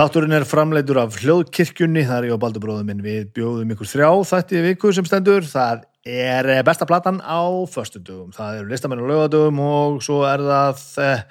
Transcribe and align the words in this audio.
Þátturinn 0.00 0.32
er 0.32 0.46
framleitur 0.48 0.96
af 0.96 1.18
hljóðkirkjunni, 1.20 2.06
það 2.08 2.16
er 2.16 2.26
ég 2.30 2.32
og 2.32 2.38
Baldur 2.40 2.62
bróður 2.62 2.86
minn, 2.88 3.02
við 3.04 3.26
bjóðum 3.36 3.74
ykkur 3.74 3.88
þrjá 3.90 4.06
þætti 4.30 4.60
viku 4.64 4.92
sem 4.96 5.04
stendur, 5.04 5.44
það 5.44 5.82
er 6.08 6.46
eh, 6.54 6.60
besta 6.64 6.86
platan 6.88 7.18
á 7.20 7.44
föstudugum, 7.68 8.30
það 8.32 8.62
eru 8.62 8.70
listamenn 8.70 9.02
og 9.04 9.10
lögadugum 9.10 9.58
og 9.60 9.98
svo 10.06 10.22
er 10.24 10.40
það, 10.46 10.80
eh, 11.04 11.26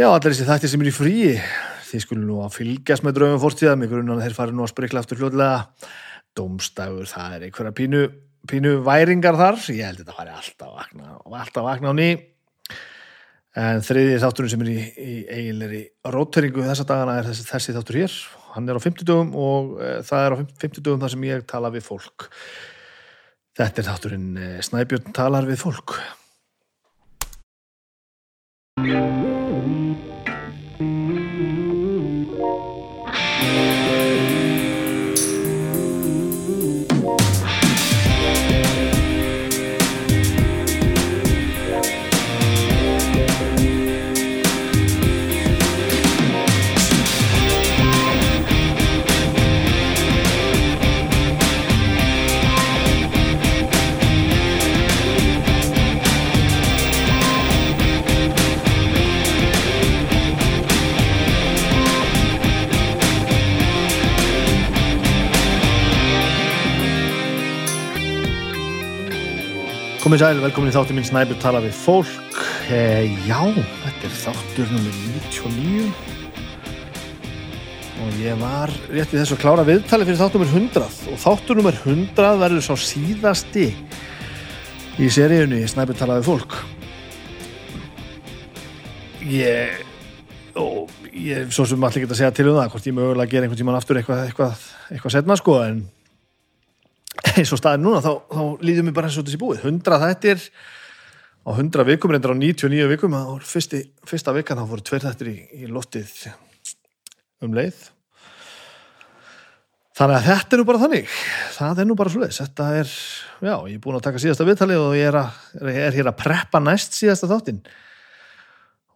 já, 0.00 0.06
allir 0.06 0.24
þessi 0.30 0.46
þætti 0.48 0.70
sem 0.72 0.86
er 0.86 0.88
í 0.88 0.94
fríi, 0.96 1.34
þið 1.90 2.04
skulum 2.06 2.24
nú 2.30 2.38
að 2.46 2.56
fylgjast 2.56 3.04
með 3.04 3.18
draugum 3.18 3.42
fórstíða, 3.44 3.76
mig 3.76 3.92
grunnan 3.92 4.24
þeir 4.24 4.38
fari 4.38 4.56
nú 4.56 4.64
að 4.64 4.72
sprikla 4.72 5.02
aftur 5.04 5.20
hljóðlega, 5.20 5.90
domstægur, 6.40 7.10
það 7.12 7.36
er 7.36 7.44
einhverja 7.50 7.74
pínu, 7.82 8.06
pínu 8.48 8.72
væringar 8.88 9.36
þar, 9.36 9.60
ég 9.76 9.84
held 9.84 10.00
að 10.00 10.06
þetta 10.06 10.16
fari 10.22 10.34
alltaf 10.38 10.72
vakna, 10.80 11.12
alltaf 11.28 11.60
að 11.60 11.68
vakna 11.74 11.92
á 11.92 11.94
ný, 12.00 12.08
En 13.56 13.80
þriðið 13.80 14.18
þátturinn 14.20 14.52
sem 14.52 14.62
er 14.66 14.68
í, 14.68 14.80
í 15.00 15.12
eiginleiri 15.32 15.82
róteringu 16.12 16.64
þessa 16.66 16.84
dagana 16.88 17.14
er 17.22 17.30
þessi, 17.30 17.46
þessi 17.48 17.74
þáttur 17.76 17.98
hér. 18.02 18.16
Hann 18.52 18.68
er 18.68 18.76
á 18.76 18.84
50 18.84 19.08
dögum 19.08 19.30
og 19.40 19.78
e, 19.80 19.94
það 20.04 20.26
er 20.26 20.36
á 20.36 20.36
50 20.66 20.84
dögum 20.84 21.00
þar 21.04 21.14
sem 21.14 21.24
ég 21.30 21.46
tala 21.48 21.72
við 21.72 21.86
fólk. 21.88 22.28
Þetta 23.56 23.80
er 23.80 23.88
þátturinn 23.88 24.28
e, 24.36 24.50
Snæbjörn 24.68 25.16
talar 25.16 25.48
við 25.48 25.64
fólk. 25.64 25.96
Komið 70.06 70.20
sæl, 70.22 70.38
velkomin 70.38 70.70
í 70.70 70.72
þáttu 70.76 70.94
minn 70.94 71.02
Snæbjörn 71.02 71.40
tala 71.42 71.58
við 71.64 71.72
fólk. 71.74 72.36
E, 72.70 72.76
já, 73.26 73.40
þetta 73.50 74.04
er 74.06 74.12
þáttur 74.14 74.68
nummer 74.70 74.92
99 75.02 75.88
og 78.04 78.20
ég 78.22 78.38
var 78.38 78.70
rétt 78.86 79.10
í 79.10 79.18
þessu 79.18 79.34
að 79.34 79.40
klára 79.42 79.64
viðtali 79.66 80.06
fyrir 80.06 80.20
þáttur 80.20 80.44
nummer 80.44 80.60
100 80.60 81.10
og 81.10 81.18
þáttur 81.24 81.58
nummer 81.58 81.80
100 81.80 82.38
verður 82.38 82.62
sá 82.62 82.78
síðasti 82.84 83.66
í 85.02 85.10
seríunni 85.10 85.66
Snæbjörn 85.74 85.98
tala 85.98 86.20
við 86.20 86.30
fólk. 86.30 86.54
Ég, 89.26 89.82
og 90.54 90.86
ég, 91.10 91.50
svo 91.50 91.66
sem 91.66 91.82
allir 91.82 92.06
geta 92.06 92.14
að 92.14 92.22
segja 92.22 92.30
til 92.38 92.46
um 92.52 92.60
það, 92.60 92.70
hvort 92.76 92.86
ég 92.92 92.98
mögulega 93.02 93.34
gera 93.34 93.50
einhvern 93.50 93.64
tíman 93.64 93.82
aftur 93.82 93.98
eitthvað, 93.98 94.22
eitthvað, 94.30 94.66
eitthvað 94.86 95.18
setna 95.18 95.42
sko, 95.42 95.58
en 95.66 95.82
eins 97.36 97.52
og 97.54 97.60
staðin 97.60 97.84
núna 97.86 98.02
þá, 98.04 98.12
þá 98.30 98.42
líðum 98.66 98.90
við 98.90 98.96
bara 98.96 99.10
eins 99.10 99.18
og 99.20 99.26
þessi 99.26 99.40
búið. 99.40 99.64
100 99.64 100.00
þættir 100.02 100.46
á 101.46 101.50
100 101.54 101.86
vikum 101.90 102.14
reyndar 102.14 102.34
á 102.34 102.36
99 102.38 102.88
vikum 102.92 103.18
og 103.18 103.44
fyrsti, 103.46 103.82
fyrsta 104.08 104.34
vikan 104.36 104.60
þá 104.60 104.66
fóru 104.70 104.86
tveir 104.86 105.06
þættir 105.06 105.30
í, 105.32 105.36
í 105.62 105.70
loftið 105.70 106.14
um 107.46 107.56
leið. 107.56 107.78
Þannig 109.96 110.18
að 110.18 110.26
þetta 110.26 110.52
er 110.52 110.60
nú 110.60 110.68
bara 110.68 110.80
þannig. 110.82 111.16
Það 111.56 111.78
er 111.80 111.88
nú 111.88 111.96
bara 111.96 112.12
sluðis 112.12 112.42
þetta 112.42 112.68
er, 112.82 112.94
já, 113.40 113.54
ég 113.54 113.78
er 113.78 113.82
búin 113.86 113.96
að 113.96 114.06
taka 114.10 114.20
síðasta 114.20 114.46
viðtali 114.48 114.76
og 114.76 114.92
ég 114.98 115.08
er, 115.08 115.20
að, 115.22 115.42
er 115.72 115.96
hér 115.96 116.10
að 116.12 116.18
preppa 116.20 116.60
næst 116.60 116.98
síðasta 116.98 117.30
þáttin 117.30 117.62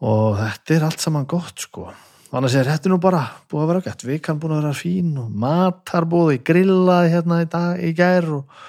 og 0.00 0.38
þetta 0.40 0.76
er 0.76 0.86
allt 0.86 1.04
saman 1.04 1.28
gott 1.28 1.64
sko 1.64 1.90
Þannig 2.30 2.52
að 2.60 2.68
þetta 2.70 2.86
er 2.86 2.92
nú 2.92 2.96
bara 3.02 3.20
búið 3.50 3.62
að 3.64 3.70
vera 3.72 3.82
gætt, 3.88 4.02
vikan 4.06 4.38
búin 4.38 4.52
að 4.54 4.60
vera 4.60 4.76
fín 4.78 5.14
og 5.18 5.30
matarbúði 5.42 6.36
grillaði 6.46 7.08
hérna 7.16 7.40
í, 7.42 7.48
dag, 7.50 7.80
í 7.82 7.90
gær 7.98 8.28
og 8.36 8.60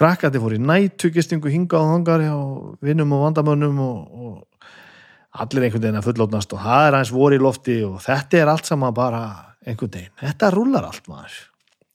krakkandi 0.00 0.40
fór 0.42 0.56
í 0.56 0.58
nættugistingu 0.64 1.52
hingað 1.52 1.86
og 1.86 1.92
hangar 1.92 2.24
og 2.34 2.82
vinnum 2.82 3.14
og 3.14 3.22
vandamönnum 3.28 3.78
og, 3.84 4.26
og 4.26 5.38
allir 5.38 5.68
einhvern 5.68 5.84
veginn 5.86 6.00
að 6.00 6.08
fullótnast 6.08 6.56
og 6.56 6.64
það 6.64 6.88
er 6.88 6.98
aðeins 6.98 7.14
voru 7.14 7.38
í 7.38 7.44
lofti 7.46 7.78
og 7.86 8.02
þetta 8.02 8.40
er 8.40 8.50
allt 8.56 8.72
saman 8.72 8.98
bara 8.98 9.22
einhvern 9.62 9.94
veginn. 9.94 10.16
Þetta 10.24 10.52
rúlar 10.56 10.90
allt 10.90 11.10
maður. 11.12 11.40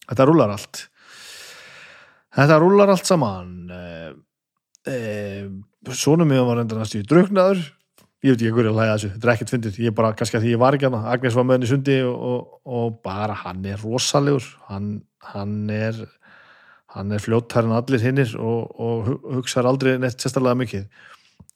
Þetta 0.07 0.31
rúlar 0.31 0.55
allt. 0.55 0.85
Þetta 2.39 2.61
rúlar 2.63 2.95
allt 2.95 3.11
saman. 3.11 3.55
E, 3.67 3.81
e, 4.87 4.99
Sónum 5.91 6.31
ég 6.31 6.47
var 6.47 6.63
endur 6.63 6.79
næstu 6.79 7.03
í 7.03 7.07
druknaður 7.09 7.59
ég 8.25 8.33
veit 8.33 8.41
ekki 8.41 8.53
hverju 8.57 8.71
að 8.71 8.77
hlæða 8.79 8.93
þessu, 8.95 9.09
þetta 9.13 9.27
er 9.27 9.33
ekkert 9.35 9.51
fyndið. 9.53 9.79
Ég 9.83 9.91
er 9.91 9.97
bara, 9.97 10.13
kannski 10.17 10.39
að 10.39 10.45
því 10.45 10.53
ég 10.55 10.61
var 10.61 10.75
ekki 10.77 10.89
að 10.89 10.95
Agnes 11.13 11.35
var 11.37 11.45
með 11.45 11.59
henni 11.59 11.71
sundi 11.71 11.97
og, 12.05 12.15
og, 12.29 12.53
og 12.65 12.99
bara 13.05 13.35
hann 13.45 13.65
er 13.69 13.81
rosalegur. 13.85 14.47
Hann, 14.69 14.93
hann 15.33 15.57
er 15.73 15.99
hann 16.95 17.11
er 17.11 17.19
fljóttar 17.19 17.67
en 17.67 17.75
allir 17.75 18.03
hinnir 18.03 18.31
og, 18.39 18.71
og 18.79 19.09
hugsaður 19.35 19.71
aldrei 19.73 19.95
neitt 19.99 20.21
sérstaklega 20.23 20.59
mikið. 20.61 20.85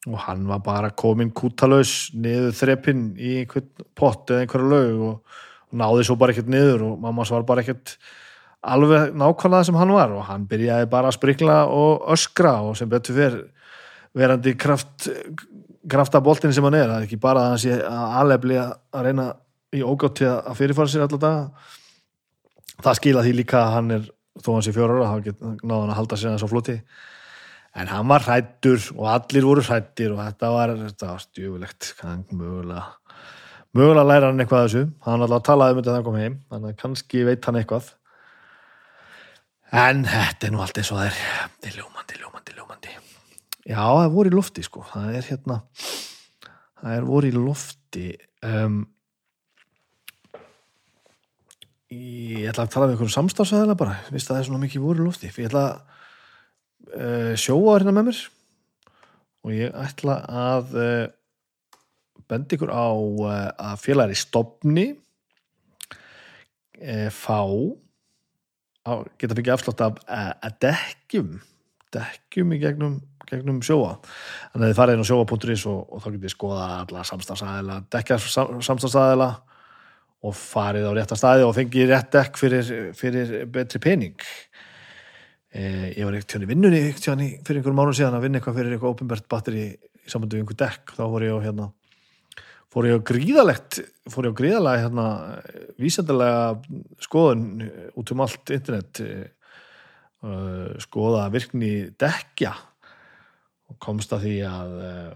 Og 0.08 0.18
hann 0.26 0.46
var 0.48 0.64
bara 0.64 0.92
komin 0.96 1.32
kútalös 1.36 2.12
niður 2.16 2.56
þreppin 2.56 3.06
í 3.20 3.40
einhvern 3.42 3.70
pott 4.00 4.32
eða 4.32 4.46
einhverju 4.46 4.72
lög 4.72 5.06
og 5.10 5.78
náði 5.80 6.08
svo 6.08 6.18
bara 6.20 6.36
ekkert 6.36 6.52
niður 6.52 6.86
og 6.90 7.00
mamma 7.04 7.28
svar 7.28 7.46
bara 7.48 7.64
ekkert 7.64 7.96
alveg 8.60 9.16
nákvæmlega 9.16 9.70
sem 9.70 9.80
hann 9.80 9.96
var. 9.96 10.16
Og 10.16 10.28
hann 10.28 10.48
byrjaði 10.50 10.92
bara 10.92 11.12
að 11.12 11.20
sprikla 11.20 11.62
og 11.72 12.08
öskra 12.16 12.58
og 12.68 12.76
sem 12.80 12.92
betur 12.92 13.20
fyrr 13.20 13.40
verandi 14.20 14.56
kraft 14.60 15.08
kraftaboltin 15.88 16.54
sem 16.54 16.66
hann 16.66 16.78
er, 16.78 16.90
það 16.90 17.02
er 17.02 17.08
ekki 17.08 17.20
bara 17.22 17.44
að 17.44 17.54
hann 17.54 17.62
sé 17.64 17.76
að 17.80 18.16
alefli 18.22 18.58
að 18.60 19.06
reyna 19.06 19.28
í 19.76 19.84
ógátti 19.86 20.28
að 20.28 20.56
fyrirfara 20.58 20.92
sér 20.92 21.06
alltaf 21.06 21.22
það 21.24 21.76
það 22.84 22.98
skila 23.00 23.24
því 23.26 23.36
líka 23.38 23.62
að 23.62 23.76
hann 23.76 23.94
er 23.98 24.08
þó 24.40 24.52
hann 24.56 24.66
sé 24.66 24.74
fjóra 24.76 24.98
ára, 24.98 25.20
þá 25.20 25.44
náða 25.68 25.80
hann 25.82 25.94
að 25.94 26.00
halda 26.00 26.20
sér 26.20 26.36
þessu 26.36 26.50
floti, 26.52 26.78
en 27.80 27.92
hann 27.92 28.08
var 28.12 28.26
hrættur 28.26 28.88
og 28.96 29.06
allir 29.12 29.48
voru 29.48 29.66
hrættir 29.66 30.16
og 30.16 30.22
þetta 30.24 30.52
var, 30.56 30.74
þetta 30.86 31.12
var 31.12 31.24
stjúvilegt 31.26 31.92
mögulega, 32.32 32.86
mögulega 33.76 34.08
læra 34.08 34.32
hann 34.32 34.44
eitthvað 34.44 34.66
þessu, 34.68 34.84
hann 35.06 35.26
alltaf 35.26 35.46
talaði 35.50 35.76
um 35.76 35.82
þetta 35.82 35.92
þegar 35.92 36.00
hann 36.00 36.10
kom 36.10 36.20
heim, 36.24 36.40
þannig 36.52 36.74
að 36.74 36.82
kannski 36.84 37.26
veit 37.28 37.50
hann 37.50 37.60
eitthvað. 37.62 37.94
En 39.70 40.02
þetta 40.08 40.48
er 40.48 40.56
nú 40.56 40.64
allt 40.64 40.80
eins 40.82 40.90
og 40.90 40.98
það 40.98 41.12
er, 41.12 41.50
er 41.70 41.76
ljómandi, 41.78 42.24
ljómandi, 42.24 42.56
ljómandi 42.58 42.96
Já, 43.70 43.84
það 43.86 44.14
voru 44.16 44.30
í 44.32 44.34
lofti 44.34 44.64
sko, 44.66 44.82
það 44.90 45.18
er 45.20 45.28
hérna 45.28 45.60
það 46.80 46.94
er 46.96 47.04
voru 47.06 47.30
í 47.30 47.36
lofti 47.36 48.06
um, 48.48 48.80
ég 51.94 52.48
ætla 52.50 52.66
að 52.66 52.72
tala 52.74 52.88
við 52.88 52.96
einhverjum 52.96 53.14
samstafsæðila 53.14 53.76
bara, 53.78 54.00
vist 54.10 54.30
að 54.30 54.40
það 54.40 54.42
er 54.42 54.48
svona 54.48 54.62
mikið 54.64 54.86
voru 54.88 55.04
í 55.04 55.06
lofti, 55.06 55.30
ég 55.30 55.52
ætla 55.52 55.66
að 55.68 55.78
uh, 56.98 57.36
sjóa 57.38 57.76
hérna 57.76 57.94
með 57.94 58.08
mér 58.10 58.24
og 59.46 59.54
ég 59.54 59.78
ætla 59.84 60.16
að 60.46 60.74
uh, 60.82 61.06
benda 62.30 62.58
ykkur 62.58 62.74
á 62.74 62.90
uh, 62.90 63.36
að 63.70 63.84
félagari 63.84 64.18
stopni 64.18 64.88
fá 67.12 67.44
á, 68.88 69.04
geta 69.20 69.36
fikið 69.36 69.52
afslátt 69.52 69.82
af 69.84 69.98
að 70.08 70.54
dekkjum 70.64 71.34
dekkjum 71.94 72.54
í 72.56 72.60
gegnum 72.62 73.00
gegnum 73.32 73.62
sjóa. 73.66 73.96
Þannig 74.54 74.66
að 74.66 74.72
þið 74.72 74.80
farið 74.80 74.98
inn 74.98 75.06
á 75.06 75.10
sjóa.is 75.10 75.66
og, 75.70 75.80
og 75.86 76.04
þá 76.04 76.08
getur 76.10 76.26
þið 76.26 76.36
skoða 76.36 76.68
alla 76.80 77.06
samstagsæðila 77.10 77.80
dekja 77.96 78.20
samstagsæðila 78.20 79.30
og 80.20 80.36
farið 80.36 80.90
á 80.90 80.92
rétta 80.98 81.18
staði 81.20 81.48
og 81.48 81.56
fengið 81.56 81.94
rétt 81.94 82.12
dekk 82.16 82.40
fyrir, 82.40 82.72
fyrir 82.98 83.36
betri 83.54 83.82
pening. 83.84 84.30
Eh, 85.50 85.96
ég 85.96 86.06
var 86.06 86.14
ekkert 86.14 86.36
tjóni 86.36 86.50
vinnunni 86.50 86.82
tjóni 87.00 87.32
fyrir 87.42 87.62
einhverjum 87.62 87.80
mánu 87.80 87.96
síðan 87.98 88.20
að 88.20 88.28
vinna 88.28 88.38
eitthvað 88.38 88.60
fyrir 88.60 88.76
eitthvað 88.76 88.94
ofinbært 88.94 89.30
batteri 89.32 89.64
í 89.72 90.12
samandu 90.12 90.38
við 90.38 90.44
einhver 90.44 90.60
dekk. 90.60 90.94
Þá 90.98 91.04
fór 91.08 91.26
ég 91.26 91.34
á 91.34 91.46
hérna 91.48 91.72
fór 92.70 92.86
ég 92.86 93.00
á 93.02 93.08
gríðalegt 93.10 93.80
fór 94.10 94.28
ég 94.30 94.36
á 94.36 94.40
gríðalega 94.40 94.84
hérna 94.84 95.06
vísendalega 95.82 96.42
skoðun 97.02 97.66
út 97.98 98.14
um 98.14 98.24
allt 98.26 98.54
internet 98.54 99.02
uh, 99.02 100.76
skoða 100.84 101.28
virkni 101.34 101.90
dekja 101.98 102.54
og 103.70 103.78
komst 103.84 104.14
að 104.16 104.26
því 104.26 104.36
að 104.50 104.76
eh, 104.88 105.14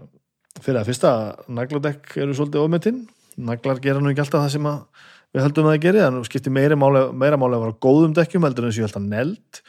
fyrir 0.62 0.80
að 0.80 0.88
fyrsta 0.90 1.12
nagladekk 1.50 2.16
eru 2.22 2.36
svolítið 2.36 2.64
ofmetinn 2.64 3.04
naglar 3.36 3.80
gera 3.82 4.00
nú 4.02 4.10
ekki 4.12 4.24
alltaf 4.24 4.44
það 4.44 4.54
sem 4.54 4.68
við 5.34 5.42
höldum 5.42 5.68
að 5.68 5.74
það 5.74 5.84
gerir, 5.84 6.02
þannig 6.04 6.22
að 6.22 6.28
skiptir 6.30 6.54
meira 6.54 6.78
máli, 6.78 7.04
meira 7.18 7.38
máli 7.40 7.56
að 7.58 7.64
vera 7.64 7.78
góðum 7.86 8.16
dekkjum 8.16 8.46
heldur 8.46 8.66
en 8.66 8.70
þess 8.70 8.78
að 8.78 8.82
ég 8.82 8.90
held 8.90 8.98
að 9.00 9.08
neld. 9.10 9.62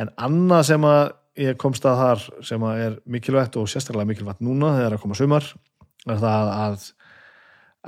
En 0.00 0.14
annað 0.26 0.64
sem 0.70 0.86
að 0.90 1.02
ég 1.40 1.58
komst 1.60 1.84
að 1.86 2.00
þar 2.00 2.24
sem 2.48 2.64
að 2.66 2.80
er 2.86 2.96
mikilvægt 3.14 3.58
og 3.60 3.68
sérstaklega 3.70 4.10
mikilvægt 4.10 4.42
núna 4.44 4.72
þegar 4.78 4.96
að 4.96 5.04
koma 5.04 5.18
sumar 5.18 5.46
er 6.10 6.18
það 6.18 6.50
að 6.56 6.88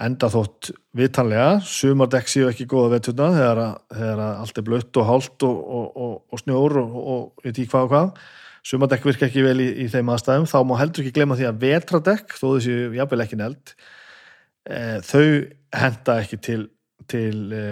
enda 0.06 0.28
þótt 0.32 0.70
vitanlega, 0.96 1.48
sumardekk 1.68 2.30
séu 2.30 2.46
ekki 2.48 2.68
góða 2.70 2.94
vettuna 2.94 3.26
þegar, 3.34 3.58
þegar 3.92 4.22
að 4.24 4.38
allt 4.44 4.60
er 4.60 4.66
blött 4.68 5.00
og 5.02 5.08
hált 5.08 5.44
og, 5.48 5.58
og, 5.58 5.90
og, 6.04 6.14
og 6.32 6.40
snjór 6.40 6.78
og, 6.80 7.26
veit 7.42 7.60
ég 7.60 7.68
hvað 7.68 7.88
og 7.88 7.92
hvað 7.92 8.14
sumardekk 8.66 9.06
virka 9.08 9.26
ekki 9.26 9.44
vel 9.44 9.58
í, 9.62 9.68
í 9.84 9.88
þeim 9.90 10.12
aðstæðum. 10.14 10.46
Þá 10.50 10.58
má 10.68 10.76
heldur 10.80 11.04
ekki 11.04 11.16
gleyma 11.16 11.38
því 11.38 11.48
að 11.48 11.64
vetradekk 11.64 12.36
þó 12.38 12.46
þessi 12.54 12.76
jafnvel 12.98 13.24
ekki 13.24 13.38
neld 13.40 13.72
e, 14.68 14.80
þau 15.06 15.24
henda 15.82 16.18
ekki 16.22 16.38
til, 16.46 16.60
til 17.10 17.38
e, 17.56 17.64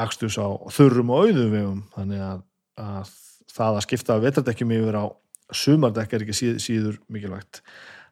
aksturs 0.00 0.38
á 0.40 0.48
þurrum 0.72 1.12
og 1.12 1.26
auðum 1.26 1.52
vegum. 1.56 1.82
Þannig 1.96 2.24
að, 2.28 2.44
að 2.80 3.12
það 3.52 3.78
að 3.78 3.86
skipta 3.86 4.20
vetradekkjum 4.22 4.76
yfir 4.78 5.00
á 5.00 5.04
sumardekk 5.52 6.16
er 6.16 6.24
ekki 6.24 6.36
síð, 6.36 6.56
síður 6.64 6.98
mikilvægt. 7.12 7.60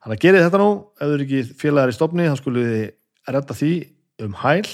Þannig 0.00 0.16
að 0.16 0.24
gerið 0.24 0.46
þetta 0.46 0.60
nú, 0.60 0.70
ef 0.96 1.06
þú 1.06 1.14
eru 1.16 1.26
ekki 1.26 1.58
félagar 1.60 1.92
í 1.92 1.96
stofni, 1.96 2.28
þá 2.28 2.36
skulle 2.40 2.66
þið 2.68 2.86
redda 3.34 3.56
því 3.56 3.72
um 4.24 4.36
hæl 4.40 4.70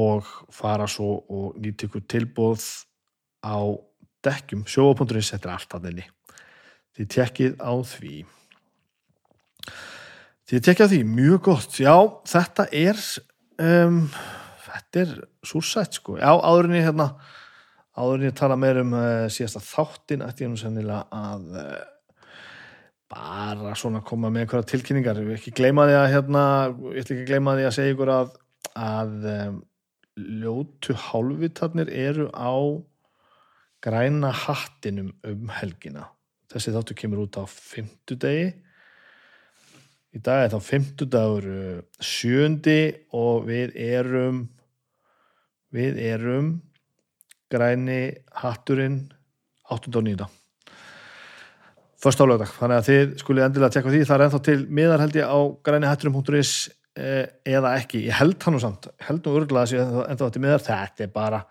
og 0.00 0.28
fara 0.54 0.86
svo 0.88 1.18
og 1.28 1.60
nýta 1.60 1.88
ykkur 1.88 2.04
tilbóð 2.08 2.64
á 3.42 3.58
dekkjum, 4.26 4.64
sjóa.is, 4.68 5.32
þetta 5.34 5.48
er 5.48 5.54
allt 5.54 5.76
að 5.76 5.88
þenni. 5.88 6.06
Þið 6.96 7.10
tekkið 7.16 7.56
á 7.62 7.72
því. 7.92 8.14
Þið 10.50 10.64
tekkið 10.66 10.86
á 10.86 10.92
því, 10.92 11.02
mjög 11.18 11.42
gott. 11.50 11.78
Já, 11.80 11.94
þetta 12.32 12.66
er, 12.80 13.04
um, 13.62 14.00
þetta 14.66 15.04
er 15.04 15.14
súrsætt, 15.46 16.00
sko. 16.00 16.18
Já, 16.20 16.32
áðurinni 16.34 16.82
hérna, 16.84 17.12
áðurinni 17.96 18.34
tala 18.36 18.58
meir 18.60 18.82
um 18.82 18.92
uh, 18.98 19.30
síðasta 19.32 19.62
þáttin, 19.64 20.26
ætti 20.26 20.46
ég 20.46 20.52
nú 20.52 20.60
sennilega 20.60 21.06
að 21.14 21.48
uh, 21.62 21.80
bara 23.10 23.74
svona 23.78 24.02
koma 24.06 24.30
með 24.30 24.44
einhverja 24.44 24.68
tilkynningar 24.70 25.18
ég 25.18 25.26
vil 25.26 25.38
ekki 25.38 25.54
gleyma 25.58 25.88
því 25.88 25.96
að 25.98 26.12
hérna 26.12 26.42
ég 26.68 27.00
ætla 27.02 27.16
ekki 27.16 27.26
gleyma 27.26 27.56
því 27.58 27.64
að 27.66 27.74
segja 27.74 27.94
ykkur 27.96 28.12
að 28.14 28.36
að 28.78 29.26
um, 29.32 29.56
ljótu 30.40 30.94
hálfitarnir 31.08 31.90
eru 31.90 32.28
á 32.30 32.54
græna 33.84 34.32
hattinum 34.46 35.12
um 35.26 35.52
helgina 35.60 36.08
þessi 36.50 36.74
þáttu 36.74 36.96
kemur 36.98 37.24
út 37.26 37.38
á 37.40 37.44
fimmtudegi 37.50 38.48
í 40.10 40.22
dag 40.24 40.46
er 40.46 40.54
þá 40.54 40.66
fimmtudagur 40.66 41.46
uh, 41.50 41.76
sjöndi 42.02 42.80
og 43.16 43.46
við 43.48 43.76
erum 43.78 44.42
við 45.70 46.02
erum 46.02 46.50
græni 47.50 48.02
hatturinn 48.42 49.04
8. 49.70 49.90
og 49.94 50.02
9. 50.02 50.26
Först 52.00 52.20
á 52.22 52.24
lögdag, 52.24 52.50
þannig 52.56 52.78
að 52.80 52.86
þið 52.88 53.10
skulle 53.20 53.44
endilega 53.44 53.74
tekka 53.74 53.92
því, 53.92 54.02
það 54.08 54.16
er 54.16 54.24
ennþá 54.26 54.40
til 54.46 54.60
miðar 54.78 55.02
held 55.04 55.16
ég 55.20 55.30
á 55.30 55.38
grænihatturum.is 55.68 56.52
eh, 56.96 57.26
eða 57.44 57.74
ekki, 57.78 58.04
ég 58.08 58.16
held 58.18 58.38
hann 58.46 58.56
og 58.56 58.62
samt 58.64 58.88
held 59.04 59.26
nú 59.26 59.34
örgulega 59.36 59.66
að 59.66 59.72
sé 59.74 59.82
ennþá 60.14 60.30
til 60.32 60.42
miðar 60.42 60.64
þetta 60.64 61.06
er 61.06 61.12
bara 61.14 61.42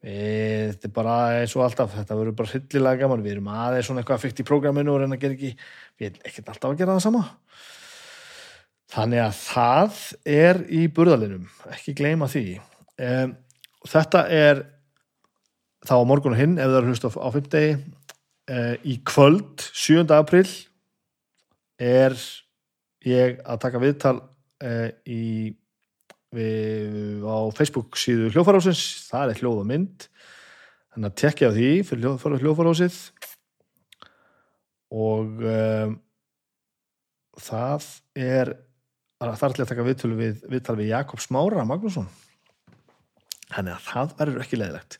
þetta 0.00 0.88
er 0.88 0.92
bara 0.96 1.14
eins 1.42 1.52
og 1.58 1.66
alltaf, 1.66 1.92
þetta 1.92 2.16
verður 2.16 2.36
bara 2.38 2.52
hryllilega 2.54 3.02
gaman, 3.02 3.22
við 3.24 3.34
erum 3.36 3.50
aðeins 3.52 3.90
svona 3.90 4.00
eitthvað 4.00 4.22
fyrkt 4.22 4.40
í 4.40 4.46
prógraminu 4.48 4.94
og 4.94 5.02
reyna 5.02 5.18
að 5.18 5.26
gera 5.26 5.36
ekki, 5.36 5.50
við 6.00 6.08
erum 6.08 6.30
ekkert 6.30 6.50
alltaf 6.54 6.70
að 6.70 6.80
gera 6.80 6.96
það 6.96 7.04
sama. 7.04 7.24
Þannig 8.90 9.22
að 9.22 9.34
það 9.44 10.00
er 10.40 10.62
í 10.72 10.82
burðalinum, 10.96 11.44
ekki 11.76 11.94
gleyma 12.00 12.30
því. 12.32 12.44
Um, 13.00 13.36
þetta 13.86 14.24
er 14.34 14.64
þá 15.86 15.94
á 16.00 16.08
morgun 16.08 16.34
og 16.34 16.40
hinn 16.40 16.58
ef 16.58 16.72
það 16.72 16.80
er 16.80 16.88
hlust 16.88 17.06
á, 17.06 17.28
fimmdegi 17.36 17.76
uh, 17.76 18.74
í 18.82 18.96
kvöld 19.06 19.64
7. 19.68 20.02
april 20.16 20.46
er 21.80 22.16
ég 23.06 23.40
að 23.44 23.62
taka 23.62 23.80
viðtal 23.80 24.16
uh, 24.20 24.88
í 25.08 25.52
við, 26.34 27.24
á 27.26 27.38
Facebook 27.56 27.98
síðu 27.98 28.30
hljófarásins, 28.34 28.84
það 29.10 29.34
er 29.34 29.42
hljóð 29.42 29.62
og 29.62 29.68
mynd. 29.70 30.06
Þannig 30.94 31.10
að 31.10 31.18
tekja 31.22 31.50
á 31.50 31.56
því 31.56 31.70
fyrir 31.86 32.40
hljófarásið 32.42 32.98
og 34.90 35.44
um, 35.46 35.92
það 37.38 37.86
er 38.18 38.56
það 39.20 39.28
er 39.28 39.32
alltaf 39.34 39.64
að 39.64 39.72
taka 39.74 39.86
viðtölu 39.86 40.16
við, 40.16 40.44
viðtal 40.48 40.76
við 40.78 40.94
Jakob 40.94 41.20
Smára 41.20 41.64
Magnússon. 41.68 42.08
Þannig 43.50 43.74
að 43.74 43.84
það 43.84 44.14
verður 44.20 44.44
ekki 44.44 44.58
leiðilegt. 44.60 44.96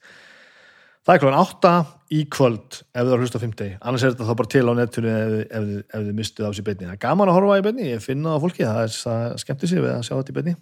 Það 1.00 1.14
er 1.14 1.22
klokkan 1.22 1.40
átta 1.40 1.70
í 2.12 2.18
kvöld 2.28 2.76
ef 2.84 3.06
þið 3.06 3.14
að 3.14 3.22
hlusta 3.22 3.40
á 3.40 3.44
fimmtegi, 3.44 3.76
annars 3.80 4.02
er 4.04 4.12
þetta 4.12 4.26
þá 4.28 4.34
bara 4.36 4.50
til 4.52 4.64
á 4.68 4.72
nettunni 4.76 5.12
ef, 5.14 5.36
ef, 5.48 5.70
ef 5.80 6.02
þið 6.04 6.18
mistuð 6.18 6.50
á 6.50 6.50
sér 6.52 6.66
beinni. 6.66 6.88
Það 6.90 6.96
er 6.98 7.00
gaman 7.06 7.30
að 7.32 7.38
horfa 7.38 7.56
í 7.56 7.64
beinni, 7.64 7.86
ég 7.88 8.04
finna 8.04 8.34
á 8.36 8.42
fólki, 8.42 8.66
það 8.66 8.82
er 8.82 8.92
það 8.98 9.38
skemmti 9.40 9.70
sig 9.70 9.80
við 9.80 9.92
að 9.94 10.04
sjá 10.04 10.12
þetta 10.12 10.34
í 10.34 10.36
beinni. 10.36 10.54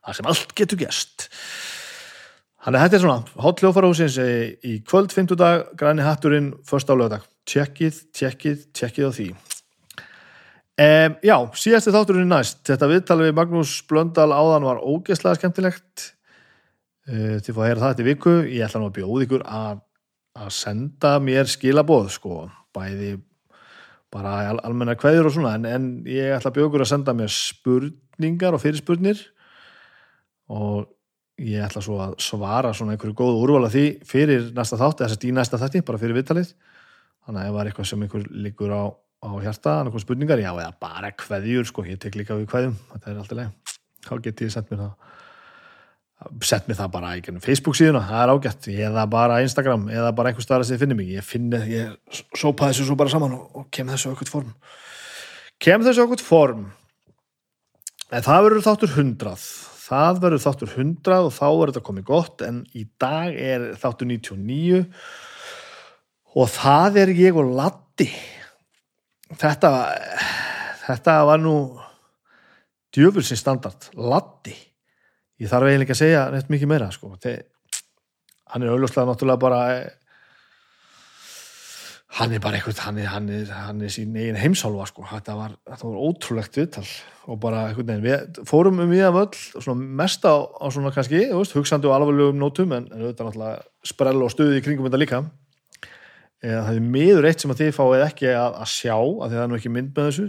Það 0.00 0.16
sem 0.16 0.30
allt 0.32 0.54
getur 0.56 0.80
gest. 0.80 1.28
Þannig 2.60 2.76
að 2.76 2.84
þetta 2.84 2.96
er 2.96 3.02
svona, 3.04 3.42
hótt 3.44 3.60
hljófarhúsins 3.62 4.16
í 4.20 4.74
kvöld, 4.84 5.12
fimmtudag, 5.16 5.70
græni 5.80 6.04
hatturinn, 6.04 6.50
först 6.68 6.90
á 6.92 6.94
lögdag. 6.96 7.24
Tjekkið, 7.48 8.02
tjekkið, 8.16 8.66
tjekkið 8.76 9.08
á 9.08 9.12
því. 9.16 9.28
Um, 10.80 11.16
já, 11.24 11.36
síðasti 11.60 11.92
þátturinn 11.92 12.28
næst. 12.32 12.60
Þetta 12.68 12.88
viðtal 12.88 13.18
við 13.20 13.32
Magnús 13.36 13.72
Blöndal 13.88 14.28
áðan 14.32 14.68
var 14.68 14.84
ógeðslega 14.84 15.40
skemmtilegt. 15.40 16.06
Uh, 17.08 17.40
þið 17.40 17.50
fá 17.56 17.60
að 17.60 17.68
heyra 17.68 17.82
það 17.82 17.94
þetta 17.94 18.08
viku. 18.10 18.36
Ég 18.44 18.68
ætla 18.68 18.80
nú 18.80 18.88
að 18.88 18.96
bjóða 19.00 19.26
ykkur 19.26 19.48
að, 19.48 19.82
að 20.40 20.54
senda 20.56 21.16
mér 21.24 21.52
skilaboð, 21.52 22.12
sko. 22.16 22.46
Bæði 22.76 23.16
bara 24.12 24.36
al 24.50 24.60
almenna 24.68 24.96
kveður 25.00 25.28
og 25.28 25.36
svona, 25.36 25.56
en, 25.56 25.68
en 25.68 25.90
ég 26.08 26.36
ætla 26.36 26.52
að 26.52 26.60
bjóða 26.60 26.74
ykkur 26.74 26.86
að 26.86 26.92
senda 26.92 27.16
mér 27.16 27.32
spurningar 27.32 28.56
og 28.56 28.64
fyrirspurnir 28.64 29.28
og 30.50 30.88
ég 31.40 31.62
ætla 31.64 31.82
svo 31.84 32.00
að 32.04 32.16
svara 32.20 32.72
svona 32.76 32.96
einhverju 32.96 33.16
góðu 33.16 33.44
úrvala 33.44 33.70
því 33.72 33.84
fyrir 34.08 34.50
næsta 34.56 34.78
þátt, 34.80 35.04
þess 35.04 35.16
að 35.16 35.28
í 35.28 35.34
næsta 35.36 35.60
þætti, 35.60 35.84
bara 35.86 36.00
fyrir 36.00 36.18
vitalið. 36.18 36.50
Þannig 37.26 37.40
að 37.40 37.46
ef 37.46 37.54
það 37.54 37.62
er 37.62 37.70
eitthvað 37.70 37.88
sem 37.90 38.04
einhver 38.04 38.26
liggur 38.46 38.74
á, 38.74 38.82
á 39.24 39.30
hjarta, 39.44 39.76
einhver 39.84 40.04
spurningar, 40.04 40.42
já, 40.42 40.50
eða 40.52 40.72
bara 40.82 41.12
kveðjur, 41.16 41.68
sko, 41.70 41.86
ég 41.88 42.00
tek 42.02 42.18
líka 42.18 42.36
við 42.36 42.50
kveðjum, 42.50 42.76
þetta 42.92 43.12
er 43.12 43.22
alltaf 43.22 43.40
leið. 43.40 43.78
Þá 44.06 44.12
get 44.26 44.44
ég 44.44 44.52
sendt 44.52 44.72
mér 44.72 44.84
það 44.84 45.08
sett 46.44 46.66
mér 46.68 46.76
það 46.76 46.90
bara 46.92 47.14
í 47.16 47.22
Facebook 47.40 47.76
síðuna, 47.78 48.02
það 48.04 48.22
er 48.22 48.32
ágætt, 48.34 48.68
eða 48.88 49.06
bara 49.08 49.40
Instagram, 49.44 49.86
eða 49.88 50.10
bara 50.16 50.30
einhver 50.30 50.44
staðar 50.44 50.66
að 50.66 50.74
þið 50.74 50.82
finnir 50.82 50.98
mig, 50.98 51.12
ég 51.16 51.24
finni, 51.24 51.60
ég 51.70 52.18
sópa 52.36 52.68
þessu 52.68 52.88
svo 52.88 52.96
bara 53.00 53.12
saman 53.12 53.38
og, 53.38 53.46
og 53.56 53.70
kem 53.72 53.88
þessu 53.88 54.12
okkur 54.12 54.28
form. 54.28 54.50
Kem 55.60 55.84
þessu 55.86 56.04
okkur 56.04 56.24
form. 56.24 56.66
En 58.12 58.26
það 58.26 58.46
verður 58.46 58.66
þáttur 58.66 58.94
hundrað. 58.98 59.46
Það 59.90 60.22
verður 60.22 60.42
þáttur 60.44 60.72
hundrað 60.76 61.26
og 61.26 61.34
þá 61.34 61.46
er 61.50 61.72
þetta 61.72 61.84
komið 61.88 62.06
gott, 62.06 62.46
en 62.46 62.62
í 62.78 62.86
dag 63.02 63.34
er 63.34 63.66
þáttur 63.80 64.10
99 64.12 64.84
og 66.38 66.50
það 66.54 66.98
er 67.02 67.14
ég 67.18 67.38
og 67.40 67.50
Latti. 67.58 68.06
Þetta, 69.40 69.70
þetta 70.86 71.20
var 71.26 71.42
nú 71.42 71.54
djöfulsins 72.94 73.42
standard, 73.42 73.90
Latti 73.98 74.54
ég 75.40 75.48
þarf 75.48 75.70
eiginlega 75.70 75.96
að 75.96 76.02
segja 76.02 76.26
neitt 76.34 76.52
mikið 76.52 76.70
meira 76.70 76.90
sko. 76.92 77.14
Þe, 77.20 77.34
hann 78.52 78.64
er 78.64 78.74
auðvitað 78.74 79.08
náttúrulega 79.08 79.42
bara 79.42 79.60
hann 82.18 82.32
er 82.34 82.42
bara 82.42 82.58
eitthvað 82.58 82.80
hann 82.82 82.98
er, 82.98 83.08
hann 83.12 83.28
er, 83.30 83.50
hann 83.54 83.82
er 83.86 83.92
sín 83.94 84.16
eigin 84.18 84.38
heimsálfa 84.38 84.88
sko. 84.90 85.04
þetta, 85.06 85.36
var, 85.38 85.52
þetta 85.68 85.86
var 85.86 86.00
ótrúlegt 86.08 86.58
viðtal. 86.58 86.86
Og 87.30 87.38
bara 87.42 87.68
eitthvað 87.68 87.92
neginn 87.92 88.06
við 88.08 88.40
fórum 88.50 88.82
um 88.82 88.90
við 88.90 89.04
að 89.06 89.18
völl 89.18 89.62
svona 89.62 89.86
mest 90.00 90.26
á, 90.26 90.34
á 90.42 90.66
svona 90.74 90.90
kannski 90.94 91.22
veist, 91.30 91.54
hugsandi 91.54 91.86
og 91.86 91.94
alvarlegum 91.94 92.40
nótum 92.40 92.74
en 92.74 92.90
auðvitað 92.90 93.30
náttúrulega 93.30 93.92
sprell 93.92 94.24
og 94.26 94.34
stuði 94.34 94.58
í 94.58 94.66
kringum 94.66 94.90
þetta 94.90 95.02
líka. 95.04 95.22
Eða 96.42 96.66
það 96.66 96.80
er 96.80 96.92
miður 96.96 97.30
eitt 97.30 97.44
sem 97.44 97.54
að 97.54 97.62
þið 97.62 97.74
fáið 97.78 98.06
ekki 98.08 98.30
að, 98.32 98.60
að 98.64 98.70
sjá 98.74 98.96
að 98.96 99.26
þið 99.28 99.40
er 99.44 99.50
nú 99.50 99.60
ekki 99.60 99.74
mynd 99.76 99.92
með 99.94 100.10
þessu. 100.10 100.28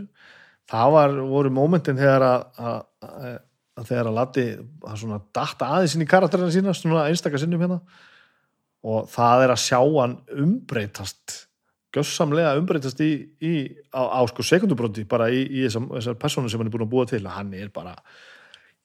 Það 0.72 0.96
var, 0.96 1.20
voru 1.34 1.52
mómentin 1.56 2.00
þegar 2.00 2.28
að, 2.28 2.50
að, 2.62 3.38
að 3.80 3.88
þegar 3.90 4.10
að 4.12 4.18
Latti 4.20 4.50
að 4.62 5.00
svona 5.02 5.24
datta 5.34 5.76
aðeins 5.76 5.96
inn 5.98 6.06
í 6.06 6.14
karakterina 6.14 6.54
sína 6.54 6.76
svona 6.78 7.08
einstakar 7.10 7.42
sinnum 7.42 7.64
hérna. 7.64 7.80
Og 8.86 9.08
það 9.10 9.48
er 9.48 9.54
að 9.56 9.64
sjá 9.66 9.80
hann 9.80 10.20
umbreytast 10.36 11.42
gössamlega 11.96 12.56
umbreytast 12.60 13.02
í, 13.04 13.12
í 13.44 13.54
á, 13.92 14.02
á 14.16 14.22
sko 14.30 14.46
sekundubróti 14.46 15.04
bara 15.10 15.30
í, 15.32 15.44
í 15.44 15.66
þessar, 15.66 15.88
þessar 15.98 16.18
persónu 16.22 16.52
sem 16.52 16.62
hann 16.62 16.70
er 16.70 16.76
búin 16.76 16.86
að 16.86 16.94
búa 16.94 17.08
til. 17.10 17.22
Og 17.26 17.36
hann 17.36 17.54
er 17.58 17.72
bara, 17.74 17.96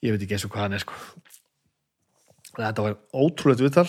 ég 0.05 0.15
veit 0.15 0.25
ekki 0.27 0.37
eins 0.37 0.47
og 0.49 0.55
hvað 0.55 0.67
hann 0.67 0.79
er 0.79 0.85
sko. 0.85 1.01
Þetta 2.57 2.87
var 2.87 2.97
ótrúlegt 3.13 3.63
viðtal 3.63 3.89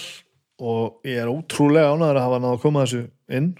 og 0.57 1.07
ég 1.07 1.21
er 1.21 1.31
ótrúlega 1.31 1.93
ánæður 1.93 2.19
að 2.19 2.27
hafa 2.27 2.41
náða 2.43 2.57
að 2.57 2.63
koma 2.65 2.85
þessu 2.85 3.03
inn. 3.39 3.53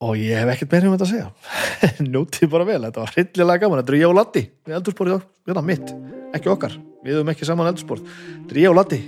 Og 0.00 0.16
ég 0.16 0.40
hef 0.40 0.54
ekkert 0.54 0.72
meira 0.72 0.88
um 0.88 0.96
þetta 0.96 1.08
að 1.08 1.12
segja. 1.12 2.04
Njótið 2.12 2.52
bara 2.54 2.68
vel, 2.68 2.80
þetta 2.86 3.04
var 3.04 3.14
hryllilega 3.16 3.64
gaman. 3.66 3.82
Þetta 3.82 3.94
er 3.94 4.00
ég 4.00 4.08
og 4.08 4.16
Latti, 4.16 4.44
við 4.64 4.78
eldursporið 4.78 5.20
hérna 5.50 5.66
mitt, 5.66 5.94
ekki 6.38 6.52
okkar, 6.54 6.80
við 7.04 7.18
höfum 7.18 7.34
ekki 7.34 7.48
saman 7.50 7.70
eldursporið 7.74 8.10
þetta 8.16 8.56
er 8.56 8.64
ég 8.64 8.72
og 8.72 8.80
Latti, 8.80 9.00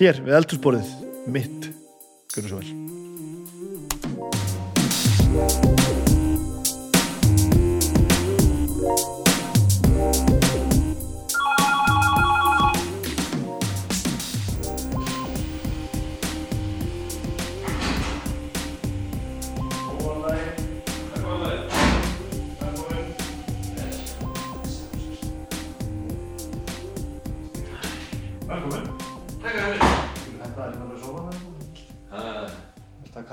hér 0.00 0.22
við 0.26 0.38
eldursporið 0.42 0.94
mitt, 1.30 1.72
gjörðu 2.34 2.52
svo 2.52 2.62
vel 2.64 3.05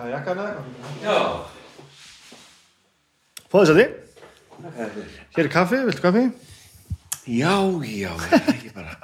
Já, 0.04 1.18
Fóðu 3.54 3.64
þess 3.64 3.74
að 3.74 3.80
þið. 3.80 3.92
Hér 5.36 5.46
er 5.46 5.50
kaffi, 5.54 5.80
viltu 5.88 6.02
kaffi? 6.04 6.24
já, 7.30 7.54
já, 7.88 8.10
er 8.12 8.32
það 8.34 8.48
ekki 8.54 8.72
bara 8.76 8.96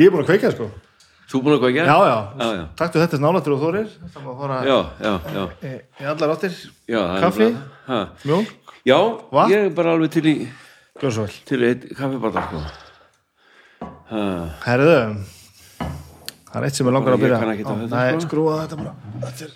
Ég 0.00 0.06
er 0.08 0.12
búin 0.12 0.22
að 0.24 0.28
kveika, 0.32 0.50
sko. 0.52 0.66
Þú 1.30 1.40
búin 1.46 1.54
að 1.56 1.62
kveikja? 1.62 1.84
Já, 1.88 1.96
já. 2.08 2.16
Já, 2.42 2.48
já. 2.58 2.64
Taktu 2.80 3.00
þetta 3.00 3.20
snálatur 3.20 3.54
og 3.56 3.62
þórir. 3.62 3.88
Það 4.12 4.26
má 4.26 4.32
fara 4.42 4.58
Já, 4.66 4.76
já, 5.06 5.12
já, 5.36 5.44
í, 5.68 5.72
í 6.02 6.08
allar 6.12 6.34
áttir. 6.34 6.58
já 6.92 6.98
það 7.00 7.14
er 7.16 7.22
Kaffi? 7.24 7.48
Mjólk. 8.28 8.52
Já, 8.88 8.98
Vatn? 9.32 9.52
ég 9.54 9.66
er 9.68 9.74
bara 9.78 9.94
alveg 9.96 10.10
til 10.16 10.24
í 10.28 10.34
Gjör 11.00 11.14
svo 11.16 11.24
vel. 11.24 11.36
til 11.48 11.62
eitt 11.70 11.86
kaffibata 11.96 12.42
sko. 12.48 12.60
Ha, 14.12 14.20
Herðu, 14.66 14.96
það 16.50 16.58
er 16.60 16.66
eitt 16.68 16.76
sem 16.78 16.90
er 16.90 16.96
langar 16.98 17.14
að 17.16 17.22
Ég 17.22 17.24
byrja. 17.24 17.38
Ó, 17.38 17.46
þetta, 17.48 17.94
Nei, 17.94 18.12
sko. 18.18 18.26
skrúa 18.28 18.58
þetta 18.64 18.80
bara. 18.82 18.94
Þetta 19.22 19.46
er... 19.48 19.54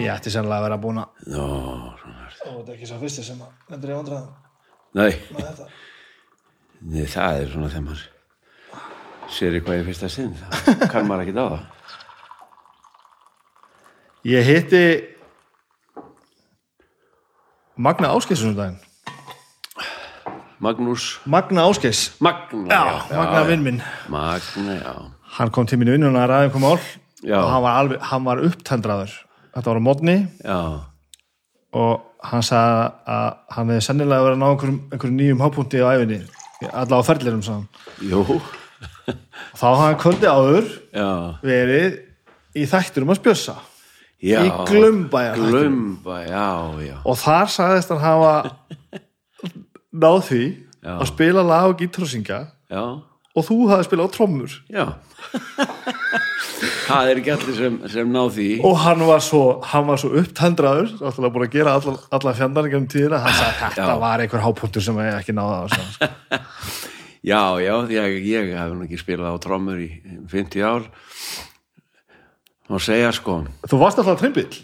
Ég 0.00 0.08
ætti 0.12 0.30
sennilega 0.32 0.58
að 0.62 0.64
vera 0.66 0.78
búin 0.80 1.00
að... 1.02 1.08
Já, 1.28 1.44
svona 2.00 2.22
er 2.24 2.32
Ó, 2.32 2.50
þetta 2.56 2.70
er 2.72 2.76
ekki 2.76 2.88
svo 2.88 2.98
fyrsti 3.02 3.24
sem 3.26 3.42
að... 3.44 3.50
Þetta 3.68 3.88
er 3.88 3.94
vandraðum 3.98 4.30
Nei, 4.92 5.12
með 5.32 5.44
þetta. 5.48 5.66
nei, 6.92 7.04
það 7.08 7.38
er 7.42 7.46
svona 7.52 7.68
þegar 7.72 7.84
maður 7.86 8.02
sér 9.32 9.54
eitthvað 9.56 9.78
í 9.80 9.84
fyrsta 9.86 10.08
sinn 10.12 10.32
það 10.36 10.82
kann 10.92 11.06
maður 11.08 11.22
ekki 11.26 11.36
á 11.36 11.46
það 11.46 11.62
Ég 14.32 14.46
hitti 14.46 14.82
Magna 17.82 18.10
Áskeis 18.14 18.42
um 18.46 18.52
daginn. 18.54 18.76
Magnús 20.62 21.06
Magna 21.26 21.64
Áskeis. 21.66 22.02
Magna, 22.22 22.68
Já, 22.70 22.82
Magna 23.16 23.40
vinn 23.48 23.64
minn. 23.66 23.80
Magna, 24.12 24.76
já 24.78 24.92
Hann 25.38 25.50
kom 25.50 25.66
til 25.66 25.80
mínu 25.80 25.96
vinnuna 25.96 26.26
að 26.26 26.30
ræða 26.34 26.52
um 26.60 26.62
mál 26.66 26.78
Já. 27.24 27.38
og 27.40 27.48
hann 27.50 27.62
var, 27.64 27.76
alveg, 27.80 28.00
hann 28.10 28.24
var 28.28 28.42
upptendraður. 28.44 29.12
Þetta 29.52 29.68
var 29.72 29.80
á 29.80 29.84
mótni 29.84 30.16
Já, 30.44 30.58
og 31.76 32.06
hann 32.24 32.44
sagði 32.46 32.86
að 33.12 33.28
hann 33.56 33.72
hefði 33.72 33.84
sennilega 33.88 34.24
verið 34.26 34.36
að 34.36 34.42
ná 34.42 34.48
einhverjum, 34.52 34.80
einhverjum 34.92 35.18
nýjum 35.20 35.42
hápunkti 35.44 35.82
á 35.82 35.88
æfinni. 35.96 36.18
Alla 36.72 37.00
á 37.00 37.02
ferlirum, 37.06 37.42
þá 39.58 39.64
hafði 39.66 39.82
hann 39.82 40.00
kvöldi 40.02 40.28
áður 40.30 40.68
Já, 40.94 41.08
verið 41.42 41.96
í 42.62 42.66
þætturum 42.70 43.12
að 43.14 43.20
spjössa. 43.20 43.56
já. 44.22 44.38
Í 44.46 44.50
já 46.86 46.96
Og 47.02 47.16
þar 47.18 47.50
sagðist 47.50 47.90
hann 47.90 48.02
hafa 48.04 48.34
náð 50.04 50.20
því 50.28 50.42
Já. 50.82 50.94
að 50.98 51.08
spila 51.10 51.42
lag 51.46 51.72
og 51.72 51.78
gítar 51.82 52.06
og 52.06 52.10
syngja 52.10 52.38
Já, 52.70 52.84
og 53.32 53.46
þú 53.46 53.58
hafði 53.70 53.86
spilað 53.88 54.08
á 54.08 54.14
trommur. 54.16 54.56
já 54.72 54.84
Það 56.82 57.08
er 57.10 57.18
ekki 57.20 57.32
allir 57.32 57.56
sem, 57.56 57.76
sem 57.90 58.10
ná 58.12 58.20
því 58.30 58.48
og 58.66 58.74
hann 58.82 59.02
var 59.08 59.22
svo, 59.24 59.42
hann 59.66 59.86
var 59.88 60.00
svo 60.00 60.10
upptendraður 60.20 60.90
náttúrulega 60.98 61.34
búin 61.34 61.46
að 61.46 61.54
gera 61.56 61.76
alla, 61.78 61.94
alla 62.18 62.34
fjandarinn 62.38 62.76
um 62.82 62.88
tíðina, 62.90 63.20
hann 63.22 63.36
sagði 63.38 63.52
að 63.52 63.62
þetta 63.62 63.86
Já. 63.88 64.00
var 64.02 64.24
einhver 64.24 64.44
hápunktur 64.44 64.84
sem 64.84 65.00
ég 65.02 65.16
ekki 65.20 65.36
náða 65.36 65.60
að 65.62 65.76
segja 65.76 66.42
Já, 67.22 67.42
já, 67.62 67.74
því 67.86 68.00
að 68.02 68.16
ég 68.26 68.52
nú 68.74 68.86
ekki 68.86 68.98
spilað 69.00 69.38
á 69.38 69.42
trommur 69.42 69.78
í 69.80 69.88
50 70.30 70.66
ár 70.66 70.90
Má 72.70 72.78
segja 72.82 73.10
sko 73.14 73.40
þú 73.70 73.80
varst 73.82 74.02
alltaf 74.02 74.20
trimbill 74.20 74.62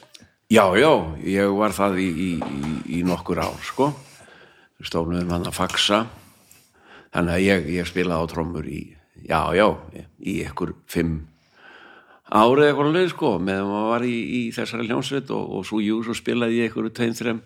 Já, 0.49 0.65
já, 0.81 0.89
ég 1.29 1.51
var 1.53 1.75
það 1.77 1.99
í, 2.01 2.07
í, 2.09 2.29
í, 2.41 2.69
í 2.97 3.01
nokkur 3.05 3.37
ár, 3.45 3.59
sko. 3.61 3.91
Stofnum 4.81 5.29
hann 5.29 5.45
að 5.45 5.59
faxa. 5.59 5.99
Þannig 7.15 7.35
að 7.35 7.45
ég, 7.45 7.69
ég 7.79 7.89
spilaði 7.89 8.29
á 8.29 8.31
trommur 8.31 8.69
í, 8.69 8.83
já, 9.25 9.41
já, 9.57 9.67
í 10.21 10.39
ykkur 10.45 10.75
fimm 10.91 11.21
árið 12.29 12.67
eitthvað 12.69 12.91
leið, 12.93 13.11
sko, 13.15 13.31
meðan 13.41 13.71
maður 13.71 13.91
var 13.95 14.05
í, 14.05 14.17
í 14.39 14.41
þessari 14.53 14.89
hljónsveit 14.89 15.31
og, 15.33 15.45
og 15.59 15.69
svo 15.69 15.81
jú, 15.81 16.03
svo 16.05 16.17
spilaði 16.17 16.61
ég 16.61 16.71
ykkur 16.71 16.91
tveim, 16.93 17.15
þrem, 17.17 17.39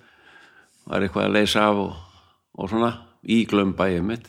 var 0.90 1.06
eitthvað 1.06 1.28
að 1.28 1.36
leysa 1.36 1.66
af 1.68 1.82
og, 1.84 1.92
og 2.58 2.72
svona, 2.72 2.90
í 3.22 3.42
glömbæið 3.50 4.00
mitt. 4.06 4.26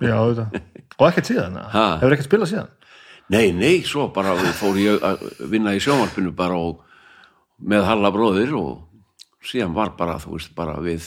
já, 0.00 0.16
þetta. 0.16 0.62
og 0.96 1.04
ekkert 1.10 1.28
síðan? 1.28 1.60
Ha. 1.74 1.84
hefur 2.00 2.16
ekkert 2.16 2.30
spilað 2.30 2.54
síðan 2.54 2.78
Nei, 3.32 3.52
nei, 3.56 3.84
svo 3.86 4.08
bara 4.12 4.34
fór 4.58 4.76
ég 4.82 5.04
að 5.06 5.22
vinna 5.48 5.72
í 5.72 5.80
sjónvarpinu 5.80 6.34
bara 6.36 6.56
og 6.58 6.82
með 7.64 7.86
Halla 7.86 8.10
bróðir 8.12 8.50
og 8.58 9.46
síðan 9.46 9.76
var 9.76 9.94
bara, 9.96 10.18
þú 10.20 10.34
veist, 10.34 10.50
bara 10.58 10.74
við 10.82 11.06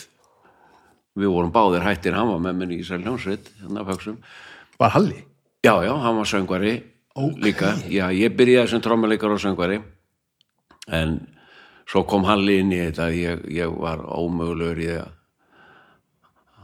við 1.15 1.31
vorum 1.31 1.53
báðir 1.55 1.85
hættir 1.85 2.17
hann 2.17 2.31
var 2.33 2.41
með 2.43 2.59
minni 2.61 2.79
í 2.81 2.87
Sæljónsveit 2.87 3.51
hann 3.61 3.79
af 3.81 3.91
högstum. 3.93 4.17
var 4.79 4.95
Halli? 4.95 5.23
Já, 5.65 5.81
já, 5.83 5.93
hann 5.97 6.17
var 6.17 6.29
söngvari 6.29 6.75
líka, 7.41 7.75
já, 7.89 8.09
ég 8.11 8.35
byrjaði 8.35 8.73
sem 8.73 8.81
trommuleikar 8.83 9.31
og 9.31 9.39
söngvari 9.39 9.79
en 10.91 11.19
svo 11.89 12.03
kom 12.03 12.25
Halli 12.25 12.59
inn 12.59 12.73
í 12.73 12.81
þetta. 12.81 13.09
Ég, 13.13 13.45
ég 13.53 13.77
var 13.79 14.01
ómögulegur 14.03 14.81
í 14.81 14.89
að 14.99 15.13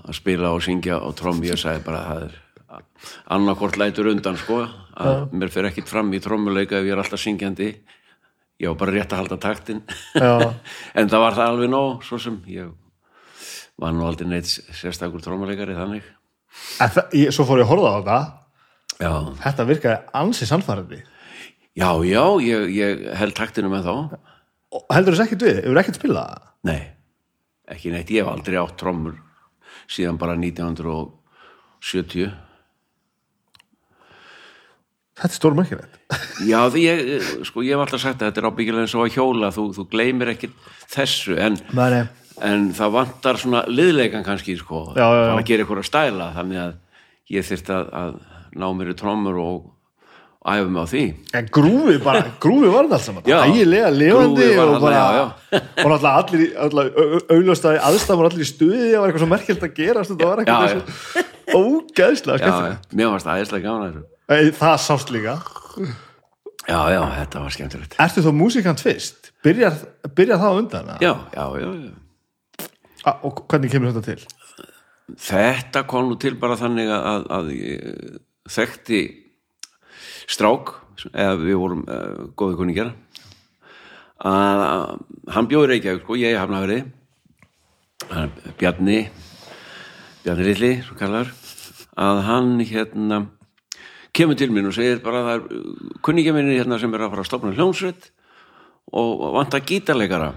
að 0.02 0.18
spila 0.18 0.54
og 0.56 0.64
syngja 0.66 1.00
og 1.06 1.16
tromm, 1.18 1.44
ég 1.46 1.60
sagði 1.62 1.84
bara 1.86 2.02
að 2.02 2.12
það 2.12 2.24
er 2.26 2.38
annarkort 3.36 3.78
lætur 3.78 4.10
undan 4.12 4.40
sko. 4.40 4.64
Að 5.02 5.34
mér 5.34 5.52
fer 5.54 5.70
ekkit 5.70 5.90
fram 5.90 6.12
í 6.14 6.22
trommuleika 6.22 6.80
ef 6.80 6.88
ég 6.88 6.96
er 6.96 7.02
alltaf 7.04 7.22
syngjandi. 7.22 7.72
Ég 8.62 8.70
var 8.70 8.80
bara 8.82 8.96
rétt 8.96 9.14
að 9.14 9.24
halda 9.24 9.38
taktin. 9.42 9.82
Já. 10.16 10.54
en 10.98 11.10
það 11.10 11.24
var 11.26 11.38
það 11.38 11.54
alveg 11.54 11.72
nóg 11.74 12.06
svo 12.06 12.20
sem 12.22 12.38
ég 12.52 12.70
var 13.80 13.96
nú 13.96 14.04
aldrei 14.08 14.28
neitt 14.30 14.50
sérstakur 14.50 15.24
trommuleikari 15.24 15.78
þannig. 15.78 16.04
Það, 16.78 17.02
ég, 17.16 17.32
svo 17.32 17.46
fór 17.48 17.62
ég 17.62 17.68
að 17.70 17.72
horfa 17.72 17.88
á 17.88 17.96
þetta 18.00 18.20
já, 19.02 19.14
þetta 19.46 19.68
virkaði 19.70 19.98
ansi 20.22 20.48
sannfærandi. 20.50 21.00
Já, 21.80 21.90
já 22.04 22.24
ég, 22.44 22.68
ég 22.76 23.06
held 23.16 23.36
taktinu 23.38 23.72
með 23.72 23.88
þá 23.88 23.94
og 24.72 24.86
heldur 24.92 25.16
þess 25.16 25.26
ekkert 25.28 25.46
við, 25.48 25.58
hefur 25.64 25.80
ekkert 25.82 26.00
spilað? 26.00 26.48
Nei, 26.68 26.82
ekki 27.72 27.92
neitt, 27.94 28.12
ég 28.12 28.24
hef 28.24 28.32
aldrei 28.32 28.58
átt 28.60 28.78
trommur 28.80 29.16
síðan 29.92 30.20
bara 30.20 30.36
1970 30.40 32.32
þetta 35.22 35.28
er 35.32 35.36
stór 35.36 35.56
merkilegt 35.58 35.98
Já, 36.48 36.60
því 36.72 36.82
ég, 36.86 36.98
sko, 37.48 37.64
ég 37.66 37.76
hef 37.76 37.84
alltaf 37.86 38.02
sagt 38.04 38.22
að 38.22 38.32
þetta 38.32 38.42
er 38.42 38.50
ábyggilega 38.52 38.84
eins 38.88 38.96
og 38.98 39.04
að 39.06 39.16
hjóla, 39.18 39.52
þú, 39.56 39.64
þú 39.76 39.84
gleymir 39.92 40.34
ekki 40.34 40.48
þessu, 40.92 41.36
en, 41.40 41.60
Meni. 41.78 42.02
En 42.48 42.70
það 42.78 42.96
vantar 42.96 43.40
svona 43.42 43.62
liðleikan 43.70 44.26
kannski, 44.26 44.56
sko, 44.60 44.86
Já, 44.96 45.06
já, 45.06 45.22
já. 45.28 45.36
að 45.36 45.46
gera 45.50 45.66
eitthvað 45.66 45.84
að 45.84 45.90
stæla, 45.90 46.32
þannig 46.38 46.64
að 46.64 46.74
ég 47.36 47.48
þyrfti 47.48 47.76
að, 47.78 47.94
að 48.02 48.18
ná 48.62 48.68
mér 48.78 48.92
í 48.92 48.98
trommur 49.00 49.40
og, 49.42 49.62
æfa 50.42 50.70
mig 50.74 50.82
á 50.82 50.88
því. 50.90 51.04
en 51.38 51.50
grúfi 51.54 51.98
bara, 52.02 52.22
grúfi 52.42 52.70
var 52.74 52.88
þetta 52.90 52.98
allt 52.98 53.06
saman 53.06 53.28
ægilega 53.46 53.92
var 54.58 54.72
og 54.74 54.82
bara 54.82 55.02
og 55.84 55.92
náttúrulega 55.92 56.14
allir, 56.18 56.46
allir 56.66 56.94
auðljóstaði 57.36 57.82
aðstæðum 57.90 58.22
var 58.24 58.30
allir 58.32 58.46
í 58.46 58.50
stuði, 58.50 58.80
það 58.88 59.04
var 59.04 59.12
eitthvað 59.12 59.26
svo 59.26 59.32
merkilt 59.36 59.68
að 59.68 59.76
gerast 59.78 60.16
þetta 60.16 60.32
var 60.32 60.42
eitthvað 60.42 61.60
ógæðslega 61.62 62.54
mér 62.98 63.12
varst 63.14 63.30
aðeinslega 63.30 63.76
að 63.76 63.86
þessu. 63.86 64.08
Ei, 64.32 64.56
það 64.56 64.80
sást 64.88 65.14
líka 65.14 65.38
Já, 66.70 66.78
já, 66.94 67.02
þetta 67.18 67.42
var 67.42 67.54
skemmtilegt. 67.56 67.96
Ertu 68.04 68.22
þó 68.22 68.32
músikant 68.38 68.82
fyrst? 68.84 69.32
Byrjar, 69.42 69.80
byrjar 70.16 70.42
það 70.44 70.60
undan? 70.60 70.92
Já, 71.02 71.14
já, 71.34 71.46
já, 71.58 71.70
já. 71.74 71.94
A- 73.08 73.18
Og 73.28 73.44
hvernig 73.50 73.72
kemur 73.74 73.92
þetta 73.92 74.04
til? 74.14 74.26
Þetta 75.18 75.84
kom 75.90 76.10
nú 76.10 76.18
til 76.22 76.36
bara 76.40 76.56
þannig 76.60 76.88
að, 76.94 77.26
að, 77.36 77.50
þekkti 78.52 79.00
strák, 80.32 80.72
eða 81.12 81.40
við 81.42 81.58
vorum 81.60 81.82
uh, 81.90 82.30
góði 82.38 82.60
kunningar 82.60 82.92
að, 84.22 84.64
hann 85.34 85.50
bjóði 85.50 85.72
Reykjavík 85.74 86.04
sko, 86.06 86.18
ég 86.22 86.38
hafna 86.38 86.62
verið 86.62 86.92
Bjarni 88.62 89.00
Bjarni 90.22 90.46
Lilli, 90.46 90.72
að 91.98 92.22
hann 92.28 92.54
hérna 92.70 93.24
kemur 94.16 94.38
til 94.38 94.52
mín 94.54 94.70
og 94.70 94.76
segir 94.78 95.02
bara 95.04 95.22
að 95.24 95.28
það 95.28 95.36
er 95.36 96.00
kunningja 96.06 96.36
minni 96.36 96.58
hérna 96.60 96.78
sem 96.82 96.94
er 96.94 97.06
að 97.06 97.14
fara 97.16 97.26
að 97.26 97.30
stopna 97.32 97.54
hljónsveit 97.58 98.10
og 99.02 99.26
vanta 99.36 99.62
gítarleikara 99.64 100.32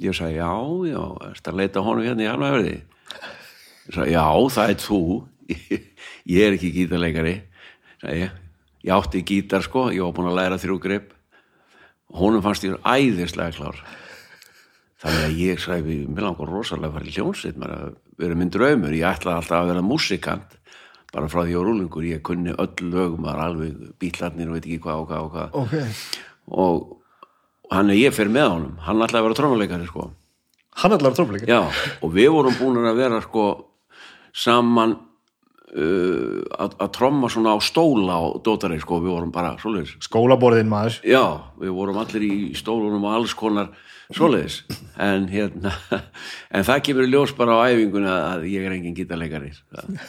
ég 0.00 0.16
sagði 0.16 0.38
já, 0.38 0.52
já, 0.88 1.02
ertu 1.28 1.52
að 1.52 1.60
leita 1.60 1.84
honum 1.84 2.06
hérna 2.06 2.24
í 2.24 2.30
Hafnarfirði? 2.30 2.76
Ég 3.82 3.96
sagði, 3.96 4.12
já, 4.14 4.26
það 4.56 4.72
er 4.72 4.82
þú. 4.86 5.00
Ég 6.32 6.46
er 6.46 6.54
ekki 6.54 6.70
gítarleikari 6.72 7.34
sagði 8.02 8.22
ég, 8.22 8.38
ég 8.86 8.94
átti 8.94 9.22
gítar 9.26 9.64
sko 9.64 9.88
ég 9.94 10.02
var 10.02 10.14
búin 10.16 10.30
að 10.30 10.38
læra 10.38 10.60
þrjú 10.60 10.78
grip. 10.82 11.12
Honum 12.12 12.42
fannst 12.44 12.64
ég 12.66 12.78
æðislega 12.82 13.56
klár. 13.56 13.82
Þannig 15.02 15.26
að 15.26 15.38
ég 15.42 15.62
sagði 15.62 15.98
mér 16.06 16.28
langar 16.28 16.50
rosalega 16.50 16.90
að 16.90 16.96
fara 16.96 17.10
í 17.10 17.14
hljónsitt 17.16 17.58
mér 17.58 17.74
að 17.74 17.94
vera 18.22 18.38
minn 18.38 18.52
draumur, 18.54 18.94
ég 18.94 19.06
ætlaði 19.08 19.40
alltaf 19.40 19.58
að 19.58 19.70
vera 19.72 19.86
músikant 19.86 20.58
bara 21.12 21.28
frá 21.28 21.42
því 21.44 21.56
á 21.58 21.62
rúlingur 21.66 22.04
ég 22.06 22.22
kunni 22.24 22.54
öll 22.54 22.88
lögum, 22.88 23.26
var 23.26 23.40
alveg 23.42 23.90
bílarnir 24.00 24.48
og 24.48 24.56
veit 24.56 24.66
ekki 24.68 24.78
hvað 24.84 25.02
og 25.02 25.08
hvað 25.10 25.24
og 25.26 25.32
hvað. 25.34 25.56
Ok. 25.62 25.74
og 26.62 27.01
hann 27.72 27.92
er 27.92 27.98
ég 27.98 28.14
fyrir 28.14 28.32
með 28.32 28.48
honum. 28.50 28.74
Hann 28.84 29.00
ætlaði 29.04 29.22
að 29.22 29.28
vera 29.28 29.38
trómuleikari 29.38 29.88
sko. 29.88 30.10
Hann 30.80 30.96
allar 30.96 31.14
trófleikir? 31.16 31.50
Já, 31.50 31.62
og 32.00 32.12
við 32.14 32.30
vorum 32.32 32.54
búin 32.56 32.86
að 32.88 33.00
vera 33.02 33.20
sko 33.24 33.46
saman 34.32 34.94
uh, 34.96 36.40
að, 36.56 36.76
að 36.80 36.92
tromma 36.96 37.28
svona 37.32 37.52
á 37.52 37.58
stóla 37.60 38.16
og 38.24 38.40
dótari 38.46 38.80
sko, 38.80 39.02
við 39.04 39.12
vorum 39.12 39.34
bara 39.34 39.54
svoleiðis. 39.60 39.98
Skólaborðin 40.08 40.72
maður. 40.72 41.00
Já, 41.04 41.24
við 41.60 41.74
vorum 41.76 42.00
allir 42.00 42.24
í 42.24 42.32
stólunum 42.56 43.04
og 43.04 43.18
alls 43.18 43.36
konar 43.36 43.72
svoleiðis. 44.12 44.62
En 44.96 45.28
hérna 45.32 45.74
en 46.56 46.68
það 46.68 46.84
kemur 46.88 47.08
í 47.08 47.12
ljós 47.12 47.36
bara 47.36 47.60
á 47.60 47.68
æfinguna 47.68 48.16
að 48.32 48.48
ég 48.54 48.64
er 48.64 48.76
engin 48.78 48.96
gítarleikari 48.96 49.52
það 49.52 50.00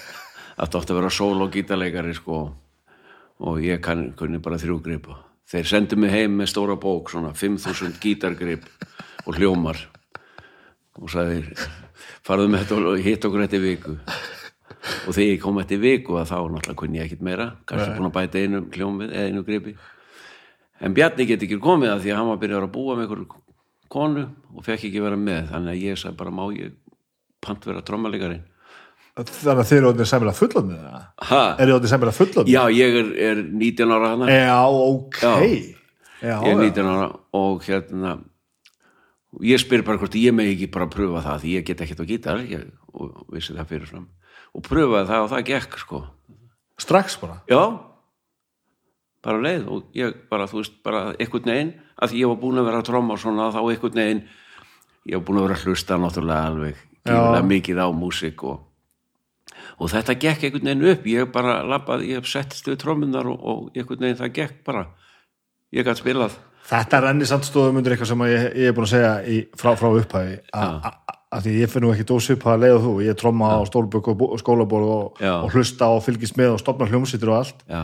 átti 0.53 0.77
oft 0.77 0.91
að 0.93 0.99
vera 1.01 1.11
sól 1.11 1.35
og 1.43 1.51
gítarleikari 1.51 2.15
sko. 2.15 2.45
Og 3.43 3.59
ég 3.65 3.81
kann, 3.83 4.11
kunni 4.15 4.39
bara 4.39 4.61
þrjú 4.61 4.79
gripa 4.85 5.19
þeir 5.53 5.69
sendu 5.69 5.97
mig 6.01 6.13
heim 6.13 6.37
með 6.39 6.49
stóra 6.49 6.75
bók 6.81 7.11
svona 7.13 7.33
5000 7.37 7.99
gítargrip 8.01 8.65
og 9.27 9.37
hljómar. 9.37 9.77
Og 10.97 11.09
sagði 11.13 11.43
farðu 12.25 12.49
með 12.49 12.63
þetta 12.63 12.93
og 12.93 13.03
hitt 13.05 13.27
okkur 13.27 13.45
í 13.45 13.61
viku. 13.61 13.97
Og 15.07 15.15
þegar 15.15 15.29
ég 15.29 15.41
kom 15.43 15.59
í 15.61 15.79
viku 15.79 16.17
að 16.19 16.31
þá 16.31 16.37
náttúrulega 16.41 16.79
kunni 16.79 16.99
ég 16.99 17.07
ekkit 17.07 17.25
meira. 17.25 17.51
Kannski 17.69 17.93
búin 17.97 18.09
að 18.09 18.15
bæta 18.17 18.41
einu 18.41 18.63
hljóm 18.73 19.01
við 19.01 19.13
eða 19.13 19.29
einu 19.29 19.43
gripi. 19.47 19.75
En 20.83 20.95
Bjarni 20.97 21.27
get 21.29 21.45
ekki 21.45 21.61
komið 21.61 21.93
að 21.93 22.01
því 22.03 22.13
að 22.13 22.19
hann 22.19 22.31
var 22.31 22.41
byrjað 22.41 22.65
að 22.65 22.73
búa 22.73 22.95
með 22.97 23.05
einhverju 23.05 23.43
konu 23.93 24.25
og 24.57 24.65
fekk 24.65 24.89
ekki 24.89 25.03
vera 25.05 25.19
með. 25.19 25.51
Þannig 25.53 25.75
að 25.75 25.85
ég 25.85 26.01
sagði 26.01 26.19
bara 26.19 26.33
má 26.33 26.43
ég 26.57 26.73
pant 27.43 27.69
vera 27.69 27.85
trommalegari 27.85 28.41
þannig 29.13 29.61
að 29.61 29.69
þeir 29.69 29.79
eru 29.79 29.89
orðin 29.91 30.09
sæmilega 30.09 30.39
fullotni 30.39 30.77
ha, 31.29 31.43
eru 31.61 31.77
orðin 31.77 31.93
sæmilega 31.93 32.17
fullotni 32.17 32.55
já 32.55 32.63
ég 32.73 32.99
er, 33.01 33.13
er 33.31 33.41
19 33.49 33.93
ára 33.93 34.13
hana 34.15 34.29
já, 34.33 34.59
ok. 34.69 35.19
Já. 35.21 35.33
já, 36.23 36.35
ég 36.35 36.51
er 36.53 36.63
19 36.63 36.93
ára 36.93 37.09
og 37.37 37.67
hérna 37.67 38.17
ég 39.41 39.61
spyr 39.61 39.85
bara 39.85 40.01
hvort 40.01 40.17
ég 40.17 40.33
megi 40.35 40.57
ekki 40.57 40.73
bara 40.73 40.89
pröfa 40.91 41.23
það 41.25 41.45
því 41.45 41.55
ég 41.57 41.69
get 41.69 41.85
ekkert 41.85 42.03
á 42.03 42.05
gítar 42.09 42.43
ég, 42.49 42.67
og 42.93 43.23
vissi 43.33 43.55
það 43.55 43.71
fyrirfram 43.71 44.09
og 44.53 44.65
pröfaði 44.67 45.09
það 45.09 45.23
og 45.23 45.31
það 45.31 45.47
gekk 45.49 45.79
sko. 45.81 46.03
Strax 46.81 47.17
bara? 47.21 47.39
Já. 47.49 47.61
Bara 49.23 49.41
leið 49.41 49.67
og 49.71 49.97
ég 49.97 50.17
bara 50.29 50.47
þú 50.51 50.59
veist 50.61 50.79
bara 50.85 51.03
einhvern 51.15 51.49
veginn 51.49 51.73
að 52.03 52.15
ég 52.19 52.29
var 52.29 52.39
búin 52.41 52.59
að 52.59 52.67
vera 52.69 52.81
að 52.81 52.89
tromma 52.89 53.15
og 53.15 53.21
svona 53.23 53.49
þá 53.53 53.61
einhvern 53.61 54.01
veginn 54.01 54.23
ég 55.09 55.17
var 55.17 55.25
búin 55.27 55.39
að 55.39 55.47
vera 55.47 55.57
að 55.57 55.65
hlusta 55.69 55.99
náttúrulega 56.01 56.49
alveg 56.51 57.47
mikið 57.49 57.81
á 57.81 57.87
músík 57.95 58.43
og, 58.47 58.61
og 59.79 59.91
þetta 59.93 60.17
gekk 60.21 60.47
einhvern 60.47 60.69
veginn 60.69 60.89
upp. 60.93 61.07
Ég 61.09 61.31
bara 61.33 61.59
labbaði, 61.67 62.13
ég 62.13 62.29
settist 62.29 62.67
við 62.69 62.79
trommunar 62.83 63.29
og, 63.31 63.39
og 63.41 63.77
einhvern 63.77 64.05
veginn 64.05 64.19
það 64.21 64.35
gekk 64.39 64.59
bara. 64.67 64.87
Ég 65.73 65.87
gætt 65.87 66.03
spilað. 66.03 66.37
Þetta 66.63 67.01
rennir 67.03 67.27
samt 67.27 67.47
stóðum 67.47 67.81
undir 67.81 67.95
eitthvað 67.95 68.13
sem 68.13 68.23
ég, 68.29 68.45
ég 68.61 68.71
er 68.71 68.75
búin 68.77 68.87
að 68.87 68.93
segja 68.93 69.13
í, 69.27 69.41
frá, 69.59 69.73
frá 69.75 69.89
upphæði 69.89 70.37
að 71.33 71.47
því 71.47 71.53
ég 71.57 71.71
finn 71.73 71.83
nú 71.83 71.91
ekki 71.91 72.05
dósip 72.07 72.45
að 72.47 72.63
leiða 72.63 72.81
þú, 72.85 72.93
ég 73.03 73.17
tromma 73.19 73.49
á 73.57 73.59
stólbökk 73.67 74.11
og, 74.13 74.23
og 74.35 74.39
skólaborð 74.39 74.91
og, 74.93 75.21
og 75.33 75.55
hlusta 75.55 75.89
og 75.91 76.03
fylgist 76.05 76.37
með 76.39 76.55
og 76.55 76.61
stopna 76.61 76.87
hljómsýttir 76.87 77.31
og 77.33 77.39
allt. 77.41 77.63
Já, 77.67 77.81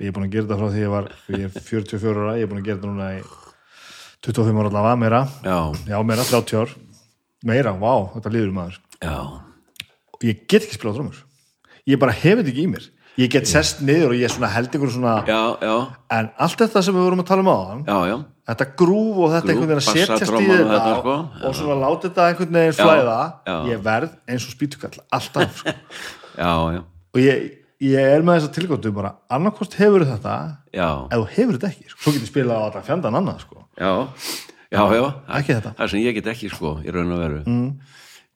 ég 0.00 0.08
er 0.08 0.14
búin 0.16 0.28
að 0.28 0.36
gera 0.36 0.46
þetta 0.46 0.60
frá 0.60 0.70
því 0.70 0.84
ég 0.84 0.94
var 0.94 1.10
ég 1.34 1.48
er 1.48 1.66
44 1.68 2.22
ára, 2.22 2.36
ég 2.38 2.46
er 2.46 2.52
búin 2.52 2.62
að 2.62 2.68
gera 2.70 2.78
þetta 2.78 2.92
núna 2.92 3.10
í 3.18 3.24
25 4.24 4.62
ára 4.62 4.70
allavega, 4.70 5.00
meira 5.02 5.24
já, 5.44 5.58
já, 5.90 5.98
meira, 6.06 6.28
30 6.30 6.62
ár. 6.62 6.76
Meira, 7.44 7.74
vá, 7.76 7.92
þetta 8.14 8.32
líður 8.32 8.54
maður. 8.56 8.80
Já 9.02 9.18
ég 10.24 10.44
get 10.48 10.64
ekki 10.64 10.78
spilað 10.78 11.00
trómur 11.00 11.24
ég 11.88 12.00
bara 12.00 12.14
hef 12.16 12.40
þetta 12.40 12.52
ekki 12.52 12.66
í 12.66 12.70
mér 12.72 12.90
ég 13.20 13.30
get 13.30 13.48
sest 13.48 13.82
niður 13.84 14.14
og 14.14 14.20
ég 14.20 14.38
held 14.54 14.78
ykkur 14.78 14.92
svona 14.94 15.18
já, 15.28 15.40
já, 15.62 15.74
en 16.16 16.30
allt 16.46 16.62
þetta 16.64 16.82
sem 16.82 16.96
við 16.96 17.06
vorum 17.06 17.22
að 17.22 17.28
tala 17.30 17.44
um 17.44 17.52
á 17.52 17.58
já, 17.86 17.98
já 18.10 18.16
þetta 18.44 18.66
grúf 18.76 19.18
og 19.24 19.30
þetta 19.32 19.46
Grúf, 19.46 19.52
einhvern 19.54 19.70
veginn 19.70 19.82
að 19.82 19.86
setjast 19.88 20.32
í 20.32 20.36
og 20.36 20.54
þetta 20.54 20.70
þetta, 20.70 20.94
sko. 20.98 21.12
og, 21.16 21.44
og 21.48 21.58
svona 21.58 21.76
láta 21.80 22.08
þetta 22.08 22.26
einhvern 22.30 22.58
veginn 22.58 22.78
flæða 22.78 23.18
já. 23.48 23.54
ég 23.70 23.84
verð 23.84 24.16
eins 24.28 24.48
og 24.48 24.54
spýtukall 24.56 25.04
alltaf 25.18 25.60
sko. 25.62 25.76
já, 26.42 26.52
já, 26.76 26.80
og 27.14 27.22
ég, 27.22 27.46
ég 27.88 28.10
er 28.16 28.26
með 28.26 28.40
þessa 28.40 28.54
tilgóttu 28.58 28.92
bara 28.96 29.14
annarkost 29.32 29.78
hefur 29.80 30.04
þetta 30.08 30.36
þú 30.74 31.22
hefur 31.38 31.56
þetta 31.56 31.70
ekki, 31.72 31.88
sko. 31.88 32.02
svo 32.02 32.16
getur 32.18 32.32
spilað 32.32 32.60
á 32.60 32.64
þetta 32.66 32.84
fjandan 32.90 33.20
annað 33.22 33.46
sko. 33.46 33.64
já 33.80 33.92
já, 34.74 34.82
já, 34.98 35.04
það 35.70 35.86
sem 35.94 36.02
ég 36.02 36.18
get 36.18 36.32
ekki 36.34 36.52
sko, 36.52 36.78
í 36.84 36.92
raun 36.92 37.14
og 37.14 37.24
veru 37.24 37.42
mm. 37.46 37.68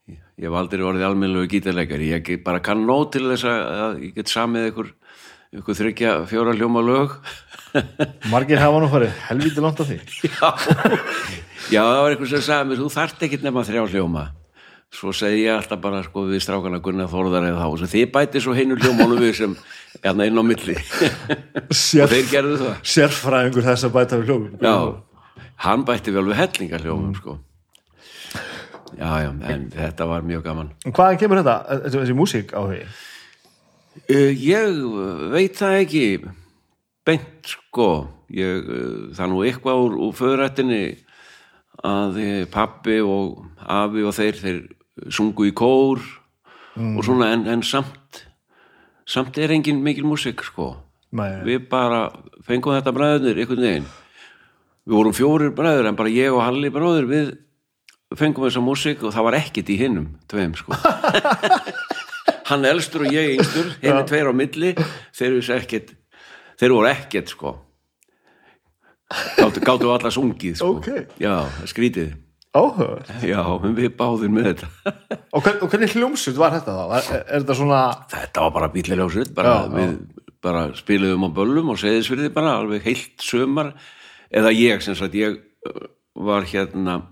Ég, 0.08 0.46
hef 0.46 0.56
aldrei 0.60 0.84
orðið 0.86 1.08
almennilegu 1.08 1.50
gítarleikari. 1.54 2.12
Ég 2.14 2.32
bara 2.46 2.62
kann 2.64 2.86
nóg 2.88 3.10
til 3.14 3.26
þess 3.28 3.46
að, 3.48 3.60
að 3.84 4.00
ég 4.06 4.16
get 4.18 4.32
samið 4.32 4.70
ykkur 4.72 4.90
ykkur 5.58 5.78
þryggja 5.78 6.14
fjóra 6.28 6.52
hljóma 6.56 6.82
lög. 6.84 7.14
Margir 8.32 8.60
hafa 8.60 8.82
nú 8.82 8.88
farið 8.92 9.14
helvítið 9.28 9.64
langt 9.64 9.80
af 9.80 9.88
því. 9.88 10.00
Já, 11.68 11.80
já, 11.82 11.82
það 11.84 11.98
var 12.00 12.14
eitthvað 12.14 12.30
sem 12.30 12.42
sagði 12.46 12.68
mér 12.68 12.78
þú 12.80 12.86
þarft 12.94 13.24
ekkit 13.26 13.42
nema 13.44 13.64
þrjá 13.66 13.82
hljóma. 13.92 14.22
Svo 14.94 15.12
segi 15.12 15.42
ég 15.42 15.52
alltaf 15.52 15.80
bara 15.82 15.98
sko 16.06 16.22
við 16.30 16.40
strákana 16.40 16.78
Gunnar 16.80 17.10
Þórðar 17.12 17.48
eða 17.50 17.66
þá, 17.66 17.88
þið 17.92 18.06
bæti 18.14 18.40
svo 18.40 18.54
heinu 18.56 18.78
hljómánum 18.78 19.20
við 19.20 19.34
sem 19.36 19.56
hérna 20.00 20.28
inn 20.30 20.40
á 20.40 20.44
milli. 20.48 20.78
Og 21.68 21.76
Sér, 21.76 22.08
þeir 22.08 22.30
gerðu 22.30 22.56
það. 22.62 22.78
Sérfræðingur 22.94 23.68
þess 23.68 23.88
að 23.88 23.94
bæta 23.98 24.20
við 24.22 24.30
hljóðum 24.30 24.64
já, 24.64 25.44
hann 25.66 25.84
bætti 25.90 26.14
vel 26.16 26.24
við 26.30 26.40
hellinga 26.40 26.80
hljómum 26.86 27.12
sko 27.18 27.36
já, 28.96 29.10
já, 29.24 29.30
en 29.52 29.68
þetta 29.74 30.08
var 30.08 30.26
mjög 30.26 30.44
gaman. 30.46 30.70
En 30.86 30.94
hvaðan 30.96 31.20
kemur 31.20 31.42
þetta, 31.42 31.80
þessi, 31.88 32.16
músík 32.16 32.54
á 32.56 32.60
því? 32.64 32.78
uh, 34.14 34.32
ég 34.32 34.78
veit 35.34 35.58
það 35.58 35.80
ekki 35.82 36.04
beint 37.08 37.52
sko. 37.52 37.90
Ég, 38.32 38.64
uh, 38.64 39.04
það 39.16 39.32
nú 39.32 39.44
eitthvað 39.44 39.84
úr, 39.84 39.98
úr 40.08 40.16
föðrættinni 40.16 40.82
að 41.86 42.20
uh, 42.22 42.42
pappi 42.52 42.98
og 43.04 43.44
afi 43.64 44.06
og 44.06 44.16
þeir 44.16 44.40
þeir 44.42 44.62
sungu 45.14 45.46
í 45.48 45.54
kór 45.54 46.02
og 46.78 47.02
svona 47.06 47.32
en, 47.34 47.44
en 47.50 47.62
samt 47.66 48.24
samt 49.08 49.38
er 49.40 49.54
engin 49.54 49.80
mikil 49.82 50.06
músík 50.06 50.42
sko. 50.46 50.74
Nei, 51.16 51.40
við 51.46 51.68
bara 51.70 52.08
fengum 52.44 52.74
þetta 52.76 52.92
bræðurnir 52.94 53.40
einhvern 53.40 53.64
veginn. 53.64 53.86
Við 54.88 54.96
vorum 54.98 55.16
fjórir 55.16 55.54
bræður 55.56 55.88
en 55.88 55.96
bara 55.96 56.12
ég 56.12 56.34
og 56.34 56.44
Halli 56.44 56.70
bróður 56.72 57.08
við 57.08 57.30
fengum 58.16 58.46
þessa 58.46 58.62
músík 58.64 59.02
og 59.04 59.12
það 59.12 59.26
var 59.28 59.36
ekkit 59.42 59.72
í 59.74 59.78
hinnum 59.82 60.12
tveim 60.30 60.54
sko. 60.56 60.76
Hann 62.48 62.64
elstur 62.64 63.04
og 63.04 63.12
ég 63.12 63.34
yngstur 63.36 63.74
henni 63.82 64.04
tveir 64.08 64.30
á 64.30 64.34
milli 64.36 64.70
þeir 65.16 65.40
ekkit 65.58 65.92
þeir 66.58 66.74
voru 66.74 66.88
ekkit 66.90 67.34
sko. 67.34 67.52
Gáttu, 69.08 69.60
gáttu 69.64 69.92
allar 69.92 70.12
sungið 70.12 70.56
sko. 70.60 70.78
Ok. 70.78 70.88
já, 71.20 71.44
skrítið. 71.68 72.16
Áhuga 72.56 73.04
já, 73.28 73.40
við 73.76 73.90
báðum 73.96 74.38
með 74.38 74.48
þetta. 74.50 74.94
Og, 75.36 75.42
hvern, 75.44 75.58
og 75.60 75.68
hvernig 75.68 75.92
hljómsut 75.92 76.38
var 76.40 76.54
þetta 76.56 76.72
þá? 76.72 76.84
Er, 76.96 77.10
er, 77.12 77.20
er 77.26 77.42
þetta 77.42 77.56
svona 77.58 77.80
þetta 78.08 78.44
var 78.46 78.54
bara 78.56 78.70
bíliljósut 78.72 79.34
bara, 79.36 79.52
við 79.68 79.92
bara 80.44 80.62
spiluðum 80.78 81.28
á 81.28 81.30
böllum 81.36 81.72
og 81.74 81.80
segðisverði 81.82 82.30
bara 82.32 82.54
alveg 82.62 82.86
heilt 82.88 83.20
sömar 83.24 83.74
eða 84.32 84.54
ég 84.56 84.80
sem 84.84 84.96
sagt 84.96 85.16
ég 85.18 85.36
uh, 85.68 85.88
var 86.16 86.48
hérna 86.48 87.02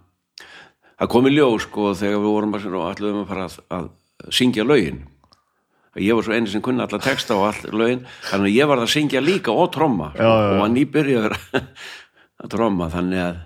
það 1.00 1.10
kom 1.12 1.28
í 1.28 1.34
ljós 1.34 1.66
sko 1.66 1.92
þegar 1.98 2.22
við 2.22 2.32
vorum 2.34 2.54
bara 2.56 2.72
og 2.72 2.86
alluðum 2.90 3.22
að 3.22 3.28
fara 3.32 3.46
að, 3.48 3.58
að 3.76 4.32
syngja 4.38 4.66
lögin. 4.66 5.02
Ég 5.96 6.12
var 6.12 6.26
svo 6.26 6.36
eini 6.36 6.50
sem 6.52 6.60
kunni 6.64 6.84
alla 6.84 7.00
texta 7.00 7.36
og 7.38 7.46
all 7.48 7.76
lögin 7.80 8.02
þannig 8.28 8.50
að 8.50 8.56
ég 8.58 8.68
var 8.68 8.82
að 8.82 8.92
syngja 8.92 9.22
líka 9.24 9.54
og 9.56 9.70
tromma 9.72 10.10
sko, 10.12 10.20
Já, 10.20 10.28
já, 10.28 10.48
og 10.52 10.60
var 10.60 10.72
nýbyrjaður 10.74 11.36
að 12.44 12.50
tromma 12.52 12.90
þannig 12.92 13.22
að 13.24 13.44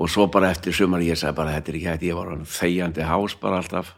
og 0.00 0.08
svo 0.08 0.24
bara 0.32 0.48
eftir 0.54 0.72
sumar 0.74 1.04
ég 1.04 1.18
sagði 1.20 1.36
bara 1.36 1.52
þetta 1.58 1.70
er 1.70 1.76
ekki 1.78 1.90
hægt, 1.90 2.06
ég 2.08 2.16
var 2.16 2.30
þegjandi 2.48 3.04
hás 3.06 3.36
bara 3.38 3.60
alltaf. 3.60 3.92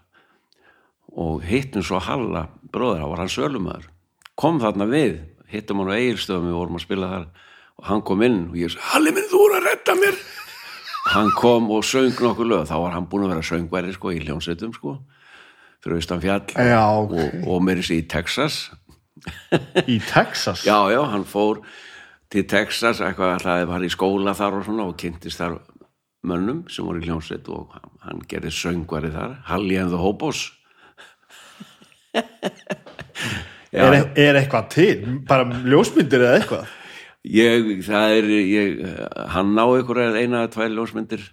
Og 1.15 1.45
hittum 1.47 1.85
svo 1.87 2.01
Halla 2.03 2.49
bróður, 2.75 3.05
þá 3.05 3.11
var 3.13 3.23
hann 3.23 3.31
sölumæður 3.31 3.91
kom 4.39 4.61
þarna 4.63 4.87
við, 4.91 5.19
hittum 5.51 5.83
hann 5.83 5.93
á 5.95 5.99
eigilstöðum 5.99 6.49
við 6.51 6.59
vorum 6.59 6.79
að 6.79 6.85
spila 6.85 7.11
þar 7.13 7.27
og 7.75 7.89
hann 7.91 8.03
kom 8.07 8.25
inn 8.27 8.41
og 8.51 8.59
ég 8.59 8.73
sagði, 8.73 8.89
Halli 8.91 9.15
minn 9.15 9.29
þú 9.31 9.43
voru 9.43 9.59
að 9.59 9.69
redda 9.69 9.97
mér 10.01 10.19
hann 11.13 11.31
kom 11.37 11.71
og 11.75 11.85
söng 11.85 12.15
nokkuð 12.21 12.49
lög 12.51 12.65
þá 12.71 12.77
var 12.81 12.95
hann 12.97 13.07
búin 13.11 13.27
að 13.27 13.35
vera 13.35 13.45
söngværi 13.51 13.93
sko 13.97 14.13
í 14.15 14.23
hljónsettum 14.25 14.73
sko 14.77 14.97
fyrir 15.85 15.99
austan 16.01 16.23
fjall 16.23 16.47
Já, 16.57 16.81
ok. 17.03 17.13
og, 17.13 17.49
og 17.57 17.63
mér 17.67 17.83
í 17.85 18.01
Texas 18.09 18.71
í 19.89 19.99
Texas? 20.09 20.65
já, 20.67 20.79
já, 20.93 21.01
hann 21.13 21.25
fór 21.29 21.61
til 22.33 22.47
Texas 22.51 23.01
eitthvað 23.05 23.37
alltaf 23.37 23.69
var 23.71 23.85
í 23.85 23.91
skóla 23.93 24.33
þar 24.37 24.59
og 24.61 24.65
svona 24.67 24.87
og 24.89 24.97
kynntist 25.01 25.39
þar 25.43 25.59
mönnum 26.25 26.65
sem 26.73 26.85
voru 26.89 27.03
í 27.03 27.07
hljónsett 27.07 27.49
og 27.53 27.69
hann- 27.77 27.91
hann 28.09 28.23
gerði 28.29 28.51
söngvari 28.57 29.13
þar 29.13 29.37
Halli 29.51 29.77
and 29.81 29.93
the 29.93 30.01
Hobos 30.01 30.47
er, 33.75 33.95
er 34.17 34.39
eitthvað 34.39 34.69
til? 34.73 35.05
bara 35.29 35.45
ljósmyndir 35.69 36.23
eða 36.25 36.39
eitthvað? 36.41 36.73
Ég, 37.25 37.71
það 37.87 38.17
er 38.19 38.29
ég, 38.35 38.85
hann 39.35 39.55
ná 39.57 39.65
ykkur 39.81 40.01
eina 40.05 40.45
eða 40.45 40.53
tvær 40.55 40.75
ljósmyndir 40.77 41.25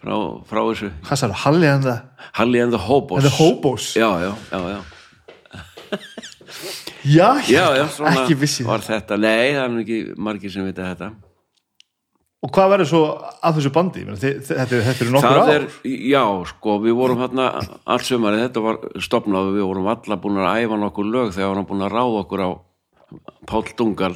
frá, 0.00 0.14
frá 0.48 0.62
þessu. 0.70 0.90
Hvað 1.08 1.22
sagði, 1.22 1.38
Halli 1.44 1.70
and 1.70 1.88
the, 1.88 1.96
Halli 2.38 2.62
and 2.64 2.74
the 2.74 2.82
Hobos. 2.88 3.22
And 3.22 3.28
the 3.28 3.34
Hobos? 3.36 3.92
já, 3.98 4.08
já, 4.24 4.32
já, 4.50 4.58
já, 4.64 4.82
já, 7.04 7.30
já, 7.48 7.64
já 7.76 8.12
ekki 8.12 8.36
vissi 8.40 8.66
var 8.66 8.84
þetta, 8.84 9.16
nei, 9.20 9.54
það 9.56 9.64
er 9.64 9.80
ekki 9.84 9.98
margir 10.28 10.52
sem 10.52 10.66
vita 10.68 10.90
þetta. 10.90 11.12
Og 12.38 12.52
hvað 12.54 12.68
verður 12.70 12.86
svo 12.86 12.98
að 13.18 13.56
þessu 13.56 13.70
bandi? 13.74 14.04
Þetta, 14.06 14.66
þetta 14.70 15.02
eru 15.02 15.14
nokkur 15.16 15.38
ár. 15.40 15.48
er, 15.56 15.64
já, 16.06 16.22
sko, 16.46 16.76
við 16.84 16.94
vorum 16.94 17.22
hérna 17.24 17.48
allt 17.82 18.06
sömari, 18.06 18.38
þetta 18.44 18.62
var 18.62 18.78
stopnað 19.02 19.48
við 19.56 19.64
vorum 19.66 19.88
alla 19.90 20.18
búin 20.22 20.38
að 20.38 20.60
æfa 20.62 20.78
nokkur 20.78 21.08
lög 21.10 21.32
þegar 21.34 21.58
hann 21.58 21.66
búin 21.66 21.82
að 21.82 21.96
ráða 21.96 22.20
okkur 22.22 22.44
á 22.46 22.50
Páll 23.48 23.72
Dungal, 23.74 24.12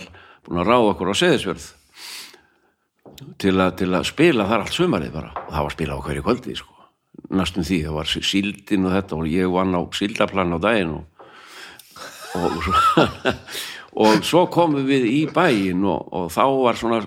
búin 0.47 0.61
að 0.63 0.69
ráða 0.69 0.91
okkur 0.93 1.13
á 1.13 1.15
Seðisverð 1.21 1.69
til, 3.39 3.55
til 3.79 3.91
að 3.93 4.09
spila 4.09 4.49
þar 4.51 4.65
allt 4.65 4.77
sömarið 4.77 5.15
bara. 5.15 5.33
Og 5.47 5.55
það 5.55 5.67
var 5.67 5.75
spila 5.77 5.99
á 5.99 6.05
hverju 6.07 6.27
kvöldi, 6.27 6.57
sko. 6.59 6.89
Næstum 7.33 7.67
því, 7.69 7.79
það 7.87 7.99
var 7.99 8.13
síldin 8.13 8.89
og 8.89 8.95
þetta 8.97 9.19
og 9.19 9.31
ég 9.31 9.53
vann 9.53 9.77
á 9.77 9.81
síldaplan 9.97 10.57
á 10.57 10.59
daginn 10.63 10.95
og, 10.97 11.27
og, 12.41 12.61
svo, 12.65 13.07
og 14.07 14.23
svo 14.27 14.47
komum 14.53 14.87
við 14.89 15.09
í 15.11 15.21
bæinn 15.33 15.85
og, 15.85 16.09
og 16.09 16.31
þá 16.33 16.45
var 16.59 16.81
svona 16.81 17.03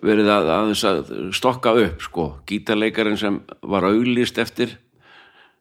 verið 0.00 0.30
að 0.32 0.50
aðeins 0.54 0.84
að 0.88 1.12
stokka 1.36 1.74
upp 1.82 2.04
sko, 2.04 2.26
gítarleikarin 2.48 3.18
sem 3.20 3.40
var 3.60 3.86
auglýst 3.88 4.38
eftir 4.40 4.78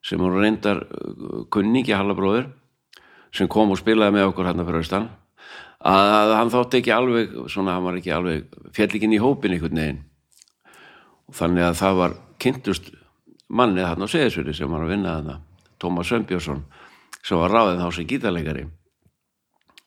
sem 0.05 0.21
var 0.21 0.37
reyndar 0.39 0.83
uh, 0.85 1.43
kunningi 1.51 1.95
Hallabróður 1.95 2.47
sem 3.35 3.49
kom 3.51 3.73
og 3.73 3.81
spilaði 3.81 4.15
með 4.15 4.29
okkur 4.29 4.49
hann 4.49 4.63
fyrir 4.63 4.83
austan 4.83 5.09
að, 5.86 6.12
að 6.17 6.34
hann 6.39 6.54
þótti 6.54 6.82
ekki 6.82 6.93
alveg 6.95 7.34
svona, 7.52 7.78
hann 7.78 7.86
var 7.86 8.00
ekki 8.00 8.13
alveg 8.15 8.45
fjall 8.76 8.89
ekki 8.89 9.08
inn 9.08 9.17
í 9.17 9.21
hópin 9.21 9.56
einhvern 9.56 9.82
veginn. 9.82 10.02
Og 11.30 11.38
þannig 11.39 11.67
að 11.67 11.80
það 11.82 12.00
var 12.02 12.15
kynntust 12.41 12.91
mannið 13.50 13.89
hann 13.91 14.06
á 14.06 14.08
Seðisvöri 14.10 14.56
sem 14.58 14.71
var 14.71 14.86
að 14.86 14.93
vinna 14.95 15.15
þarna 15.17 15.38
Tómas 15.82 16.10
Sveinbjörnsson 16.10 16.63
sem 17.26 17.41
var 17.41 17.54
ráðið 17.54 17.82
þá 17.82 17.88
sem 17.95 18.10
gítarleikari. 18.10 18.67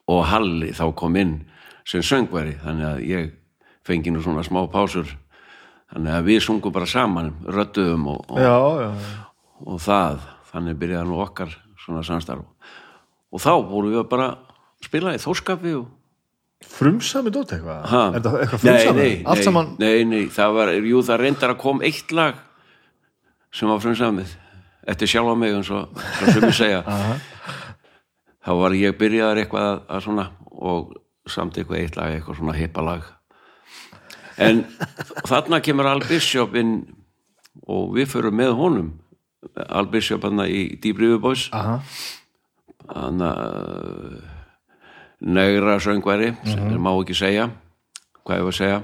Og 0.09 0.25
Halli 0.31 0.73
þá 0.77 0.85
kom 0.97 1.17
inn 1.21 1.35
sem 1.89 2.05
söngveri 2.05 2.57
þannig 2.63 2.89
að 2.89 3.07
ég 3.09 3.33
fengi 3.87 4.13
nú 4.13 4.23
svona 4.25 4.45
smá 4.47 4.63
pásur. 4.71 5.09
Þannig 5.89 6.15
að 6.15 6.27
við 6.29 6.43
sungum 6.45 6.75
bara 6.75 6.89
saman 6.89 7.33
rödduðum 7.49 8.11
og, 8.13 8.27
og, 8.29 8.41
já, 8.43 8.59
já, 8.85 8.91
og 9.65 9.81
það. 9.81 10.27
Þannig 10.49 10.79
byrjaði 10.81 11.09
nú 11.09 11.19
okkar 11.23 11.55
svona 11.81 12.03
samstarf. 12.05 12.45
Og 13.33 13.41
þá 13.41 13.53
vorum 13.69 13.93
við 13.93 14.05
bara 14.11 14.29
að 14.79 14.89
spila 14.89 15.15
í 15.15 15.23
þórskapi 15.23 15.73
og 15.79 15.87
frumsami 16.69 17.33
dótt 17.35 17.55
eitthvað? 17.55 17.81
Ha. 17.91 18.03
er 18.09 18.19
þetta 18.19 18.35
eitthvað 18.43 18.65
nei, 18.65 18.75
frumsami 18.75 19.01
nei, 19.01 19.17
nei, 19.25 19.47
saman. 19.47 19.73
nei, 19.79 20.05
nei, 20.09 20.23
það 20.35 20.55
var, 20.59 20.73
jú 20.91 21.03
það 21.07 21.21
reyndar 21.23 21.55
að 21.55 21.61
kom 21.63 21.83
eitt 21.87 22.15
lag 22.15 22.45
sem 23.55 23.71
var 23.71 23.83
frumsamið. 23.83 24.35
Eftir 24.89 25.11
sjálfa 25.11 25.35
mig 25.39 25.55
eins 25.57 25.71
og 25.73 25.89
svo 25.99 26.33
sem 26.33 26.47
ég 26.49 26.57
segja. 26.57 26.83
Þá 28.45 28.51
var 28.63 28.77
ég 28.79 28.97
byrjaðar 28.99 29.43
eitthvað 29.43 29.67
að, 29.69 29.81
að 29.93 30.05
svona 30.07 30.27
og 30.49 30.95
samt 31.29 31.59
eitthvað 31.59 31.83
eitt 31.83 31.99
lag, 31.99 32.15
eitthvað 32.15 32.39
svona 32.41 32.57
hippa 32.57 32.85
lag. 32.85 33.09
En 34.39 34.63
þarna 35.27 35.59
kemur 35.65 35.89
Al 35.91 36.01
Bishop 36.07 36.55
inn 36.59 36.79
og 37.67 37.93
við 37.97 38.13
förum 38.15 38.39
með 38.39 38.55
honum. 38.59 38.91
Al 39.67 39.89
Bishop 39.91 40.25
hann 40.27 40.41
í 40.47 40.79
Deep 40.81 41.01
River 41.03 41.21
Boys. 41.23 41.49
Aha. 41.53 41.81
hann 42.89 43.21
að 43.21 44.38
negra 45.21 45.79
söngværi 45.83 46.33
sem 46.47 46.77
má 46.79 46.93
ekki 46.95 47.17
segja. 47.17 47.49
Hvað 48.27 48.39
ég 48.39 48.45
var 48.47 48.53
að 48.53 48.59
segja? 48.59 48.83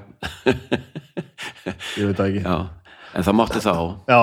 Ég 1.98 2.08
veit 2.08 2.16
það 2.18 2.28
ekki. 2.28 2.42
Já, 2.44 2.56
en 3.14 3.26
það 3.26 3.36
mátti 3.38 3.60
þá. 3.64 3.74
Já, 4.08 4.18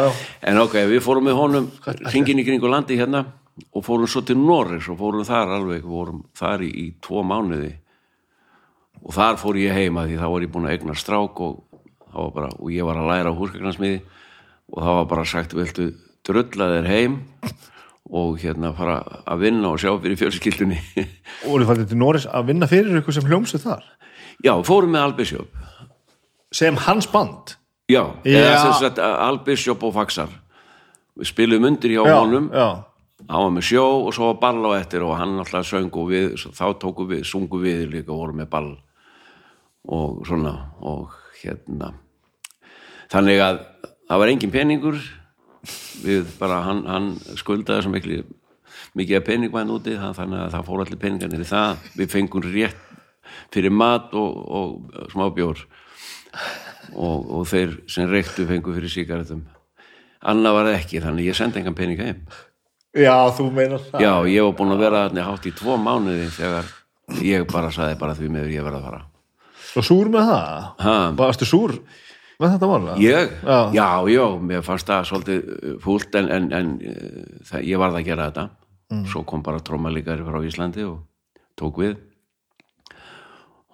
já. 0.00 0.12
En 0.50 0.60
ok, 0.62 0.76
við 0.92 1.02
fórum 1.04 1.26
með 1.28 1.40
honum 1.40 1.66
hringin 2.06 2.40
í 2.40 2.46
kringu 2.46 2.70
landi 2.70 2.98
hérna 2.98 3.24
og 3.72 3.84
fórum 3.84 4.08
svo 4.10 4.22
til 4.26 4.38
Norris 4.40 4.88
og 4.92 4.98
fórum 5.00 5.26
þar 5.26 5.56
alveg 5.58 5.84
fórum 5.84 6.24
þar 6.36 6.64
í, 6.66 6.70
í 6.70 6.86
tvo 7.04 7.24
mánuði. 7.26 7.74
Og 9.06 9.14
þar 9.14 9.38
fór 9.40 9.60
ég 9.60 9.76
heima 9.76 10.06
því 10.06 10.18
þá 10.20 10.26
var 10.32 10.46
ég 10.46 10.52
búin 10.52 10.68
að 10.68 10.76
eigna 10.76 10.96
strák 10.98 11.40
og, 11.44 11.62
var 12.16 12.32
bara, 12.34 12.50
og 12.56 12.72
ég 12.72 12.86
var 12.86 12.98
að 13.00 13.10
læra 13.12 13.32
á 13.32 13.38
húsgagnarsmiði 13.38 14.02
og 14.72 14.82
það 14.82 14.98
var 14.98 15.08
bara 15.12 15.26
sagt 15.28 15.54
viltu 15.54 15.90
drulla 16.26 16.70
þér 16.72 16.88
heim? 16.90 17.18
og 17.42 17.75
hérna 18.40 18.72
fara 18.76 19.00
að 19.26 19.46
vinna 19.46 19.72
og 19.72 19.80
sjá 19.82 19.90
fyrir 19.98 20.18
fjölskyldunni. 20.20 20.78
Og 21.44 21.56
voru 21.56 21.68
fættið 21.68 21.92
til 21.92 22.00
Norris 22.00 22.26
að 22.30 22.52
vinna 22.52 22.68
fyrir 22.70 23.00
ykkur 23.00 23.16
sem 23.16 23.26
hljómsið 23.26 23.64
þar? 23.66 23.86
Já, 24.44 24.52
fórum 24.66 24.92
með 24.94 25.08
Albisjóp 25.08 25.64
sem 26.54 26.76
hans 26.86 27.08
band? 27.10 27.56
Já, 27.90 28.02
sem 28.24 28.74
sagt 28.80 28.98
Albisjóp 29.02 29.82
og 29.86 29.94
Faxar. 29.96 30.30
Við 31.16 31.30
spilum 31.30 31.66
undir 31.68 31.96
hjá 31.96 32.02
já, 32.04 32.14
honum. 32.20 32.50
já, 32.52 32.84
hann 33.24 33.44
var 33.46 33.52
með 33.56 33.68
sjó 33.70 33.84
og 34.04 34.14
svo 34.14 34.30
var 34.32 34.40
ball 34.42 34.68
á 34.68 34.70
eftir 34.76 35.04
og 35.06 35.16
hann 35.16 35.38
alltaf 35.40 35.66
söng 35.66 35.92
og 35.96 36.10
við, 36.10 36.34
þá 36.52 36.66
tókum 36.80 37.08
við 37.10 37.22
sungu 37.24 37.60
við 37.62 37.86
líka 37.94 38.12
og 38.12 38.20
vorum 38.20 38.42
með 38.42 38.50
ball 38.52 38.72
og 39.96 40.26
svona 40.28 40.54
og 40.84 41.14
hérna. 41.40 41.94
Þannig 43.12 43.40
að 43.40 43.62
það 44.08 44.22
var 44.22 44.32
engin 44.32 44.52
peningur 44.52 45.00
við 46.04 46.28
bara, 46.40 46.60
hann, 46.66 46.84
hann 46.90 47.08
skuldaði 47.38 47.86
svo 47.86 47.94
miklu 47.94 48.20
mikið 48.96 49.18
af 49.20 49.26
peningvæðin 49.26 49.74
úti 49.74 49.96
þannig 49.96 50.44
að 50.44 50.54
það 50.54 50.68
fór 50.68 50.84
allir 50.84 51.02
peningarnir 51.02 51.44
í 51.44 51.50
það. 51.50 51.90
Við 51.96 52.14
fengum 52.14 52.46
rétt 52.46 52.82
fyrir 53.52 53.74
mat 53.74 54.14
og, 54.16 54.38
og 54.46 55.10
smá 55.12 55.28
bjór. 55.34 55.66
Og, 56.94 57.26
og 57.34 57.44
þeir 57.50 57.78
sem 57.90 58.08
reyktu 58.10 58.46
fengu 58.46 58.74
fyrir 58.76 58.92
sígaretum 58.92 59.44
annað 60.26 60.56
var 60.56 60.68
það 60.68 60.78
ekki, 60.80 61.02
þannig 61.04 61.28
ég 61.28 61.38
sendi 61.38 61.60
engan 61.60 61.76
pening 61.76 62.00
heim. 62.02 62.22
Já, 62.96 63.14
þú 63.36 63.50
meinar 63.52 63.82
það. 63.90 64.00
Já, 64.02 64.12
ég 64.32 64.46
var 64.46 64.56
búin 64.58 64.72
að 64.72 64.82
vera 64.86 65.02
þarna 65.06 65.26
hátt 65.26 65.46
í 65.46 65.52
tvo 65.56 65.76
mánuði 65.80 66.30
þegar 66.36 66.72
ég 67.26 67.44
bara 67.50 67.70
saði 67.74 67.98
bara 68.00 68.16
því 68.16 68.30
meður 68.32 68.54
ég 68.54 68.66
verða 68.66 68.80
að 68.80 68.88
fara. 68.88 69.02
og 69.76 69.84
súr 69.84 70.08
með 70.08 70.30
það? 70.30 70.66
Ha. 70.80 70.96
varstu 71.18 71.48
súr 71.48 71.76
með 72.42 72.54
þetta 72.54 72.68
mál? 72.70 72.88
Ég? 73.00 73.32
Já. 73.42 73.58
Já, 73.76 73.88
já, 74.12 74.24
mér 74.50 74.64
fannst 74.66 74.90
það 74.90 75.06
svolítið 75.10 75.46
uh, 75.56 75.76
fúlt 75.84 76.18
en, 76.20 76.28
en, 76.36 76.48
en 76.56 76.72
uh, 76.80 77.22
það, 77.48 77.64
ég 77.70 77.80
varð 77.82 78.00
að 78.00 78.08
gera 78.10 78.28
þetta. 78.30 78.46
Svo 79.10 79.24
kom 79.26 79.42
bara 79.42 79.58
trómalíkari 79.66 80.22
frá 80.22 80.36
Íslandi 80.46 80.84
og 80.86 81.00
tók 81.58 81.80
við. 81.82 81.96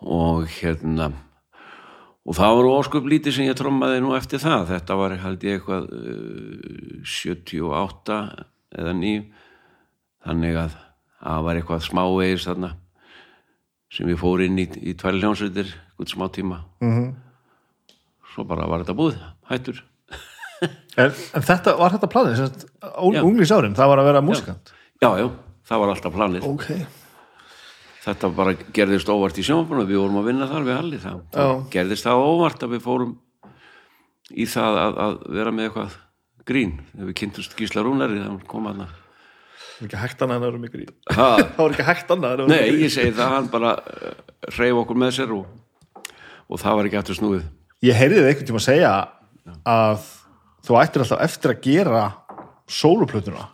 Og 0.02 0.46
hérna, 0.56 1.10
og 2.24 2.38
það 2.38 2.54
var 2.58 2.68
óskup 2.70 3.10
lítið 3.10 3.36
sem 3.36 3.48
ég 3.50 3.58
trómaði 3.58 4.00
nú 4.02 4.14
eftir 4.16 4.40
það. 4.42 4.70
Þetta 4.72 4.96
var 5.02 5.16
held 5.20 5.44
ég 5.46 5.58
eitthvað 5.58 5.90
uh, 5.92 7.02
78 7.04 8.20
eða 8.78 8.94
9. 9.02 9.26
Þannig 10.22 10.56
að 10.62 10.78
það 11.22 11.44
var 11.48 11.58
eitthvað 11.60 11.84
smávegis 11.90 12.46
þarna 12.48 12.72
sem 13.92 14.08
ég 14.08 14.16
fór 14.22 14.40
inn 14.46 14.56
í, 14.56 14.64
í 14.88 14.94
tvær 14.96 15.18
hljónsveitir, 15.18 15.68
eitthvað 15.90 16.12
smá 16.14 16.26
tíma. 16.32 16.62
Mhm. 16.80 17.12
Svo 18.32 18.44
bara 18.48 18.66
var 18.70 18.84
þetta 18.84 18.96
búið, 18.96 19.18
hættur. 19.50 19.82
en, 20.96 21.10
en 21.10 21.44
þetta 21.44 21.76
var 21.78 21.92
þetta 21.96 22.08
planið 22.12 22.42
unglingsárin, 23.26 23.74
það 23.76 23.92
var 23.92 24.02
að 24.02 24.08
vera 24.12 24.22
músikant 24.24 24.72
Já, 25.02 25.08
já, 25.18 25.26
það 25.66 25.80
var 25.82 25.90
alltaf 25.96 26.14
planið. 26.14 26.44
ok, 26.46 26.68
Þetta 28.02 28.28
bara 28.34 28.52
gerðist 28.74 29.10
óvart 29.10 29.36
í 29.38 29.44
sjónfunum, 29.46 29.86
við 29.86 30.00
vorum 30.00 30.18
að 30.18 30.28
vinna 30.30 30.46
þar 30.50 30.64
við 30.66 30.74
allir 30.74 31.02
það. 31.02 31.18
Já. 31.34 31.44
Gerðist 31.70 32.06
það 32.08 32.22
óvart 32.26 32.64
að 32.66 32.72
við 32.74 32.80
fórum 32.82 33.12
í 34.34 34.46
það 34.50 34.78
að, 34.80 34.98
að 35.04 35.14
vera 35.36 35.52
með 35.54 35.68
eitthvað 35.68 35.94
grín. 36.50 36.72
Þegar 36.90 37.08
við 37.10 37.16
kynntumst 37.20 37.54
Gísla 37.58 37.84
Rúnari, 37.86 38.18
það 38.24 38.40
kom 38.50 38.66
hann 38.70 38.82
að... 38.86 38.96
það 39.76 39.86
var 39.86 39.90
ekki 39.90 40.00
hægt 40.02 40.24
annað 40.26 40.36
að 40.36 40.44
vera 40.46 40.62
mikið 40.62 40.76
grín 40.78 40.92
það 41.18 41.62
var 41.62 41.76
ekki 41.76 41.86
hægt 41.90 42.12
annað 42.14 42.42
nei, 42.50 42.58
ég 42.82 42.92
segi 42.94 43.14
það, 43.16 43.32
hann 43.36 43.48
bara 43.50 43.72
uh, 43.78 44.12
reyf 44.58 44.80
okkur 44.82 45.00
með 45.02 45.14
sér 45.16 45.32
og, 45.34 46.12
og 46.46 46.62
það 46.62 46.78
var 46.78 46.90
ekki 46.90 47.00
aftur 47.02 47.18
snúið. 47.18 47.46
Ég 47.82 47.98
heyrði 47.98 48.20
þið 48.20 48.28
einhvern 48.30 48.48
tíma 48.48 48.60
að 48.60 48.66
segja 48.68 48.92
að 49.66 50.04
þú 50.62 50.78
ættir 50.78 51.04
alltaf 51.04 51.24
eftir 51.26 51.54
að 51.54 51.64
gera 51.66 52.02
sóluplötuna 52.70 53.48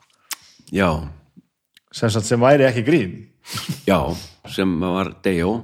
Já, 0.68 0.90
sem, 1.96 2.12
sem 2.12 2.42
væri 2.42 2.66
ekki 2.68 2.84
grín 2.84 3.14
já, 3.88 3.96
sem 4.52 4.74
var 4.82 5.14
Dejo, 5.24 5.54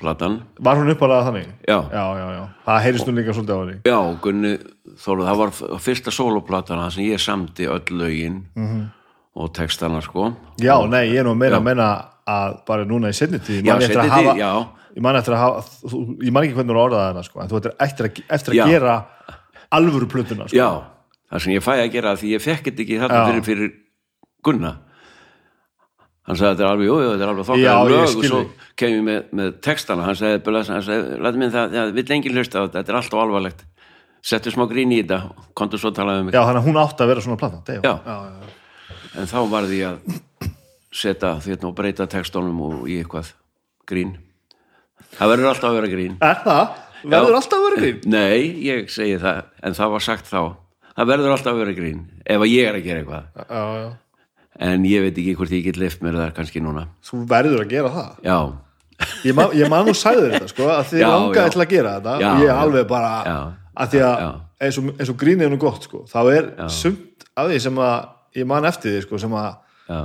platan. 0.00 0.38
var 0.56 0.80
hún 0.80 0.88
uppalega 0.94 1.26
þannig? 1.28 1.50
Já. 1.68 1.76
já, 1.92 2.04
já, 2.16 2.26
já. 2.38 2.44
það 2.64 2.80
heyrist 2.86 3.10
nú 3.10 3.16
líka 3.18 3.36
svolítið 3.36 3.52
á 3.52 3.60
henni 3.60 3.76
Já, 3.84 3.98
Gunni 4.24 4.54
Þóru, 5.00 5.26
það 5.28 5.42
var 5.42 5.52
fyrsta 5.84 6.14
sóloplatana 6.14 6.88
sem 6.90 7.04
ég 7.04 7.20
samti 7.20 7.68
öll 7.68 7.92
lögin 7.92 8.40
-hmm. 8.56 8.88
og 9.36 9.52
textana 9.54 10.00
sko. 10.00 10.32
já, 10.58 10.80
nei, 10.88 11.12
ég 11.12 11.20
er 11.20 11.24
nú 11.24 11.36
að 11.36 11.42
meina 11.44 11.56
að 11.56 11.62
meina 11.62 11.88
að 12.26 12.56
bara 12.66 12.84
núna 12.84 13.08
í 13.08 13.12
setni 13.12 13.38
tíð 13.38 13.60
Já, 13.64 13.72
man 13.74 13.82
ég 13.82 13.88
eftir 13.88 14.00
að 14.00 14.10
hafa-. 14.10 14.79
Ég 14.96 15.04
man 15.04 15.18
eftir 15.20 15.36
að 15.36 15.44
hafa 15.44 15.94
ég 16.24 16.34
man 16.34 16.46
ekki 16.46 16.58
hvernig 16.58 16.76
þú 16.76 16.84
orðaði 16.84 17.08
hana 17.10 17.24
sko, 17.26 17.40
en 17.42 17.50
þú 17.50 17.60
ættir 17.60 17.74
eftir 17.86 18.08
að, 18.08 18.22
eftir 18.38 18.56
að 18.56 18.72
gera 18.74 18.96
alvöru 19.70 20.08
plötuna 20.10 20.48
sko. 20.48 20.58
Já, 20.58 20.68
það 21.30 21.44
sem 21.44 21.54
ég 21.54 21.64
fæ 21.64 21.72
að 21.76 21.90
gera 21.94 22.14
því 22.18 22.32
ég 22.34 22.44
fekk 22.44 22.70
þetta 22.70 22.86
ekki 22.86 23.00
Já. 23.00 23.10
fyrir, 23.30 23.44
fyrir 23.46 23.74
Gunna 24.46 24.76
hann 26.30 26.38
sagði 26.38 26.52
þetta 26.52 26.64
er 26.64 26.70
alveg, 26.70 26.86
jú, 26.86 26.96
jú, 27.00 27.10
þetta 27.10 27.26
er 27.26 27.32
alveg 27.32 27.48
þokkar 27.48 27.94
og 27.96 28.24
svo 28.28 28.40
kem 28.78 28.94
ég 28.94 29.04
með, 29.06 29.20
með 29.40 29.52
textana 29.64 30.06
hann 30.06 30.18
sagði, 30.18 30.54
hann 30.60 30.86
sagði, 30.86 31.18
lætum 31.24 31.42
minn 31.42 31.52
það, 31.54 31.76
já, 31.76 31.82
vill 31.96 32.06
engin 32.16 32.36
hlusta 32.36 32.60
á 32.60 32.62
þetta, 32.66 32.76
þetta 32.78 32.92
er 32.92 32.98
allt 33.00 33.16
og 33.16 33.22
alvarlegt 33.24 33.64
settu 34.30 34.52
smá 34.52 34.66
grín 34.70 34.94
í 34.94 35.00
þetta, 35.00 35.20
komdu 35.56 35.80
svo 35.80 35.90
að 35.90 36.00
tala 36.00 36.18
um 36.20 36.28
mig 36.28 36.36
já, 36.36 36.42
að 36.44 36.62
hún 36.66 36.80
átti 36.80 37.04
að 37.04 37.12
vera 37.14 37.24
svona 37.24 37.40
plata 37.40 37.62
Dejo. 37.66 37.82
Já. 37.82 37.94
Já, 38.04 38.16
já, 38.30 38.90
en 39.20 39.30
þá 39.30 39.38
varði 39.50 39.80
ég 39.80 39.94
að 39.94 40.50
setja 41.00 41.34
því 41.40 41.58
og 41.70 41.76
breyta 41.78 42.08
textunum 42.10 42.60
og 42.66 42.84
í 42.90 43.00
eitthvað 43.00 43.32
grín 43.88 44.14
það 45.18 45.32
verður 45.34 45.50
alltaf 45.52 45.70
að 45.70 45.76
vera 45.80 45.90
grín 45.94 46.16
er 46.20 46.40
það? 46.44 46.78
verður 47.14 47.38
alltaf 47.40 47.58
að 47.58 47.66
vera 47.68 47.82
grín 47.84 48.12
Nei, 48.12 48.40
ég 48.66 48.90
segi 48.92 49.18
það, 49.22 49.42
en 49.66 49.76
það 49.78 49.94
var 49.96 50.06
sagt 50.06 50.30
þá 50.30 50.40
það 51.00 51.10
verður 51.12 51.34
alltaf 51.36 51.52
að 51.54 51.60
vera 51.64 51.76
grín 51.80 52.00
ef 52.24 52.44
að 52.44 52.52
ég 52.52 52.68
er 52.70 52.78
að 52.78 52.86
gera 52.88 53.02
eitthvað 53.02 53.46
já, 53.50 53.62
já. 53.80 53.90
en 54.70 54.84
ég 54.90 55.06
veit 55.06 55.20
ekki 55.22 55.36
hvort 55.38 55.54
ég 55.56 55.64
get 55.68 55.80
lift 55.80 56.02
mér 56.04 56.18
það 56.20 56.34
kannski 56.40 56.62
núna 56.64 56.86
þú 57.06 57.22
verður 57.30 57.64
að 57.64 57.72
gera 57.74 57.92
það 57.94 58.28
Já, 58.30 58.38
ég 59.24 59.36
man, 59.38 59.54
ég 59.56 59.72
man 59.72 59.88
nú 59.88 59.94
sagði 59.96 60.34
þetta 60.34 60.50
sko, 60.52 60.68
að 60.74 60.90
þið 60.92 61.00
Já, 61.04 61.08
langaði 61.14 61.46
já. 61.46 61.54
til 61.54 61.64
að 61.64 61.70
gera 61.74 61.94
þetta 61.98 62.16
Já, 62.20 62.30
og 62.34 62.42
ég 62.44 62.50
já. 62.50 62.56
alveg 62.66 62.88
bara 62.90 63.12
Já. 63.24 63.38
að 63.80 63.94
því 63.94 64.02
að 64.10 64.24
Já. 64.24 64.28
eins 64.66 64.80
og, 64.82 64.90
eins 64.98 65.12
og 65.14 65.20
grínið 65.22 65.46
er 65.48 65.54
nú 65.54 65.60
gott 65.62 65.88
sko, 65.88 66.02
þá 66.10 66.20
er 66.34 66.50
sumt 66.74 67.26
af 67.40 67.48
því 67.48 67.62
sem 67.64 67.80
að 67.80 67.96
ég 68.42 68.50
man 68.50 68.68
eftir 68.68 68.92
því 68.98 69.02
sko, 69.06 69.18
sem 69.24 69.32
að 69.40 69.48
já, 69.88 70.00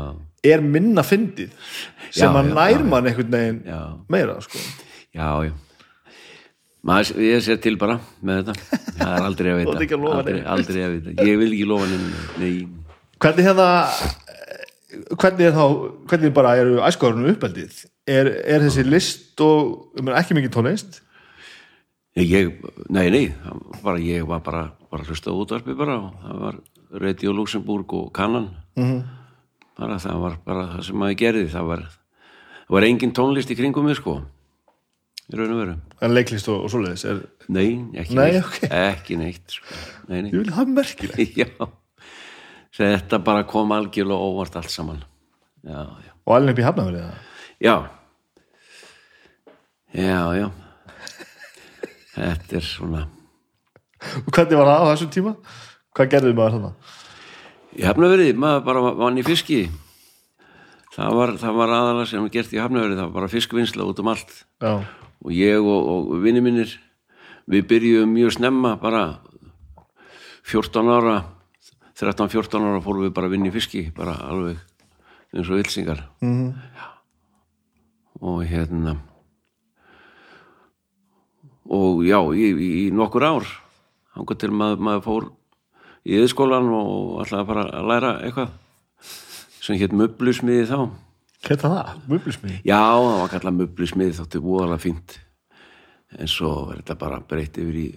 er 0.55 0.63
minna 0.63 1.03
fyndið 1.05 1.51
sem 2.15 2.23
Já, 2.23 2.31
að 2.31 2.47
já, 2.47 2.53
nær 2.55 2.71
já, 2.77 2.85
mann 2.93 3.09
einhvern 3.11 3.33
veginn 3.35 3.59
já, 3.67 3.79
meira 4.15 4.37
sko. 4.45 4.61
Já, 5.15 5.29
já. 5.47 5.53
Maður, 6.85 7.17
ég 7.25 7.41
sé 7.41 7.55
til 7.57 7.79
bara 7.81 7.95
með 8.21 8.51
þetta. 8.51 8.81
Það 8.99 9.13
er 9.15 9.23
aldrei 9.25 9.51
að 9.51 9.57
vita. 9.61 9.97
aldrei, 10.11 10.41
aldrei 10.55 10.83
að 10.85 10.93
vita, 10.99 11.15
ég 11.25 11.39
vil 11.41 11.49
ekki 11.49 11.65
lofa 11.71 11.87
neinu 11.89 12.11
nei, 12.43 12.51
hvernig 13.23 13.47
hérna 13.47 13.69
hvernig 15.19 15.47
er 15.47 15.55
þá 15.55 15.65
hvernig 16.11 16.35
bara 16.35 16.53
eru 16.59 16.77
æskórunum 16.85 17.31
uppeldið? 17.33 17.81
Er, 18.05 18.29
er 18.45 18.61
þessi 18.67 18.85
list 18.85 19.41
og 19.41 19.97
ég 19.97 20.05
meina, 20.05 20.19
ekki 20.21 20.37
mikið 20.37 20.53
tónlist? 20.53 21.01
Ég, 22.15 22.53
nei, 22.93 23.09
nei, 23.11 23.23
bara, 23.83 23.97
ég 23.99 24.23
var 24.29 24.43
bara, 24.45 24.69
bara 24.91 25.03
að 25.03 25.11
hlusta 25.11 25.33
á 25.33 25.35
útvarpi 25.35 25.75
bara 25.75 25.97
og 25.99 26.21
það 26.21 26.43
var 26.45 26.61
Radio 27.01 27.33
Luxemburg 27.35 27.97
og 27.97 28.13
Kannan 28.15 28.51
-hmm. 28.77 29.01
bara 29.77 29.97
það 29.99 30.21
var 30.21 30.37
bara 30.45 30.67
það 30.75 30.85
sem 30.85 30.95
maður 30.95 31.17
gerði. 31.19 31.49
Það 31.49 31.65
var, 31.65 31.81
það 32.67 32.77
var 32.77 32.83
engin 32.83 33.11
tónlist 33.11 33.51
í 33.51 33.57
kringum 33.57 33.85
mig 33.85 33.97
sko 33.97 34.21
í 35.31 35.39
raun 35.39 35.53
og 35.55 35.61
veru. 35.61 35.75
En 36.05 36.13
leiklist 36.13 36.49
og, 36.51 36.65
og 36.67 36.71
svoleiðis 36.73 37.05
er, 37.09 37.23
Nei, 37.47 37.67
ekki 38.01 38.15
Nei, 38.17 38.31
neitt, 38.35 38.45
ok. 38.45 38.69
ekki 38.73 39.17
neitt 39.21 39.53
sko. 39.57 39.79
nei, 40.09 40.19
nei. 40.25 40.29
ég 40.31 40.39
vil 40.41 40.53
hafa 40.55 40.71
merkilegt. 40.75 41.59
Þetta 42.75 43.19
bara 43.23 43.45
kom 43.47 43.71
algjörlega 43.71 44.29
óvart 44.29 44.57
allt 44.59 44.73
saman. 44.73 45.03
Já, 45.65 45.85
já, 46.05 46.11
og 46.27 46.35
alveg 46.35 46.53
upp 46.57 46.61
í 46.61 46.65
hafnafrið 46.65 47.05
já. 47.63 47.75
Já, 49.95 50.21
já. 50.35 50.47
Þetta 52.15 52.57
er 52.59 52.65
svona 52.67 53.05
hvernig 54.05 54.59
var 54.59 54.69
það 54.69 54.83
á 54.85 54.89
þessum 54.91 55.11
tíma? 55.15 55.33
Hvað 55.95 56.11
gerðið 56.13 56.37
maður 56.37 56.55
þannig 56.57 56.93
Í 57.75 57.83
hafnaverið, 57.83 58.37
maður 58.39 58.61
bara 58.69 58.83
vann 58.95 59.17
í 59.19 59.23
fiski. 59.27 59.57
Það 60.95 61.15
var, 61.17 61.33
var 61.57 61.73
aðalega 61.75 62.05
sem 62.07 62.27
gert 62.31 62.53
í 62.55 62.59
hafnaverið, 62.61 63.01
það 63.01 63.09
var 63.09 63.15
bara 63.17 63.31
fiskvinnsla 63.33 63.87
út 63.89 63.99
um 63.99 64.11
allt. 64.13 64.31
Já, 64.63 64.77
og 65.23 65.31
ég 65.35 65.61
og, 65.61 65.91
og 65.93 66.23
vinni 66.23 66.43
mínir 66.43 66.73
við 67.51 67.67
byrjuðum 67.69 68.15
mjög 68.17 68.35
snemma 68.39 68.75
bara 68.81 69.05
14 70.45 70.91
ára 70.91 71.17
13-14 71.95 72.65
ára 72.65 72.83
fórum 72.83 73.05
við 73.05 73.15
bara 73.15 73.29
að 73.29 73.37
vinna 73.37 73.51
í 73.51 73.55
fiski 73.55 73.87
bara 73.95 74.17
alveg 74.27 74.59
eins 75.35 75.49
og 75.49 75.59
vilsingar. 75.59 76.05
Mm 76.23 76.53
og 78.21 78.45
hérna 78.47 78.95
og 81.65 82.03
já, 82.05 82.19
í, 82.37 82.51
í, 82.53 82.83
nokkur 82.93 83.25
ár 83.25 83.47
hangur 84.15 84.37
til 84.39 84.51
maður, 84.53 84.83
maður 84.85 85.03
fór 85.05 85.25
í 86.05 86.19
yðskólan 86.21 86.69
og 86.69 87.23
alltaf 87.23 87.41
að 87.41 87.49
fara 87.49 87.65
að 87.73 87.89
læra 87.89 88.11
eitthvað 88.25 88.53
sem 89.65 89.79
hétt 89.81 89.95
möblusmiði 89.97 90.67
þá 90.69 90.79
Ketta 91.45 91.69
það, 91.69 91.89
mublismið 92.09 92.53
já, 92.65 92.79
það 92.81 93.19
var 93.21 93.31
kallað 93.35 93.57
möblusmiði 93.59 94.15
þótti 94.17 94.39
voðalega 94.41 94.81
fínt. 94.81 95.17
En 96.15 96.29
svo 96.31 96.51
er 96.71 96.79
þetta 96.79 96.95
bara 97.01 97.19
breytt 97.29 97.59
yfir 97.61 97.75
í 97.81 97.87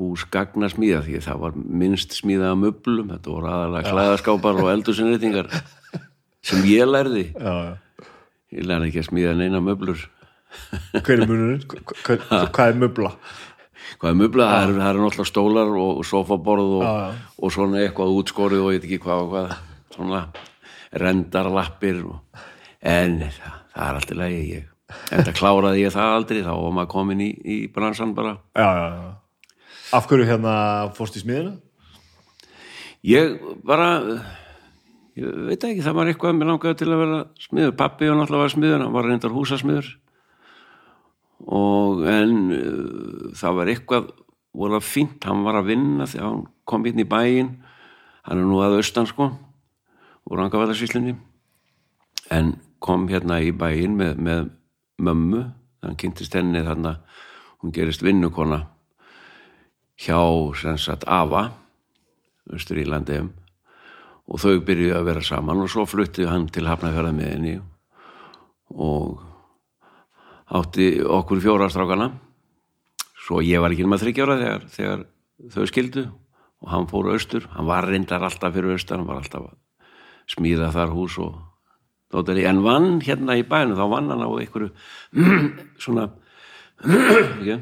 húsgagnasmíða 0.00 1.02
því 1.04 1.18
að 1.18 1.26
það 1.28 1.42
var 1.44 1.58
minnst 1.82 2.16
smíða 2.16 2.50
af 2.54 2.58
möblum. 2.62 3.10
Þetta 3.12 3.34
voru 3.34 3.50
aðalega 3.52 3.92
klæðaskápar 3.92 4.62
og 4.64 4.70
eldursinreitingar 4.72 5.50
sem 6.50 6.64
ég 6.70 6.88
lærði. 6.88 7.26
Já, 7.36 7.52
já. 7.68 8.08
ég 8.56 8.66
lærði 8.70 8.90
ekki 8.90 9.02
að 9.04 9.08
smíða 9.10 9.36
neina 9.38 9.62
möblur. 9.62 10.02
Hver 11.04 11.22
er 11.22 11.30
hva- 11.70 12.44
hvað 12.50 12.66
er 12.72 12.78
mubla? 12.80 13.14
hvað 14.00 14.10
er 14.14 14.16
möbla, 14.16 14.44
það 14.48 14.62
eru, 14.64 14.74
það 14.80 14.88
eru 14.90 15.00
náttúrulega 15.04 15.28
stólar 15.28 15.70
og 15.82 15.98
sofaborð 16.08 16.68
og, 16.78 16.82
já. 16.86 17.16
og 17.42 17.52
svona 17.52 17.80
eitthvað 17.82 18.12
útskorið 18.20 18.62
og 18.64 18.70
ég 18.72 18.78
veit 18.80 18.86
ekki 18.88 18.98
hvað 19.04 19.22
og 19.24 19.30
hvað. 19.34 19.54
Svona 19.94 20.20
rendarlappir 21.02 21.98
og, 22.08 22.40
en 22.80 23.16
það, 23.24 23.56
það 23.74 23.86
er 23.86 23.98
alltaf 24.00 24.20
lægi 24.20 24.44
ég 24.50 24.68
en 25.14 25.24
það 25.24 25.34
kláraði 25.38 25.82
ég 25.84 25.94
það 25.94 26.14
aldrei 26.16 26.42
þá 26.42 26.52
var 26.52 26.76
maður 26.76 26.92
komin 26.94 27.24
í, 27.24 27.30
í 27.30 27.56
bransan 27.72 28.14
bara. 28.16 28.36
Já, 28.58 28.68
já, 28.74 28.86
já. 28.96 29.10
Af 29.94 30.06
hverju 30.10 30.26
hérna 30.28 30.54
fórst 30.96 31.18
í 31.18 31.24
smiðina? 31.24 31.58
ég 33.06 33.38
bara 33.64 33.88
ég 35.16 35.38
veit 35.48 35.64
ekki, 35.64 35.84
það 35.84 35.96
var 35.96 36.10
eitthvað 36.10 36.36
mér 36.36 36.50
langaði 36.52 36.80
til 36.80 36.90
að 36.90 37.02
vera 37.02 37.20
smiður, 37.40 37.76
pappi 37.78 38.08
var 38.08 38.18
náttúrulega 38.18 38.44
var 38.44 38.54
smiður 38.54 38.84
hann 38.84 38.96
var 38.96 39.08
reyndar 39.08 39.34
húsasmiður. 39.34 39.90
Og 41.40 42.02
en 42.08 42.34
uh, 42.52 43.30
það 43.38 43.60
var 43.60 43.72
eitthvað 43.72 44.10
voru 44.56 44.80
fínt, 44.84 45.24
hann 45.24 45.44
var 45.46 45.60
að 45.60 45.70
vinna 45.72 46.08
þegar 46.10 46.28
hann 46.28 46.42
kom 46.68 46.86
inn 46.90 47.00
í 47.00 47.08
bæinn. 47.08 47.54
Hann 48.26 48.42
er 48.42 48.46
nú 48.46 48.60
að 48.62 48.80
austan 48.80 49.08
sko 49.08 49.30
úr 50.30 50.42
Angavallarsvíslunni 50.44 51.16
en 52.30 52.52
kom 52.80 53.08
hérna 53.10 53.40
í 53.44 53.52
bæinn 53.52 53.96
með, 53.98 54.20
með 54.20 54.50
mömmu 55.00 55.42
hann 55.84 55.96
kynntist 56.00 56.34
henni 56.36 56.62
þarna 56.64 56.96
hún 57.60 57.74
gerist 57.76 58.04
vinnukona 58.04 58.64
hjá 60.00 60.20
sagt 60.80 61.04
Ava 61.08 61.50
landiðum 62.50 63.30
og 64.30 64.40
þau 64.40 64.60
byrjuðu 64.64 64.96
að 64.96 65.08
vera 65.08 65.24
saman 65.26 65.60
og 65.64 65.70
svo 65.70 65.84
fluttið 65.88 66.30
hann 66.30 66.46
til 66.52 66.66
Hafnafjörða 66.68 67.12
með 67.14 67.30
henni 67.34 67.54
og 68.70 69.20
átti 70.50 70.92
okkur 71.02 71.42
fjórastrákana 71.42 72.10
svo 73.20 73.42
ég 73.44 73.62
var 73.62 73.74
ekki 73.74 73.86
nema 73.86 74.00
þryggjára 74.00 74.38
þegar, 74.40 74.66
þegar 74.70 75.04
þau 75.54 75.66
skildu 75.70 76.06
og 76.60 76.68
hann 76.68 76.88
fór 76.90 77.12
austur, 77.14 77.46
hann 77.54 77.68
var 77.68 77.86
reyndar 77.88 78.24
alltaf 78.26 78.52
fyrir 78.54 78.74
austur, 78.74 79.00
hann 79.00 79.08
var 79.08 79.22
alltaf 79.22 79.48
að 79.48 79.56
smíða 80.30 80.70
þar 80.74 80.92
hús 80.94 81.16
og 81.22 81.38
dótari, 82.10 82.44
en 82.48 82.62
vann 82.64 82.98
hérna 83.04 83.36
í 83.38 83.44
bænum 83.46 83.78
þá 83.78 83.86
vann 83.90 84.10
hann 84.10 84.24
á 84.26 84.28
einhverju 84.28 84.70
svona 85.84 86.08
ekki, 87.38 87.58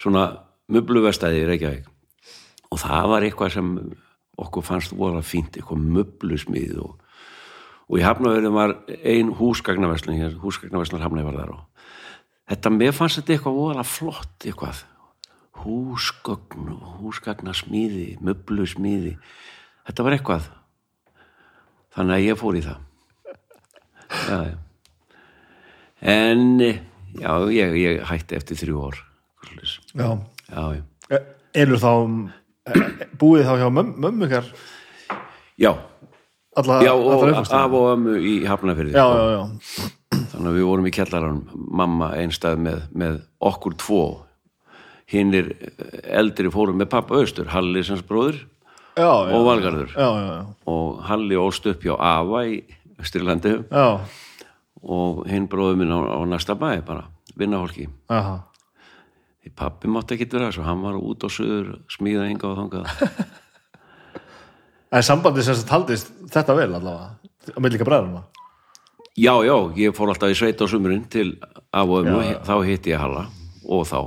svona 0.00 0.24
möbluvestæði 0.70 1.44
í 1.44 1.48
Reykjavík. 1.50 1.88
Og 2.70 2.80
það 2.80 3.08
var 3.12 3.26
eitthvað 3.26 3.54
sem 3.56 3.70
okkur 4.40 4.64
fannst 4.64 4.94
voru 4.96 5.22
fínt, 5.26 5.58
eitthvað 5.58 5.86
möblusmið 5.96 6.78
og, 6.82 6.92
og 7.90 7.98
í 7.98 8.04
Hafnavörðum 8.06 8.56
var 8.56 8.76
ein 9.02 9.32
húsgagnaverslun 9.36 10.38
húsgagnaverslunar 10.42 11.06
Hafnavörð 11.06 11.32
var 11.32 11.40
þar 11.42 11.56
og 11.56 11.90
þetta, 12.50 12.72
mér 12.74 12.94
fannst 12.96 13.20
þetta 13.20 13.36
eitthvað 13.36 13.58
voru 13.58 13.86
flott 13.86 14.46
eitthvað. 14.46 14.84
Húsgögn 15.60 16.70
og 16.72 16.84
húsgagnasmíði 17.02 18.14
möblusmíði 18.24 19.18
þetta 19.84 20.06
var 20.06 20.16
eitthvað. 20.16 20.46
Þannig 21.90 22.16
að 22.16 22.28
ég 22.30 22.38
fór 22.38 22.56
í 22.56 22.62
það 22.64 22.86
já, 24.10 24.38
já. 24.50 24.56
en 26.00 26.60
já, 27.20 27.32
ég, 27.50 27.76
ég 27.80 28.02
hætti 28.10 28.38
eftir 28.38 28.60
þrjú 28.60 28.84
ár. 28.88 29.00
Já, 29.94 30.10
já, 30.50 30.64
já. 31.10 31.20
Eru 31.60 31.78
þá 31.82 31.92
eh, 32.70 33.06
búið 33.18 33.48
þá 33.48 33.54
hjá 33.62 33.70
möm, 33.74 33.94
mömmu 33.98 34.28
ykkar? 34.28 34.50
Já, 35.60 35.72
alla, 36.56 36.80
já 36.84 36.92
og 36.94 37.24
af 37.36 37.52
og 37.52 37.88
ömmu 37.94 38.14
í 38.16 38.34
Hafnafyrði 38.48 38.94
já, 38.94 39.04
já, 39.04 39.24
já, 39.34 39.88
þannig 40.32 40.48
að 40.50 40.56
við 40.56 40.68
vorum 40.70 40.88
í 40.88 40.92
kjallarann 40.94 41.40
mamma 41.80 42.12
einstað 42.16 42.62
með, 42.64 42.84
með 42.94 43.18
okkur 43.50 43.76
tvo. 43.80 44.04
Hinnir 45.10 45.50
eldri 46.06 46.50
fórum 46.54 46.78
með 46.78 46.92
pappa 46.92 47.18
austur 47.18 47.50
Halli 47.50 47.82
sem 47.82 47.98
bróður 48.06 48.44
og 49.00 49.46
Valgarður. 49.46 49.96
Og 50.70 51.00
Halli 51.08 51.38
ólst 51.38 51.66
upp 51.70 51.82
hjá 51.82 51.96
Ava 51.98 52.44
í 52.46 52.60
Östurlandi 53.00 53.54
já, 53.70 53.86
og 54.82 55.24
hinn 55.28 55.48
bróður 55.50 55.80
minn 55.80 55.92
á, 55.92 55.98
á 56.00 56.18
næsta 56.28 56.56
bæ 56.58 56.80
bara, 56.86 57.06
vinnahólki 57.38 57.88
því 59.40 59.52
pappi 59.56 59.88
mátti 59.88 60.16
ekki 60.18 60.28
vera 60.34 60.50
svo 60.52 60.64
hann 60.66 60.82
var 60.84 60.98
út 61.00 61.24
á 61.24 61.28
söður 61.32 61.78
smíða 61.88 62.28
enga 62.28 62.50
og 62.50 62.58
þangað. 62.64 62.90
En 64.90 65.04
sambandi 65.06 65.42
sem 65.46 65.54
þetta 65.54 65.76
haldist 65.76 66.08
þetta 66.34 66.54
vel 66.58 66.72
allavega, 66.74 67.12
á 67.54 67.58
millika 67.62 67.86
bræðurna 67.86 68.24
Já, 69.20 69.34
já, 69.44 69.54
ég 69.76 69.94
fór 69.94 70.10
alltaf 70.10 70.32
í 70.32 70.36
sveit 70.38 70.58
á 70.58 70.66
sumurinn 70.70 71.04
til 71.10 71.36
af 71.70 71.90
og 71.90 72.06
Já, 72.06 72.14
já. 72.24 72.38
þá 72.46 72.54
hitti 72.66 72.90
ég 72.92 72.98
Halla 73.02 73.24
og 73.70 73.86
þá. 73.86 74.00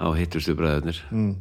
Þá 0.00 0.06
hittustu 0.16 0.54
bræðurnir. 0.56 0.98
Mm. 1.12 1.34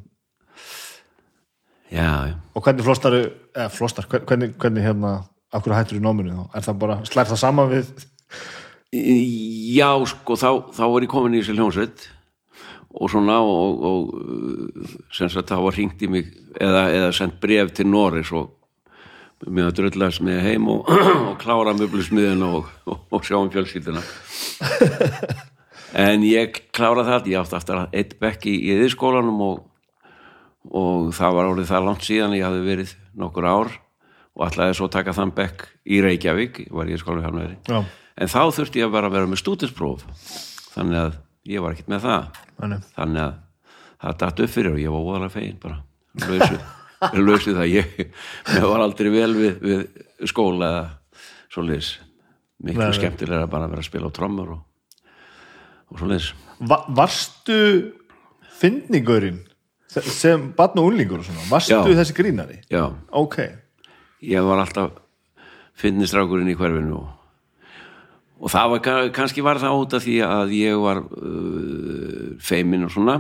Já, 1.89 2.29
já 2.29 2.35
og 2.53 2.65
hvernig 2.65 2.85
flostaru, 2.85 3.21
eða 3.55 3.69
flostar 3.73 4.05
hvernig, 4.09 4.51
hvernig 4.59 4.83
hérna, 4.85 5.13
hverju 5.57 5.77
hættur 5.77 5.99
í 5.99 6.03
náminu 6.03 6.37
þá? 6.37 6.45
er 6.53 6.65
það 6.67 6.79
bara, 6.85 7.01
slær 7.09 7.29
það 7.31 7.43
saman 7.43 7.71
við 7.73 7.91
Já, 8.89 9.89
sko, 10.09 10.33
þá, 10.33 10.49
þá 10.73 10.85
var 10.89 11.03
ég 11.05 11.11
komin 11.11 11.35
í 11.37 11.41
þessi 11.43 11.57
hljónsveit 11.57 12.05
og 12.89 13.11
svona 13.13 13.35
og, 13.45 13.83
og 13.85 14.13
uh, 14.17 14.93
sem 15.13 15.29
sagt 15.29 15.51
það 15.51 15.65
var 15.67 15.75
hringt 15.77 16.01
í 16.01 16.09
mig 16.09 16.31
eða, 16.57 16.87
eða 16.89 17.11
sendt 17.13 17.37
bref 17.41 17.69
til 17.77 17.85
Norris 17.89 18.31
og 18.33 18.55
mér 19.45 19.69
að 19.69 19.77
drullast 19.77 20.23
með 20.25 20.41
heim 20.47 20.65
og, 20.73 20.89
og 21.29 21.35
klára 21.41 21.75
möblusmiðin 21.77 22.41
og, 22.47 22.71
og, 22.89 23.21
sjá 23.23 23.37
um 23.37 23.51
fjölskyldina 23.53 24.01
en 26.09 26.25
ég 26.25 26.57
klára 26.75 27.05
það 27.07 27.29
ég 27.31 27.43
átti 27.43 27.59
aftur 27.59 27.83
eitt 27.93 28.17
bekk 28.21 28.49
í, 28.49 28.57
yðskólanum 28.73 29.45
og, 29.45 29.61
það 31.15 31.37
var 31.37 31.53
orðið 31.53 31.69
það 31.69 31.87
langt 31.87 32.09
síðan 32.09 32.35
ég 32.35 32.47
hafði 32.47 32.65
verið 32.65 32.97
nokkur 33.21 33.47
ár 33.47 33.71
og 34.39 34.45
ætlaði 34.47 34.75
svo 34.77 34.87
að 34.87 34.93
taka 34.95 35.15
þann 35.17 35.33
bekk 35.35 35.65
í 35.91 35.99
Reykjavík, 36.05 36.61
var 36.71 36.87
ég 36.87 36.95
í 36.95 37.01
skóla 37.01 37.25
hjá 37.25 37.57
Já, 37.67 37.79
en 38.19 38.31
þá 38.31 38.41
þurfti 38.55 38.79
ég 38.79 38.93
bara 38.93 39.09
að 39.09 39.17
vera 39.17 39.27
með 39.27 39.41
stúdinspróf 39.43 40.05
þannig 40.73 40.99
að 41.01 41.17
ég 41.49 41.63
var 41.63 41.75
ekkert 41.75 41.91
með 41.91 42.05
það. 42.05 42.39
Þannig. 42.59 42.87
þannig 42.95 43.23
að 43.25 43.33
það 43.99 44.17
datt 44.23 44.43
upp 44.45 44.53
fyrir 44.53 44.75
og 44.75 44.79
ég 44.81 44.93
var 44.95 45.07
óðalega 45.09 45.33
fegin 45.35 45.59
bara. 45.59 45.79
Lausu, 46.29 46.59
lausu 47.27 47.55
það. 47.57 47.67
Ég, 47.73 47.99
ég 48.55 48.67
var 48.71 48.83
aldrei 48.85 49.11
vel 49.13 49.31
við, 49.35 49.59
við 49.63 50.31
skóla 50.31 50.71
eða 50.71 50.85
svoleiðis. 51.51 51.91
Miklu 52.63 52.83
Nei, 52.83 52.95
skemmtilega 52.97 53.47
bara 53.51 53.67
að 53.67 53.75
vera 53.75 53.83
að 53.83 53.87
spila 53.87 54.11
á 54.11 54.15
trommur 54.15 54.55
og, 54.55 54.63
og 55.91 56.01
svoleiðis. 56.01 56.33
Va 56.67 56.81
varstu 56.91 57.59
fyndningurinn 58.59 59.39
sem 59.89 60.51
barn 60.57 60.77
og 60.81 60.91
unlingur 60.91 61.23
og 61.23 61.25
svona, 61.25 61.45
varstu 61.49 61.73
Já. 61.73 61.95
þessi 62.01 62.15
grínari? 62.17 62.59
já, 62.69 62.83
Ok, 63.15 63.39
ég 64.21 64.43
var 64.43 64.59
alltaf 64.63 64.91
finnistrákurinn 65.79 66.49
í 66.51 66.57
hverfinu 66.59 66.97
og, 66.99 67.09
og 68.43 68.51
það 68.51 68.69
var 68.73 68.81
ka- 68.83 69.09
kannski 69.15 69.43
var 69.45 69.59
það 69.61 69.77
út 69.83 69.93
af 69.95 70.03
því 70.05 70.15
að 70.27 70.53
ég 70.57 70.79
var 70.83 71.01
uh, 71.03 72.31
feimin 72.43 72.83
og 72.87 72.91
svona. 72.95 73.19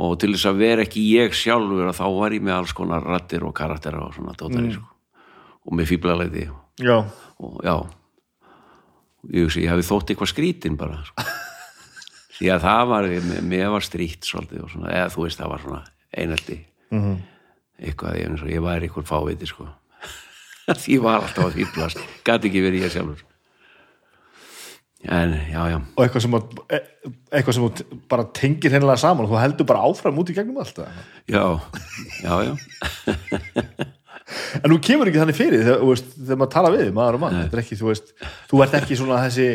Og 0.00 0.14
til 0.22 0.30
þess 0.36 0.46
að 0.46 0.60
vera 0.62 0.84
ekki 0.86 1.02
ég 1.16 1.34
sjálfur 1.34 1.88
þá 1.96 2.04
var 2.14 2.30
ég 2.36 2.44
með 2.46 2.54
alls 2.60 2.74
konar 2.78 3.02
rattir 3.02 3.42
og 3.42 3.54
karaktera 3.58 4.04
og 4.06 4.14
svona 4.14 4.36
dótari 4.38 4.70
sko. 4.76 4.86
og 5.66 5.74
með 5.76 5.88
fíblalegði 5.90 6.44
og, 6.52 6.60
já, 6.78 6.94
og 7.42 7.58
já. 7.66 7.74
Ég 9.34 9.44
hugsi, 9.44 9.64
ég 9.66 9.72
hafi 9.74 9.82
þótt 9.84 10.12
eitthvað 10.14 10.30
skrítin 10.30 10.78
bara 10.80 11.00
sko. 11.04 11.26
því 12.38 12.52
að 12.54 12.62
það 12.64 12.84
var 12.94 13.08
mér- 13.50 13.72
var 13.74 13.84
stríkt 13.84 14.24
svolítið 14.30 14.62
svona, 14.70 14.94
eða 14.94 15.10
þú 15.12 15.26
veist 15.26 15.42
það 15.42 15.50
var 15.56 15.64
svona 15.66 15.82
einelti. 16.16 16.60
Mhm. 16.94 17.18
eitthvað 17.80 18.16
ég, 18.20 18.40
ég 18.54 18.62
væri 18.64 18.86
eitthvað 18.88 19.06
fáviti 19.10 19.46
sko 19.50 19.66
því 20.84 21.00
var 21.04 21.24
alltaf 21.24 21.48
að 21.48 21.58
fýblast. 21.58 22.06
Gæti 22.26 22.50
ekki 22.50 22.64
verið 22.64 22.86
ég 22.86 22.94
sjálfur. 22.94 23.26
En 25.08 25.32
já 25.48 25.62
já. 25.72 25.78
Og 25.80 26.02
eitthvað 26.04 26.24
sem, 26.26 26.34
e- 26.76 26.82
eitthvað 27.32 27.56
sem 27.56 27.94
bara 28.10 28.26
tengir 28.36 28.74
hennilega 28.74 29.00
saman 29.00 29.30
þú 29.30 29.38
heldur 29.40 29.68
bara 29.70 29.86
áfram 29.88 30.20
út 30.20 30.28
í 30.28 30.36
gegnum 30.36 30.60
allt 30.60 30.82
eða? 30.82 31.06
já, 31.24 31.44
já, 32.20 32.34
já. 32.50 32.52
En 34.60 34.70
nú 34.70 34.76
kemur 34.84 35.08
ekki 35.08 35.22
þannig 35.22 35.38
fyrir 35.38 35.64
þegar, 35.64 35.80
þú 35.80 35.88
veist, 35.88 36.12
þegar 36.18 36.38
maður 36.42 36.52
tala 36.52 36.72
við 36.74 36.90
maður 36.94 37.16
og 37.16 37.38
er 37.40 37.62
ekki, 37.64 37.78
þú, 37.80 37.88
veist, 37.88 38.12
þú 38.50 38.60
ert 38.66 38.76
ekki 38.78 38.98
svona 39.00 39.22
þessi 39.24 39.48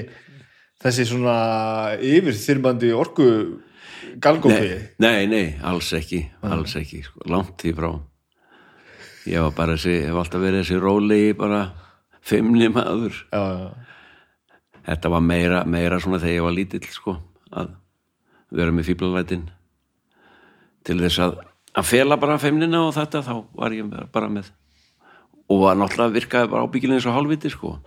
þessi 0.85 1.05
svona 1.09 1.35
yfirþyrmandi 2.03 2.91
orku 2.95 3.29
galgófi 4.21 4.73
nei, 5.01 5.25
nei, 5.25 5.29
nei, 5.29 5.45
alls 5.65 5.91
ekki 5.97 6.25
alls 6.45 6.75
ekki, 6.79 7.01
sko, 7.05 7.23
langt 7.31 7.55
því 7.61 7.73
frá 7.77 7.89
ég 9.29 9.41
var 9.45 9.53
bara 9.57 9.75
þessi 9.77 9.95
hef 10.07 10.19
alltaf 10.21 10.41
verið 10.43 10.61
þessi 10.63 10.79
róli 10.81 11.19
bara 11.37 11.61
fimmni 12.25 12.69
maður. 12.73 13.17
Já, 13.33 13.41
já, 13.41 13.69
þetta 14.91 15.11
var 15.15 15.23
meira, 15.25 15.63
meira 15.65 15.99
svona 16.01 16.19
þegar 16.21 16.35
ég 16.39 16.45
var 16.47 16.55
lítill 16.57 16.85
sko, 16.93 17.17
að 17.53 17.73
vera 18.55 18.71
með 18.75 18.89
fíblalætin 18.91 19.47
til 20.85 20.99
þess 21.01 21.19
að 21.25 21.39
að 21.75 21.87
fela 21.89 22.15
bara 22.21 22.37
feimnina 22.39 22.85
og 22.87 22.93
þetta 22.95 23.19
þá 23.25 23.33
var 23.59 23.73
ég 23.75 23.89
bara 24.13 24.29
með 24.31 24.51
og 25.51 25.59
var 25.65 25.75
náttúrulega 25.77 26.15
virkaði 26.15 26.49
bara 26.53 26.65
ábyggilega 26.69 26.97
eins 27.01 27.07
og 27.09 27.17
hálfviti 27.17 27.51
sko. 27.53 27.75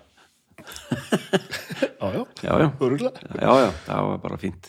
Já, 1.98 2.08
já, 2.14 2.22
já, 2.42 2.52
já, 2.62 2.68
örugglega. 2.80 3.20
já, 3.34 3.50
já, 3.58 3.70
það 3.86 4.04
var 4.08 4.18
bara 4.22 4.36
fínt. 4.38 4.68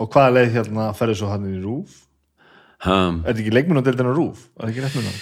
Og 0.00 0.08
hvaða 0.12 0.30
leið 0.32 0.54
hérna 0.54 0.86
ferði 0.96 1.16
svo 1.20 1.28
hann 1.28 1.44
í 1.48 1.58
rúf 1.60 1.98
um, 2.86 3.20
er 3.24 3.32
þetta 3.32 3.42
ekki 3.44 3.54
leikmunadeildina 3.56 4.14
rúf? 4.16 4.46
er 4.58 4.68
þetta 4.68 4.72
ekki 4.72 4.84
munna? 4.98 5.14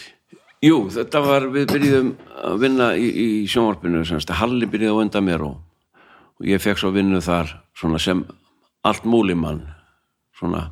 Jú, 0.63 0.77
þetta 0.95 1.21
var, 1.25 1.47
við 1.51 1.67
byrjuðum 1.73 2.11
að 2.47 2.59
vinna 2.63 2.91
í, 2.95 3.09
í 3.11 3.27
sjónvarpinu, 3.51 4.05
Halli 4.39 4.69
byrjuði 4.71 4.95
á 4.95 5.03
undan 5.03 5.27
mér 5.27 5.43
og, 5.49 5.57
og 6.39 6.47
ég 6.47 6.63
fekk 6.63 6.79
svo 6.79 6.93
vinnu 6.95 7.19
þar 7.25 7.51
svona 7.75 7.99
sem 8.03 8.23
allt 8.87 9.05
múlimann, 9.07 9.65
svona 10.39 10.69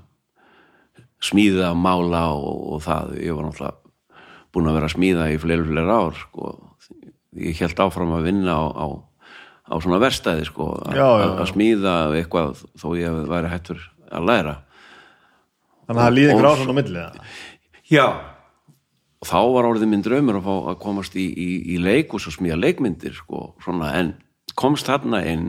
smíða, 1.23 1.73
mála 1.77 2.23
og, 2.33 2.61
og 2.77 2.83
það, 2.87 3.11
ég 3.21 3.35
var 3.37 3.49
náttúrulega 3.51 3.77
búin 4.55 4.67
að 4.71 4.77
vera 4.79 4.89
að 4.89 4.95
smíða 4.97 5.27
í 5.31 5.37
fleiri, 5.43 5.67
fleiri 5.69 5.93
ár, 5.95 6.17
sko, 6.19 6.55
ég 7.39 7.61
held 7.63 7.83
áfram 7.85 8.15
að 8.17 8.25
vinna 8.31 8.55
á, 8.57 8.65
á, 8.67 8.87
á 9.71 9.75
svona 9.83 10.01
verstæði, 10.03 10.47
sko, 10.49 10.71
að- 10.87 10.97
að 11.27 11.35
að 11.45 11.51
smíða 11.53 11.95
eitthvað 12.19 12.65
þó 12.83 12.89
ég 12.99 13.21
væri 13.31 13.53
hættur 13.53 13.85
að 14.11 14.27
læra. 14.31 14.57
Þannig 15.91 16.01
að 16.01 16.07
það 16.07 16.17
líði 16.17 16.35
á 16.39 16.53
svona 16.57 16.71
á 16.75 16.79
milli 16.79 17.01
eða? 17.05 17.25
Já. 17.91 18.05
Og 19.21 19.29
þá 19.29 19.39
var 19.53 19.67
orðið 19.69 19.91
minn 19.93 20.05
draumur 20.07 20.39
að 20.39 20.47
fá 20.47 20.53
að 20.73 20.79
komast 20.81 21.17
í, 21.21 21.27
í, 21.29 21.49
í 21.75 21.81
leik 21.83 22.15
og 22.17 22.23
svo 22.25 22.33
smíða 22.33 22.57
leikmyndir 22.63 23.13
sko, 23.19 23.51
svona, 23.61 23.91
en 23.99 24.15
komst 24.57 24.89
þarna 24.89 25.21
inn 25.29 25.49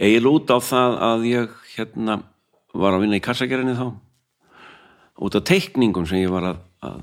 eigin 0.00 0.28
út 0.30 0.48
á 0.48 0.58
það 0.64 0.96
að 1.10 1.26
ég 1.28 1.56
hérna 1.74 2.20
var 2.72 2.94
að 2.96 3.02
vinna 3.04 3.18
í 3.18 3.24
kassagerðinni 3.24 3.74
þá. 3.76 3.88
Út 5.20 5.36
af 5.36 5.44
teikningum 5.50 6.06
sem 6.08 6.22
ég 6.22 6.32
var 6.32 6.46
að, 6.54 6.62
að 6.86 7.00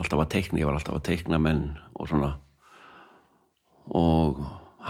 alltaf 0.00 0.24
að 0.24 0.30
teikna, 0.34 0.58
ég 0.58 0.66
var 0.66 0.78
alltaf 0.80 0.96
að 0.98 1.04
teikna 1.12 1.38
menn 1.38 1.62
og 1.94 2.08
svona. 2.10 2.32
Og 3.94 4.40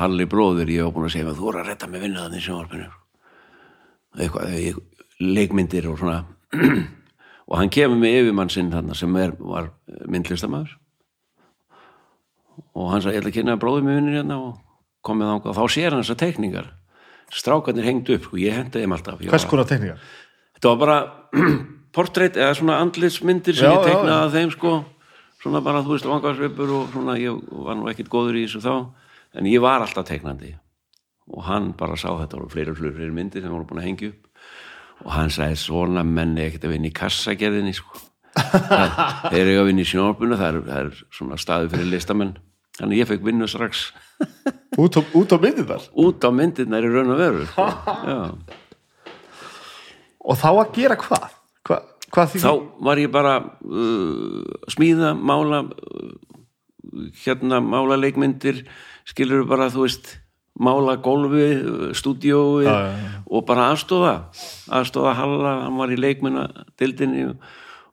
Halli 0.01 0.25
bróðir 0.31 0.71
ég 0.71 0.87
var 0.87 0.95
búin 0.95 1.09
að 1.09 1.17
segja 1.17 1.33
þú 1.35 1.49
voru 1.49 1.61
að 1.61 1.69
retta 1.73 1.89
með 1.91 2.05
vinna 2.07 2.25
þannig 2.25 2.45
sjónvarpinu. 2.47 2.87
Eitthvað, 4.17 4.53
ég- 4.63 4.79
leikmyndir 5.21 5.89
og 5.91 6.01
svona. 6.01 6.25
Og 7.51 7.57
hann 7.59 7.71
kemur 7.75 7.99
með 7.99 8.13
yfirmann 8.21 8.51
sinn 8.53 8.69
þarna 8.71 8.95
sem 8.95 9.17
er, 9.19 9.33
var 9.43 9.73
myndlistamæður 10.07 10.77
og 12.77 12.91
hann 12.93 13.03
sagði 13.03 13.17
ég 13.17 13.23
ætla 13.23 13.31
að 13.33 13.37
kynna 13.39 13.57
bróðum 13.61 13.89
með 13.89 13.99
vinnir 13.99 14.17
hérna 14.21 14.37
og 14.39 14.61
komið 15.07 15.31
þangað. 15.31 15.51
Og 15.51 15.57
þá 15.59 15.75
sér 15.75 15.95
hann 15.95 16.05
þessar 16.05 16.21
teikningar. 16.21 16.71
Strákarnir 17.35 17.87
hengdu 17.87 18.17
upp, 18.17 18.29
sko, 18.29 18.39
ég 18.43 18.57
hendi 18.57 18.83
þeim 18.83 18.95
alltaf. 18.97 19.21
Hvers 19.23 19.47
konar 19.51 19.69
tekníkar? 19.71 20.01
þetta 20.57 20.73
var 20.73 20.81
bara 20.85 20.97
portrait 21.97 22.39
eða 22.39 22.57
svona 22.59 22.79
andlitsmyndir 22.85 23.57
sem 23.57 23.71
Já, 23.71 23.77
ég 23.77 23.87
teiknaði 23.89 24.17
að 24.17 24.39
þeim 24.39 24.55
sko. 24.57 24.73
Svona 25.41 25.63
bara 25.65 25.85
þú 25.87 25.95
veist 25.95 26.09
vangarsveipur 26.09 26.73
og 26.77 26.91
svona 26.95 27.15
ég 27.21 27.39
var 27.67 27.79
nú 27.79 27.89
ekkit 27.91 28.11
góður 28.13 28.41
í 28.41 28.45
þessu 28.47 28.61
þá. 28.65 28.75
En 29.41 29.49
ég 29.49 29.63
var 29.65 29.81
alltaf 29.81 30.09
teiknandi. 30.11 30.53
Og 31.31 31.47
hann 31.47 31.71
bara 31.79 31.97
sá 31.99 32.11
þetta 32.11 32.43
fleiri 32.51 32.75
og 32.75 32.81
fleiri 32.81 33.15
myndir 33.15 33.45
sem 33.45 33.53
voru 33.55 33.69
búin 33.69 33.81
að 33.81 33.89
hengja 33.89 34.11
upp 34.13 34.30
og 35.05 35.11
hann 35.15 35.33
sagði 35.33 35.59
svona 35.61 36.05
menni 36.07 36.45
ekkert 36.47 36.69
að 36.69 36.77
vinna 36.77 36.91
í 36.91 36.95
kassagerðinni 36.97 37.75
sko. 37.77 38.07
Það, 38.41 38.95
þeir 39.33 39.41
eru 39.43 39.59
að 39.63 39.69
vinna 39.71 39.83
í 39.83 39.91
sjónarbuna 39.91 40.39
það 40.39 40.53
er, 40.53 40.61
það 40.69 40.81
er 40.85 41.03
svona 41.17 41.39
staði 41.41 41.73
fyrir 41.73 41.91
listamenn. 41.95 42.37
Þannig 42.79 43.03
ég 43.03 43.11
fekk 43.11 43.27
vinnu 43.27 43.49
strax. 43.51 43.91
Út 44.81 44.97
á, 44.97 45.01
út 45.17 45.33
á 45.33 45.39
myndið 45.41 45.69
þar 45.69 45.87
út 46.05 46.25
á 46.25 46.31
myndirnar 46.33 46.85
í 46.85 46.91
raun 46.93 47.13
og 47.15 47.21
veru 47.21 47.47
sko. 47.49 47.67
Og 50.21 50.37
þá 50.37 50.49
að 50.53 50.73
gera 50.77 50.97
hvað? 51.01 51.37
Hva, 51.67 51.79
hvað 52.13 52.35
þá 52.43 52.51
var 52.85 53.01
ég 53.01 53.13
bara 53.13 53.35
uh, 53.41 54.59
smíða, 54.71 55.15
mála 55.17 55.63
uh, 55.65 56.13
hérna 57.25 57.61
mála 57.65 57.97
leikmyndir 58.01 58.65
skilur 59.09 59.47
bara 59.49 59.71
þú 59.73 59.87
veist 59.87 60.20
mála 60.61 60.97
gólfi, 61.01 61.49
stúdíói 61.97 62.65
Já, 62.65 62.71
já, 62.71 62.93
já. 62.93 63.11
og 63.27 63.47
bara 63.49 63.71
aðstóða 63.73 64.15
aðstóða 64.69 65.15
Halla, 65.17 65.55
hann 65.65 65.79
var 65.81 65.93
í 65.93 65.97
leikmynda 65.97 66.67
dildinni 66.81 67.31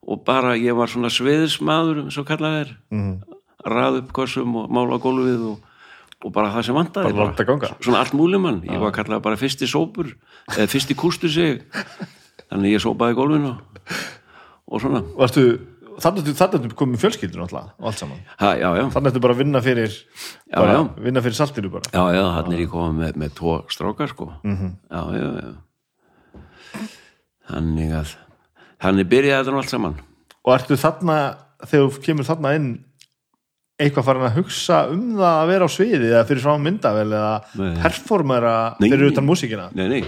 og 0.07 0.24
bara 0.28 0.55
ég 0.59 0.76
var 0.76 0.91
svona 0.91 1.11
sviðismadur, 1.11 2.07
svo 2.11 2.26
kallað 2.28 2.59
er 2.65 2.76
mm. 2.91 2.99
-hmm. 2.99 3.39
rað 3.72 4.01
upp 4.01 4.11
kossum 4.15 4.55
og 4.55 4.70
mála 4.72 4.99
gólfið 4.99 5.47
og, 5.53 5.63
og 6.24 6.34
bara 6.34 6.51
það 6.51 6.65
sem 6.65 6.76
vantaði 6.76 7.13
Bara 7.13 7.45
ganga. 7.45 7.72
svona 7.80 7.99
allt 7.99 8.13
múlimann, 8.13 8.63
ég 8.63 8.80
var 8.80 8.91
kallað 8.91 9.24
bara 9.24 9.39
fyrsti 9.39 9.68
sópur, 9.68 10.15
eða 10.51 10.68
fyrsti 10.68 10.95
kústu 10.95 11.30
sig 11.30 11.63
þannig 12.49 12.76
ég 12.76 12.84
sópaði 12.84 13.15
gólfinu 13.15 13.49
og, 13.55 13.59
og 14.68 14.82
svona 14.82 15.03
varstu, 15.15 15.59
þannig 16.03 16.31
að 16.37 16.67
þú 16.67 16.77
komið 16.77 17.03
fjölskyldur 17.03 17.43
og 17.45 17.55
allt 17.57 17.99
saman. 18.01 18.19
Ha, 18.41 18.51
já, 18.59 18.67
já, 18.77 18.83
þannig 18.93 19.11
að 19.11 19.17
þú 19.17 19.21
bara 19.25 19.35
að 19.35 19.41
vinna 19.41 19.61
fyrir 19.65 19.95
bara, 20.53 20.79
vinna 21.07 21.23
fyrir 21.25 21.37
saltinu 21.39 21.71
bara. 21.73 21.89
Já, 21.93 22.03
já, 22.17 22.23
hann 22.37 22.53
er 22.53 22.63
ég 22.63 22.71
komið 22.73 22.99
með, 23.01 23.19
með 23.23 23.33
tvo 23.39 23.55
strákar 23.73 24.13
sko. 24.13 24.29
Mhm. 24.43 24.73
já, 24.91 25.01
já, 25.17 25.29
já. 25.41 25.51
Þannig 27.47 27.95
að 27.97 28.15
þannig 28.83 29.09
byrjaði 29.13 29.47
þetta 29.47 29.61
allt 29.63 29.73
saman. 29.73 29.95
Og 30.47 30.53
ertu 30.55 30.77
þarna, 30.79 31.17
þegar 31.65 31.89
þú 31.89 32.03
kemur 32.05 32.27
þarna 32.27 32.53
inn 32.59 32.69
eitthvað 33.77 34.07
farin 34.07 34.25
að 34.25 34.37
hugsa 34.39 34.77
um 34.89 35.03
það 35.19 35.35
að 35.41 35.49
vera 35.51 35.67
á 35.67 35.69
sviði 35.69 36.07
eða 36.09 36.23
fyrir 36.29 36.43
frá 36.43 36.55
myndavel 36.61 37.09
eða 37.11 37.33
Nei. 37.59 37.75
performera 37.83 38.53
Nei, 38.81 38.87
fyrir 38.89 39.11
utan 39.11 39.27
músíkina? 39.27 39.67
Nei, 39.77 39.85
nei, 39.91 39.99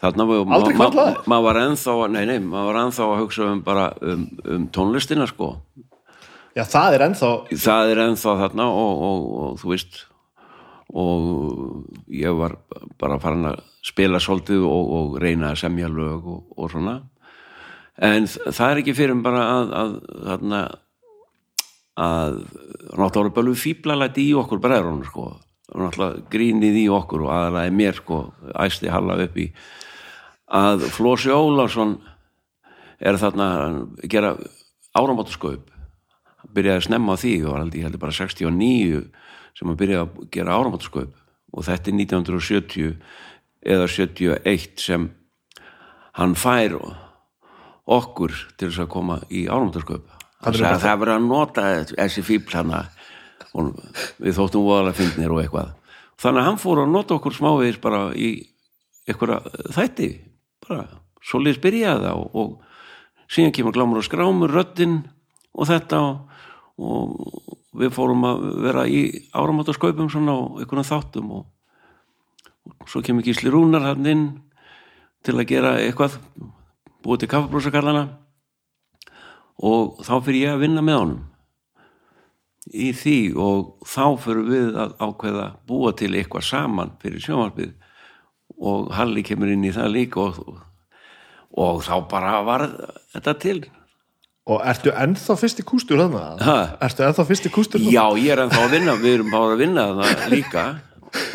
þarna 0.00 0.26
var 0.30 0.54
Aldrei 0.58 0.76
ma- 0.78 0.90
ma- 0.96 1.24
maður 1.28 1.46
var 1.48 1.60
ennþá 1.66 1.96
nei, 2.14 2.22
nei, 2.28 2.38
maður 2.42 2.70
var 2.72 2.80
ennþá 2.84 3.06
að 3.06 3.20
hugsa 3.24 3.48
um 3.52 3.62
bara 3.66 3.86
um, 4.00 4.26
um 4.44 4.68
tónlistina 4.74 5.26
sko. 5.30 5.54
Já, 6.56 6.64
það 6.66 6.96
er 6.96 7.04
ennþá 7.08 7.32
það 7.64 7.92
er 7.92 8.02
ennþá 8.08 8.36
þarna 8.44 8.68
og, 8.74 9.04
og, 9.10 9.26
og 9.44 9.58
þú 9.60 9.72
veist 9.74 10.00
og 10.90 11.26
ég 12.10 12.34
var 12.34 12.56
bara 12.98 13.20
farin 13.22 13.46
að 13.52 13.60
spila 13.86 14.18
svolítið 14.20 14.64
og, 14.66 14.88
og 14.98 15.18
reyna 15.22 15.52
að 15.52 15.60
semja 15.62 15.88
lög 15.88 16.26
og, 16.26 16.40
og 16.58 16.72
svona. 16.72 16.96
En 18.00 18.26
það 18.26 18.64
er 18.72 18.80
ekki 18.82 18.96
fyrir 18.96 19.14
en 19.14 19.22
bara 19.22 19.44
að, 19.52 19.70
að 19.82 19.92
þarna 20.26 20.62
að 22.00 22.40
náttúrulega 22.96 23.36
bara 23.36 23.54
fíblalæti 23.60 24.24
í 24.30 24.34
okkur 24.40 24.62
bræðrunum 24.64 25.04
sko. 25.06 25.28
Náttúrulega 25.70 26.24
grínið 26.32 26.78
í 26.82 26.86
okkur 26.90 27.26
og 27.28 27.32
aðalega 27.36 27.76
mér 27.76 28.00
sko 28.00 28.22
æsti 28.64 28.90
halla 28.90 29.18
upp 29.22 29.36
í 29.38 29.50
að 30.50 30.88
Flósi 30.90 31.30
Ólarsson 31.30 31.98
er 33.00 33.18
þarna 33.20 33.48
að 33.64 33.76
gera 34.10 34.34
áramáttuskaup 34.98 35.70
hann 36.40 36.54
byrjaði 36.56 36.80
að 36.80 36.86
snemma 36.88 37.14
á 37.14 37.20
því 37.22 37.34
og 37.46 37.74
ég 37.78 37.86
heldur 37.86 38.02
bara 38.02 38.16
69 38.16 39.02
sem 39.56 39.70
hann 39.70 39.78
byrjaði 39.80 40.02
að 40.02 40.30
gera 40.34 40.56
áramáttuskaup 40.58 41.16
og 41.50 41.66
þetta 41.66 41.90
er 41.90 41.98
1970 42.00 42.94
eða 43.70 43.88
71 43.90 44.80
sem 44.80 45.08
hann 46.18 46.36
fær 46.38 46.76
okkur 47.90 48.34
til 48.56 48.70
þess 48.70 48.84
að 48.84 48.92
koma 48.92 49.18
í 49.30 49.46
að 50.78 50.84
það 50.84 51.00
verið 51.02 51.14
að 51.14 51.26
nota 51.26 51.66
þessi 51.90 52.24
fíbl 52.24 52.54
hana. 52.56 52.80
Við 54.22 54.36
þóttum 54.38 54.64
voðalega 54.64 54.96
fyndnir 54.96 55.34
og 55.34 55.40
eitthvað. 55.42 55.72
Þannig 56.20 56.40
að 56.40 56.46
hann 56.46 56.60
fór 56.62 56.80
að 56.80 56.92
nota 56.94 57.16
okkur 57.16 57.34
smávegis 57.36 57.80
bara 57.82 58.02
í 58.14 58.30
einhverja 59.08 59.40
þætti 59.74 60.10
bara 60.70 60.86
svoleiðis 61.26 61.62
byrjaði 61.62 62.06
það 62.06 62.20
og, 62.20 62.36
og 62.40 63.30
síðan 63.30 63.54
kemur 63.54 63.76
glámur 63.76 64.00
og 64.00 64.06
skrámur 64.06 64.54
röddinn 64.54 65.00
og 65.54 65.68
þetta 65.70 66.00
og, 66.00 66.20
og 66.80 67.56
við 67.80 67.92
fórum 67.94 68.26
að 68.26 68.44
vera 68.64 68.86
í 68.90 69.02
áramáttasköpum 69.36 70.10
svona 70.10 70.36
og 70.38 70.62
einhvern 70.62 70.86
þáttum 70.86 71.34
og, 71.38 71.44
og 72.80 72.88
svo 72.90 73.02
kemur 73.06 73.26
Gísli 73.26 73.52
Rúnar 73.52 73.86
hann 73.86 74.08
inn 74.08 74.24
til 75.26 75.36
að 75.36 75.50
gera 75.52 75.76
eitthvað 75.78 76.18
búið 77.04 77.24
til 77.24 77.32
kaffabrósakallana 77.34 78.06
og 79.60 80.00
þá 80.06 80.14
fyrir 80.24 80.46
ég 80.46 80.54
að 80.54 80.64
vinna 80.64 80.84
með 80.84 81.02
honum 81.02 81.26
í 82.70 82.90
því 82.96 83.18
og 83.40 83.86
þá 83.88 84.04
fyrir 84.20 84.48
við 84.48 84.80
að 84.80 84.96
ákveða 85.00 85.46
búa 85.68 85.92
til 85.96 86.12
eitthvað 86.14 86.46
saman 86.48 86.96
fyrir 87.02 87.22
sjónvarpið 87.24 87.76
og 88.60 88.90
Halli 88.94 89.24
kemur 89.26 89.50
inn 89.52 89.64
í 89.64 89.72
það 89.74 89.92
líka 89.94 90.22
og, 90.22 90.40
og, 91.56 91.82
þá 91.86 91.94
bara 92.10 92.40
var 92.46 92.66
þetta 93.14 93.38
til 93.42 93.60
Og 94.50 94.62
ertu 94.66 94.90
ennþá 94.96 95.34
fyrsti 95.38 95.62
kústur 95.68 96.00
þarna? 96.00 96.22
Ha? 96.42 96.54
Ertu 96.82 97.04
ennþá 97.06 97.24
fyrsti 97.28 97.50
kústur 97.52 97.78
þarna? 97.78 97.92
Já, 97.92 98.06
ég 98.18 98.32
er 98.34 98.40
ennþá 98.46 98.62
að 98.64 98.72
vinna, 98.72 98.94
við 98.98 99.12
erum 99.18 99.28
bara 99.30 99.52
að 99.52 99.60
vinna 99.60 99.84
það 99.98 100.24
líka 100.32 100.64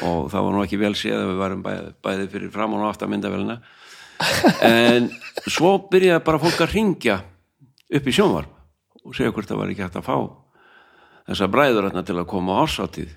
og 0.03 0.25
það 0.33 0.45
var 0.47 0.55
nú 0.55 0.63
ekki 0.63 0.79
vel 0.81 0.91
séð 0.97 1.19
að 1.19 1.29
við 1.29 1.39
varum 1.39 1.61
bæði, 1.63 1.93
bæði 2.03 2.27
fyrir 2.33 2.51
fram 2.51 2.75
og 2.75 2.85
aftur 2.89 3.11
myndavélina 3.11 3.59
en 4.65 5.09
svo 5.45 5.75
byrjaði 5.91 6.23
bara 6.25 6.41
fólk 6.41 6.61
að 6.65 6.75
ringja 6.75 7.19
upp 7.95 8.07
í 8.09 8.15
sjónvarp 8.15 9.05
og 9.05 9.15
segja 9.15 9.33
hvort 9.35 9.49
það 9.51 9.61
var 9.61 9.73
ekki 9.73 9.85
hægt 9.85 9.99
að 9.99 10.07
fá 10.07 10.17
þessa 11.29 11.49
bræður 11.51 11.89
til 12.01 12.17
að 12.17 12.29
koma 12.31 12.55
á 12.55 12.61
ársáttíð 12.63 13.11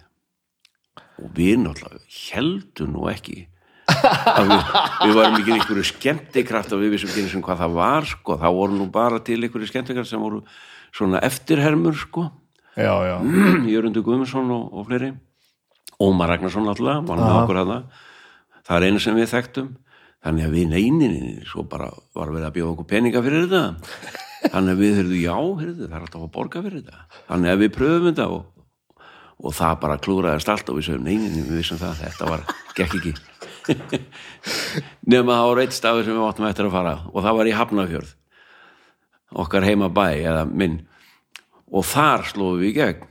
og 1.19 1.31
við 1.37 1.63
náttúrulega 1.63 2.19
heldum 2.33 2.95
nú 2.95 3.07
ekki 3.13 3.39
að 3.47 3.58
við, 4.03 4.53
við 5.05 5.15
varum 5.19 5.39
ekki 5.39 5.55
einhverju 5.57 5.87
skemmtikraft 5.93 6.75
og 6.75 6.83
við 6.83 6.97
vissum 6.97 7.13
ekki 7.13 7.25
einu 7.25 7.33
sinni 7.33 7.47
hvað 7.47 7.63
það 7.63 7.79
var 7.79 8.11
sko, 8.11 8.37
þá 8.41 8.49
voru 8.59 8.81
nú 8.81 8.89
bara 8.95 9.23
til 9.25 9.41
einhverju 9.43 9.71
skemmtikraft 9.71 10.11
sem 10.11 10.23
voru 10.23 10.43
svona 10.95 11.23
eftirhermur 11.27 11.97
sko. 11.99 12.29
Jörundur 13.73 14.05
Guðmundsson 14.07 14.53
og, 14.55 14.69
og 14.73 14.87
fleiri. 14.91 15.15
Ómar 15.99 16.31
Ragnarsson 16.31 16.69
náttúrulega 16.69 17.03
var 17.09 17.19
með 17.19 17.41
okkur 17.41 17.59
hana 17.65 17.81
það 18.69 18.77
er 18.77 18.89
einu 18.89 19.03
sem 19.03 19.17
við 19.19 19.31
þekktum. 19.33 19.71
Þannig 20.27 20.49
að 20.49 20.55
við 20.57 20.71
neyninni 20.73 21.35
svo 21.47 21.65
bara 21.71 21.89
var 22.17 22.33
verið 22.35 22.49
að 22.49 22.55
bjóða 22.57 22.73
okkur 22.75 22.89
peninga 22.91 23.23
fyrir 23.25 23.47
þetta. 23.47 23.63
Þannig 24.49 24.73
að 24.73 24.83
við 24.83 24.95
þurfum 24.99 25.21
já, 25.23 25.37
heyrðu, 25.63 25.87
það 25.87 25.97
er 25.97 26.05
alltaf 26.05 26.25
að 26.25 26.33
borga 26.35 26.63
fyrir 26.65 26.83
þetta. 26.83 27.23
Þannig 27.29 27.53
að 27.53 27.63
við 27.63 27.73
pröfum 27.77 28.09
þetta 28.09 28.27
og, 28.35 29.05
og 29.39 29.57
það 29.61 29.81
bara 29.85 30.01
klúraðist 30.07 30.53
allt 30.53 30.73
og 30.73 30.79
við 30.79 30.89
sögum 30.89 31.07
neyninni, 31.07 31.45
við 31.47 31.63
vissum 31.63 31.81
það, 31.81 32.03
þetta 32.03 32.31
var 32.33 32.45
gekk 32.75 32.99
ekki 32.99 33.15
nema 35.13 35.39
það 35.39 35.51
var 35.51 35.63
eitt 35.65 35.77
stafi 35.77 36.07
sem 36.07 36.17
við 36.17 36.27
áttum 36.27 36.49
eftir 36.49 36.69
að 36.69 36.77
fara 36.77 36.95
og 37.13 37.25
það 37.25 37.41
var 37.41 37.51
í 37.51 37.57
Hafnafjörð 37.59 38.15
okkar 39.45 39.67
heima 39.67 39.91
bæ 39.93 40.07
eða 40.25 40.47
minn. 40.49 40.81
Og 41.69 41.85
þar 41.85 42.25
slóðum 42.31 42.63
við 42.63 42.71
í 42.71 42.77
gegn. 42.79 43.11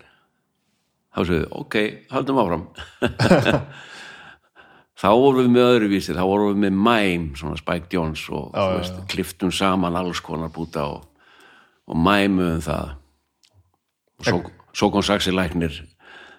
Þá 1.13 1.19
segðu, 1.29 1.49
ok, 1.61 1.75
haldum 2.13 2.39
áfram. 2.41 2.63
Þá 4.97 5.11
vorum 5.13 5.43
við 5.43 5.51
með 5.53 5.67
öðruvísi 5.75 6.15
þá 6.17 6.23
vorum 6.25 6.55
við 6.55 6.63
með 6.63 6.79
mæm, 6.87 7.25
svona 7.37 7.59
Spike 7.59 7.91
Jones 7.93 8.23
og 8.33 8.47
Já, 8.49 8.57
þú 8.57 8.71
já, 8.71 8.77
veist, 8.79 8.95
kliftum 9.11 9.51
saman 9.53 9.97
alls 9.99 10.23
konar 10.25 10.49
búta 10.49 10.87
og, 10.89 11.03
og 11.85 11.99
mæmuðum 12.01 12.63
það. 12.65 12.95
Og 14.17 14.25
svo, 14.25 14.39
svo 14.73 14.89
kom 14.95 15.05
Saxi 15.05 15.35
Læknir 15.35 15.77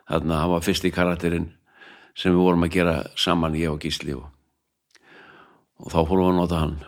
þarna, 0.08 0.40
hann 0.42 0.52
var 0.56 0.66
fyrsti 0.66 0.90
karakterinn 0.90 1.52
sem 2.18 2.34
við 2.34 2.42
vorum 2.42 2.66
að 2.66 2.74
gera 2.74 2.94
saman 3.18 3.56
ég 3.58 3.70
og 3.72 3.82
Gísli 3.84 4.16
og, 4.18 4.26
og 5.78 5.92
þá 5.92 5.98
fórum 6.02 6.24
við 6.26 6.32
að 6.32 6.40
nota 6.42 6.62
hann. 6.64 6.78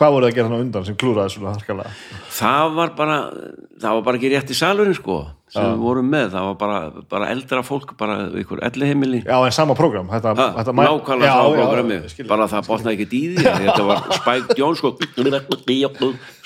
Hvað 0.00 0.14
voru 0.14 0.24
það 0.24 0.30
að 0.30 0.36
gera 0.38 0.48
hann 0.48 0.62
undan 0.64 0.84
sem 0.86 0.96
klúraði 0.96 1.32
svona 1.34 1.52
harkalega? 1.52 1.90
það 2.32 2.70
var 2.78 2.92
bara 2.96 3.16
það 3.82 3.96
var 3.98 4.04
bara 4.06 4.20
ekki 4.20 4.30
rétt 4.32 4.52
í 4.54 4.56
salurinn 4.56 4.96
sko 4.96 5.18
sem 5.50 5.66
við 5.66 5.80
vorum 5.82 6.06
með, 6.06 6.28
það 6.30 6.44
var 6.46 6.56
bara, 6.60 6.78
bara 7.10 7.28
eldra 7.34 7.62
fólk, 7.66 7.96
bara 7.98 8.16
ykkur 8.38 8.60
elliheimili. 8.68 9.24
Já, 9.26 9.34
en 9.42 9.52
sama 9.52 9.74
prógram. 9.74 10.06
Þetta, 10.12 10.34
Ha, 10.38 10.46
þetta 10.60 10.74
nákvæmlega 10.78 11.32
já, 11.32 11.56
programmi. 11.58 12.28
bara 12.30 12.46
það 12.52 12.68
botnaði 12.70 12.96
ekki 12.96 13.08
því 13.10 13.22
þetta 13.66 13.88
var 13.88 14.04
Spike 14.20 14.56
Jones 14.60 14.78
sko 14.78 14.94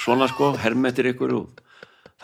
svona 0.00 0.28
sko, 0.32 0.54
hermettir 0.64 1.12
ykkur 1.12 1.36
og 1.36 1.60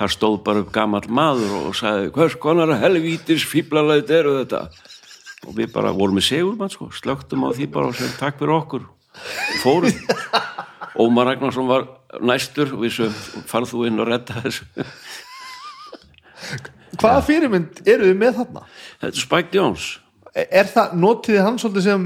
þar 0.01 0.15
stóð 0.17 0.39
bara 0.47 0.65
upp 0.65 0.73
gamall 0.73 1.05
maður 1.13 1.69
og 1.69 1.77
sagði, 1.77 2.11
hvers 2.17 2.39
konar 2.41 2.73
helvítis 2.81 3.45
fíblalæt 3.45 4.11
eru 4.11 4.39
þetta 4.41 4.65
og 5.51 5.57
við 5.59 5.73
bara 5.75 5.93
vorum 5.97 6.19
með 6.21 6.29
segulmann 6.31 6.73
sko. 6.73 6.89
Slögtum 6.95 7.45
á 7.47 7.51
því 7.51 7.67
bara 7.75 7.91
og 7.91 7.99
sem 7.99 8.13
takk 8.21 8.39
fyrir 8.39 8.55
okkur. 8.57 8.87
Og 8.87 9.59
fórum. 9.65 10.05
Ómar 11.01 11.31
Ragnarsson 11.31 11.69
var 11.71 11.89
næstur 12.23 12.73
og 12.75 12.85
við 12.85 12.97
sögum, 13.01 13.45
farð 13.51 13.73
þú 13.73 13.85
inn 13.89 14.03
og 14.03 14.09
redda 14.11 14.43
þessu. 14.45 14.67
Hvaða 17.01 17.21
fyrirmynd 17.25 17.83
eru 17.89 18.09
þið 18.11 18.19
með 18.19 18.39
þarna? 18.41 18.65
þetta 19.01 19.13
er 19.13 19.23
Spike 19.23 19.57
Jones 19.57 19.87
Er 20.31 20.69
það, 20.71 20.93
notiði 21.03 21.43
hann 21.43 21.59
svolítið 21.59 21.87
sem 21.87 22.05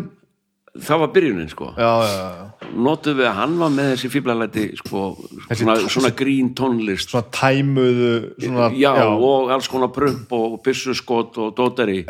það 0.75 1.01
var 1.05 1.11
byrjunin 1.15 1.51
sko. 1.51 1.69
Já, 1.79 1.91
já, 2.03 2.23
já. 2.35 2.71
notuðu 2.75 3.21
við 3.21 3.29
að 3.29 3.37
hann 3.39 3.57
var 3.61 3.73
með 3.75 3.91
þessi 3.93 4.11
fíblalæti 4.11 4.65
sko, 4.81 5.03
svona, 5.47 5.77
svona 5.87 6.11
grín 6.19 6.51
tónlist. 6.59 7.13
Svona 7.13 7.29
tæmuðu 7.35 8.15
svona, 8.43 8.71
já, 8.75 8.91
og 9.15 9.53
alls 9.55 9.69
konar 9.71 9.93
prump 9.95 10.33
og 10.35 10.57
byssuskot 10.65 11.39
og 11.43 11.53
dótari 11.59 12.01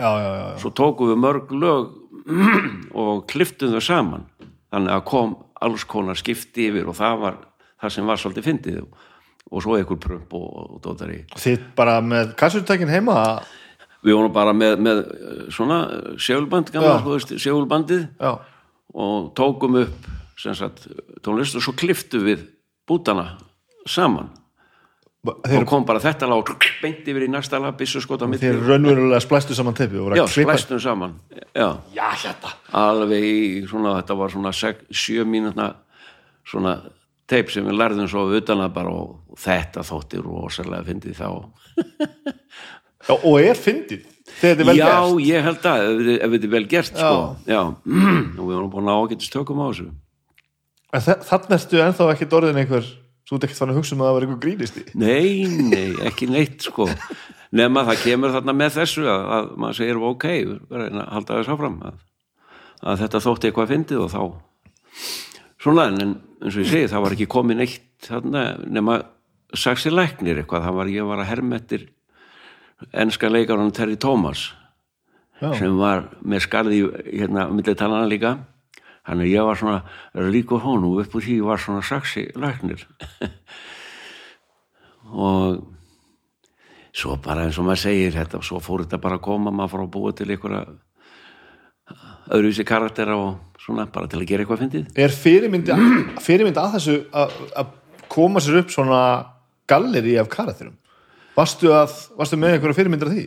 svo 0.60 0.72
tókum 0.72 1.12
við 1.12 1.20
mörg 1.20 1.52
lög 1.52 1.90
og 3.04 3.26
kliftum 3.28 3.74
þau 3.74 3.84
saman. 3.84 4.24
Þannig 4.72 4.94
að 4.96 5.04
kom 5.10 5.34
alls 5.64 5.84
konar 5.88 6.18
skipti 6.18 6.70
yfir 6.70 6.88
og 6.88 6.96
það 6.98 7.20
var 7.20 7.36
það 7.82 7.94
sem 7.98 8.08
var 8.08 8.22
svolítið 8.22 8.48
fyndið. 8.48 8.80
Og, 9.52 9.60
svo 9.60 9.76
einhver 9.76 9.98
prump 10.00 10.32
og, 10.34 10.46
og 10.64 10.78
dótari 10.82 11.18
Þið 11.36 11.66
bara 11.76 11.98
með 12.02 12.32
kassutækin 12.40 12.88
heima? 12.90 13.42
Við 14.02 14.16
vorum 14.16 14.32
bara 14.34 14.54
með, 14.56 14.80
með 14.82 15.02
svona 15.52 15.76
sjálfband, 16.16 16.72
sjálfbandið 17.38 18.06
Já, 18.18 18.32
og 18.94 19.32
tókum 19.34 19.82
upp 19.82 20.08
sem 20.38 20.54
sagt, 20.56 20.88
tónlist 21.22 21.56
og 21.58 21.62
svo 21.64 21.74
kliftum 21.78 22.24
við 22.26 22.48
bútana 22.88 23.36
saman. 23.88 24.32
Þeir, 25.24 25.62
og 25.62 25.70
kom 25.70 25.86
bara 25.88 26.02
þetta 26.04 26.26
lág 26.28 26.50
beint 26.82 27.06
yfir 27.08 27.24
í 27.24 27.30
næsta 27.32 27.56
lag, 27.56 27.78
þeir 27.80 28.58
raunverulega 28.60 29.22
splæstu 29.24 29.56
saman 29.56 29.76
teppi 29.78 29.96
já, 30.18 30.26
splæstum 30.28 30.80
saman 30.84 31.14
já, 31.32 31.78
Já, 31.96 32.10
hérna. 32.12 32.50
Alveg 32.76 33.24
í 33.24 33.38
svona, 33.64 33.94
þetta 34.02 34.18
var 34.20 34.34
svona 34.34 34.52
sek, 34.52 34.82
sjö 34.92 35.24
mínútna 35.24 35.70
svona 36.44 36.76
teip 37.30 37.48
sem 37.48 37.64
við 37.64 37.78
lærðum 37.80 38.10
svo 38.12 38.26
utan 38.36 38.66
að 38.66 38.74
bara 38.76 38.92
og, 38.92 39.14
þetta 39.40 39.86
þótti 39.88 40.20
rosalega 40.20 40.84
fyndið 40.90 41.16
þá. 41.22 41.30
Já, 43.08 43.14
og 43.16 43.40
er 43.40 43.56
fyndið 43.56 44.04
þetta 44.40 44.64
er 44.64 44.68
vel 44.70 44.76
já, 44.78 44.88
gert. 44.90 45.20
ég 45.28 45.46
held 45.48 45.68
að, 45.70 45.84
ef, 45.84 46.10
ef 46.24 46.34
þetta 46.34 46.48
er 46.48 46.52
vel 46.56 46.64
gert 46.74 46.98
sko, 46.98 47.20
já, 47.48 47.60
og 48.38 48.42
við 48.44 48.54
vorum 48.56 48.72
búin 48.74 48.90
að 48.92 49.00
ágætist 49.04 49.32
tökum 49.34 49.62
á 49.62 49.66
þessu. 49.70 49.88
En 50.94 51.02
þa- 51.06 51.20
Þarna 51.30 51.58
ertu 51.58 51.80
ennþá 51.84 52.10
ekkert 52.14 52.36
orðin 52.40 52.60
einhver 52.64 52.92
Þú 53.24 53.38
ert 53.38 53.44
ekkert 53.46 53.56
fann 53.62 53.70
að 53.72 53.78
hugsa 53.78 53.94
um 53.96 54.02
að 54.04 54.08
það 54.10 54.14
var 54.18 54.24
einhver 54.26 54.40
grínisti 54.44 54.82
Nei, 55.00 55.46
nei, 55.48 55.94
ekki 56.04 56.26
neitt 56.28 56.66
sko. 56.66 56.84
Nema 57.56 57.86
það 57.88 58.02
kemur 58.02 58.34
þarna 58.34 58.52
með 58.58 58.74
þessu 58.76 59.06
að, 59.08 59.22
að 59.38 59.46
maður 59.62 59.78
segir 59.78 60.00
ok, 60.10 60.26
að 60.68 60.98
halda 61.14 61.38
þess 61.38 61.52
áfram 61.54 61.78
að, 61.88 62.02
að 62.84 63.00
þetta 63.00 63.22
þótti 63.24 63.48
eitthvað 63.48 63.72
fyndið 63.72 64.02
og 64.04 64.12
þá. 64.12 64.20
Svona 65.64 65.86
en, 65.88 66.14
eins 66.44 66.52
og 66.58 66.60
ég 66.66 66.68
segi 66.74 66.90
það 66.92 67.04
var 67.06 67.16
ekki 67.16 67.28
komin 67.32 67.64
eitt 67.64 67.88
þarna 68.10 68.42
nema 68.76 68.98
Saxi 69.56 69.92
Læknir 69.94 70.42
eitthvað, 70.42 70.66
það 70.68 70.78
var 70.82 70.92
ég 70.92 71.08
var 71.08 71.22
að 71.24 71.30
hermettir 71.32 71.86
enska 72.92 73.30
leikarunum 73.30 73.72
Terry 73.72 73.96
Thomas 73.96 74.52
Já. 75.40 75.52
sem 75.58 75.76
var 75.78 76.08
með 76.22 76.44
skarði 76.46 76.80
hérna 77.10 77.48
millir 77.50 77.76
talana 77.78 78.08
líka 78.10 78.36
þannig 79.04 79.26
að 79.26 79.32
ég 79.32 79.48
var 79.48 79.60
svona 79.60 80.30
líka 80.32 80.58
honum 80.62 80.98
upp 81.02 81.14
úr 81.14 81.26
því 81.26 81.38
var 81.44 81.62
svona 81.62 81.82
Saxi 81.84 82.28
Læknir 82.38 82.86
og 85.28 85.64
svo 86.94 87.16
bara 87.22 87.48
eins 87.48 87.58
og 87.58 87.66
maður 87.66 87.82
segir 87.88 88.14
þetta, 88.14 88.40
svo 88.46 88.60
fór 88.62 88.84
þetta 88.84 89.02
bara 89.02 89.18
að 89.18 89.26
koma 89.26 89.50
maður 89.50 89.74
fór 89.74 89.84
að 89.84 89.94
búa 89.96 90.14
til 90.14 90.30
einhverja 90.30 90.62
öðruvísi 92.32 92.64
karaktera 92.64 93.16
og 93.18 93.58
svona 93.60 93.84
bara 93.92 94.08
til 94.08 94.22
að 94.22 94.28
gera 94.30 94.44
eitthvað 94.44 94.62
fyndið 94.64 95.02
Er 95.04 95.12
fyrirmyndi, 95.12 95.76
fyrirmyndi 96.24 96.62
að 96.62 96.78
þessu 96.78 96.96
að 97.12 97.34
að 97.60 97.74
koma 98.14 98.40
sér 98.44 98.62
upp 98.62 98.72
svona 98.72 99.00
galleri 99.68 100.16
af 100.20 100.30
karakterum? 100.32 100.78
Varstu, 101.34 101.70
að, 101.74 101.94
varstu 102.18 102.38
með 102.38 102.56
einhverja 102.56 102.76
fyrirmyndir 102.78 103.10
af 103.10 103.16
því? 103.16 103.24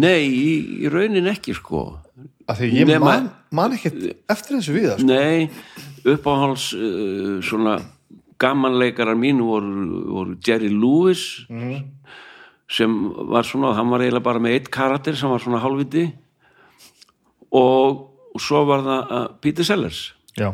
Nei, 0.00 0.22
í, 0.30 0.50
í 0.86 0.90
raunin 0.92 1.26
ekki 1.32 1.52
sko. 1.58 1.84
Af 2.50 2.60
því 2.60 2.68
ég 2.78 2.88
Nema- 2.88 3.06
man, 3.10 3.30
man 3.54 3.74
ekkert 3.76 3.98
eftir 4.30 4.56
þessu 4.58 4.74
við 4.76 4.86
sko. 4.94 5.06
Nei, 5.08 5.50
uppáhals 6.08 6.70
uh, 6.78 7.40
svona 7.44 7.76
gamanleikarar 8.40 9.18
mín 9.20 9.42
voru, 9.44 9.88
voru 10.14 10.36
Jerry 10.46 10.70
Lewis 10.72 11.24
sem 12.70 12.94
var 13.28 13.44
svona, 13.44 13.74
hann 13.76 13.90
var 13.90 14.00
eiginlega 14.04 14.24
bara 14.24 14.40
með 14.40 14.54
eitt 14.56 14.70
karakter 14.72 15.16
sem 15.18 15.28
var 15.28 15.42
svona 15.42 15.58
hálfviti. 15.60 16.06
Og, 17.50 18.06
og 18.30 18.40
svo 18.40 18.62
var 18.68 18.84
það 18.86 19.10
uh, 19.18 19.24
Peter 19.42 19.66
Sellers. 19.66 20.04
Já, 20.38 20.52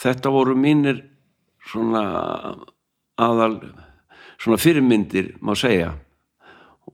þetta 0.00 0.30
voru 0.32 0.54
mínir 0.56 1.02
svona 1.66 2.04
aðal 3.18 3.58
svona 4.40 4.60
fyrirmyndir 4.60 5.34
má 5.40 5.54
segja. 5.58 5.94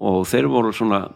Og 0.01 0.25
þeir 0.27 0.49
voru 0.51 0.73
svona 0.75 1.07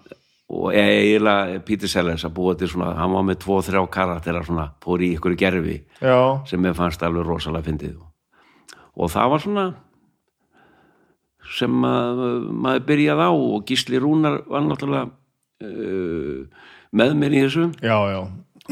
og 0.47 0.69
eiginlega 0.79 1.59
Peter 1.67 1.91
Sellers 1.91 2.25
að 2.27 2.37
búa 2.37 2.55
til 2.59 2.69
svona, 2.71 2.93
hann 3.01 3.15
var 3.17 3.25
með 3.27 3.41
tvo, 3.43 3.59
þrjá 3.67 3.81
karaktera 3.91 4.45
svona, 4.47 4.69
fór 4.83 5.03
í 5.03 5.09
ykkur 5.17 5.35
gerfi 5.39 5.81
já, 5.99 6.19
sem 6.47 6.69
ég 6.69 6.77
fannst 6.79 7.03
alveg 7.03 7.27
rosalega 7.27 7.67
fyndið. 7.67 7.97
Og 8.97 9.11
það 9.13 9.33
var 9.33 9.43
svona 9.43 9.67
sem 11.57 11.85
að, 11.87 12.23
maður 12.51 12.87
byrjaði 12.89 13.27
á 13.27 13.31
og 13.35 13.67
Gísli 13.67 14.01
Rúnar 14.03 14.41
var 14.51 14.65
náttúrulega 14.67 15.11
uh, 15.67 16.71
með 16.97 17.19
mér 17.19 17.37
í 17.37 17.43
þessu. 17.47 17.69
Já, 17.83 17.99
já. 18.15 18.21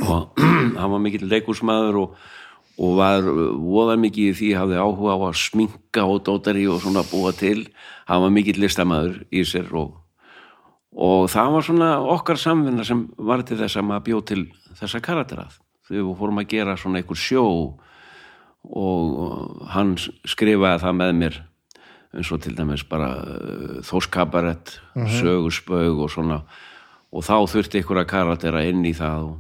og 0.05 0.41
hann 0.79 0.95
var 0.95 1.03
mikill 1.03 1.27
leikursmaður 1.31 2.01
og, 2.05 2.17
og 2.75 2.97
var 2.99 3.23
voða 3.25 3.97
mikið 4.03 4.31
í 4.31 4.37
því 4.39 4.49
hafði 4.59 4.81
áhuga 4.83 5.15
á 5.15 5.19
að 5.29 5.37
sminka 5.39 6.07
og 6.11 6.25
dótari 6.27 6.65
og 6.71 6.81
svona 6.83 7.05
búa 7.07 7.31
til. 7.37 7.69
Hann 8.09 8.25
var 8.25 8.35
mikill 8.35 8.59
listamaður 8.63 9.23
í 9.31 9.45
sér 9.47 9.71
og, 9.79 9.95
og 10.91 11.29
það 11.31 11.55
var 11.55 11.69
svona 11.69 11.91
okkar 12.17 12.41
samvinna 12.41 12.87
sem 12.87 13.07
var 13.17 13.47
til 13.47 13.61
þess 13.63 13.79
að 13.79 13.89
maður 13.91 14.07
bjó 14.09 14.21
til 14.33 14.43
þessa 14.81 15.03
karakterað. 15.05 15.59
Þegar 15.87 16.07
við 16.09 16.21
fórum 16.21 16.43
að 16.43 16.51
gera 16.51 16.77
svona 16.81 17.01
einhver 17.01 17.21
sjó 17.21 17.47
og 18.65 19.67
hann 19.75 19.95
skrifaði 20.01 20.81
það 20.83 20.97
með 20.99 21.19
mér 21.21 21.43
eins 22.15 22.31
og 22.33 22.43
til 22.45 22.55
dæmis 22.57 22.85
bara 22.87 23.11
uh, 23.23 23.81
þóskabarett, 23.85 24.77
söguspaug 25.19 26.05
og 26.05 26.13
svona. 26.13 26.43
Og 27.15 27.25
þá 27.27 27.37
þurfti 27.51 27.81
einhverja 27.81 28.07
karaktera 28.11 28.63
inn 28.67 28.85
í 28.87 28.95
það 28.97 29.29
og, 29.29 29.35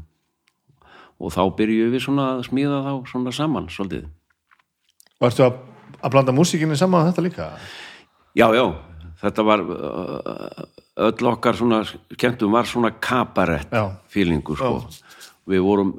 og 1.21 1.35
þá 1.35 1.43
byrjuðum 1.59 1.95
við 1.95 2.05
svona 2.07 2.29
að 2.35 2.45
smíða 2.49 2.81
þá 2.85 2.93
svona 3.11 3.35
saman 3.35 3.71
svolítið. 3.73 4.09
Varstu 5.23 5.47
að, 5.47 5.61
að 6.01 6.15
blanda 6.17 6.35
músíkinni 6.37 6.79
saman 6.79 7.09
þetta 7.11 7.25
líka? 7.25 7.51
Já, 8.35 8.49
já, 8.57 8.65
þetta 9.23 9.47
var 9.47 9.62
öll 10.95 11.29
okkar 11.31 11.59
svona 11.59 11.83
skemmtum 11.85 12.55
var 12.55 12.67
svona 12.67 12.93
kabarett 13.01 13.73
Já. 13.73 13.91
fílingu 14.09 14.57
sko. 14.57 14.85
Við 15.51 15.61
vorum, 15.61 15.93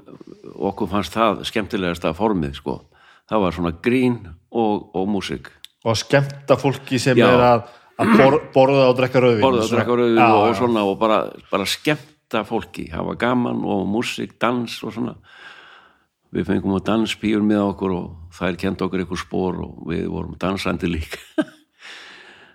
okkur 0.55 0.89
fannst 0.89 1.13
það 1.13 1.43
skemmtilegasta 1.45 2.13
formið 2.18 2.55
sko. 2.57 2.80
Það 3.30 3.43
var 3.43 3.55
svona 3.57 3.74
grín 3.84 4.18
og, 4.49 4.89
og 4.95 5.07
músík. 5.09 5.51
Og 5.86 5.93
að 5.93 6.01
skemmta 6.01 6.57
fólki 6.57 6.99
sem 7.01 7.18
Já. 7.20 7.28
er 7.28 7.43
að, 7.45 7.68
að 8.01 8.13
bor, 8.22 8.39
borða 8.55 8.88
og 8.89 8.97
drekka 8.97 9.22
rauðvin 9.22 9.45
borða 9.45 9.66
og 9.66 9.74
drekka 9.74 9.97
rauðin 9.99 10.22
já, 10.22 10.30
og 10.32 10.47
já. 10.47 10.57
svona 10.61 10.86
og 10.89 10.97
bara, 11.01 11.20
bara 11.51 11.68
skemmta 12.26 12.45
fólki 12.45 12.89
hafa 12.91 13.15
gaman 13.15 13.63
og 13.63 13.88
músík, 13.88 14.39
dans 14.39 14.84
og 14.84 14.93
svona. 14.93 15.15
Við 16.34 16.47
fengum 16.47 16.76
að 16.76 16.86
danspíur 16.89 17.43
með 17.43 17.61
okkur 17.71 17.91
og 17.95 18.34
þær 18.34 18.57
kent 18.57 18.82
okkur 18.82 18.99
einhver 18.99 19.17
spór 19.17 19.61
og 19.63 19.86
við 19.88 20.07
vorum 20.09 20.36
dansandi 20.38 20.89
líka. 20.89 21.19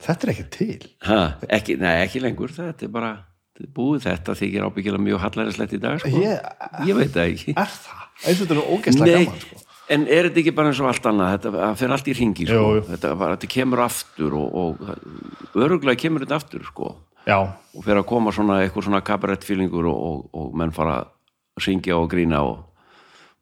Þetta 0.05 0.27
er 0.27 0.33
ekki 0.33 0.47
til. 0.51 0.91
Ha, 1.07 1.39
ekki, 1.49 1.77
nei, 1.81 2.03
ekki 2.03 2.21
lengur. 2.21 2.51
Þetta 2.53 2.85
er 2.87 2.93
bara 2.93 3.13
er 3.61 3.71
búið. 3.73 4.05
Þetta 4.09 4.37
þykir 4.37 4.67
ábyggilega 4.67 5.05
mjög 5.05 5.23
hallarinslegt 5.25 5.75
í 5.77 5.81
dag 5.81 6.01
sko. 6.01 6.13
Ég, 6.21 6.41
ég 6.89 6.97
veit 6.97 7.13
það 7.15 7.35
ekki. 7.35 7.55
Er 7.55 7.75
það? 7.77 8.07
Þetta 8.27 8.57
er 8.57 8.63
ógeðslega 8.67 9.25
gaman 9.25 9.43
sko. 9.45 9.65
En 9.91 10.07
er 10.07 10.29
þetta 10.29 10.43
ekki 10.43 10.55
bara 10.57 10.73
eins 10.73 10.81
og 10.83 10.91
allt 10.91 11.07
annað? 11.11 11.37
Þetta 11.37 11.71
fer 11.81 11.95
allt 11.97 12.11
í 12.11 12.17
ringi 12.17 12.47
sko. 12.49 12.59
Jú, 12.59 12.75
jú. 12.79 12.85
Þetta, 12.91 13.15
þetta 13.23 13.53
kemur 13.55 13.85
aftur 13.85 14.37
og, 14.39 14.59
og 14.63 15.57
öruglega 15.59 16.03
kemur 16.05 16.25
þetta 16.25 16.41
aftur 16.41 16.67
sko. 16.69 16.93
Já, 17.29 17.39
og 17.41 17.85
fyrir 17.85 18.01
að 18.01 18.09
koma 18.09 18.33
svona 18.33 18.63
eitthvað 18.65 18.87
svona 18.87 19.03
kabarettfílingur 19.05 19.89
og, 19.91 20.05
og, 20.11 20.21
og 20.41 20.55
menn 20.57 20.73
fara 20.75 21.03
að 21.03 21.67
syngja 21.67 21.99
og 22.01 22.09
grína 22.13 22.41
og 22.47 22.63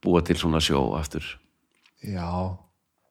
búa 0.03 0.22
til 0.26 0.38
svona 0.40 0.62
sjó 0.64 0.82
aftur. 0.99 1.26
Já 2.03 2.59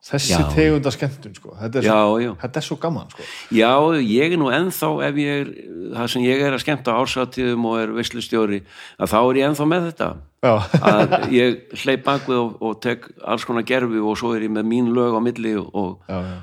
Þessi 0.08 0.38
tegunda 0.56 0.92
skemmtun 0.94 1.34
sko. 1.36 1.52
þetta, 1.60 1.82
er 1.82 1.86
Já, 1.88 1.96
svo, 1.98 2.20
já. 2.24 2.30
þetta 2.44 2.60
er 2.62 2.66
svo 2.68 2.78
gaman 2.80 3.10
sko. 3.12 3.26
Já, 3.58 3.72
ég 4.08 4.36
er 4.36 4.40
nú 4.40 4.48
ennþá 4.56 4.90
ef 5.10 5.20
ég 5.20 5.42
er, 5.42 5.50
það 5.98 6.12
sem 6.14 6.24
ég 6.24 6.44
er 6.48 6.56
að 6.56 6.64
skemmta 6.64 6.96
ársatíðum 7.02 7.66
og 7.68 7.80
er 7.82 7.92
veislustjóri 7.98 8.62
að 8.96 9.12
þá 9.12 9.18
er 9.20 9.40
ég 9.42 9.50
ennþá 9.50 9.68
með 9.74 9.90
þetta 9.90 10.10
Já, 10.48 10.54
að 10.92 11.16
ég 11.34 11.76
hleyp 11.84 12.06
bakvið 12.08 12.40
og, 12.40 12.56
og 12.64 12.80
tek 12.86 13.10
alls 13.28 13.44
konar 13.50 13.66
gerfi 13.68 14.00
og 14.00 14.16
svo 14.22 14.32
er 14.38 14.46
ég 14.48 14.54
með 14.56 14.70
mín 14.70 14.94
lög 14.96 15.18
á 15.18 15.22
milli 15.28 15.56
og, 15.60 15.68
og, 15.76 15.92
já, 16.08 16.22
já. 16.24 16.40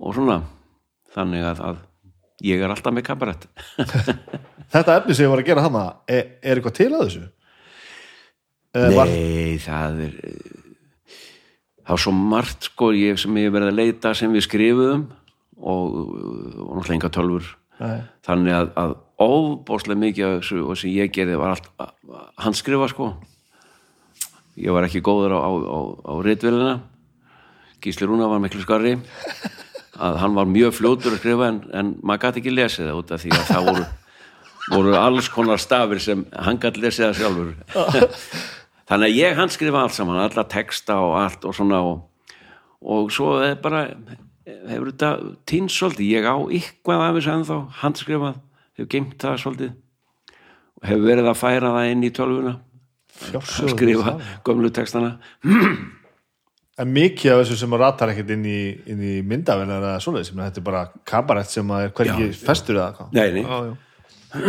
og 0.00 0.16
svona 0.16 0.38
þannig 1.12 1.44
að, 1.50 1.62
að 1.68 1.82
ég 2.48 2.64
er 2.64 2.72
alltaf 2.72 2.96
með 2.96 3.08
kabarett 3.10 3.48
Þetta 4.72 4.94
efni 5.02 5.12
sem 5.18 5.26
ég 5.26 5.32
var 5.34 5.42
að 5.42 5.48
gera 5.50 5.66
hana 5.66 5.84
er, 6.08 6.38
er 6.40 6.56
eitthvað 6.56 6.78
til 6.78 6.90
að 6.94 7.02
þessu? 7.04 7.26
Eða 8.72 8.92
var, 8.96 9.10
Nei, 9.12 9.58
það 9.60 9.98
er 10.06 10.14
það 11.82 11.96
er 11.96 12.02
svo 12.04 12.14
margt 12.16 12.68
sko 12.70 12.92
ég, 12.96 13.18
sem 13.20 13.40
ég 13.40 13.52
verið 13.54 13.72
að 13.72 13.80
leita 13.80 14.14
sem 14.18 14.32
við 14.32 14.46
skrifuðum 14.46 15.08
og, 15.58 15.98
og 15.98 16.70
náttúrulega 16.78 16.96
enga 16.98 17.12
tölfur 17.14 17.50
Nei. 17.82 17.98
þannig 18.26 18.56
að, 18.56 18.70
að 18.78 18.94
óbóðslega 19.22 20.02
mikið 20.02 20.28
af 20.28 20.38
þessu 20.40 20.62
og 20.62 20.78
sem 20.78 20.94
ég 20.94 21.12
gerði 21.14 21.38
var 21.38 21.54
allt 21.54 21.68
handskrifa 22.42 22.88
sko. 22.90 23.12
Ég 24.58 24.74
var 24.74 24.86
ekki 24.86 25.02
góður 25.04 25.36
á, 25.38 25.40
á, 25.40 25.50
á, 25.50 25.78
á 26.10 26.12
ritvélina 26.26 26.74
Gísli 27.82 28.06
Rúna 28.06 28.28
var 28.30 28.38
miklu 28.42 28.62
skarri 28.62 28.94
að 30.02 30.18
hann 30.22 30.36
var 30.36 30.46
mjög 30.50 30.76
fljótur 30.76 31.16
að 31.16 31.22
skrifa 31.22 31.48
en, 31.50 31.60
en 31.74 31.94
maður 32.02 32.28
gæti 32.28 32.42
ekki 32.42 32.54
lesið 32.54 32.88
það 32.88 33.00
út 33.00 33.14
af 33.14 33.22
því 33.22 33.32
að 33.34 33.48
það 33.48 33.68
voru, 33.68 33.86
voru 34.74 34.94
alls 35.00 35.30
konar 35.32 35.62
stafir 35.62 36.02
sem 36.02 36.22
hann 36.32 36.60
gæti 36.62 36.84
lesið 36.84 37.08
það 37.08 37.18
sjálfur 37.18 37.50
þannig 38.92 39.08
að 39.08 39.18
ég 39.18 39.38
handskrifa 39.38 39.84
allt 39.86 39.96
saman 39.96 40.20
alla 40.20 40.44
texta 40.52 40.98
og 41.00 41.14
allt 41.16 41.46
og 41.48 41.56
svona 41.56 41.80
og, 41.86 42.02
og 42.82 43.12
svo 43.14 43.38
er 43.40 43.56
bara 43.62 43.86
hefur 44.42 44.90
þetta 44.90 45.12
týnst 45.48 45.78
svolítið. 45.78 46.10
Ég 46.12 46.28
á 46.28 46.36
eitthvað 46.36 47.04
af 47.06 47.16
þessu 47.16 47.32
ennþá 47.36 47.58
handskrifað, 47.82 48.36
hefur 48.78 48.90
geimt 48.94 49.16
það 49.22 49.40
svolítið. 49.44 49.72
Og 50.80 50.90
hefur 50.90 51.08
verið 51.08 51.30
að 51.30 51.40
færa 51.40 51.72
það 51.76 51.90
inn 51.94 52.06
í 52.06 52.12
tölvuna. 52.16 52.54
Að 53.12 53.26
fjársjóður 53.28 53.74
skrifa 53.76 54.14
gömlu 54.46 54.72
textana. 54.74 55.12
En 56.80 56.88
mikið 56.88 57.34
af 57.34 57.42
þessu 57.42 57.58
sem 57.60 57.78
ratar 57.78 58.10
ekkert 58.14 58.32
inn 58.34 58.44
í, 58.48 58.60
inn 58.88 59.02
í 59.04 59.14
myndavinar 59.28 59.84
eða 59.84 60.02
svoleiðis, 60.02 60.32
þetta 60.32 60.62
er 60.62 60.66
bara 60.66 60.86
kabarett 61.08 61.52
sem 61.52 61.68
að 61.68 61.86
er 61.86 61.92
hvergi 61.98 62.28
Já. 62.30 62.36
festur 62.40 62.80
eða 62.80 63.08
Nei, 63.12 63.28
nei. 63.36 63.44
Á, 64.32 64.40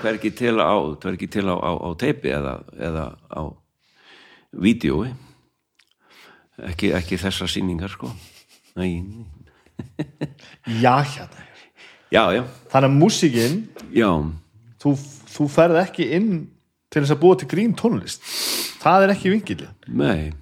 hvergi 0.00 0.30
til 0.32 0.56
á, 0.56 1.52
á, 1.60 1.72
á 1.76 1.88
teipi 2.00 2.32
eða, 2.32 2.54
eða 2.80 3.02
á 3.28 3.52
vídjói 4.52 5.12
ekki, 6.70 6.92
ekki 6.96 7.18
þessar 7.20 7.50
sýningar 7.50 7.92
sko. 7.92 8.10
Nei. 8.76 9.02
já, 10.82 10.94
hérna. 11.02 11.44
Já, 12.12 12.22
já, 12.32 12.42
Þannig 12.70 12.88
að 12.88 12.96
músíkin, 13.00 13.56
já. 13.92 14.08
þú, 14.80 14.92
þú 15.34 15.46
ferð 15.52 15.80
ekki 15.82 16.06
inn 16.16 16.30
til 16.92 17.02
þess 17.02 17.16
að 17.16 17.22
búa 17.24 17.38
til 17.40 17.48
grín 17.50 17.74
tónlist. 17.76 18.22
Það 18.80 19.04
er 19.04 19.12
ekki 19.16 19.32
vingilin 19.32 19.72
Nei. 19.98 20.32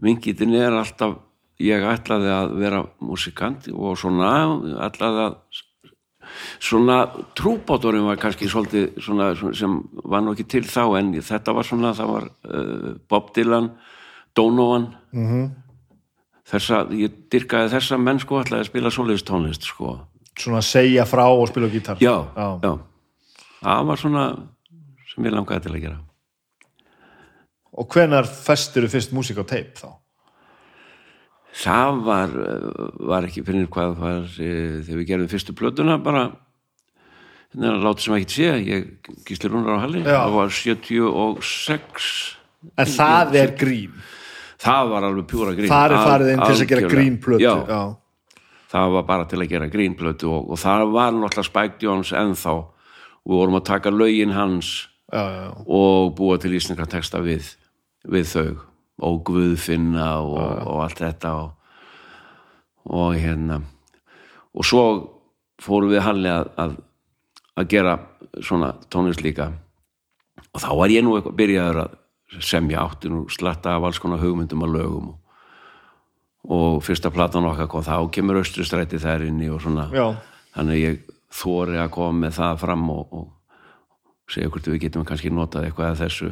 Vingitin 0.00 0.54
er 0.56 0.72
alltaf 0.78 1.18
ég 1.60 1.82
ætlaði 1.90 2.30
að 2.30 2.52
vera 2.60 2.84
músikant 3.02 3.66
og 3.74 3.98
svona 3.98 4.30
ætlaði 4.86 5.24
að 5.26 5.38
svona 6.60 6.98
trúbátorinn 7.38 8.06
var 8.08 8.18
kannski 8.20 8.48
svolítið 8.50 8.98
svona 9.02 9.30
sem 9.54 9.78
var 10.04 10.22
nú 10.24 10.34
ekki 10.34 10.48
til 10.48 10.64
þá 10.66 10.98
en 10.98 11.12
þetta 11.14 11.54
var 11.56 11.68
svona 11.68 11.94
það 11.96 12.12
var 12.12 12.28
uh, 12.28 12.90
Bob 13.08 13.32
Dylan 13.34 13.70
Donovan 14.36 14.94
-hmm. 15.12 15.48
þessa, 16.50 16.86
ég 16.92 17.10
dyrkaði 17.30 17.72
þessa 17.74 17.98
menn 17.98 18.20
sko 18.20 18.40
ætlaði 18.42 18.60
að 18.60 18.70
spila 18.70 18.90
svoleiðis 18.90 19.24
tónlist 19.24 19.62
sko 19.62 19.98
svona 20.38 20.62
segja 20.62 21.04
frá 21.04 21.26
og 21.26 21.48
spila 21.48 21.68
gítar 21.68 21.96
já, 22.00 22.26
Já. 22.36 22.60
já, 22.62 22.78
það 23.62 23.86
var 23.86 23.96
svona 23.96 24.36
sem 25.14 25.24
ég 25.24 25.32
langaði 25.32 25.60
til 25.60 25.74
að 25.74 25.80
gera 25.80 25.98
og 27.72 27.88
hvenar 27.94 28.26
festur 28.26 28.88
fyrst 28.88 29.12
músík 29.12 29.38
á 29.38 29.44
teip 29.46 29.76
þá? 29.78 29.88
Það 31.56 32.02
var, 32.06 32.34
var 33.12 33.28
ekki 33.28 33.44
fyrir 33.46 33.68
hvað 33.72 33.94
var 33.98 34.26
e, 34.38 34.50
þegar 34.84 35.00
við 35.00 35.08
gerðum 35.12 35.32
fyrstu 35.32 35.54
plötuna 35.56 35.98
bara 36.02 36.28
hérna 37.54 37.78
láta 37.82 38.04
sem 38.04 38.16
ekki 38.18 38.34
sé 38.34 38.50
ég 38.68 39.12
gísli 39.28 39.50
rúnar 39.50 39.80
á 39.80 39.84
Halli 39.86 40.02
Já. 40.04 40.18
það 40.20 40.36
var 40.36 40.52
76 40.58 42.10
en 42.76 42.92
það 42.92 43.38
er 43.38 43.54
grín. 43.58 43.94
Það 44.58 44.88
var 44.90 45.06
alveg 45.06 45.26
pjúra 45.30 45.54
grín. 45.54 45.70
Það 45.70 45.92
er 45.94 46.04
farið 46.08 46.30
inn 46.32 46.40
til 46.42 46.50
þess 46.50 46.64
að 46.64 46.72
gera 46.72 47.38
já. 47.38 47.82
það 48.72 48.94
var 48.96 49.04
bara 49.08 49.26
til 49.30 49.38
að 49.38 49.52
gera 49.52 49.68
grínplötu 49.70 50.32
og, 50.34 50.50
og 50.50 50.58
það 50.58 50.84
var 50.96 51.14
náttúrulega 51.14 51.46
Spike 51.46 51.86
Jones 51.86 52.12
ennþá. 52.12 52.56
Og 52.58 53.32
við 53.32 53.42
vorum 53.42 53.58
að 53.60 53.68
taka 53.68 53.92
lögin 53.94 54.34
hans 54.34 54.88
Já, 55.08 55.22
já, 55.24 55.44
já. 55.46 55.52
og 55.64 56.10
búa 56.18 56.36
til 56.36 56.52
íslenska 56.52 56.84
texta 56.90 57.22
við, 57.24 57.46
við 58.04 58.26
þau 58.28 58.48
og 58.98 59.20
Guðfinna 59.28 60.08
og, 60.24 60.38
og 60.38 60.82
allt 60.84 61.02
þetta 61.02 61.34
og, 61.38 61.52
og 62.88 63.14
hérna. 63.18 63.60
Og 64.58 64.66
svo 64.66 64.84
fórum 65.62 65.92
við 65.92 66.04
Halli 66.06 66.32
að, 66.32 66.50
að, 66.58 66.74
að 67.58 67.70
gera 67.70 67.94
svona 68.42 68.72
tónlist 68.90 69.22
líka. 69.22 69.52
Og 70.54 70.62
þá 70.62 70.70
var 70.80 70.94
ég 70.94 71.04
nú 71.04 71.16
eitthvað 71.16 71.38
byrjaður 71.38 71.82
að 71.84 71.96
semja 72.44 72.82
átti 72.84 73.10
nú 73.12 73.24
slatta 73.32 73.76
af 73.76 73.86
alls 73.88 74.00
konar 74.02 74.20
hugmyndum 74.20 74.66
að 74.66 74.74
lögum 74.76 75.12
og, 75.12 75.38
og 76.48 76.82
fyrsta 76.84 77.12
platan 77.14 77.46
okkar 77.48 77.70
kom 77.70 77.86
þá 77.86 77.96
kemur 78.12 78.40
austrustræti 78.42 79.00
þær 79.00 79.28
inni 79.28 79.48
og 79.52 79.62
svona. 79.64 79.88
Já. 79.94 80.12
þannig 80.56 80.82
ég 80.82 81.00
þóri 81.38 81.78
að 81.80 81.92
koma 81.94 82.24
með 82.26 82.38
það 82.40 82.60
fram 82.64 82.84
og, 82.92 83.14
og 83.14 83.26
segja 84.28 84.50
hvort 84.52 84.66
við 84.68 84.80
getum 84.82 85.04
kannski 85.08 85.30
notað 85.32 85.68
eitthvað 85.68 85.92
af 85.94 86.00
þessu. 86.02 86.30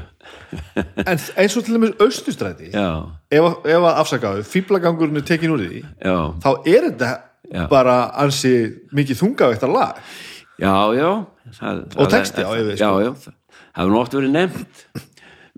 En 1.07 1.18
eins 1.40 1.57
og 1.57 1.64
til 1.66 1.76
dæmis 1.78 1.94
austustræti 2.03 2.70
já, 2.74 2.86
ef, 3.30 3.42
að- 3.49 3.68
ef 3.72 3.86
að 3.88 4.01
afsakaðu, 4.03 4.44
fýblagangurinn 4.53 5.20
er 5.22 5.26
tekin 5.28 5.55
úr 5.55 5.62
því 5.64 5.80
já, 5.82 6.16
þá 6.44 6.51
er 6.66 6.90
þetta 6.90 7.11
Já. 7.47 7.62
bara 7.70 7.97
ansi 8.18 8.51
mikið 8.90 9.20
þungavægt 9.20 9.62
að 9.62 9.74
lag. 9.76 9.99
Já, 10.59 10.72
já. 10.99 11.11
Það, 11.61 11.82
Og 12.03 12.09
texti 12.11 12.42
á 12.42 12.51
yfir, 12.59 12.72
já, 12.74 12.88
sko. 12.90 13.03
já, 13.05 13.12
það 13.22 13.36
hefur 13.78 13.92
nú 13.92 14.01
oft 14.01 14.16
verið 14.18 14.32
nefnt 14.34 14.80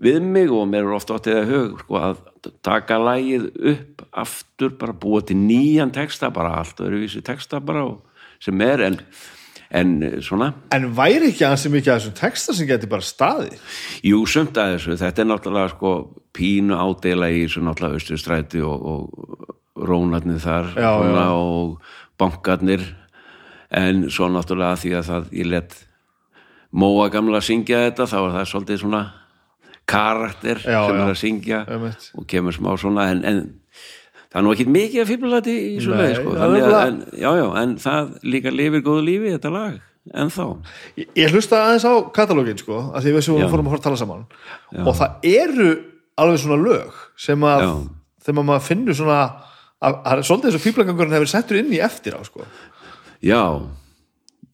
við 0.05 0.19
mig 0.21 0.51
og 0.53 0.67
mér 0.69 0.85
er 0.85 0.93
oft 0.99 1.09
átt 1.15 1.25
eða 1.33 1.47
hug 1.49 1.79
sko, 1.81 1.97
að 1.97 2.51
taka 2.63 2.99
lagið 3.01 3.47
upp 3.73 4.03
aftur, 4.21 4.75
bara 4.79 4.93
búa 5.01 5.23
til 5.25 5.35
nýjan 5.41 5.89
texta, 5.95 6.29
bara 6.31 6.53
allt 6.61 6.77
öðruvísi 6.85 7.23
texta 7.25 7.57
bara 7.59 7.81
og, 7.89 7.97
sem 8.39 8.61
er 8.61 8.85
en, 8.85 8.99
en 9.71 9.91
eh, 10.03 10.17
svona. 10.25 10.53
En 10.73 10.89
væri 10.97 11.29
ekki 11.29 11.45
ansi 11.47 11.69
mikið 11.69 11.93
af 11.93 11.99
þessum 12.01 12.15
texta 12.17 12.55
sem 12.57 12.69
geti 12.69 12.89
bara 12.89 13.05
staði 13.05 13.51
Jú, 14.05 14.23
sumt 14.29 14.57
að 14.57 14.75
þessu, 14.77 14.97
þetta 15.01 15.23
er 15.23 15.29
náttúrulega 15.29 15.73
sko 15.75 15.93
pínu 16.35 16.77
ádela 16.77 17.29
í 17.29 17.43
þessu 17.43 17.63
náttúrulega 17.65 17.99
austurstræti 17.99 18.63
og, 18.65 18.87
og 18.93 19.85
rónarnir 19.89 20.41
þar 20.43 20.73
Já, 20.73 20.89
svona, 20.97 21.27
já. 21.27 21.37
og 21.37 22.17
bankarnir. 22.19 22.83
En 23.69 24.07
svo 24.09 24.27
náttúrulega 24.33 24.81
því 24.81 24.95
að 24.97 25.07
það 25.11 25.31
ég 25.39 25.53
let 25.53 25.77
Móa 26.69 27.07
gamla 27.09 27.39
að 27.39 27.47
syngja 27.47 27.79
þetta 27.87 28.05
þá 28.09 28.17
er 28.19 28.33
það 28.35 28.49
svolítið 28.51 28.81
svona 28.83 28.99
karakter 29.89 30.59
Já, 30.61 30.83
sem 30.85 30.99
er 30.99 31.07
að 31.07 31.17
syngja 31.17 31.61
og 32.13 32.27
kemur 32.29 32.53
smá 32.53 32.75
svona. 32.77 33.07
En, 33.09 33.23
en 33.25 33.39
það 34.29 34.39
er 34.39 34.45
nú 34.45 34.53
ekki 34.53 34.65
mikið 34.69 35.03
að 35.03 35.09
fýblati 35.11 35.53
í 35.59 35.75
svo 35.83 35.95
Nei, 35.97 36.01
leið 36.05 36.17
sko. 36.19 36.33
að, 36.37 36.57
en, 36.79 36.97
já, 37.17 37.29
já, 37.39 37.45
en 37.63 37.75
það 37.81 38.11
líka 38.35 38.53
lifir 38.53 38.83
góðu 38.85 39.05
lífi 39.07 39.33
þetta 39.35 39.51
lag, 39.55 39.77
en 40.23 40.33
þá 40.33 40.43
ég, 41.01 41.07
ég 41.17 41.33
hlusta 41.33 41.63
aðeins 41.65 41.87
á 41.89 41.93
katalógin 42.15 42.61
sko, 42.61 42.81
að 42.93 43.07
því 43.07 43.15
við 43.17 43.25
sem 43.27 43.37
Já. 43.37 43.43
við 43.43 43.53
fórum 43.55 43.69
að 43.69 43.73
horfa 43.75 43.81
að 43.81 43.87
tala 43.89 44.01
saman 44.03 44.25
og 44.85 44.95
það 44.99 45.29
eru 45.33 45.69
alveg 46.19 46.41
svona 46.43 46.59
lög 46.63 46.99
sem 47.25 47.45
að 47.49 47.65
Já. 47.65 47.71
þegar 48.27 48.47
maður 48.51 48.65
finnur 48.69 48.97
svona 48.99 49.19
að, 49.79 49.99
að 50.11 50.23
svolítið 50.27 50.49
eins 50.49 50.57
og 50.59 50.63
fýblagangurinn 50.65 51.15
hefur 51.17 51.31
settur 51.31 51.59
inn 51.61 51.69
í 51.71 51.79
eftir 51.83 52.17
á 52.17 52.21
sko. 52.27 52.43
Já, 53.23 53.41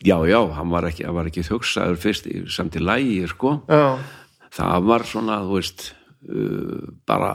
já, 0.06 0.18
já, 0.30 0.40
hann 0.58 0.70
var 0.74 0.86
ekki, 0.90 1.06
hann 1.08 1.18
var 1.18 1.30
ekki 1.30 1.44
hugsaður 1.50 1.98
fyrst 2.02 2.28
samt 2.54 2.78
í 2.78 2.84
lægi, 2.84 3.26
sko. 3.34 3.58
já, 3.70 3.98
Það 4.56 4.86
var 4.88 5.04
svona, 5.04 5.40
þú 5.44 5.58
veist, 5.58 5.82
uh, 6.32 6.86
bara, 7.10 7.34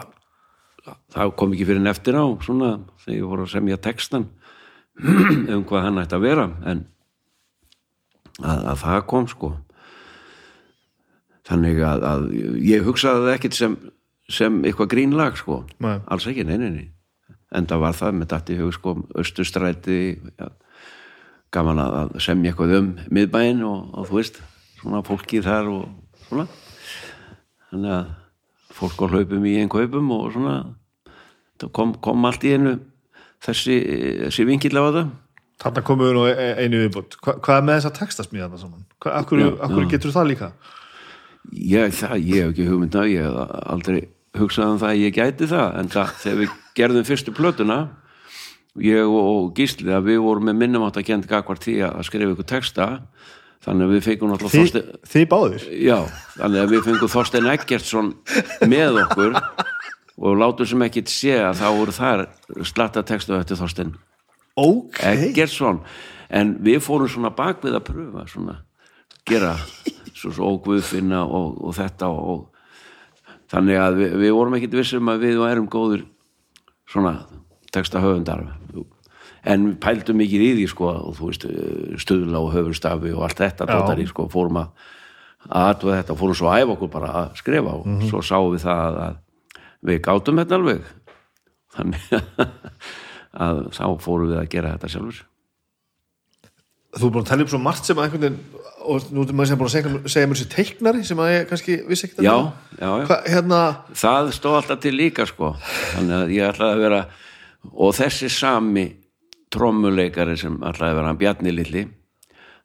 það 1.14 1.32
kom 1.40 1.54
ekki 1.54 1.66
fyrir 1.68 1.82
en 1.82 1.90
eftir 1.90 2.18
á, 2.18 2.24
svona, 2.44 2.70
þegar 3.04 3.16
ég 3.16 3.30
voru 3.32 3.46
að 3.46 3.54
semja 3.54 3.80
textan 3.82 4.28
um 5.54 5.64
hvað 5.68 5.86
hann 5.86 6.00
ætti 6.02 6.18
að 6.18 6.26
vera, 6.26 6.46
en 6.70 6.84
að, 8.40 8.62
að 8.72 8.78
það 8.84 9.02
kom, 9.12 9.28
sko. 9.30 9.52
Þannig 11.50 11.82
að, 11.82 12.06
að 12.06 12.26
ég 12.68 12.86
hugsaði 12.86 13.24
það 13.26 13.34
ekkit 13.34 13.58
sem, 13.58 13.76
sem 14.30 14.62
eitthvað 14.68 14.92
grínlag, 14.94 15.38
sko. 15.40 15.62
Nei. 15.82 15.96
Alls 16.06 16.28
ekki, 16.30 16.46
nei, 16.46 16.56
nei, 16.60 16.70
nei. 16.76 17.36
Enda 17.56 17.80
var 17.82 17.96
það 17.98 18.20
með 18.20 18.30
dætti 18.30 18.58
hug, 18.60 18.74
sko, 18.76 18.94
austustræti, 19.18 20.00
já, 20.38 20.50
gaman 21.54 21.82
að 21.82 22.16
semja 22.22 22.52
eitthvað 22.52 22.76
um 22.78 22.90
miðbæinn 23.10 23.64
og, 23.66 23.88
og 23.98 24.06
þú 24.10 24.20
veist, 24.20 24.38
svona 24.80 25.02
fólki 25.06 25.42
þar 25.44 25.70
og 25.72 26.26
svona 26.28 26.46
þannig 27.70 27.94
að 27.96 28.12
fólk 28.74 29.02
á 29.02 29.06
hlaupum 29.12 29.48
í 29.50 29.56
einn 29.60 29.72
kaupum 29.72 30.12
og 30.14 30.30
svona 30.34 30.54
það 30.60 30.76
kom, 31.68 31.94
kom 32.00 32.24
allt 32.24 32.44
í 32.48 32.54
einu 32.56 32.78
þessi, 33.44 33.76
þessi 34.26 34.46
vingill 34.48 34.76
á 34.80 34.82
þetta 34.88 35.04
þarna 35.60 35.82
komum 35.84 36.06
við 36.08 36.14
nú 36.16 36.22
e- 36.32 36.54
einu 36.64 36.78
viðbútt 36.86 37.18
Hva, 37.20 37.34
hvað 37.44 37.58
er 37.60 37.66
með 37.68 37.78
þessa 37.80 37.94
textasmíða 38.00 38.46
þarna 38.48 38.60
saman? 38.62 38.84
Hva, 39.04 39.14
akkur, 39.20 39.40
Já, 39.42 39.48
akkur 39.68 39.82
já. 39.84 39.90
getur 39.94 40.14
það 40.16 40.30
líka? 40.32 40.50
ég, 41.52 41.94
það, 41.96 42.16
ég 42.24 42.42
hef 42.44 42.50
ekki 42.54 42.68
hugmynd 42.68 42.96
að 43.00 43.10
ég 43.12 43.26
hef 43.28 43.54
aldrei 43.74 44.00
hugsað 44.38 44.72
um 44.74 44.78
það 44.80 44.90
að 44.94 45.00
ég 45.04 45.14
gæti 45.16 45.48
það 45.50 45.78
en 45.80 45.88
það, 45.90 46.10
þegar 46.22 46.38
við 46.40 46.50
gerðum 46.78 47.06
fyrstu 47.08 47.32
plötuna 47.34 47.78
ég 48.80 49.08
og 49.10 49.48
Gísli 49.58 49.90
að 49.92 50.04
við 50.12 50.20
vorum 50.22 50.46
með 50.46 50.58
minnum 50.60 50.84
átt 50.86 51.00
að 51.00 51.08
kenda 51.08 51.26
gagvart 51.28 51.64
því 51.66 51.78
að 51.88 52.04
skrifa 52.06 52.34
ykkur 52.36 52.46
texta 52.52 52.86
þannig 53.64 53.84
að 53.88 53.94
við 53.96 54.04
fengum 54.06 54.30
náttúrulega 54.30 54.54
Þi, 54.54 54.60
Þorstein 54.60 55.08
þið 55.12 55.26
báðir? 55.32 55.64
Já, 55.84 55.96
þannig 56.38 56.62
að 56.62 56.70
við 56.76 56.84
fengum 56.86 57.10
Þorstein 57.16 57.48
Eggertsson 57.50 58.12
með 58.70 59.00
okkur 59.02 59.34
og 60.20 60.36
látum 60.36 60.68
sem 60.68 60.82
ekkit 60.84 61.08
sé 61.12 61.34
að 61.40 61.58
þá 61.62 61.66
voru 61.78 61.94
þar 61.96 62.22
slatta 62.68 63.02
textu 63.08 63.34
eftir 63.38 63.56
Þorstein 63.60 63.94
ok, 64.60 64.98
Eggertsson. 65.08 65.80
En 66.30 66.54
við 66.62 66.82
fórum 66.84 67.08
svona 67.10 67.30
bak 67.34 67.62
við 67.64 67.74
að 67.78 67.86
pröfa 67.88 68.26
svona, 68.30 68.58
gera 69.26 69.54
svo, 70.14 70.30
svo 70.30 70.50
óguðfinna 70.54 71.22
og, 71.24 71.56
og 71.64 71.74
þetta 71.78 72.10
og, 72.12 72.44
þannig 73.50 73.80
að 73.82 73.96
við, 74.02 74.12
við 74.26 74.34
vorum 74.36 74.56
ekkit 74.60 74.76
vissum 74.78 75.08
að 75.10 75.24
við 75.24 75.40
erum 75.48 75.66
góður 75.72 76.04
svona 76.90 77.16
texta 77.72 78.02
höfundar 78.02 78.44
en 79.48 79.64
við 79.70 79.76
pældum 79.80 80.18
mikið 80.20 80.42
í 80.44 80.50
því 80.58 80.68
sko 80.68 80.90
og 80.92 81.16
þú 81.16 81.30
veist 81.30 81.46
stuðla 82.04 82.42
og 82.44 82.52
höfurstafi 82.54 83.14
og 83.16 83.24
allt 83.24 83.40
þetta 83.40 83.66
tóttar 83.70 84.02
í 84.02 84.06
sko 84.10 84.28
fórum 84.30 84.58
að 84.60 84.68
aðtöða 85.48 86.02
þetta, 86.02 86.16
fórum 86.20 86.36
svo 86.36 86.50
að 86.52 86.60
æfa 86.66 86.74
okkur 86.76 86.90
bara 86.92 87.10
að 87.22 87.38
skrifa 87.40 87.72
og 87.78 87.86
Mhm. 87.88 88.08
svo 88.10 88.20
sáum 88.20 88.52
við 88.52 88.66
það 88.66 88.98
að 89.06 89.18
við 89.86 90.00
gátum 90.04 90.40
þetta 90.40 90.58
alveg. 90.58 90.86
Þannig 91.76 92.08
að 93.46 93.60
þá 93.76 93.84
fórum 94.02 94.32
við 94.32 94.40
að 94.40 94.48
gera 94.54 94.74
þetta 94.76 94.92
sjálfur. 94.94 95.20
Þú 96.90 97.06
er 97.06 97.12
búin 97.14 97.22
að 97.22 97.28
tella 97.30 97.44
upp 97.44 97.52
svo 97.52 97.60
margt 97.62 97.86
sem 97.86 97.98
að 98.00 98.08
einhvern 98.08 98.24
veginn 98.24 98.38
og 98.90 99.10
nú 99.14 99.22
er 99.22 99.36
maður 99.36 99.50
sem 99.50 99.58
búin 99.60 99.68
að 99.68 99.74
segja, 99.76 99.90
segja 100.10 100.30
mér 100.30 100.38
sér 100.40 100.48
teiknari 100.50 101.04
sem 101.06 101.20
að 101.22 101.30
ég 101.30 101.44
kannski 101.50 101.76
vissi 101.86 102.08
ekkert 102.08 102.24
já, 102.26 102.32
um. 102.34 102.48
já, 102.74 102.88
já. 102.88 103.04
Hva, 103.06 103.18
hérna, 103.30 103.60
það 104.00 104.30
stóð 104.34 104.56
alltaf 104.58 104.80
til 104.82 104.94
líka 104.96 105.26
sko. 105.30 105.52
Þannig 105.92 106.16
að 106.16 106.34
ég 106.34 106.48
ætlaði 106.48 106.74
að 106.74 106.84
vera 106.88 107.00
og 107.70 107.94
þessi 107.94 108.30
sami 108.34 108.86
trommuleikari 109.54 110.34
sem 110.40 110.56
ætlaði 110.58 110.90
að 110.90 110.98
vera 110.98 111.12
hann 111.12 111.20
Bjarni 111.20 111.54
Lilli 111.54 111.84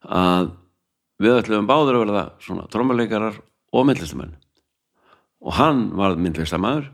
að 0.06 0.50
við 1.22 1.38
ætluðum 1.40 1.70
báður 1.70 2.00
að 2.00 2.04
verða 2.06 2.26
svona 2.48 2.68
trommuleikarar 2.74 3.38
og 3.76 3.88
myndlistamenn. 3.88 4.36
Og 5.46 5.58
hann 5.60 5.88
var 6.00 6.18
myndlistamæður 6.18 6.90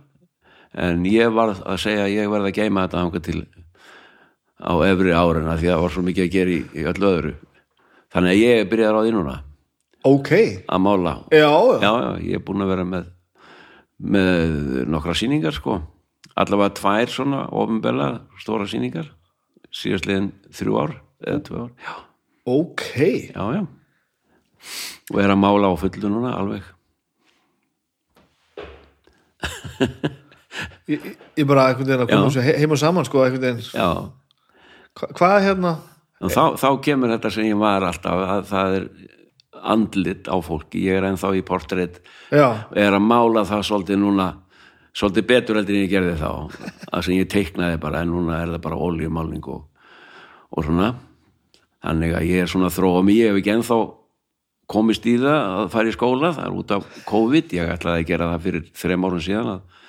en 0.74 1.05
ég 1.09 1.32
var 1.36 1.55
að 1.55 1.80
segja 1.84 2.05
að 2.07 2.15
ég 2.15 2.32
verði 2.32 2.51
að 2.51 2.59
geima 2.61 2.86
þetta 2.86 3.01
hanga 3.03 3.22
til 3.26 3.39
á 4.61 4.74
efri 4.86 5.15
árina 5.15 5.57
því 5.57 5.69
að 5.69 5.74
það 5.74 5.86
var 5.86 5.95
svo 5.95 6.03
mikið 6.07 6.28
að 6.28 6.36
gera 6.36 6.53
í, 6.53 6.59
í 6.78 6.86
öllu 6.91 7.09
öðru. 7.09 7.34
Þannig 8.11 8.34
að 8.34 8.41
ég 8.41 8.69
byrjaði 8.72 8.99
á 8.99 9.01
því 9.01 9.15
núna 9.15 9.36
ok. 10.07 10.32
að 10.67 10.84
mála. 10.84 11.15
Já, 11.32 11.49
já, 11.82 11.91
já, 11.91 12.11
ég 12.28 12.38
er 12.38 12.45
búin 12.45 12.65
að 12.65 12.74
vera 12.76 12.86
með 12.88 13.09
með 14.01 14.53
nokkra 14.89 15.13
sýningar 15.17 15.53
sko. 15.53 15.78
Allavega 16.39 16.74
tvær 16.80 17.11
svona 17.11 17.41
ofinbella 17.53 18.07
stóra 18.41 18.65
sýningar 18.69 19.11
síðastliðin 19.76 20.32
þrjú 20.51 20.80
ár 20.82 20.95
eða 21.22 21.43
tvö 21.47 21.65
ár. 21.65 21.72
Já, 21.86 21.93
ok. 22.49 22.86
Já, 23.30 23.43
já. 23.59 23.63
Og 25.11 25.19
er 25.22 25.34
að 25.34 25.41
mála 25.41 25.72
á 25.74 25.76
fullu 25.82 26.09
núna 26.11 26.36
alveg 26.38 26.63
ég, 30.96 31.06
ég 31.42 31.48
bara 31.50 31.70
einhvern 31.70 31.88
veginn 31.89 32.04
að 32.06 32.12
koma 32.12 32.28
þessu 32.30 32.44
he- 32.46 32.58
heim 32.62 32.76
og 32.76 32.82
saman 32.82 33.08
sko, 33.08 33.24
einhvern 33.26 33.46
veginn, 33.48 33.64
Hva, 35.00 35.08
hvað 35.16 35.38
hérna? 35.48 35.74
Þá, 36.22 36.44
þá 36.62 36.68
kemur 36.86 37.10
þetta 37.16 37.32
sem 37.34 37.46
ég 37.48 37.58
var 37.58 37.82
alltaf 37.88 38.20
að 38.36 38.42
það 38.52 38.76
er 38.80 38.88
andlit 39.72 40.28
á 40.30 40.36
fólki, 40.42 40.82
ég 40.86 40.98
er 41.00 41.08
ennþá 41.12 41.32
í 41.38 41.42
portrétt 41.46 42.00
er 42.76 42.94
að 42.98 43.04
mála 43.06 43.44
það 43.48 43.64
svolítið 43.68 44.00
núna 44.02 44.28
svolítið 44.98 45.26
betur 45.30 45.56
heldur 45.60 45.76
en 45.78 45.84
ég 45.86 45.89
gerði 45.94 46.16
þá. 46.20 46.32
Það 46.92 47.04
sem 47.08 47.16
ég 47.16 47.30
teiknaði 47.32 47.80
bara 47.80 48.02
en 48.04 48.12
núna 48.12 48.42
er 48.44 48.50
það 48.56 48.62
bara 48.66 48.80
oljumálning 48.89 49.46
og, 49.48 49.62
og 50.52 50.66
svona. 50.68 50.89
Þannig 51.82 52.16
að 52.18 52.26
ég 52.28 52.44
er 52.44 52.52
svona 52.52 52.70
þróa 52.74 53.04
mig, 53.08 53.16
ég 53.22 53.32
hef 53.32 53.39
ekki 53.42 53.54
ennþá 53.56 53.78
komist 54.72 55.06
í 55.10 55.16
það 55.22 55.39
að 55.62 55.70
fara 55.74 55.88
í 55.92 55.96
skóla. 55.96 56.34
Það 56.36 56.46
er 56.50 56.58
út 56.60 56.74
af 56.76 56.89
COVID, 57.08 57.56
ég 57.58 57.72
ætlaði 57.78 58.04
að 58.04 58.10
gera 58.12 58.28
það 58.34 58.44
fyrir 58.50 58.68
þrem 58.84 59.08
árum 59.08 59.24
síðan 59.26 59.54
að 59.56 59.80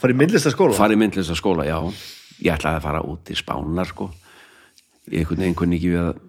fara 0.00 0.14
í 0.14 0.18
myndlista 0.18 0.52
skóla 0.54 0.76
fara 0.76 0.96
í 0.96 1.00
myndlista 1.00 1.36
skóla, 1.38 1.68
já. 1.68 1.78
Ég 2.40 2.56
ætlaði 2.56 2.80
að 2.80 2.86
fara 2.88 3.04
út 3.04 3.30
í 3.30 3.36
Spánar 3.36 3.88
sko. 3.90 4.08
Ég 5.10 5.22
einhvern 5.22 5.44
veginn 5.44 5.58
kunni 5.58 5.78
ekki 5.80 5.92
við 5.92 6.04
að 6.08 6.26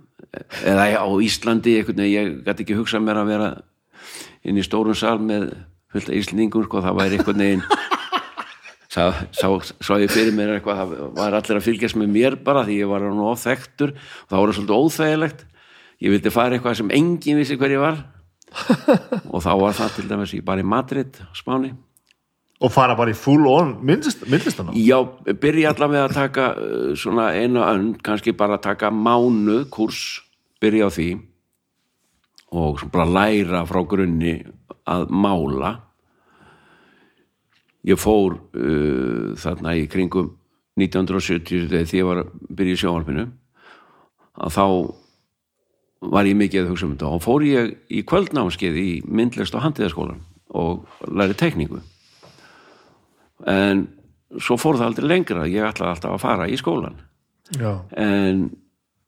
eða 0.68 0.88
á 1.04 1.08
Íslandi 1.24 1.78
einhvern 1.80 2.02
veginn, 2.04 2.14
ég 2.14 2.32
gæti 2.46 2.66
ekki 2.66 2.78
hugsað 2.80 3.06
mér 3.06 3.22
að 3.22 3.32
vera 3.32 3.50
inn 4.48 4.60
í 4.60 4.66
stórum 4.66 4.98
sal 4.98 5.18
með 5.22 5.52
fullt 5.92 6.12
af 6.12 6.18
Íslendingum 6.20 6.66
sko, 6.68 6.84
það 6.84 7.00
væri 7.00 7.20
einhvern 7.20 7.44
veginn 7.44 7.66
sá, 8.92 9.94
ég 10.00 10.12
fyrir 10.12 10.34
mér 10.36 10.56
eitthvað 10.58 10.82
það 10.82 10.96
var 11.20 11.38
allir 11.38 11.60
að 11.60 11.68
fylgjast 11.68 12.00
með 12.00 12.16
mér 12.16 12.40
bara 12.46 12.66
því 12.68 12.80
ég 12.82 12.92
var 12.92 13.06
nú 13.08 13.28
ofþektur 13.32 13.94
og 13.96 14.34
það 14.34 14.42
voru 14.44 14.58
svolítið 14.58 14.82
óþægilegt. 14.82 15.46
Ég 16.02 16.16
vildi 16.16 16.34
fara 16.34 16.58
eitthvað 16.58 16.80
sem 16.80 16.92
enginn 16.98 17.38
vissi 17.38 17.60
hver 17.62 17.76
ég 17.76 17.84
var. 17.84 18.02
Og 19.32 19.44
þá 19.46 19.52
var 19.62 19.76
það 19.78 19.92
til 19.96 20.08
dæmis 20.10 20.34
ég 20.34 20.44
bara 20.44 20.64
í 20.64 20.66
Madrid, 20.68 21.20
Spáni 21.38 21.70
og 22.62 22.70
fara 22.70 22.96
bara 22.98 23.14
í 23.14 23.18
full 23.18 23.48
on 23.50 23.74
myndlist, 23.86 24.24
myndlistana 24.30 24.74
Já, 24.78 25.00
byrja 25.42 25.74
allavega 25.74 26.06
að 26.08 26.18
taka 26.18 26.48
uh, 26.54 26.92
svona 27.00 27.32
eina 27.34 27.66
önn, 27.72 27.94
kannski 28.06 28.36
bara 28.38 28.60
taka 28.62 28.92
mánuð 28.94 29.66
kurs, 29.74 30.22
byrja 30.62 30.90
á 30.90 30.92
því. 30.94 31.10
Og 32.62 32.84
bara 32.94 33.08
læra 33.08 33.64
frá 33.66 33.82
grunni 33.88 34.36
að 34.86 35.08
mála. 35.10 35.78
Ég 37.88 37.98
fór 37.98 38.38
uh, 38.38 39.32
þarna 39.42 39.78
í 39.80 39.88
kringum 39.90 40.36
1970 40.78 41.70
þegar 41.72 41.96
ég 41.98 42.10
var 42.10 42.24
að 42.26 42.34
byrja 42.60 42.78
í 42.78 42.82
sjónvarpinu. 42.84 43.30
Að 44.42 44.58
þá 44.58 44.66
var 46.12 46.30
ég 46.30 46.38
mikið 46.38 46.66
að 46.66 46.70
hugsa 46.74 46.86
um 46.86 46.94
þetta. 46.94 47.10
Og 47.10 47.26
fór 47.26 47.48
ég 47.48 47.74
í 47.90 48.04
kvöldnámskeið 48.06 48.78
í 48.82 48.92
myndlist 49.10 49.58
og 49.58 49.66
handíðaskólan 49.66 50.22
og 50.52 50.86
læri 51.08 51.34
tekníku 51.40 51.82
en 53.50 53.88
svo 54.40 54.58
fór 54.60 54.80
það 54.80 54.92
aldrei 54.92 55.10
lengra. 55.12 55.48
Ég 55.50 55.66
ætlaði 55.68 55.96
alltaf 55.96 56.16
að 56.16 56.24
fara 56.24 56.48
í 56.50 56.60
skólan 56.60 57.00
já, 57.58 57.74
en 58.00 58.50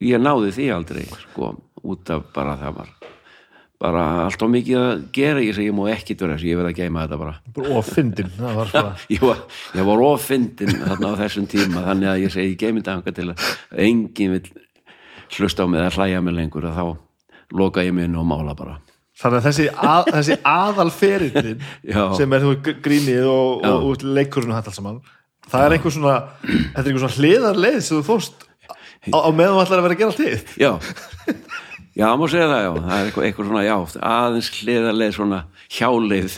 ég 0.03 0.21
náði 0.21 0.51
því 0.55 0.69
aldrei 0.75 1.05
sko, 1.07 1.53
út 1.84 2.13
af 2.13 2.29
bara 2.36 2.57
það 2.59 2.79
var 2.81 2.93
bara 3.84 4.03
alltaf 4.23 4.47
mikið 4.47 4.79
að 4.79 5.01
gera 5.15 5.43
ég 5.43 5.55
segi 5.57 5.67
ég 5.67 5.75
má 5.75 5.84
ekki 5.91 6.15
vera 6.15 6.38
þessu, 6.38 6.47
ég 6.47 6.59
verð 6.59 6.69
að 6.71 6.77
geima 6.77 7.03
þetta 7.03 7.17
bara. 7.19 7.34
Og 7.63 7.73
bara 8.63 8.84
ég 9.15 9.23
var, 9.23 9.41
var 9.89 10.03
ofindin 10.07 10.77
þarna 10.86 11.11
á 11.11 11.21
þessum 11.25 11.47
tíma 11.51 11.84
þannig 11.89 12.11
að 12.13 12.21
ég 12.23 12.36
segi 12.36 12.53
ég 12.53 12.61
geimi 12.61 12.84
þetta 12.86 13.15
til 13.17 13.27
að 13.34 13.49
enginn 13.84 14.38
vil 14.38 14.45
hlusta 15.34 15.65
á 15.65 15.67
mig 15.67 15.81
eða 15.81 15.95
hlæja 15.97 16.23
mig 16.23 16.38
lengur 16.38 16.69
að 16.69 16.79
þá 16.79 16.86
loka 17.59 17.84
ég 17.84 17.95
mig 17.95 18.07
inn 18.07 18.19
og 18.19 18.27
mála 18.29 18.55
bara 18.55 18.79
þannig 19.24 19.39
að 19.39 19.45
þessi, 19.47 19.65
að, 19.89 20.09
þessi 20.17 20.38
aðalferillin 20.53 21.65
sem 22.19 22.38
er 22.38 22.45
þú 22.47 22.53
grínið 22.86 23.28
og, 23.32 23.63
og, 23.65 23.89
og 23.93 24.05
leikurinn 24.19 24.51
og 24.53 24.59
þetta 24.59 24.74
allt 24.74 24.80
saman 24.82 25.01
það 25.49 25.65
er 25.67 25.76
einhver 25.78 25.95
svona 25.97 26.15
þetta 26.43 26.84
er 26.84 26.91
einhver 26.91 27.03
svona 27.05 27.17
hliðarleið 27.19 27.80
sem 27.88 27.97
þú 27.99 28.03
fórst 28.11 28.45
á, 29.11 29.17
á 29.19 29.30
meðan 29.36 29.57
þú 29.57 29.63
ætlar 29.65 29.82
að 29.82 29.88
vera 29.88 29.97
að 29.97 30.03
gera 30.03 30.13
allt 30.13 30.24
þitt 30.24 30.53
já, 30.61 30.71
já, 31.93 32.05
það 32.07 32.19
má 32.21 32.26
segja 32.34 32.47
það 32.51 32.63
já. 32.63 32.69
Það 32.74 32.93
er 32.99 33.07
eitthvað, 33.09 33.26
eitthvað 33.28 33.49
svona, 33.49 33.63
já, 33.67 33.76
aðeins 34.13 34.51
hliðarleið 34.59 35.11
svona 35.17 35.41
hjáleið. 35.74 36.38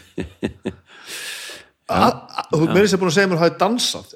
A- 1.85 2.01
a- 2.09 2.45
þú 2.51 2.67
meiri 2.73 2.89
sem 2.89 2.99
búin 3.01 3.11
að 3.11 3.17
segja 3.19 3.29
mér 3.29 3.37
að 3.37 3.43
hafa 3.45 3.57
dansað. 3.61 4.13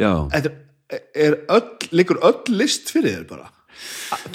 Já, 0.00 0.10
Þetta 0.32 0.52
er, 0.96 1.02
er 1.26 1.36
öll, 1.52 1.88
liggur 1.92 2.20
öll 2.24 2.56
list 2.56 2.88
fyrir 2.94 3.18
þér 3.18 3.26
bara 3.28 3.50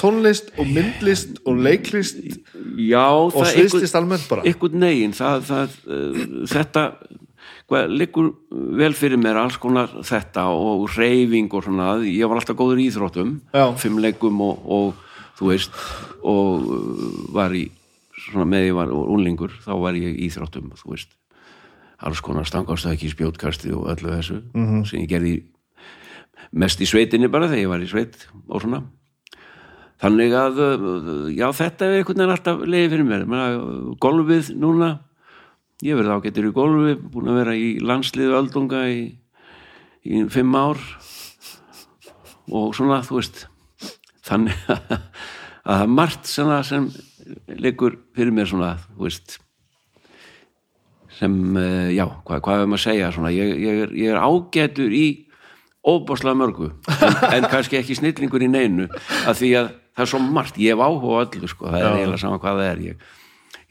tónlist 0.02 0.52
og 0.58 0.68
myndlist 0.68 1.40
og 1.46 1.62
leiklist 1.62 2.20
já 2.78 3.06
og 3.08 3.46
sviðslist 3.46 3.98
almennt 3.98 4.28
bara 4.30 4.46
einhvern 4.48 4.80
negin 4.82 5.16
það, 5.16 5.48
það, 5.48 5.78
uh, 5.88 6.22
þetta 6.52 6.84
hvað, 7.68 7.94
liggur 8.00 8.32
vel 8.80 8.94
fyrir 8.98 9.22
mér 9.22 9.42
alls 9.42 9.60
konar 9.62 9.92
þetta 10.06 10.48
og 10.54 10.88
reyfing 10.96 11.52
og 11.54 11.68
svona, 11.68 11.98
ég 12.06 12.30
var 12.30 12.42
alltaf 12.42 12.58
góður 12.60 12.82
í 12.82 12.88
íþróttum 12.92 13.38
Já. 13.54 13.66
fimmleikum 13.80 14.42
og, 14.46 14.64
og 14.66 15.36
þú 15.40 15.52
veist 15.52 15.84
og 16.24 16.66
uh, 16.66 17.12
var 17.36 17.56
í 17.56 17.68
svona 18.28 18.48
með 18.50 18.72
ég 18.72 18.80
var 18.80 18.92
unlingur 18.92 19.54
þá 19.64 19.74
var 19.84 20.00
ég 20.00 20.18
í 20.18 20.28
íþróttum, 20.28 20.74
þú 20.80 20.96
veist 20.96 21.14
alls 21.98 22.22
konar 22.22 22.46
stangastæki, 22.46 23.10
spjótkasti 23.10 23.72
og 23.74 23.88
öllu 23.94 24.12
þessu 24.14 24.42
-hmm. 24.54 24.86
sem 24.86 25.02
ég 25.02 25.10
gerði 25.10 25.36
mest 26.52 26.82
í 26.82 26.86
sveitinni 26.86 27.28
bara 27.28 27.48
þegar 27.50 27.64
ég 27.64 27.70
var 27.70 27.84
í 27.84 27.90
sveit 27.90 28.28
og 28.48 28.62
svona 28.62 28.84
þannig 30.02 30.36
að 30.38 30.62
uh, 30.64 31.28
já 31.34 31.48
þetta 31.58 31.88
er 31.88 31.98
einhvern 32.00 32.22
veginn 32.22 32.36
alltaf 32.36 32.64
leiði 32.66 32.92
fyrir 32.94 33.08
mér. 33.08 33.26
Menna, 33.30 33.96
golfið 34.04 34.52
núna 34.58 34.92
ég 35.86 35.98
verði 35.98 36.18
ágættur 36.18 36.50
í 36.50 36.54
golfi 36.56 36.96
búin 37.02 37.32
að 37.32 37.40
vera 37.42 37.58
í 37.58 37.68
landsliðu 37.86 38.38
öldunga 38.40 38.84
í, 38.90 39.02
í 40.06 40.24
fimm 40.34 40.56
ár. 40.58 40.82
Og 42.48 42.72
svona 42.78 43.02
þú 43.06 43.20
veist 43.20 43.44
þannig 44.28 44.56
að 44.72 44.88
það 45.68 45.84
er 45.84 45.92
margt 45.98 46.32
sem 46.32 46.88
leikur 47.60 48.00
fyrir 48.16 48.34
mér 48.36 48.48
svona 48.50 48.78
þú 48.86 49.08
veist 49.08 49.38
sem, 51.18 51.34
uh, 51.58 51.90
já, 51.94 52.06
hvað, 52.28 52.44
hvað 52.46 52.62
er 52.62 52.70
maður 52.70 52.78
að 52.78 52.84
segja 52.86 53.14
svona, 53.16 53.34
ég, 53.34 53.56
ég, 53.64 53.82
er, 53.88 53.96
ég 53.98 54.14
er 54.14 54.22
ágætur 54.22 54.94
í 54.94 55.06
óbáslega 55.88 56.38
mörgu 56.38 56.70
en, 56.94 57.18
en 57.32 57.48
kannski 57.50 57.80
ekki 57.80 57.98
snillingur 57.98 58.44
í 58.44 58.50
neinu 58.52 58.88
að 59.26 59.40
því 59.42 59.52
að 59.62 59.70
það 59.98 60.06
er 60.06 60.14
svo 60.14 60.24
margt, 60.24 60.62
ég 60.62 60.78
hef 60.78 60.86
áhuga 60.86 61.18
á 61.18 61.24
öllu 61.26 61.52
sko, 61.52 61.68
það 61.74 61.82
er 61.82 61.98
eiginlega 61.98 62.24
sama 62.24 62.42
hvað 62.44 62.62
það 62.62 62.72
er. 62.72 62.82
Ég, 62.86 63.06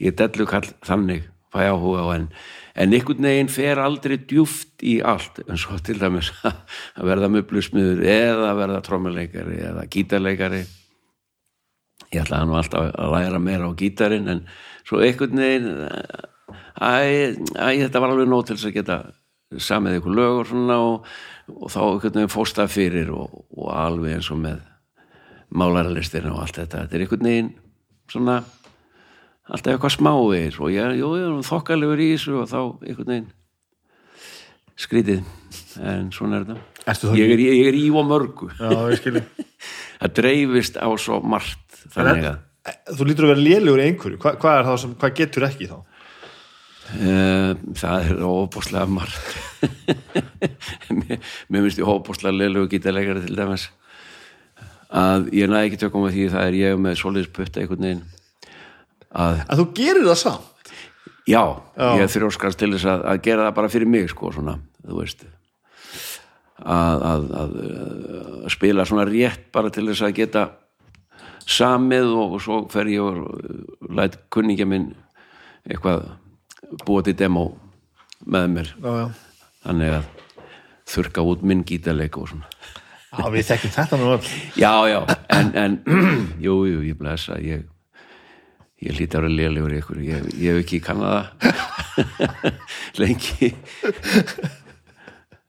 ég 0.03 0.13
er 0.13 0.21
dellu 0.21 0.47
kall 0.51 0.71
þannig 0.85 1.27
fæ 1.55 1.61
áhuga 1.71 2.03
á 2.03 2.09
en 2.19 2.31
en 2.77 2.93
einhvern 2.93 3.25
veginn 3.25 3.49
fer 3.49 3.81
aldrei 3.81 4.19
djúft 4.29 4.85
í 4.85 4.99
allt. 5.01 5.41
En 5.49 5.61
svo 5.61 5.79
til 5.81 5.97
dæmis 6.01 6.33
að 6.99 7.09
verða 7.09 7.31
möblusmiður 7.33 8.03
eða 8.05 8.53
verða 8.59 8.83
trommuleikari 8.85 9.61
eða 9.71 9.87
gítarleikari. 9.93 10.63
Ég 12.13 12.23
ætlaði 12.23 12.51
nú 12.51 12.59
alltaf 12.59 12.91
að 12.93 13.15
læra 13.15 13.41
meira 13.43 13.71
á 13.71 13.73
gítarinn 13.79 14.29
en 14.35 14.43
svo 14.87 15.01
einhvern 15.03 15.41
veginn 15.41 15.71
æ, 16.77 17.33
æ, 17.57 17.69
þetta 17.87 18.03
var 18.03 18.13
alveg 18.13 18.29
nóg 18.31 18.45
til 18.47 18.59
þess 18.59 18.69
að 18.69 18.77
geta 18.77 18.99
samið 19.63 20.01
ykkur 20.01 20.17
lög 20.19 20.41
og 20.43 20.49
svona 20.51 20.79
og, 20.85 21.11
þá 21.73 21.81
einhvern 21.81 22.19
veginn 22.21 22.35
fórst 22.37 22.61
það 22.61 22.73
fyrir 22.77 23.13
og, 23.17 23.41
og 23.57 23.73
alveg 23.73 24.19
eins 24.19 24.31
og 24.35 24.43
með 24.45 24.61
málaralistina 25.57 26.33
og 26.35 26.45
allt 26.45 26.61
þetta. 26.61 26.85
Þetta 26.85 26.97
er 26.97 27.05
einhvern 27.05 27.29
veginn 27.31 27.51
svona 28.11 28.37
alltaf 29.47 29.73
eitthvað 29.73 29.95
smávegir 29.95 30.61
og 30.63 30.73
ég, 30.75 31.03
er 31.03 31.35
þokkalegur 31.47 32.03
í 32.03 32.13
þessu 32.15 32.39
og 32.43 32.49
þá 32.51 32.61
einhvern 32.63 33.13
veginn 33.13 33.29
skrítið. 34.77 35.23
En 35.81 36.11
svona 36.15 36.41
er 36.41 36.49
þetta. 36.49 37.13
Ég 37.19 37.35
er, 37.35 37.43
ég 37.43 37.71
er 37.71 37.79
í 37.79 37.87
og 37.91 38.07
mörgu. 38.09 38.51
Já, 38.59 39.23
það 40.01 40.17
dreifist 40.21 40.77
á 40.79 40.89
svo 41.01 41.23
margt 41.25 41.81
þannig 41.95 42.31
að 42.33 42.43
Þú 42.67 43.07
lítur 43.07 43.27
að 43.27 43.31
vera 43.31 43.43
lélugur 43.45 43.79
í 43.79 43.85
einhverju. 43.91 44.19
Hva, 44.23 44.33
hvað, 44.43 44.57
er 44.59 44.65
það 44.67 44.81
sem, 44.83 44.95
hvað 44.99 45.13
getur 45.21 45.45
ekki 45.47 45.69
þá? 45.71 45.77
Uh, 46.87 47.53
það 47.79 48.09
er 48.09 48.23
óbúslega 48.27 48.89
margt. 48.91 49.29
Mér, 50.99 51.21
mér 51.51 51.65
finnst 51.67 51.79
ég 51.79 51.91
óbúslega 51.91 52.35
leilegu 52.35 52.67
gítarleikari 52.71 53.23
til 53.23 53.39
dæmis 53.39 53.69
að 54.91 55.31
ég 55.35 55.51
næði 55.51 55.71
ekki 55.71 55.81
tökum 55.83 56.07
að 56.07 56.15
því 56.17 56.29
það 56.35 56.51
er 56.51 56.59
ég 56.61 56.77
með 56.79 57.01
soliðis 57.01 57.33
putta 57.35 57.63
einhvern 57.63 57.87
veginn 57.89 58.05
að 59.17 59.41
Að 59.47 59.63
þú 59.63 59.67
gerir 59.79 60.07
það 60.07 60.21
samt? 60.21 60.53
Já, 61.27 61.43
Já. 61.75 61.89
ég 61.99 62.13
þrjóskast 62.13 62.61
til 62.61 62.71
þess 62.77 62.87
að, 62.87 63.01
að 63.11 63.23
gera 63.25 63.49
það 63.49 63.57
bara 63.57 63.71
fyrir 63.73 63.91
mig 63.91 64.11
sko 64.13 64.31
svona, 64.35 64.61
þú 64.87 65.01
veist. 65.01 65.25
Að, 66.57 67.03
að, 67.11 67.57
spila 68.55 68.87
svona 68.87 69.09
rétt 69.09 69.49
bara 69.53 69.73
til 69.75 69.89
þess 69.89 70.07
að 70.07 70.15
geta 70.21 70.45
samið 71.47 72.13
og, 72.15 72.37
og 72.39 72.45
svo 72.45 72.61
fer 72.71 72.91
ég 72.91 73.03
og 73.03 73.91
læt 73.99 74.21
kunningja 74.33 74.69
minn 74.71 74.93
eitthvað 75.67 76.07
búa 76.87 77.03
til 77.07 77.17
demo 77.19 77.49
með 78.27 78.49
mér. 78.55 78.73
Já, 78.79 78.91
já. 79.03 79.07
Þannig 79.67 79.97
að 79.99 80.11
þurka 80.87 81.27
út 81.27 81.43
minn 81.43 81.67
gítarleik 81.67 82.19
og 82.23 82.31
svona 82.31 82.55
Já, 83.17 83.25
við 83.33 83.47
þekkjum 83.49 83.73
þetta 83.77 83.99
nú 84.01 84.11
já, 84.61 84.73
já, 84.91 84.99
en, 85.37 85.51
en 85.63 85.77
jú, 86.47 86.57
jú, 86.69 86.83
ég 86.85 86.99
blessa 87.01 87.39
ég, 87.41 87.63
ég 88.85 88.97
hlýta 88.99 89.21
ára 89.23 89.31
lélegur 89.33 89.73
ykkur 89.79 90.01
ég, 90.05 90.27
ég 90.37 90.53
hef 90.57 90.65
ekki 90.65 90.81
kannað 90.85 91.31
það. 91.41 92.53
Lengi. 93.01 93.53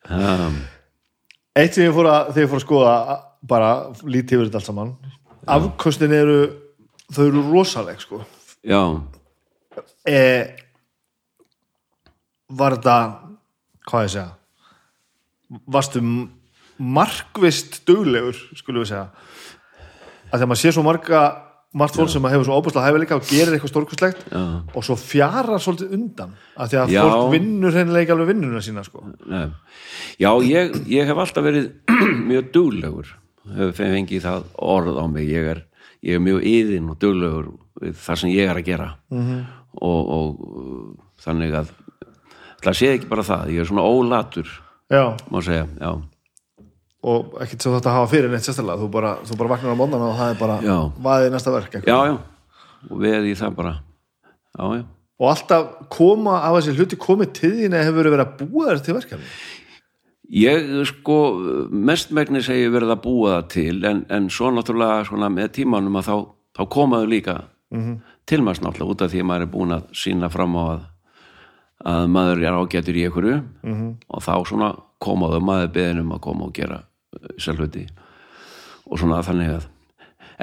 Um, 0.07 0.61
Eitt 1.57 1.73
sem 1.75 1.87
ég 1.87 1.95
fór 1.95 2.07
að, 2.11 2.29
þegar 2.35 2.45
ég 2.45 2.51
fór 2.53 2.59
að 2.61 2.65
skoða 2.67 2.95
bara 3.49 3.69
lítið 4.05 4.37
yfir 4.37 4.47
þetta 4.49 4.59
allt 4.61 4.69
saman. 4.69 4.91
Afkostin 5.57 6.13
eru 6.15 6.37
þau 7.15 7.23
eru 7.27 7.43
rosaleg 7.49 7.99
sko. 8.03 8.21
Já, 8.67 8.79
e, 10.07 10.19
var 12.57 12.77
þetta 12.77 12.97
hvað 13.87 14.05
ég 14.07 14.13
segja? 14.13 14.27
Varstu 15.71 16.01
m- 16.03 16.29
markvist 16.77 17.81
duglegur 17.87 18.37
skulum 18.57 18.83
við 18.83 18.93
segja. 18.93 19.09
Að 20.27 20.39
þegar 20.39 20.49
maður 20.51 20.61
sé 20.63 20.73
svo 20.75 20.83
marga 20.85 21.21
margt 21.77 21.97
fólk 21.99 22.09
sem 22.09 22.25
hefur 22.31 22.47
svo 22.47 22.57
óbúslega 22.57 22.87
hæfileika 22.87 23.17
og 23.19 23.27
gerir 23.27 23.53
eitthvað 23.53 23.71
stórkustlegt 23.73 24.21
og 24.33 24.85
svo 24.85 24.95
fjarar 24.97 25.61
svolítið 25.61 25.93
undan 25.97 26.33
af 26.55 26.71
því 26.71 26.79
að 26.81 26.93
Já. 26.95 27.01
fólk 27.03 27.31
vinnur 27.35 27.75
hreinlega 27.75 28.15
alveg 28.15 28.31
vinnuna 28.31 28.61
sína 28.63 28.83
sko. 28.87 29.03
já 30.17 30.31
ég, 30.47 30.77
ég 30.89 31.05
hef 31.05 31.17
alltaf 31.17 31.43
verið 31.43 31.71
mjög 32.31 32.51
duglegur 32.55 33.11
hef 33.57 33.75
fengið 33.77 34.23
það 34.25 34.47
orð 34.55 34.99
á 34.99 35.05
mig. 35.11 35.27
Ég 35.29 35.51
er, 35.55 35.63
ég 36.03 36.17
er 36.17 36.23
mjög 36.23 36.47
yðin 36.47 36.89
og 36.91 36.99
duglegur 37.01 37.51
við 37.81 37.99
það 37.99 38.21
sem 38.23 38.33
ég 38.33 38.49
er 38.49 38.57
að 38.57 38.67
gera. 38.67 38.89
-hmm. 39.11 39.43
og, 39.81 40.09
og 40.17 40.97
þannig 41.21 41.53
að 41.53 41.75
það 42.63 42.77
sé 42.79 42.93
ekki 42.95 43.09
bara 43.09 43.25
það, 43.25 43.51
ég 43.53 43.61
er 43.61 43.69
svona 43.69 43.85
ólatur 43.85 44.49
já, 44.89 45.03
má 45.31 45.41
segja, 45.45 45.67
já, 45.77 45.91
og 47.03 47.37
ekkert 47.43 47.61
sem 47.61 47.75
þetta 47.75 47.93
hafa 47.93 48.09
fyrir 48.11 48.31
neitt 48.31 48.45
sérstaklega. 48.47 48.81
Þú 48.81 48.89
bara, 48.91 49.13
þú 49.27 49.37
bara 49.37 49.53
vaknar 49.53 49.77
á 49.77 49.81
móndana 49.81 50.09
og 50.09 50.17
það 50.17 50.33
er 50.33 50.39
bara 50.39 50.57
Já. 50.65 50.77
vaðið 51.05 51.33
næsta 51.35 51.53
verk 51.53 51.77
já, 51.77 51.97
já. 52.09 52.17
Og 52.89 53.01
við 53.03 53.29
í 53.31 53.35
það 53.37 53.55
bara. 53.57 53.75
Og 55.17 55.29
alltaf 55.31 55.69
koma 55.93 56.41
af 56.45 56.57
þessi 56.57 56.77
hluti 56.77 56.97
komið 57.01 57.31
til 57.37 57.53
þín 57.57 57.73
eða 57.77 57.87
hefur 57.89 58.09
verið 58.09 58.25
að 58.25 58.35
búa 58.41 58.67
þér 58.71 58.83
til 58.85 58.97
verkefni 58.97 59.31
Ég 60.27 60.65
sko 60.89 61.17
mestmegni 61.71 62.41
segi 62.43 62.67
verið 62.71 62.91
að 62.97 63.03
búa 63.05 63.29
það 63.37 63.45
til 63.53 63.75
en, 63.87 64.01
en 64.11 64.27
svo 64.33 64.49
náttúrulega 64.51 65.05
svona 65.07 65.29
með 65.31 65.53
tímanum 65.55 65.95
að 66.01 66.09
þá, 66.09 66.15
þá 66.57 66.63
komaðu 66.73 67.07
líka 67.13 67.35
-hmm. 67.71 67.95
til 68.27 68.41
maður 68.43 68.65
náttúrulega 68.65 68.91
út 68.91 69.01
af 69.01 69.11
því 69.11 69.21
að 69.21 69.29
maður 69.29 69.45
er 69.45 69.53
búin 69.53 69.71
að 69.71 69.83
sína 69.93 70.29
fram 70.29 70.55
á 70.59 70.63
að, 70.67 70.81
að 71.93 72.07
maður 72.11 72.43
er 72.43 72.59
ágætur 72.59 72.95
í 72.97 73.05
einhverju. 73.07 73.37
-hmm. 73.63 73.95
og 74.07 74.21
þá 74.23 74.33
svona 74.47 74.75
komaðu 75.03 75.41
maður 75.43 75.73
beðinum 75.77 76.13
að 76.15 76.23
koma 76.27 76.47
og 76.47 76.53
gera 76.57 76.83
selvhuti 77.41 77.87
og 78.87 79.01
svona 79.01 79.23
þannig 79.25 79.57
að 79.57 79.67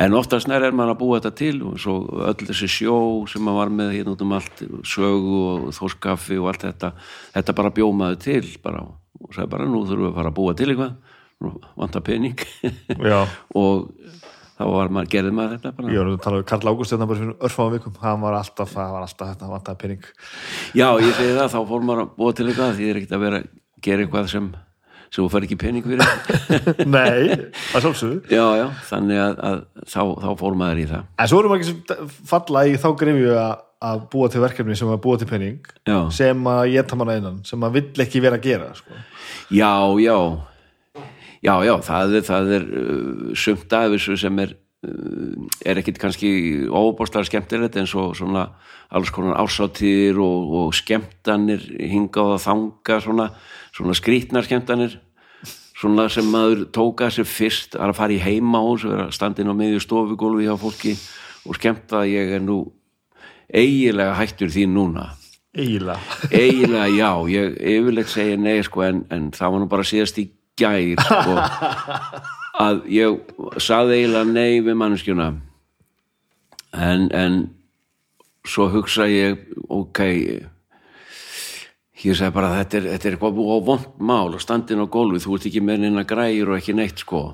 en 0.04 0.16
oftast 0.18 0.50
nær 0.50 0.64
er 0.66 0.74
maður 0.74 0.96
að 0.96 1.00
búa 1.04 1.20
þetta 1.20 1.34
til 1.38 1.54
og 1.68 1.78
svo 1.82 1.96
öll 2.26 2.48
þessi 2.48 2.68
sjó 2.70 2.98
sem 3.30 3.44
maður 3.46 3.60
var 3.60 3.74
með 3.78 3.94
hérna 3.94 4.14
út 4.14 4.24
um 4.24 4.36
allt 4.36 4.62
sögu 4.90 5.40
og 5.52 5.66
þórskaffi 5.76 6.38
og 6.40 6.50
allt 6.50 6.66
þetta 6.66 6.94
þetta 7.36 7.56
bara 7.60 7.74
bjómaði 7.74 8.20
til 8.24 8.44
bara 8.64 8.84
og 8.84 9.34
sagði 9.34 9.52
bara 9.54 9.68
nú 9.70 9.84
þurfum 9.86 10.08
við 10.08 10.10
að 10.10 10.18
fara 10.18 10.32
að 10.32 10.38
búa 10.38 10.56
til 10.58 10.70
eitthvað 10.72 10.96
vantar 11.76 12.04
pening. 12.04 12.38
Já, 13.10 13.24
og 13.54 13.90
þá 14.54 14.64
var 14.70 14.92
maður, 14.92 15.10
gerði 15.14 15.34
maður 15.34 15.56
þetta 15.56 15.72
bara. 15.78 15.92
Ég 15.92 16.00
var 16.00 16.12
að 16.12 16.22
tala 16.24 16.40
um 16.40 16.46
Karl 16.50 16.70
Ágúst 16.70 16.94
þetta 16.94 17.08
bara 17.10 17.22
fyrir 17.22 17.48
örfáum 17.48 17.74
vikum, 17.74 17.96
það 18.00 18.22
var 18.24 18.38
alltaf 18.38 18.72
það 18.74 18.94
var 18.94 19.06
alltaf 19.08 19.32
þetta, 19.32 19.50
vantaði 19.50 19.82
pening. 19.82 20.08
Já 20.78 20.86
ég 21.02 21.18
segi 21.18 21.36
það, 21.38 21.52
þá 21.54 21.60
fór 21.70 21.86
maður 21.88 22.04
að 22.04 22.16
búa 22.20 22.36
til 22.36 22.48
eitthvað 22.48 22.78
því 22.78 22.88
er 22.90 23.00
ekkert 23.00 23.16
að 23.18 23.24
vera 23.26 23.42
gera 23.84 24.04
eitthvað 24.04 24.30
sem 24.32 24.52
sem 25.14 25.22
þú 25.22 25.28
fær 25.30 25.44
ekki 25.46 25.58
pening 25.60 25.84
fyrir. 25.86 26.00
Nei, 26.94 27.36
það 27.70 27.84
sjálfsögðu. 27.84 28.16
Já 28.34 28.46
já, 28.58 28.64
þannig 28.88 29.20
að, 29.22 29.36
að 29.46 29.60
þá, 29.92 30.00
þá 30.24 30.30
fór 30.40 30.56
maður 30.58 30.80
í 30.82 30.86
það. 30.90 31.04
En 31.22 31.30
svo 31.30 31.42
erum 31.42 31.54
ekki 31.54 31.68
sem 31.68 32.08
falla 32.32 32.64
í 32.66 32.72
þá 32.82 32.88
grifju 32.98 33.36
að, 33.38 33.52
að 33.90 34.02
búa 34.14 34.32
til 34.32 34.42
verkefni 34.42 34.78
sem 34.80 34.90
að 34.90 35.04
búa 35.04 35.20
til 35.20 35.28
pening 35.30 35.70
já, 35.86 35.98
sem 36.16 36.50
að 36.50 36.64
geta 36.72 36.98
manna 36.98 37.20
innan 37.20 37.38
sem 37.46 37.68
að 37.68 37.78
vill 37.78 38.04
ekki 38.06 38.24
vera 38.24 38.40
að 38.40 38.48
gera 38.48 38.72
sko. 38.80 38.98
já, 39.54 39.70
já. 40.02 40.18
Já, 41.44 41.58
já, 41.60 41.74
það 41.84 42.14
er, 42.16 42.22
það 42.24 42.52
er 42.56 42.62
uh, 42.64 43.24
sumt 43.36 43.74
af 43.76 43.90
þessu 43.92 44.14
sem 44.16 44.38
er 44.40 44.54
uh, 44.88 45.48
er 45.68 45.80
ekkit 45.82 45.98
kannski 46.00 46.30
óbúrslega 46.72 47.28
skemmtilegt 47.28 47.76
eins 47.76 47.92
og 48.00 48.14
svona 48.16 48.46
alls 48.94 49.12
konar 49.12 49.36
ásáttíðir 49.42 50.22
og, 50.24 50.54
og 50.62 50.72
skemmtanir 50.78 51.66
hingað 51.92 52.38
að 52.38 52.42
þanga 52.46 52.98
svona, 53.04 53.28
svona 53.74 53.96
skrítnar 53.98 54.46
skemmtanir 54.46 54.98
svona 55.74 56.06
sem 56.12 56.26
maður 56.30 56.64
tóka 56.74 57.10
sér 57.12 57.26
fyrst 57.28 57.74
að 57.76 57.96
fara 57.98 58.14
í 58.14 58.22
heimahús 58.22 58.86
vera 58.88 59.10
standinn 59.12 59.50
á 59.50 59.54
miðju 59.56 59.82
stofugólfi 59.82 60.46
hjá 60.46 60.54
fólki 60.60 60.94
og 61.44 61.58
skemmta 61.58 62.04
að 62.04 62.12
ég 62.14 62.34
er 62.38 62.44
nú 62.44 62.58
eiginlega 63.52 64.14
hættur 64.16 64.52
því 64.52 64.68
núna. 64.70 65.10
Eiginlega. 65.54 65.98
Eiginlega 66.30 66.86
já, 66.94 67.10
ég 67.30 67.58
yfirleitt 67.74 68.10
segja 68.10 68.38
nei 68.40 68.62
sko 68.66 68.86
en, 68.86 69.04
en 69.14 69.28
það 69.34 69.52
var 69.52 69.62
nú 69.62 69.68
bara 69.70 69.86
síðast 69.86 70.22
í 70.22 70.28
gær 70.58 71.02
sko, 71.04 71.36
að 72.64 72.80
ég 72.94 73.60
saði 73.62 74.00
eiginlega 74.00 74.30
nei 74.30 74.62
við 74.64 74.80
manneskjuna. 74.80 75.28
En, 76.74 77.06
en 77.14 77.38
svo 78.46 78.70
hugsa 78.72 79.06
ég 79.10 79.44
ok 79.70 80.00
ég 82.04 82.18
sagði 82.18 82.36
bara 82.36 82.52
þetta 82.58 82.78
er, 82.78 82.88
þetta 82.94 83.08
er 83.08 83.16
eitthvað 83.16 83.38
vond 83.68 83.86
mál 83.98 84.34
og 84.34 84.42
standin 84.42 84.82
á 84.82 84.86
gólfi, 84.86 85.22
þú 85.24 85.38
ert 85.38 85.48
ekki 85.50 85.62
með 85.64 85.84
neina 85.84 86.04
græjur 86.08 86.52
og 86.52 86.60
ekki 86.60 86.76
neitt 86.76 87.04
sko. 87.04 87.26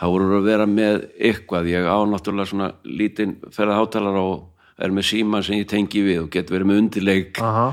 Þá 0.00 0.06
voru 0.08 0.38
að 0.38 0.46
vera 0.48 0.66
með 0.66 1.02
eitthvað. 1.20 1.68
Ég 1.68 1.84
á 1.84 1.98
náttúrulega 2.08 2.48
svona 2.48 2.70
lítinn 2.88 3.36
ferða 3.52 3.76
hátalara 3.76 4.22
og 4.24 4.50
er 4.80 4.94
með 4.94 5.08
síma 5.10 5.42
sem 5.44 5.60
ég 5.60 5.68
tengi 5.68 6.02
við 6.04 6.24
og 6.24 6.32
get 6.32 6.50
verið 6.52 6.70
með 6.70 6.80
undirleik 6.84 7.40
Aha. 7.44 7.66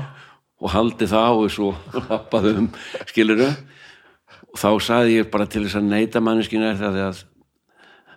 og 0.60 0.72
haldi 0.74 1.08
það 1.08 1.24
á 1.24 1.34
þessu 1.40 1.70
og 1.70 1.96
lappaði 2.10 2.54
um 2.62 2.68
skiluru 3.08 3.48
og 3.48 4.60
þá 4.60 4.68
saði 4.84 5.18
ég 5.18 5.30
bara 5.32 5.48
til 5.48 5.64
þess 5.64 5.80
að 5.80 5.90
neyta 5.92 6.22
manneskinu 6.24 6.68
er 6.68 6.78
það 6.80 6.88
að 6.88 6.98
það 6.98 7.08
er 7.08 7.24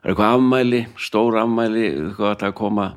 eitthvað 0.02 0.36
afmæli, 0.36 0.82
stór 0.98 1.40
afmæli 1.44 1.86
eitthvað 1.88 2.32
að 2.34 2.40
það 2.44 2.56
koma 2.58 2.88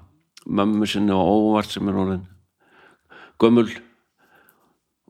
mömmu 0.44 0.88
sinni 0.88 1.14
og 1.14 1.32
óvart 1.34 1.72
sem 1.72 1.88
er 1.90 2.00
orðin 2.00 2.24
gömul 3.40 3.68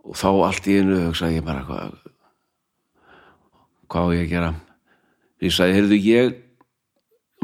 og 0.05 0.19
þá 0.21 0.29
allt 0.47 0.69
í 0.69 0.79
einu 0.81 1.01
hugsaði 1.07 1.39
ég 1.41 1.47
bara 1.47 1.65
hvað 1.69 1.95
hvað 3.89 4.11
á 4.11 4.15
ég 4.17 4.25
að 4.25 4.33
gera? 4.33 4.53
Ég 5.45 5.55
sagði, 5.55 5.77
heyrðu 5.79 5.99
ég 6.05 6.37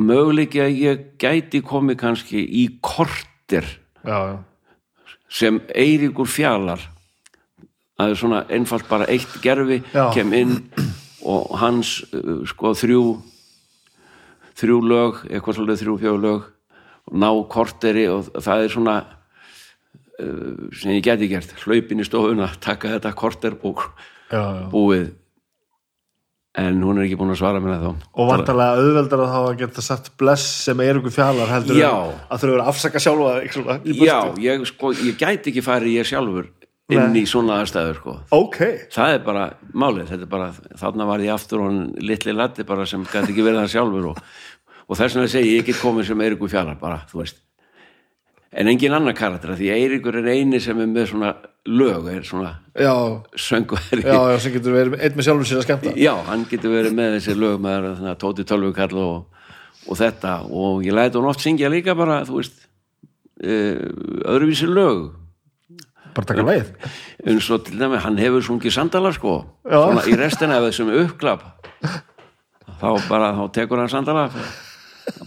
möguleiki 0.01 0.63
að 0.65 0.79
ég 0.81 1.03
gæti 1.21 1.61
komið 1.65 1.99
kannski 2.01 2.41
í 2.41 2.65
korter 2.85 3.67
já, 4.05 4.17
já, 4.31 4.39
sem 5.31 5.61
Eiríkur 5.75 6.29
Fjalar. 6.29 6.83
Það 8.01 8.13
er 8.13 8.19
svona 8.19 8.41
einfalt 8.49 8.89
bara 8.89 9.09
eitt 9.13 9.35
gerfi 9.45 9.83
Já. 9.93 10.09
kem 10.15 10.33
inn 10.33 10.55
og 11.21 11.53
hans 11.61 11.99
sko 12.49 12.73
þrjú 12.73 13.03
þrjú 14.61 14.79
lög, 14.89 15.21
eitthvað 15.29 15.59
svolítið 15.59 15.83
þrjú 15.83 15.97
fjögur 16.01 16.25
lög. 16.25 16.49
Og 17.11 17.21
ná 17.21 17.29
korteri 17.53 18.07
og 18.13 18.31
það 18.41 18.65
er 18.65 18.73
svona 18.73 18.97
sem 20.81 20.97
ég 20.97 21.05
geti 21.07 21.31
gert, 21.31 21.55
hlaupin 21.64 22.03
í 22.03 22.07
stofuna 22.07 22.51
taka 22.61 22.97
þetta 22.97 23.14
korter 23.18 23.57
já. 23.61 24.43
búið 24.73 25.11
en 26.59 26.81
hún 26.83 26.99
er 26.99 27.07
ekki 27.07 27.18
búin 27.18 27.31
að 27.31 27.39
svara 27.39 27.61
mér 27.62 27.79
þá 27.79 27.91
og 27.93 28.31
vantarlega 28.31 28.81
auðveldar 28.83 29.21
að 29.23 29.33
þá 29.33 29.41
að 29.41 29.59
geta 29.61 29.85
sagt 29.87 30.09
bless 30.18 30.47
sem 30.64 30.81
er 30.83 30.99
ykkur 30.99 31.14
fjallar 31.14 31.53
heldur 31.53 31.79
Já. 31.79 31.93
að 32.27 32.43
þau 32.43 32.47
eru 32.49 32.57
að 32.57 32.71
afsaka 32.73 33.03
sjálfa 33.03 33.35
burtu. 33.85 34.09
já, 34.09 34.16
ég, 34.43 34.64
sko, 34.66 34.91
ég 34.99 35.21
gæti 35.21 35.53
ekki 35.53 35.62
farið 35.62 36.01
ég 36.01 36.09
sjálfur 36.11 36.49
inn 36.91 37.05
Nei. 37.14 37.21
í 37.23 37.27
svona 37.31 37.61
aðstæður 37.62 38.01
sko 38.01 38.16
ok, 38.35 38.59
það 38.91 39.14
er 39.14 39.23
bara 39.29 39.45
málið, 39.71 40.11
er 40.16 40.33
bara 40.33 40.51
þarna 40.81 41.07
var 41.12 41.23
ég 41.23 41.37
aftur 41.37 41.62
og 41.62 41.71
hann 41.71 41.85
litli 42.03 42.35
latti 42.35 42.66
sem 42.66 43.07
gæti 43.07 43.31
ekki 43.31 43.47
verið 43.47 43.62
það 43.62 43.73
sjálfur 43.77 44.11
og, 44.11 44.25
og 44.91 44.99
þess 44.99 45.14
vegna 45.21 45.31
segi 45.31 45.55
ég, 45.55 45.68
get 45.71 45.79
komið 45.79 46.11
sem 46.11 46.27
Eiríkur 46.27 46.51
Fjallar 46.51 46.83
bara, 46.83 47.05
þú 47.07 47.23
veist 47.23 47.39
en 48.51 48.70
engin 48.70 48.94
annar 48.94 49.14
karakter, 49.14 49.55
því 49.59 49.70
Eiríkur 49.76 50.18
er 50.20 50.32
eini 50.34 50.59
sem 50.62 50.78
er 50.82 50.88
með 50.90 51.12
svona 51.12 51.34
lög 51.68 52.09
er 52.11 52.24
svona 52.26 52.55
já, 52.74 52.94
söngveri 53.36 54.03
já, 54.03 54.16
já 54.32 54.38
sem 54.40 54.55
getur 54.57 54.74
verið 54.74 54.96
einn 54.98 55.18
með 55.18 55.26
sjálfum 55.26 55.46
sér 55.46 55.61
að 55.61 55.66
skemmta. 55.68 55.92
Já, 56.01 56.12
hann 56.26 56.46
getur 56.51 56.74
verið 56.74 56.96
með 56.96 57.14
þessi 57.18 57.36
lög 57.38 57.62
með 57.62 57.86
þannig, 58.01 58.18
Tóti 58.22 58.46
Tölvukall 58.48 58.98
og, 58.98 59.46
og 59.86 60.01
þetta. 60.01 60.34
Og 60.51 60.84
ég 60.86 60.96
læti 60.96 61.20
hún 61.20 61.30
oft 61.30 61.44
syngja 61.44 61.70
líka 61.70 61.94
bara, 61.98 62.22
þú 62.26 62.40
veist 62.40 62.59
uh, 63.44 63.86
öðruvísi 64.34 64.70
lög. 64.70 65.11
Bara 66.16 66.26
taka 66.26 66.46
leið 66.48 66.72
eins 67.30 67.51
og 67.55 67.66
til 67.68 67.78
dæmi, 67.78 68.01
hann 68.03 68.18
hefur 68.18 68.42
sungið 68.42 68.74
sandala 68.74 69.12
sko, 69.14 69.36
svona 69.68 70.03
í 70.11 70.16
restina 70.18 70.59
af 70.59 70.66
þessum 70.66 70.90
uppklapp. 71.05 71.44
Þá 72.80 72.88
bara, 73.07 73.34
þá 73.36 73.44
tekur 73.61 73.84
hann 73.84 73.92
sandala. 73.92 74.30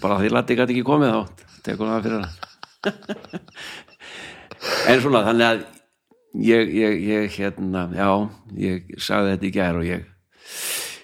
Bara 0.02 0.18
því 0.20 0.34
lati 0.34 0.58
gæti 0.58 0.76
ekki 0.76 0.88
komið 0.88 1.14
þá 1.14 1.46
tekur 1.64 1.88
hann 1.88 2.02
það 2.02 2.10
fyrir 2.10 2.20
hann 2.26 2.43
en 4.90 5.04
svona, 5.04 5.24
þannig 5.28 5.50
að 5.50 5.66
ég, 6.44 6.72
ég, 6.80 7.04
ég 7.10 7.38
hérna, 7.38 7.88
já 7.96 8.10
ég 8.60 8.96
sagði 9.02 9.36
þetta 9.36 9.50
í 9.50 9.54
gær 9.58 9.82
og 9.82 9.88
ég 9.88 10.08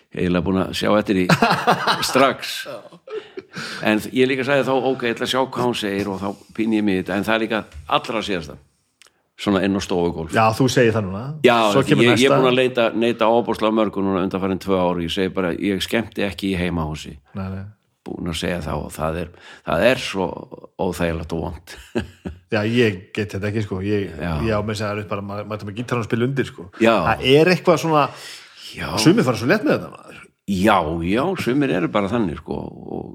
eiginlega 0.10 0.46
búin 0.46 0.64
að 0.64 0.72
sjá 0.80 0.90
eftir 0.98 1.20
því 1.20 1.26
strax. 2.10 2.56
En 3.86 4.02
ég 4.14 4.30
líka 4.30 4.46
sagði 4.48 4.66
þá, 4.68 4.74
ok, 4.92 5.06
ég 5.06 5.16
ætla 5.16 5.28
að 5.28 5.36
sjá 5.36 5.44
hvað 5.44 5.70
hún 5.70 5.78
segir 5.78 6.10
og 6.10 6.20
þá 6.22 6.56
pín 6.58 6.74
ég 6.78 6.86
mig 6.86 7.00
í 7.00 7.04
þetta, 7.04 7.20
en 7.20 7.28
það 7.28 7.38
er 7.38 7.46
líka 7.46 7.62
allra 8.00 8.26
síðasta 8.26 8.58
svona 9.40 9.62
inn 9.64 9.78
á 9.78 9.80
stofugólf 9.80 10.34
Já, 10.36 10.50
þú 10.52 10.66
segir 10.72 10.96
það 10.96 11.06
núna. 11.08 11.22
Já, 11.46 11.56
ég, 11.80 12.26
er 12.28 12.36
búin 12.36 12.50
að 12.50 12.58
leita, 12.58 12.90
neita 12.92 13.30
ábúrslega 13.30 13.78
mörgum 13.78 14.08
núna 14.08 14.26
undanfærin 14.28 14.60
tvö 14.60 14.80
ári, 14.82 15.08
ég 15.08 15.16
segi 15.16 15.34
bara 15.36 15.54
ég 15.56 15.84
skemmti 15.86 16.26
ekki 16.28 16.52
í 16.52 16.58
heimahúsi. 16.60 17.16
Nei, 17.38 17.46
nei. 17.54 17.64
Búin 18.18 18.32
að 18.34 18.40
segja 18.42 18.60
það 18.66 18.84
og 18.86 18.92
það 18.96 19.20
er, 19.24 19.32
það 19.70 19.86
er 19.90 20.04
svo 20.04 20.28
óþægilegt 20.82 21.36
og 21.38 21.46
vond 21.46 21.76
Já, 22.54 22.60
ég 22.66 23.00
get 23.14 23.36
þetta 23.36 23.50
ekki 23.52 23.62
sko. 23.62 23.80
Ég, 23.86 24.10
ég 24.18 24.50
á 24.50 24.62
með 24.66 24.80
að 24.80 24.82
það 24.82 25.02
er 25.04 25.10
bara 25.12 25.26
maður 25.26 25.60
er 25.60 25.68
með 25.70 25.76
gítarinn 25.78 26.02
að 26.02 26.08
spila 26.10 26.26
undir 26.26 26.48
sko. 26.50 26.64
Já. 26.82 26.96
Það 27.06 27.26
er 27.30 27.52
eitthvað 27.54 27.82
svona 27.84 28.06
Já, 28.74 28.88
Sumir 29.02 29.26
fara 29.28 29.38
svo 29.38 29.50
lett 29.50 29.66
með 29.66 29.76
þetta 29.76 29.92
maður. 29.94 30.22
Já, 30.50 30.78
já, 31.06 31.24
sumir 31.44 31.74
eru 31.78 31.90
bara 31.94 32.10
þannig 32.10 32.40
sko 32.42 32.58
og 32.58 33.10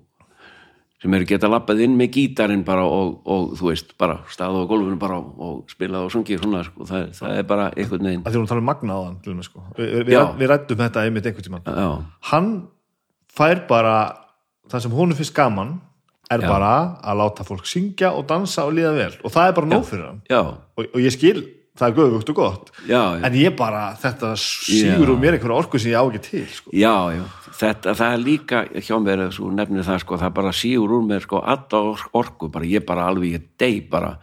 sem 1.05 1.13
eru 1.19 1.27
geta 1.29 1.51
lappað 1.53 1.83
inn 1.85 1.97
með 1.99 2.15
gítarinn 2.15 2.63
bara 2.65 2.87
og, 2.89 3.19
og 3.29 3.51
þú 3.59 3.67
veist, 3.69 3.91
bara 4.01 4.23
staða 4.33 4.63
á 4.65 4.71
gólfinu 4.71 4.97
bara 5.03 5.19
og, 5.21 5.35
og 5.37 5.73
spilað 5.73 6.07
og 6.07 6.15
sungið 6.15 6.41
svona 6.41 6.63
sko, 6.65 6.87
það, 6.89 7.11
það 7.19 7.35
er 7.41 7.49
bara 7.51 7.67
einhvern 7.75 8.09
veginn. 8.09 8.23
Að 8.25 8.33
því 8.37 8.41
hún 8.41 8.49
tala 8.49 8.63
um 8.63 8.71
magna 8.71 8.97
á 8.97 9.01
hann 9.03 9.19
til 9.25 9.35
með 9.37 9.49
sko. 9.51 9.65
Vi, 9.77 9.89
við, 9.99 10.15
Já. 10.15 10.23
við 10.39 10.51
rættum 10.55 10.81
þetta 10.81 11.05
einmitt 11.05 11.29
einhvern 11.29 11.49
tímann. 11.49 11.67
Já, 11.69 11.91
hann 12.31 12.49
fær 13.37 13.61
bara 13.69 13.97
það 14.71 14.81
sem 14.87 14.95
hún 14.97 15.13
er 15.13 15.19
fyrst 15.19 15.35
gaman 15.37 15.75
er 16.33 16.41
Já. 16.41 16.49
bara 16.49 16.71
að 17.05 17.19
láta 17.21 17.45
fólk 17.45 17.67
syngja 17.69 18.15
og 18.17 18.25
dansa 18.31 18.65
og 18.65 18.73
líða 18.77 18.95
vel. 18.97 19.13
Og 19.25 19.33
það 19.35 19.49
er 19.51 19.59
bara 19.59 19.71
nóg 19.75 19.85
fyrir 19.91 20.07
hann. 20.09 20.23
Og, 20.33 20.87
og 20.89 20.97
ég 21.05 21.13
skil, 21.13 21.43
það 21.77 21.91
er 21.91 21.99
göfugt 21.99 22.33
og 22.33 22.39
gott. 22.39 22.71
Já, 22.89 23.03
já. 23.19 23.25
en 23.29 23.37
ég 23.39 23.57
bara, 23.59 23.83
þetta 24.01 24.33
sígur 24.41 25.13
úr 25.15 25.21
mér 25.21 25.37
einhverja 25.37 25.59
orku 25.61 25.79
sem 25.79 25.93
ég 25.93 26.01
á 26.01 26.05
ekki 26.09 26.23
til 26.25 26.47
sko. 26.49 26.73
Já, 26.73 26.95
þetta, 27.61 27.95
það 28.01 28.17
er 28.17 28.25
líka 28.25 28.65
hjá 28.81 28.97
mér, 29.05 29.27
svo 29.37 29.53
nefnir 29.53 29.85
það 29.87 30.03
sko, 30.07 30.19
það 30.25 30.35
bara 30.41 30.53
sígur 30.57 30.97
úr 30.97 31.07
mér 31.13 31.25
sko, 31.29 31.45
alla 31.45 31.85
or- 31.93 32.09
orku. 32.25 32.49
Bara, 32.49 32.65
ég 32.73 32.87
bara 32.89 33.09
alveg, 33.13 33.37
ég 33.37 33.49
dey 33.61 33.81
bara. 33.93 34.17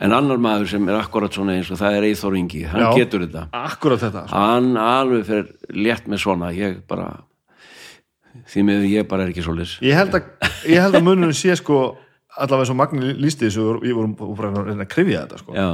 En 0.00 0.14
annar 0.16 0.38
maður 0.40 0.70
sem 0.72 0.88
er 0.88 0.96
akkurat 0.96 1.34
svona 1.36 1.52
eins 1.58 1.68
og 1.70 1.76
það 1.76 1.98
er 1.98 2.06
Eithor 2.08 2.36
Ingi, 2.38 2.62
hann 2.64 2.94
getur 2.96 3.26
þetta. 3.26 3.42
Akkurat 3.52 4.00
þetta 4.00 4.22
sko. 4.24 4.36
hann 4.40 4.70
alveg 4.80 5.26
fyrir 5.28 5.50
létt 5.76 6.08
með 6.08 6.22
svona, 6.24 6.48
ég 6.56 6.80
bara 6.88 7.10
því 8.50 8.66
með 8.66 8.86
ég 8.90 9.08
bara 9.10 9.26
er 9.26 9.32
ekki 9.32 9.44
svoleiðis. 9.46 9.76
Ég 9.86 9.98
held 9.98 10.16
að, 10.18 10.30
ég 10.68 10.86
að 10.86 11.04
mununum 11.06 11.34
sé 11.36 11.54
sko 11.58 11.80
allavega 12.40 12.72
og 12.74 12.78
Magni 12.78 13.14
lísti 13.18 13.48
þessu 13.48 13.66
og 13.74 13.82
við 13.84 13.96
vorum 13.98 14.14
bara 14.18 14.52
að 14.52 14.70
reyna 14.70 14.86
að 14.86 14.92
krifja 14.94 15.24
þetta 15.24 15.40
sko. 15.42 15.56
Já, 15.58 15.68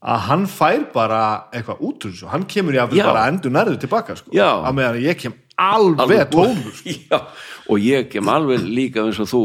að 0.00 0.22
hann 0.30 0.46
fær 0.48 0.84
bara 0.94 1.20
eitthvað 1.52 1.82
út 1.88 2.06
úr 2.06 2.14
þessu. 2.14 2.28
Hann 2.32 2.46
kemur 2.50 2.76
í 2.76 2.80
að 2.80 2.94
bara 3.02 3.26
endur 3.30 3.52
nærður 3.54 3.80
tilbaka 3.82 4.16
sko. 4.18 4.32
Að 4.64 4.76
meðan 4.78 5.00
ég 5.04 5.18
kem 5.20 5.34
alveg 5.60 6.30
tónur 6.32 6.76
sko. 6.78 7.18
Já, 7.70 7.74
og 7.74 7.84
ég 7.86 8.10
kem 8.10 8.28
alveg 8.28 8.66
líka 8.66 9.04
eins 9.04 9.20
og 9.22 9.28
þú 9.30 9.42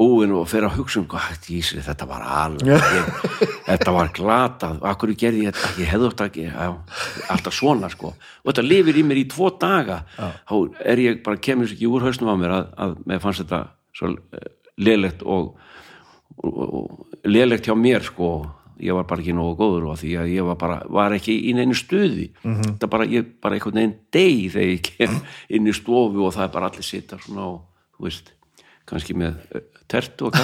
búin 0.00 0.32
og 0.34 0.48
fyrir 0.48 0.68
að 0.68 0.78
hugsa 0.78 1.00
um 1.00 1.06
hvað 1.10 1.48
jísri, 1.50 1.82
þetta 1.84 2.06
var 2.08 2.24
alveg 2.24 2.70
ég, 2.72 3.08
þetta 3.68 3.94
var 3.94 4.12
glatað, 4.16 4.78
akkur 4.90 5.12
gerði 5.18 5.46
ég 5.46 5.54
þetta? 5.54 5.72
Ég 5.82 5.90
hefði 5.92 6.08
að 6.10 6.22
ekki, 6.26 6.46
já, 6.48 6.70
alltaf 7.34 7.56
svona 7.56 7.90
sko, 7.92 8.14
og 8.16 8.50
þetta 8.50 8.66
lifir 8.66 9.00
í 9.00 9.04
mér 9.06 9.20
í 9.22 9.26
tvo 9.30 9.50
daga. 9.60 10.00
Þá 10.18 10.54
er 10.92 11.04
ég 11.04 11.20
bara 11.26 11.42
kemur 11.42 11.70
ekki 11.70 11.90
úr 11.90 12.06
hausnum 12.08 12.32
á 12.32 12.36
mér 12.40 12.56
að, 12.56 12.70
að 12.86 12.96
mér 13.06 13.22
fannst 13.22 13.44
þetta 13.44 13.62
svo 13.96 14.14
lélegt 14.80 15.22
og, 15.26 15.52
og, 16.40 16.58
og 16.64 17.28
lélegt 17.28 17.68
hjá 17.68 17.76
mér 17.76 18.06
sko 18.06 18.32
ég 18.80 18.96
var 18.96 19.06
bara 19.08 19.22
ekki 19.22 19.34
nógu 19.36 19.56
góður 19.60 19.88
og 19.92 19.98
því 20.00 20.10
að 20.22 20.32
ég 20.34 20.46
var 20.48 20.58
bara 20.60 20.80
var 20.88 21.14
ekki 21.16 21.36
í 21.50 21.54
neinu 21.56 21.76
stuði. 21.76 22.30
Þetta 22.42 22.90
bara, 22.90 23.06
ég 23.10 23.30
bara 23.42 23.56
einhvern 23.58 23.80
veginn 23.80 23.96
deg 24.16 24.44
þegar 24.54 24.70
ég 24.74 24.84
kem 24.90 25.16
inn 25.56 25.70
í 25.70 25.74
stofu 25.76 26.26
og 26.26 26.36
það 26.36 26.46
er 26.46 26.52
bara 26.56 26.70
allir 26.70 26.86
sita 26.86 27.18
svona 27.22 27.48
og, 27.52 27.58
þú 27.96 28.08
veist 28.08 28.32
kannski 28.90 29.14
með 29.14 29.36
eh, 29.54 29.66
tertu 29.90 30.30
og 30.30 30.38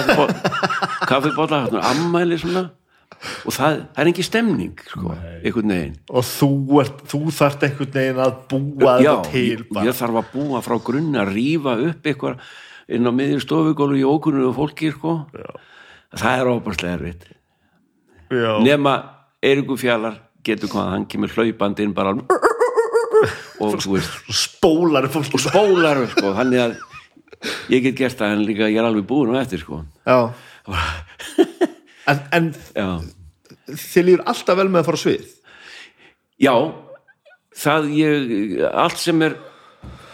kaffibóla 1.09 1.65
ammæli 1.91 2.37
svona 2.43 2.69
og 3.17 3.55
það, 3.55 3.79
það 3.95 4.01
er 4.03 4.09
engin 4.11 4.27
stemning 4.27 4.81
sko, 4.85 5.15
einhvern 5.41 5.73
veginn. 5.73 5.97
Og 6.11 6.25
þú, 6.27 6.49
ert, 6.83 7.01
þú 7.09 7.21
þarft 7.33 7.65
einhvern 7.67 7.93
veginn 7.95 8.21
að 8.23 8.35
búa 8.51 8.95
Já, 9.01 9.13
ég, 9.33 9.63
ég 9.87 9.97
þarf 9.97 10.21
að 10.21 10.31
búa 10.35 10.61
frá 10.65 10.77
grunni 10.89 11.21
að 11.21 11.33
rífa 11.33 11.77
upp 11.87 12.11
eitthvað 12.11 12.43
inn 12.87 13.09
á 13.09 13.11
miðjum 13.11 13.41
stofugólu 13.43 13.97
í 13.99 14.05
ókunnu 14.07 14.45
og 14.47 14.55
fólki 14.55 14.91
sko. 14.93 15.17
það 16.15 16.41
er 16.41 16.51
óbærslega 16.53 16.99
erfitt 16.99 17.25
Já. 18.31 18.57
nema 18.63 18.97
Eiríkur 19.43 19.79
Fjallar 19.79 20.17
getur 20.45 20.71
hvað, 20.71 20.91
hann 20.93 21.05
kemur 21.09 21.31
hlaupandi 21.33 21.85
inn 21.85 21.95
bara 21.95 22.15
og 23.59 23.77
þú 23.81 23.95
veist. 23.95 24.17
Spólar 24.45 25.09
fólk 25.11 25.37
og 25.37 25.43
spólar 25.43 26.03
sko, 26.11 26.33
þannig 26.37 26.63
að 26.63 26.75
ég 27.73 27.85
get 27.87 27.99
gert 27.99 28.19
það 28.19 28.35
en 28.35 28.45
líka 28.47 28.69
ég 28.71 28.79
er 28.81 28.87
alveg 28.87 29.07
búin 29.09 29.33
og 29.33 29.39
eftir 29.41 29.61
sko. 29.61 29.81
Já. 30.07 30.33
en, 32.11 32.23
en 32.35 32.49
já, 32.75 32.87
þið 33.71 34.07
líður 34.09 34.25
alltaf 34.33 34.59
vel 34.59 34.69
með 34.71 34.81
að 34.81 34.89
fara 34.89 35.01
á 35.01 35.05
svið? 35.05 35.35
Já. 36.47 36.55
Það 37.57 37.91
ég, 37.97 38.33
allt 38.69 39.01
sem 39.01 39.21
er 39.25 39.37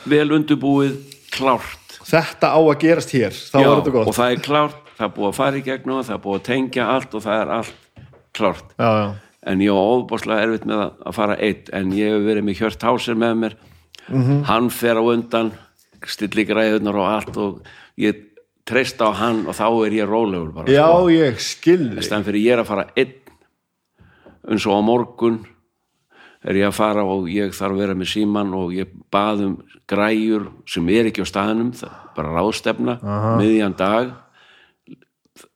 vel 0.07 0.27
undirbúið 0.35 0.99
klárt. 1.33 1.97
Þetta 2.03 2.51
á 2.51 2.59
að 2.59 2.79
gerast 2.83 3.13
hér, 3.15 3.35
þá 3.35 3.57
já, 3.59 3.67
er 3.67 3.77
þetta 3.77 3.95
gott. 3.95 4.09
og 4.11 4.17
það 4.17 4.33
er 4.33 4.43
klárt, 4.43 4.81
það 4.97 5.05
er 5.07 5.13
búið 5.15 5.29
að 5.29 5.37
fara 5.39 5.59
í 5.59 5.63
gegnum 5.63 6.03
það 6.03 6.15
er 6.15 6.23
búið 6.25 6.39
að 6.39 6.45
tengja 6.49 6.87
allt 6.93 7.15
og 7.15 7.23
það 7.23 7.43
er 7.43 7.51
allt 7.57 7.82
klárt 8.33 8.73
já, 8.79 8.89
já. 9.03 9.13
en 9.51 9.59
ég 9.61 9.71
var 9.75 9.93
óbáslega 9.97 10.41
erfitt 10.47 10.65
með 10.69 10.83
að- 10.87 11.13
fara 11.13 11.35
eitt 11.39 11.69
en 11.73 11.91
ég 11.91 12.11
hef 12.15 12.25
verið 12.27 12.43
með 12.47 12.59
Hjört 12.61 12.83
Háser 12.87 13.15
með 13.15 13.33
mér 13.43 13.55
hann 14.49 14.69
fer 14.69 14.95
á 14.99 15.03
undan 15.03 15.51
stilli 16.05 16.43
græðunar 16.45 16.95
og 16.99 17.07
allt 17.07 17.37
og 17.37 17.61
ég 17.97 18.23
treyst 18.67 18.99
á 19.03 19.11
hann 19.15 19.45
og 19.47 19.55
þá 19.55 19.67
er 19.87 19.91
ég 20.01 20.07
rólegur 20.09 20.53
bara 20.53 20.67
já, 20.71 20.87
sko. 20.87 21.09
ég 21.11 21.39
skil 21.39 21.89
þig. 21.93 22.03
stæðan 22.03 22.25
fyrir 22.27 22.43
ég 22.43 22.53
er 22.57 22.63
að 22.63 22.71
fara 22.71 22.87
einn 22.97 23.13
eins 24.51 24.65
og 24.67 24.75
á 24.75 24.81
morgun 24.83 25.37
er 26.43 26.57
ég 26.59 26.67
að 26.67 26.75
fara 26.75 27.03
og 27.07 27.29
ég 27.31 27.53
þarf 27.55 27.71
að 27.77 27.79
vera 27.79 27.95
með 27.95 28.09
síman 28.11 28.53
og 28.57 28.73
ég 28.75 28.89
bað 29.11 29.45
um 29.45 29.53
græjur 29.87 30.49
sem 30.67 30.89
er 30.91 31.07
ekki 31.07 31.23
á 31.23 31.27
staðnum 31.27 31.71
bara 32.15 32.33
ráðstefna, 32.35 32.97
miðjan 33.39 33.75
dag 33.79 34.11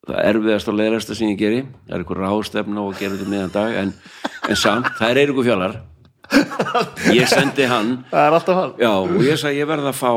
það 0.07 0.23
erfiðast 0.31 0.71
og 0.71 0.77
leiðasta 0.79 1.17
sem 1.17 1.31
ég 1.33 1.39
geri, 1.39 1.61
það 1.87 1.93
er 1.95 2.03
eitthvað 2.03 2.23
ráðstefna 2.23 2.83
og 2.83 2.97
gera 2.97 3.17
þetta 3.17 3.31
miðjan 3.33 3.53
dag 3.53 3.77
en, 3.81 3.93
en 4.47 4.59
samt, 4.59 4.89
það 4.99 5.11
er 5.11 5.21
Eiríkur 5.23 5.47
Fjallar. 5.47 5.77
Ég 7.15 7.29
sendi 7.31 7.67
hann. 7.71 7.93
Það 8.11 8.25
er 8.25 8.33
alltaf 8.35 8.57
hann. 8.59 8.71
Já, 8.81 8.89
og 8.99 9.21
ég 9.23 9.39
sagði 9.39 9.61
ég 9.61 9.69
verð 9.69 9.85
að 9.87 9.95
fá 9.95 10.11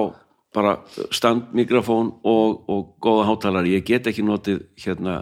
bara 0.51 0.72
stand, 1.14 1.53
mikrofón 1.55 2.09
og, 2.26 2.64
og 2.66 2.97
góða 3.03 3.28
hátalari, 3.28 3.76
ég 3.76 3.84
get 3.86 4.09
ekki 4.11 4.24
notið 4.26 4.64
hérna 4.82 5.20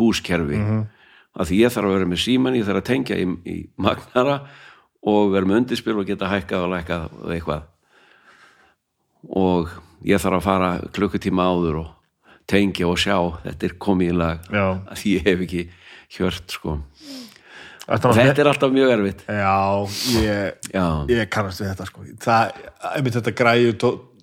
húskerfi. 0.00 0.58
Af 1.38 1.46
því 1.46 1.60
ég 1.60 1.70
þarf 1.70 1.86
að 1.86 1.94
vera 1.94 2.10
með 2.10 2.22
síman 2.24 2.58
ég 2.58 2.66
þarf 2.66 2.82
að 2.82 2.88
tengja 2.88 3.20
í, 3.22 3.28
í 3.46 3.56
magnara 3.78 4.40
og 5.06 5.30
vera 5.30 5.46
með 5.46 5.60
undirspil 5.62 5.94
og 6.02 6.10
geta 6.10 6.32
hækkað 6.32 6.66
og 6.66 6.74
lækkað 6.74 7.06
og 7.20 7.36
eitthvað. 7.36 7.68
Og 9.38 9.78
ég 10.10 10.22
þarf 10.22 10.40
að 10.40 10.46
fara 10.48 10.72
klukkutíma 10.90 11.46
áður 11.46 11.82
og 11.84 11.94
tengja 12.50 12.88
og 12.90 12.98
sjá. 13.00 13.16
Þetta 13.46 13.68
er 13.68 13.76
komið 13.86 14.12
í 14.12 14.16
lag. 14.20 14.50
Já. 14.50 14.66
því 15.00 15.14
ég 15.16 15.28
hef 15.28 15.44
ekki 15.46 15.64
hjört 16.16 16.56
sko. 16.56 16.80
Þetta 17.90 18.42
er 18.42 18.50
alltaf 18.52 18.74
mjög 18.74 18.92
erfitt. 18.94 19.24
Já, 19.26 19.54
ég, 20.22 20.68
ég 21.10 21.30
kannast 21.32 21.62
við 21.62 21.72
þetta 21.72 21.86
sko. 21.88 22.04
Það, 22.22 22.60
einmitt 22.94 23.16
þetta 23.18 23.34
græju 23.40 23.72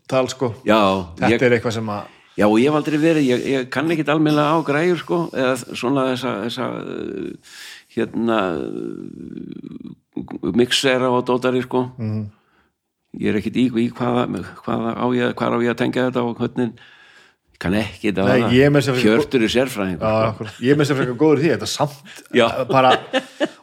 tal 0.07 0.30
sko. 0.32 0.53
Já 0.67 0.80
þetta 1.17 1.34
ég, 1.34 1.43
er 1.49 1.57
eitthvað 1.57 1.75
sem 1.80 1.91
að 1.97 2.13
Já, 2.38 2.45
og 2.45 2.59
ég 2.61 2.69
hef 2.69 2.75
aldrei 2.78 2.99
verið, 3.01 3.23
ég, 3.25 3.45
ég 3.49 3.69
kann 3.73 3.89
ekkit 3.89 4.11
almennilega 4.13 4.53
á 4.53 4.61
græjur, 4.61 4.99
sko, 5.01 5.17
eða 5.34 5.55
svona 5.73 6.03
þessa, 6.11 6.34
þessa 6.43 6.67
uh, 6.78 7.55
hérna 7.95 8.36
uh, 8.61 10.51
mixera 10.53 11.09
og 11.09 11.23
dótari, 11.25 11.63
sko. 11.65 11.88
Mhm. 11.97 12.28
ég 13.17 13.32
er 13.32 13.39
ekkit 13.39 13.57
í, 13.57 13.63
í 13.82 13.88
hvaða, 13.89 14.28
hvaða 14.61 14.93
á 15.01 15.05
ég, 15.17 15.34
hvað 15.39 15.57
á 15.57 15.59
ég 15.65 15.73
að 15.73 15.80
tengja 15.82 16.05
þetta 16.11 16.25
og 16.28 16.38
hvernig 16.38 16.78
kann 17.57 17.73
ekki 17.79 18.11
þetta 18.11 18.25
Nei, 18.27 18.53
ég 18.53 18.67
er 18.67 18.73
með 18.75 18.83
sér- 18.85 18.99
hjörtur 19.01 19.41
í 19.41 19.47
sérfræðing 19.49 20.01
ég 20.61 20.73
er 20.73 20.77
með 20.77 20.89
sér 20.91 20.97
frekar 20.99 21.15
góður 21.17 21.39
í 21.39 21.43
því, 21.45 21.51
þetta 21.55 21.65
er 21.65 21.71
samt 21.71 22.69
bara, 22.75 22.91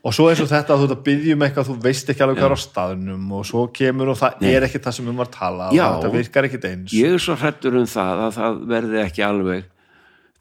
og 0.02 0.16
svo 0.16 0.26
eins 0.32 0.40
og 0.42 0.48
þetta 0.50 0.74
að 0.74 0.80
þú 0.82 0.86
ert 0.88 0.94
að 0.96 1.02
byggja 1.08 1.36
um 1.36 1.44
eitthvað, 1.46 1.68
þú 1.70 1.76
veist 1.84 2.10
ekki 2.10 2.24
alveg 2.26 2.40
hvað 2.40 2.48
er 2.48 2.56
á 2.58 2.64
staðnum 2.64 3.28
og 3.38 3.44
svo 3.46 3.62
kemur 3.78 4.10
og 4.14 4.18
það 4.18 4.42
er 4.50 4.66
ekki 4.66 4.80
það 4.82 4.96
sem 4.98 5.10
um 5.12 5.20
var 5.22 5.30
tala 5.36 5.68
Já. 5.76 5.84
þetta 5.94 6.10
virkar 6.16 6.48
ekkit 6.48 6.66
eins. 6.72 6.94
Ég 6.98 7.14
er 7.14 7.22
svo 7.22 7.36
hrættur 7.38 7.78
um 7.78 7.86
það 7.94 8.22
að 8.26 8.32
það 8.40 8.58
verði 8.74 8.98
ekki 9.04 9.24
alveg 9.28 9.68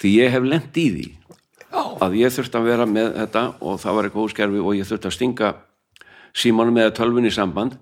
því 0.02 0.16
ég 0.18 0.34
hef 0.34 0.48
lent 0.50 0.80
í 0.82 0.88
því 0.96 1.06
Já. 1.74 1.84
að 2.08 2.18
ég 2.24 2.34
þurfti 2.34 2.58
að 2.60 2.68
vera 2.72 2.88
með 2.90 3.12
þetta 3.22 3.44
og 3.62 3.78
það 3.86 4.00
var 4.00 4.10
eitthvað 4.10 4.26
húskerfi 4.26 4.64
og 4.66 4.74
ég 4.82 4.90
þurfti 4.90 5.10
að 5.12 5.16
stinga 5.20 5.54
símanum 6.34 6.74
með 6.82 6.90
tölvunni 6.98 7.30
í 7.30 7.38
samband 7.38 7.78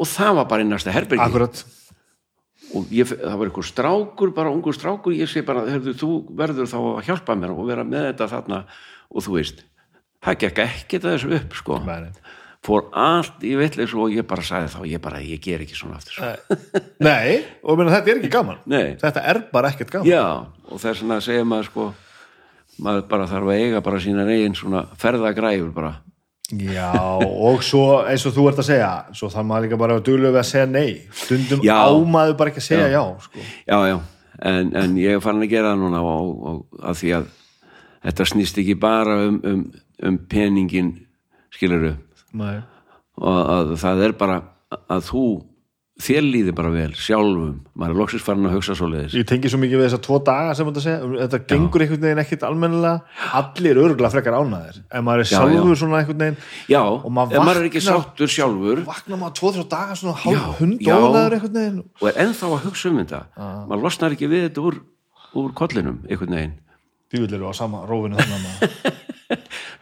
og 0.00 0.08
það 0.08 0.38
var 0.40 0.48
bara 0.48 0.64
í 0.64 0.68
næsta 0.70 0.92
herbergi. 0.96 1.20
Akkurat, 1.20 1.60
og 2.76 2.90
ég, 2.94 3.08
það 3.10 3.36
var 3.40 3.48
eitthvað 3.50 3.68
strákur, 3.70 4.32
bara 4.36 4.52
ungur 4.54 4.76
strákur 4.76 5.14
ég 5.16 5.30
sé 5.30 5.42
bara, 5.46 5.64
herðu, 5.70 5.94
þú 5.98 6.10
verður 6.38 6.68
þá 6.70 6.76
að 6.80 7.00
hjálpa 7.08 7.36
mér 7.38 7.54
og 7.56 7.64
vera 7.70 7.84
með 7.86 8.10
þetta 8.12 8.28
þarna. 8.34 8.60
Og 9.10 9.24
þú 9.26 9.34
veist, 9.38 9.64
það 10.22 10.38
gekk 10.44 10.60
ekki 10.66 11.00
þessu 11.02 11.32
upp 11.40 11.56
sko, 11.58 11.78
Nei, 11.86 11.96
nei. 12.06 12.36
fór 12.66 12.84
allt 12.92 13.42
í 13.48 13.54
vitleis 13.58 13.94
og 13.96 14.12
ég 14.14 14.26
bara 14.28 14.44
sagði 14.46 14.68
þá, 14.74 14.80
ég 14.92 15.00
bara, 15.02 15.22
ég 15.24 15.40
ger 15.42 15.64
ekki 15.64 15.74
svona 15.78 15.96
aftur 15.98 16.20
nei, 17.00 17.40
og 17.64 17.78
meina, 17.80 17.94
þetta 17.96 18.12
er 18.12 18.20
ekki 18.20 18.30
gaman. 18.36 18.60
Nei. 18.74 18.94
þetta 19.00 19.24
er 19.32 19.42
bara 19.50 19.72
ekkert 19.72 19.90
gaman. 19.96 20.10
Já, 20.12 20.22
og 20.70 20.78
þess 20.82 21.02
vegna 21.02 21.18
segja 21.24 21.46
maður 21.48 21.70
sko 21.72 21.88
maður 22.80 23.02
bara 23.10 23.26
þarf 23.28 23.50
að 23.50 23.58
eiga 23.64 23.80
bara 23.84 23.98
sína 24.00 24.28
eigin 24.30 24.54
svona 24.56 24.84
ferðagræfur 25.00 25.72
bara 25.76 25.90
Já, 26.50 26.90
og 27.20 27.60
svo 27.62 28.00
eins 28.02 28.24
og 28.26 28.34
þú 28.34 28.46
ert 28.50 28.62
að 28.62 28.68
segja 28.70 28.90
svo 29.14 29.28
þarf 29.30 29.46
maður 29.46 29.66
líka 29.66 29.78
bara 29.80 29.98
að 29.98 30.06
duglega 30.08 30.34
við 30.34 30.40
að 30.40 30.48
segja 30.48 30.70
nei. 30.70 30.90
Stundum 31.14 31.62
Já. 31.62 31.74
ámaður 31.86 32.38
bara 32.40 32.52
ekki 32.52 32.62
að 32.62 32.66
segja 32.66 32.88
já, 32.90 33.02
sko. 33.26 33.44
já, 33.68 33.78
já, 33.90 33.98
en, 34.50 34.72
en 34.82 34.96
ég 34.98 35.14
er 35.18 35.22
farin 35.24 35.44
að 35.46 35.52
gera 35.52 35.74
það 35.74 35.84
núna 35.84 36.02
og, 36.06 36.32
og 36.50 36.82
að 36.90 36.98
því 37.02 37.12
að 37.20 37.28
þetta 38.08 38.28
snýst 38.32 38.60
ekki 38.62 38.76
bara 38.80 39.18
um, 39.28 39.38
um, 39.44 39.62
um 40.08 40.18
peningin 40.30 40.90
skiluru 41.54 41.94
og 43.20 43.38
að 43.54 43.74
það 43.82 44.04
er 44.08 44.16
bara 44.18 44.40
að 44.90 45.06
þú 45.10 45.24
þér 46.00 46.24
líði 46.24 46.52
bara 46.56 46.70
vel 46.72 46.90
sjálfum, 46.96 47.56
maður 47.76 47.92
er 47.94 47.98
loksins 48.00 48.22
farin 48.24 48.46
að 48.48 48.54
hugsa 48.56 48.74
svoleiðis. 48.78 49.14
Ég 49.18 49.26
tengi 49.28 49.50
svo 49.52 49.58
mikið 49.60 49.80
við 49.80 49.86
þessa 49.88 50.00
tvo 50.06 50.18
daga 50.24 50.54
sem 50.56 50.68
þetta 50.70 50.82
segja, 50.84 51.10
þetta 51.24 51.40
gengur 51.52 51.84
einhvern 51.84 52.04
veginn 52.06 52.22
ekkit 52.22 52.46
almennilega, 52.48 53.02
allir 53.40 53.80
örgulega 53.82 54.10
frekar 54.14 54.36
ánaðir 54.38 54.78
en 54.90 55.04
maður 55.06 55.24
er 55.24 55.28
Já, 55.28 55.32
sjálfur 55.34 55.74
já. 55.74 55.80
svona 55.82 55.98
einhvern 56.00 56.24
veginn. 56.24 56.38
Já, 56.72 56.80
Og 56.88 57.10
maður 57.18 57.44
maður 57.44 57.60
er 57.62 57.68
ekki 57.70 57.82
vaknar- 57.84 58.00
sáttur 58.06 58.32
sjálfur. 58.36 58.82
vakna 58.88 59.20
maður 59.20 59.36
tvo, 59.40 59.52
þrjá 59.58 59.66
daga 59.76 59.98
svona 60.00 60.16
Já, 60.24 60.32
já. 60.32 60.40
hundónaður 60.60 61.36
einhvern 61.38 61.58
veginn. 61.60 61.84
Og 62.00 62.08
er 62.08 62.20
ennþá 62.24 62.50
að 62.50 62.64
hugsa 62.64 62.88
um 62.90 62.98
þetta. 63.04 63.22
Maður 63.68 63.82
losnar 63.84 64.16
ekki 64.16 64.28
við 64.32 64.48
þetta 64.48 64.64
úr, 64.70 64.80
úr 65.36 65.52
kollinum 65.54 66.00
einhvern 66.08 66.34
veginn. 66.40 66.56
Djúvill 67.10 67.34
eru 67.34 67.50
á 67.50 67.54
sama 67.54 67.84
rófinu 67.90 68.16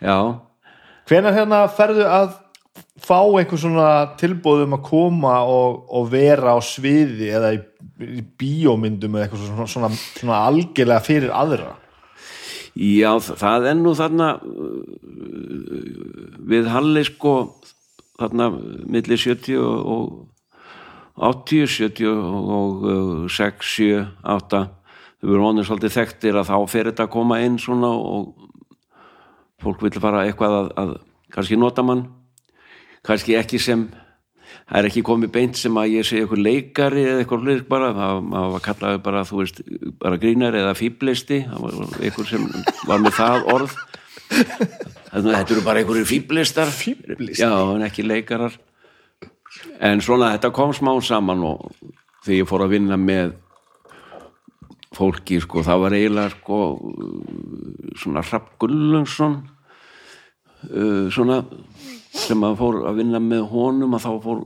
já, 0.00 0.16
Hvenær 1.08 1.32
hérna 1.36 1.62
ferðu 1.72 2.04
að 2.04 2.34
fá 3.02 3.18
einhver 3.22 3.60
svona 3.60 3.88
tilbúðum 4.20 4.76
að 4.78 4.86
koma 4.88 5.34
og, 5.46 5.84
og 5.94 6.08
vera 6.12 6.56
á 6.56 6.58
sviði 6.64 7.30
eða 7.38 7.52
í, 7.56 7.60
í 8.04 8.22
bíómyndum 8.40 9.16
eða 9.16 9.26
eitthvað 9.26 9.44
svona, 9.46 9.68
svona, 9.74 9.90
svona 10.18 10.40
algjörlega 10.48 11.04
fyrir 11.06 11.34
aðra? 11.34 11.74
Já 12.78 13.10
það 13.18 13.68
er 13.72 13.78
nú 13.78 13.94
þarna 13.98 14.32
uh, 14.38 14.82
við 16.48 16.68
Halli 16.70 17.04
sko 17.08 17.34
þarna 18.18 18.50
milli 18.54 19.18
70 19.18 19.58
og 19.58 20.26
80, 21.18 21.66
70 21.66 22.06
og 22.08 22.84
uh, 22.86 23.24
6, 23.30 23.72
7, 23.74 24.04
8 24.22 24.62
þau 25.18 25.26
verður 25.26 25.46
honum 25.48 25.66
svolítið 25.66 25.96
þekktir 25.96 26.38
að 26.38 26.52
þá 26.52 26.58
fer 26.70 26.92
þetta 26.92 27.08
að 27.08 27.14
koma 27.16 27.40
inn 27.42 27.58
svona 27.58 27.90
og 27.90 28.28
fólk 29.62 29.82
vil 29.82 29.98
fara 29.98 30.22
eitthvað 30.28 30.54
að, 30.60 30.68
að 30.78 30.94
kannski 31.34 31.58
nota 31.58 31.82
mann 31.82 32.06
kannski 33.08 33.36
ekki 33.38 33.60
sem 33.62 33.86
það 34.68 34.78
er 34.80 34.88
ekki 34.90 35.02
komið 35.06 35.32
beint 35.32 35.58
sem 35.58 35.80
að 35.80 35.94
ég 35.94 36.06
segi 36.06 36.22
eitthvað 36.24 36.44
leikari 36.44 37.04
eða 37.06 37.22
eitthvað 37.22 37.46
hlut 37.46 37.66
bara 37.70 37.88
það 37.96 38.22
var 38.54 38.64
kallaði 38.66 39.02
bara, 39.06 39.24
þú 39.28 39.40
veist, 39.40 39.62
bara 40.02 40.20
grínari 40.20 40.60
eða 40.60 40.76
fíblisti, 40.78 41.40
það 41.48 41.64
var 41.64 41.98
eitthvað 42.02 42.30
sem 42.34 42.46
var 42.90 43.04
með 43.04 43.18
það 43.18 43.50
orð. 43.54 43.76
Þetta 45.08 45.54
eru 45.54 45.64
bara 45.64 45.80
einhverjir 45.80 46.08
fíblistar 46.08 46.68
Fíflistar? 46.68 47.48
já, 47.48 47.52
en 47.74 47.84
ekki 47.86 48.04
leikarar. 48.04 48.58
En 49.80 50.02
svona 50.04 50.34
þetta 50.34 50.52
kom 50.54 50.74
smá 50.76 50.92
saman 51.02 51.44
og 51.48 51.70
þegar 52.26 52.36
ég 52.36 52.50
fór 52.50 52.66
að 52.66 52.74
vinna 52.76 52.98
með 53.00 53.32
fólki, 54.98 55.38
sko, 55.40 55.62
það 55.64 55.84
var 55.84 55.96
eiginlega 55.96 56.34
sko 56.34 56.58
svona 57.98 58.24
Rapp 58.26 58.54
Gullungsson 58.60 59.38
uh, 60.68 61.08
svona 61.12 61.42
sem 62.18 62.44
að 62.46 62.58
fór 62.60 62.80
að 62.90 63.02
vinna 63.02 63.20
með 63.22 63.44
honum 63.52 63.96
að 63.96 64.06
þá 64.06 64.10
fór 64.24 64.40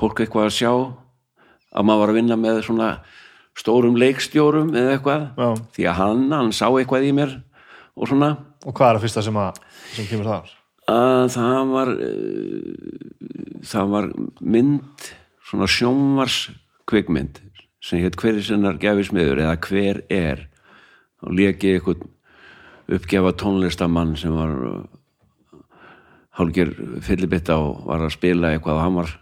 fólk 0.00 0.22
eitthvað 0.22 0.48
að 0.48 0.56
sjá 0.56 0.70
að 0.70 1.86
maður 1.86 2.02
var 2.02 2.12
að 2.12 2.18
vinna 2.20 2.38
með 2.40 2.62
svona 2.66 2.90
stórum 3.58 3.98
leikstjórum 4.00 4.72
eða 4.78 4.94
eitthvað 4.96 5.26
Já. 5.36 5.48
því 5.76 5.86
að 5.90 5.98
hann, 6.00 6.24
hann 6.32 6.54
sá 6.56 6.66
eitthvað 6.70 7.08
í 7.08 7.12
mér 7.16 7.36
og 7.96 8.10
svona 8.10 8.30
og 8.60 8.76
hvað 8.76 8.88
er 8.88 8.98
það 8.98 9.04
fyrsta 9.06 9.24
sem, 9.26 9.40
að, 9.40 9.60
sem 9.96 10.08
kemur 10.10 10.30
þar? 10.30 10.54
að 10.90 11.26
það 11.36 11.74
var 11.74 11.92
uh, 11.94 12.94
það 13.70 13.94
var 13.94 14.10
mynd 14.40 15.10
svona 15.50 15.68
sjónvars 15.70 16.38
kvikmynd 16.90 17.42
sem 17.84 18.02
hétt 18.02 18.18
hver 18.20 18.36
er 18.36 18.44
sinnar 18.44 18.80
gefismiður 18.80 19.42
eða 19.44 19.58
hver 19.66 20.02
er 20.12 20.46
og 21.24 21.36
leki 21.36 21.74
eitthvað 21.76 22.06
uppgefa 22.90 23.32
tónlistamann 23.38 24.16
sem 24.18 24.34
var 24.34 24.54
hálfger 26.40 26.72
fyllibitta 27.06 27.56
og 27.60 27.84
var 27.90 28.02
að 28.08 28.14
spila 28.16 28.50
eitthvað 28.54 28.78
og 28.80 28.84
hann 28.86 28.98
var 28.98 29.12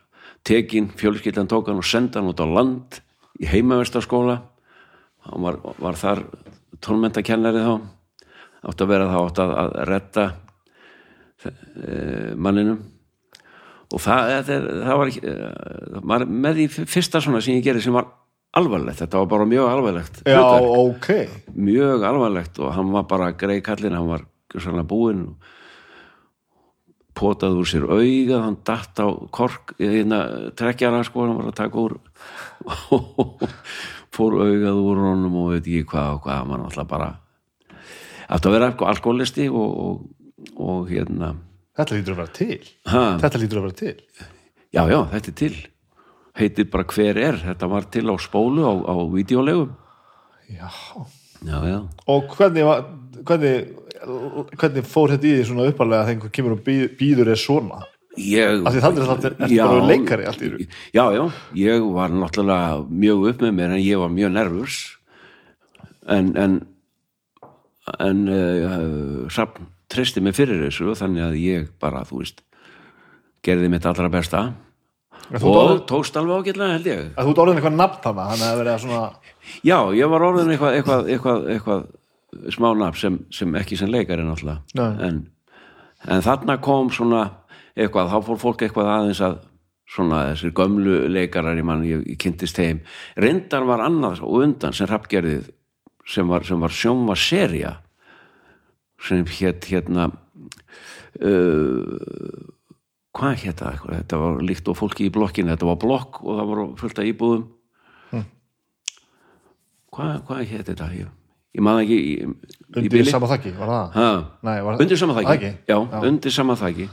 tekin, 0.49 0.89
fjölskyldan 0.97 1.51
tók 1.51 1.69
hann 1.69 1.83
og 1.83 1.87
senda 1.87 2.21
hann 2.23 2.31
út 2.31 2.41
á 2.41 2.47
land 2.49 3.01
í 3.43 3.47
heimaverstaskóla 3.51 4.39
hann 5.29 5.45
var, 5.45 5.59
var 5.83 5.99
þar 5.99 6.25
tónmentakennari 6.85 7.61
þá. 7.65 7.75
Átt 8.69 8.81
að 8.83 8.89
vera 8.91 9.07
þá 9.11 9.19
átt 9.23 9.39
að, 9.43 9.51
að 9.63 9.75
retta 9.89 10.23
eh, 11.47 12.33
manninum. 12.37 12.79
Og 13.89 14.03
það, 14.05 14.31
það, 14.45 14.49
er- 14.55 14.81
það 14.85 14.99
var 15.01 15.13
eh, 15.17 16.01
maður, 16.05 16.33
með 16.47 16.59
því 16.59 16.67
fyrsta 16.93 17.23
svona 17.25 17.41
sem 17.45 17.57
ég 17.57 17.65
gerði 17.65 17.85
sem 17.87 17.95
var 17.97 18.09
alvarlegt, 18.59 19.01
þetta 19.03 19.21
var 19.23 19.29
bara 19.31 19.47
mjög 19.49 19.69
alvarlegt 19.71 20.19
Já, 20.27 20.41
hlutverk, 20.41 20.67
ok. 20.83 21.55
Mjög 21.69 22.05
alvarlegt 22.09 22.59
og 22.65 22.73
hann 22.77 22.91
var 22.95 23.07
bara 23.11 23.31
greið 23.39 23.63
kallinn, 23.67 23.97
hann 23.97 24.09
var 24.11 24.27
búinn. 24.89 25.23
og 25.31 25.55
potaði 27.19 27.61
úr 27.61 27.69
sér 27.69 27.87
auga 27.91 28.43
hann 28.45 28.59
datt 28.67 29.03
á 29.03 29.07
kork 29.35 29.75
hérna, 29.81 30.23
trekkjara 30.59 31.03
sko, 31.07 31.27
hann 31.27 31.39
var 31.41 31.51
að 31.51 31.59
taka 31.59 31.83
úr 31.83 31.97
fór 34.15 34.39
augað 34.45 34.81
úr 34.83 35.03
honum 35.05 35.37
og 35.43 35.51
veit 35.55 35.67
ekki 35.67 35.85
hvað 35.93 36.15
og 36.17 36.23
hvað, 36.27 36.53
hann 36.53 36.65
alltaf 36.69 36.89
bara 36.91 37.11
átti 38.29 38.49
að 38.51 38.57
vera 38.57 38.73
alkoholisti 38.93 39.49
og, 39.51 39.77
og, 39.85 40.55
og 40.57 40.91
hérna 40.91 41.35
Þetta 41.79 41.95
lítur 41.95 42.15
að 42.17 42.19
vera 42.19 42.33
til. 42.35 42.71
Ha, 42.91 43.01
Þetta 43.23 43.39
lítur 43.39 43.59
að 43.61 43.65
vera 43.69 43.77
til. 43.79 44.25
Já, 44.75 44.81
já, 44.91 44.97
þetta 45.13 45.31
er 45.31 45.35
til. 45.39 45.59
Heitir 46.39 46.67
bara 46.73 46.87
hver 46.91 47.21
er, 47.23 47.39
þetta 47.45 47.69
var 47.71 47.87
til 47.95 48.03
á 48.11 48.15
spólu 48.19 48.65
á, 48.67 48.75
á 48.83 48.95
videolegum 49.11 49.71
Já. 50.51 50.67
Já, 51.47 51.59
já, 51.71 51.79
Og 52.11 52.35
hvernig, 52.35 52.65
var, 52.67 52.83
hvernig, 53.27 53.69
hvernig 54.59 54.87
fór 54.87 55.15
þetta 55.15 55.29
í 55.29 55.37
því 55.37 55.47
svona 55.49 55.69
uppalega 55.71 56.05
þegar 56.07 56.15
einhver 56.17 56.35
kemur 56.39 56.57
og 56.57 56.65
býð, 56.67 56.85
býður 56.99 57.33
er 57.35 57.41
svona? 57.41 57.81
ég 58.19 58.67
Af 58.67 58.75
því 58.75 58.83
þannig 58.83 59.03
er 59.03 59.11
þetta 59.11 59.47
er 59.47 59.53
bara 59.69 59.87
leikari 59.87 60.27
allt 60.29 60.43
í 60.43 60.51
raun. 60.53 60.77
já, 60.95 61.05
já, 61.15 61.25
ég 61.55 61.87
var 61.95 62.15
náttúrulega 62.15 62.79
mjög 62.91 63.27
upp 63.33 63.45
með 63.45 63.53
mér 63.59 63.75
en 63.77 63.85
ég 63.85 64.03
var 64.03 64.13
mjög 64.15 64.33
nervus. 64.35 64.79
En 66.09 66.33
en 66.37 66.61
en 67.99 68.25
uh, 68.29 69.27
Hrafn 69.33 69.69
treysti 69.89 70.21
mig 70.21 70.37
fyrir 70.37 70.67
þessu 70.67 70.95
þannig 70.99 71.25
að 71.25 71.39
ég 71.41 71.69
bara, 71.81 72.05
þú 72.05 72.23
veist 72.23 72.43
gerði 73.47 73.71
mitt 73.73 73.87
allra 73.87 74.11
besta. 74.13 74.49
Og 75.29 75.45
orðin, 75.45 75.81
tókst 75.89 76.17
alveg 76.17 76.43
ágætlega 76.43 76.77
held 76.77 76.87
ég. 76.89 77.01
Að 77.17 77.29
þú 77.29 77.33
ert 77.33 77.41
orðin 77.43 77.59
eitthvað 77.61 77.79
nafn 77.79 78.03
þannig 78.05 78.47
að 78.49 78.61
vera 78.63 78.77
svona 78.83 79.01
já, 79.65 79.79
ég 79.97 80.11
var 80.11 80.25
orðin 80.25 80.53
eitthvað 80.53 80.79
eitthvað, 80.79 81.09
eitthvað, 81.13 81.49
eitthvað 81.55 81.87
smá 82.55 82.71
nafn 82.77 83.01
sem, 83.01 83.19
sem 83.33 83.55
ekki 83.59 83.79
sem 83.81 83.91
leikari 83.91 84.25
náttúrulega. 84.27 84.63
En, 85.07 85.21
en 86.09 86.25
þarna 86.25 86.59
kom 86.65 86.91
svona 86.95 87.23
eitthvað, 87.79 88.11
þá 88.13 88.19
fór 88.27 88.41
fólk 88.43 88.65
eitthvað 88.67 88.91
aðeins 88.93 89.23
að 89.25 89.39
svona 89.89 90.25
þessir 90.33 90.53
gömlu 90.57 90.99
leikarar 91.09 91.57
ég 91.57 91.65
mann, 91.65 91.87
ég, 91.89 92.03
ég 92.05 92.19
kynntist 92.21 92.59
þeim. 92.59 92.83
Reyndar 93.17 93.65
var 93.69 93.81
annað 93.87 94.23
og 94.27 94.43
undan 94.45 94.77
sem 94.77 94.89
rappgerðið 94.91 95.49
sem 96.09 96.29
var, 96.29 96.45
sem 96.45 96.61
var 96.61 96.73
sjóma 96.73 97.17
serja 97.19 97.79
sem 99.05 99.23
hétt 99.39 99.69
hérna 99.71 100.09
uh, 101.23 102.47
hvað 103.17 103.45
hétt 103.45 103.63
það? 103.63 103.85
Þetta 103.93 104.21
var 104.23 104.43
líkt 104.45 104.69
og 104.71 104.79
fólki 104.79 105.09
í 105.09 105.15
blokkinu, 105.15 105.53
þetta 105.55 105.71
var 105.71 105.79
blokk 105.83 106.21
og 106.25 106.41
það 106.41 106.51
var 106.51 106.65
fullt 106.81 107.01
af 107.01 107.09
íbúðum. 107.13 107.47
Hvað, 109.89 110.19
hvað 110.29 110.43
hétt 110.53 110.69
þetta? 110.69 110.91
Ég, 110.95 111.09
ég 111.59 111.65
maður 111.67 111.85
ekki 111.85 111.99
í, 111.99 112.15
í 112.79 112.85
undir 112.85 113.09
sama 113.11 113.29
þakki, 113.33 113.53
var 113.59 113.73
það? 113.73 113.93
ha, 113.99 114.09
Nei, 114.47 114.57
var 114.63 114.79
undir 114.85 115.01
sama 115.01 115.17
þæki 115.19 115.29
Þakki? 115.33 115.51
já, 115.67 115.77
Já. 115.79 116.01
undir 116.13 116.35
sama 116.35 116.57
þæki 116.61 116.89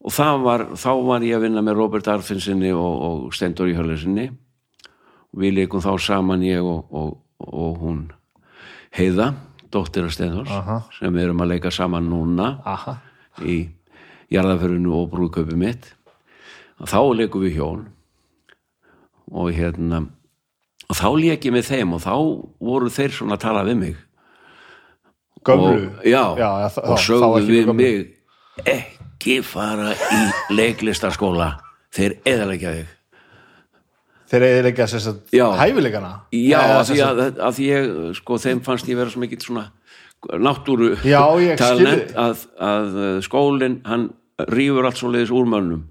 og 0.00 0.14
var, 0.44 0.64
þá 0.80 0.90
var 1.04 1.24
ég 1.26 1.36
að 1.36 1.44
vinna 1.46 1.62
með 1.64 1.76
Robert 1.80 2.08
Arfinsinni 2.08 2.70
og, 2.72 2.94
og 3.08 3.34
Stendur 3.36 3.68
í 3.68 3.76
Hörlesinni 3.76 4.28
og 5.30 5.42
við 5.42 5.56
leikum 5.60 5.82
þá 5.84 5.92
saman 6.00 6.44
ég 6.44 6.64
og, 6.64 6.86
og, 6.92 7.16
og 7.40 7.80
hún 7.82 8.00
Heiða, 8.96 9.28
dóttir 9.70 10.04
af 10.08 10.12
Stendors 10.16 10.50
Aha. 10.50 10.80
sem 10.98 11.14
við 11.14 11.28
erum 11.28 11.44
að 11.44 11.52
leika 11.52 11.70
saman 11.70 12.08
núna 12.10 12.48
Aha, 12.66 12.96
í 13.46 13.62
jarðaförinu 14.34 14.92
og 14.98 15.10
brúðköpi 15.12 15.56
mitt 15.58 15.92
þá 16.80 16.98
leikum 17.14 17.44
við 17.44 17.56
hjón 17.60 17.84
og 19.30 19.52
hérna 19.54 20.04
og 20.90 20.98
þá 20.98 21.08
leik 21.14 21.46
ég 21.46 21.54
með 21.54 21.68
þeim 21.70 21.96
og 21.96 22.02
þá 22.02 22.14
voru 22.66 22.92
þeir 22.92 23.14
svona 23.14 23.38
að 23.38 23.44
tala 23.46 23.66
við 23.68 23.80
mig. 23.80 23.98
Gömlu? 25.46 25.68
Og, 25.72 26.04
já, 26.04 26.22
já, 26.36 26.48
já, 26.60 26.70
og 26.84 26.98
sögðu 27.00 27.44
við 27.48 27.74
mig 27.78 28.00
ekki 28.68 29.38
fara 29.46 29.94
í 29.94 30.22
leiklistaskóla 30.58 31.54
þeir 31.94 32.18
eðalegja 32.28 32.74
þig. 32.78 32.96
Þeir 34.30 34.44
að 34.70 34.92
sérst 34.92 35.08
Já. 35.34 36.58
að 36.62 36.82
því 36.90 36.98
að, 37.02 37.22
að 37.42 37.56
því 37.56 37.64
ég 37.66 37.88
sko, 38.20 38.36
þeim 38.38 38.60
fannst 38.62 38.90
ég 38.90 38.98
vera 39.00 39.10
svo 39.10 39.22
mikill 39.24 39.40
svona 39.42 39.64
náttúru 40.38 40.92
talent 41.58 42.12
að, 42.14 42.44
að 42.60 42.98
uh, 43.00 43.16
skólinn 43.24 43.80
hann 43.88 44.10
rýfur 44.52 44.86
allt 44.86 45.00
svo 45.00 45.10
leiðis 45.10 45.32
úr 45.34 45.50
mönnum. 45.50 45.82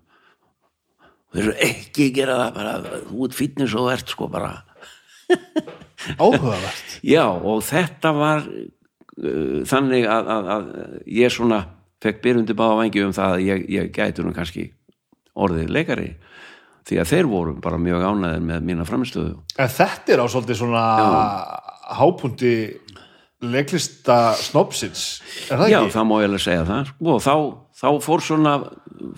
Þeir 1.34 1.44
eru 1.44 1.58
ekki 1.68 2.08
gera 2.16 2.38
það 2.40 2.56
bara, 2.56 2.78
þú 3.10 3.28
ert 3.28 3.38
fítnis 3.38 3.76
og 3.78 3.92
ert 3.92 4.14
sko 4.16 4.30
bara 4.32 4.54
áhugavert. 6.18 6.96
Já 7.16 7.26
og 7.28 7.62
þetta 7.68 8.14
var 8.18 8.48
uh, 8.48 9.60
þannig 9.70 10.08
að, 10.10 10.34
að, 10.36 10.50
að 10.56 10.72
ég 11.20 11.36
svona 11.36 11.62
fekk 12.04 12.22
byrjundi 12.24 12.56
báða 12.56 12.80
vangi 12.80 13.04
um 13.04 13.16
það 13.16 13.38
að 13.38 13.46
ég, 13.48 13.66
ég 13.76 13.94
gæti 13.96 14.26
nú 14.26 14.34
kannski 14.36 14.70
orðið 15.40 15.74
leikari 15.76 16.12
því 16.90 17.02
að 17.02 17.10
þeir 17.12 17.28
voru 17.30 17.56
bara 17.62 17.80
mjög 17.82 18.06
ánæðir 18.08 18.46
með 18.48 18.70
mína 18.70 18.86
framistöðu 18.88 19.36
þetta 19.60 20.16
er 20.16 20.24
á 20.24 20.26
svolítið 20.32 20.62
svona 20.62 20.84
hápunkti 22.00 22.54
leiklista 23.40 24.34
snobsins, 24.36 25.22
er 25.48 25.62
það 25.62 25.72
Já, 25.72 25.80
ekki? 25.80 25.94
það 25.96 26.08
má 26.10 26.16
ég 26.20 26.28
alveg 26.28 26.44
segja 26.44 26.66
það. 26.68 26.90
Sko, 26.90 27.14
og 27.14 27.22
þá, 27.24 27.36
þá 27.80 27.88
fór 28.04 28.24
svona 28.26 28.56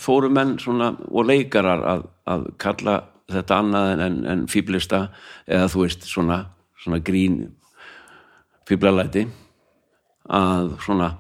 fóru 0.02 0.30
menn 0.34 0.52
svona 0.62 0.92
og 1.10 1.26
leikarar 1.26 1.86
að, 1.90 2.04
að 2.30 2.46
kalla 2.62 2.98
þetta 3.36 3.60
annað 3.62 4.04
en, 4.08 4.18
en 4.34 4.44
fýblista 4.52 5.06
eða 5.48 5.70
þú 5.72 5.86
veist 5.86 6.08
svona, 6.10 6.42
svona 6.82 7.02
grín 7.06 7.40
fýblalæti 8.70 9.26
að 10.32 10.76
svona 10.86 11.14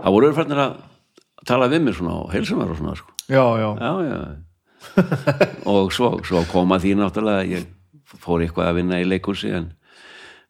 það 0.00 0.14
voru 0.16 0.30
örfærnir 0.30 0.62
að 0.64 0.78
tala 1.48 1.68
við 1.72 1.84
mér 1.86 1.98
svona 1.98 2.16
og 2.22 2.32
heilsa 2.34 2.56
mér 2.58 2.72
og 2.72 2.80
svona 2.80 2.96
sko. 2.98 3.12
Já, 3.30 3.44
já, 3.60 3.68
já, 3.78 3.92
já. 4.10 4.20
Og 5.70 5.92
svo, 5.92 6.14
svo 6.24 6.40
koma 6.48 6.78
því 6.80 6.94
náttúrulega 6.96 7.44
ég 7.48 7.66
fór 8.20 8.42
eitthvað 8.42 8.70
að 8.70 8.78
vinna 8.80 9.00
í 9.00 9.06
leikursi 9.06 9.52
en 9.54 9.68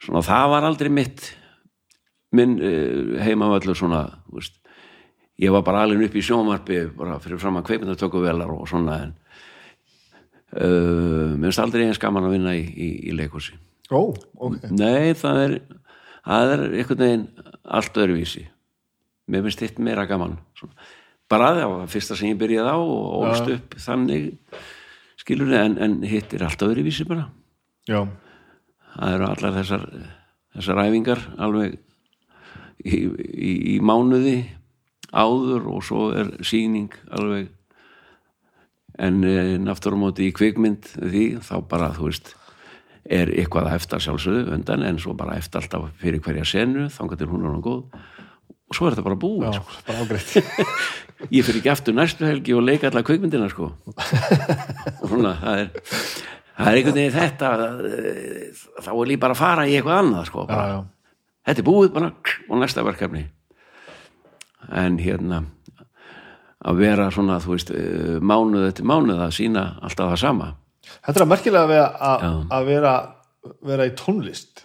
svona 0.01 0.23
það 0.25 0.47
var 0.55 0.67
aldrei 0.69 0.91
mitt 0.95 1.27
minn 2.37 2.57
uh, 2.63 3.19
heimavöldur 3.21 3.77
svona 3.77 4.05
veist, 4.31 4.61
ég 5.43 5.53
var 5.53 5.65
bara 5.67 5.83
alveg 5.85 6.09
upp 6.09 6.17
í 6.17 6.25
sjónvarpi 6.25 6.79
bara 6.97 7.19
fyrir 7.23 7.43
fram 7.43 7.59
að 7.59 7.67
kveipindartöku 7.71 8.23
velar 8.23 8.55
og 8.55 8.69
svona 8.71 9.01
en 9.05 9.17
uh, 10.57 11.37
minnst 11.37 11.63
aldrei 11.63 11.87
eins 11.87 12.01
gaman 12.03 12.27
að 12.27 12.37
vinna 12.39 12.55
í, 12.59 12.65
í, 12.65 12.89
í 13.11 13.17
leikursi 13.17 13.57
ó, 13.91 14.11
ok. 14.11 14.71
Nei 14.71 15.13
það 15.19 15.43
er 15.45 15.55
það 16.25 16.55
er 16.55 16.65
einhvern 16.69 17.05
veginn 17.05 17.27
allt 17.65 18.01
öðruvísi. 18.01 18.47
Mér 19.31 19.45
finnst 19.47 19.63
hitt 19.65 19.79
meira 19.83 20.07
gaman. 20.11 20.39
Svona. 20.59 20.75
bara 21.31 21.53
það 21.55 21.73
var 21.73 21.91
fyrsta 21.93 22.17
sem 22.19 22.33
ég 22.33 22.39
byrjaði 22.41 22.73
á 22.75 22.79
og 22.83 23.11
ólst 23.21 23.51
upp 23.55 23.77
þannig 23.79 24.33
skilur 25.21 25.53
en, 25.55 25.77
en 25.79 26.01
hitt 26.03 26.35
er 26.35 26.43
allt 26.47 26.65
öðruvísi 26.67 27.07
bara. 27.07 27.29
Já, 27.87 28.03
það 28.97 29.15
eru 29.15 29.29
allar 29.29 29.55
þessar 29.61 29.87
þessar 30.57 30.83
æfingar 30.83 31.23
alveg 31.39 31.79
í, 32.83 32.99
í, 32.99 33.53
í 33.75 33.79
mánuði 33.79 34.41
áður 35.11 35.71
og 35.71 35.87
svo 35.87 36.11
er 36.17 36.33
síning 36.47 36.91
alveg 37.15 37.51
en 38.99 39.25
e, 39.25 39.59
náttúrum 39.63 40.05
móti 40.05 40.29
í 40.29 40.35
kvikmynd 40.35 40.93
því 40.97 41.25
þá 41.47 41.55
bara 41.71 41.93
þú 41.97 42.09
veist 42.09 42.35
er 43.11 43.31
eitthvað 43.33 43.71
að 43.71 43.77
eftir 43.79 44.05
sjálfsögðu 44.05 44.55
undan 44.55 44.85
en 44.87 44.99
svo 45.03 45.15
bara 45.19 45.39
eftir 45.41 45.63
alltaf 45.63 45.89
fyrir 46.01 46.23
hverja 46.25 46.47
senu 46.47 46.89
þangar 46.93 47.21
til 47.21 47.31
hún 47.31 47.45
er 47.45 47.55
hann 47.55 47.65
góð. 47.65 47.85
Og 48.71 48.77
svo 48.77 48.87
er 48.87 48.95
þetta 48.95 49.07
bara 49.09 49.19
búið 49.19 49.47
já, 49.49 49.63
sko. 49.65 50.67
ég 51.37 51.47
fyrir 51.47 51.59
ekki 51.59 51.73
aftur 51.73 51.97
næstu 51.97 52.29
helgi 52.29 52.55
og 52.55 52.63
leika 52.63 52.91
allar 52.91 53.07
kvikmyndina 53.07 53.49
sko. 53.51 53.73
Og 53.89 55.07
svona 55.11 55.35
það 55.41 55.65
er 55.65 55.73
það 56.61 56.71
er 56.71 56.79
einhvern 56.79 56.99
veginn 57.01 57.17
þetta 57.17 57.51
eh, 57.89 58.65
þá 58.85 58.91
er 58.93 59.11
líf 59.11 59.23
bara 59.25 59.37
að 59.37 59.43
fara 59.43 59.67
í 59.67 59.75
eitthvað 59.75 60.03
annað 60.05 60.27
sko 60.29 60.47
Já, 60.47 60.61
já, 60.71 60.79
þetta 61.49 61.63
er 61.65 61.69
búið 61.71 61.93
bara 61.97 62.13
og 62.47 62.63
næsta 62.63 62.87
verkefni. 62.87 63.25
En 64.77 65.01
hérna 65.01 65.45
að 66.61 66.81
vera 66.83 67.11
svona 67.15 67.39
þú 67.41 67.55
veist 67.55 67.71
eh, 67.75 68.17
mánuð 68.21 68.67
eftir 68.69 68.89
mánuð 68.89 69.23
að 69.25 69.37
sína 69.37 69.65
alltaf 69.81 70.13
það 70.13 70.23
sama. 70.25 70.51
Þetta 70.91 71.17
er 71.17 71.25
að 71.25 71.31
merkilega 71.31 71.85
að, 71.87 72.25
Já. 72.25 72.33
að 72.57 72.67
vera, 72.69 72.95
vera 73.71 73.87
í 73.89 73.95
tónlist. 73.99 74.65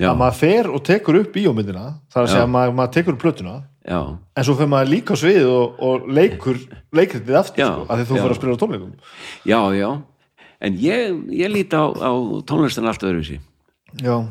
Já, 0.00 0.12
að 0.12 0.20
maður 0.22 0.38
fer 0.38 0.70
og 0.70 0.84
tekur 0.86 1.18
upp 1.20 1.34
bíómyndina 1.34 1.82
þar 2.12 2.22
að 2.22 2.30
segja 2.32 2.44
að 2.46 2.52
maður, 2.54 2.76
maður 2.78 2.92
tekur 2.94 3.16
upp 3.16 3.20
plötuna 3.20 3.56
já, 3.84 3.98
en 4.38 4.46
svo 4.46 4.54
fer 4.56 4.70
maður 4.70 4.92
líka 4.94 5.16
svið 5.18 5.48
og, 5.50 5.82
og 5.84 6.06
leikur 6.16 6.60
leikritið 6.96 7.36
aftur 7.36 7.66
sko, 7.66 7.84
að 7.84 8.00
því 8.00 8.06
þú 8.06 8.16
fyrir 8.16 8.32
að 8.32 8.38
spila 8.38 8.60
tónleikum. 8.62 8.94
Já, 9.50 9.58
já. 9.76 9.90
En 10.60 10.78
ég, 10.80 11.20
ég 11.36 11.52
líti 11.52 11.76
á, 11.76 11.84
á 11.92 12.12
tónlistin 12.48 12.88
allt 12.88 13.04
öðruvísi. 13.04 13.40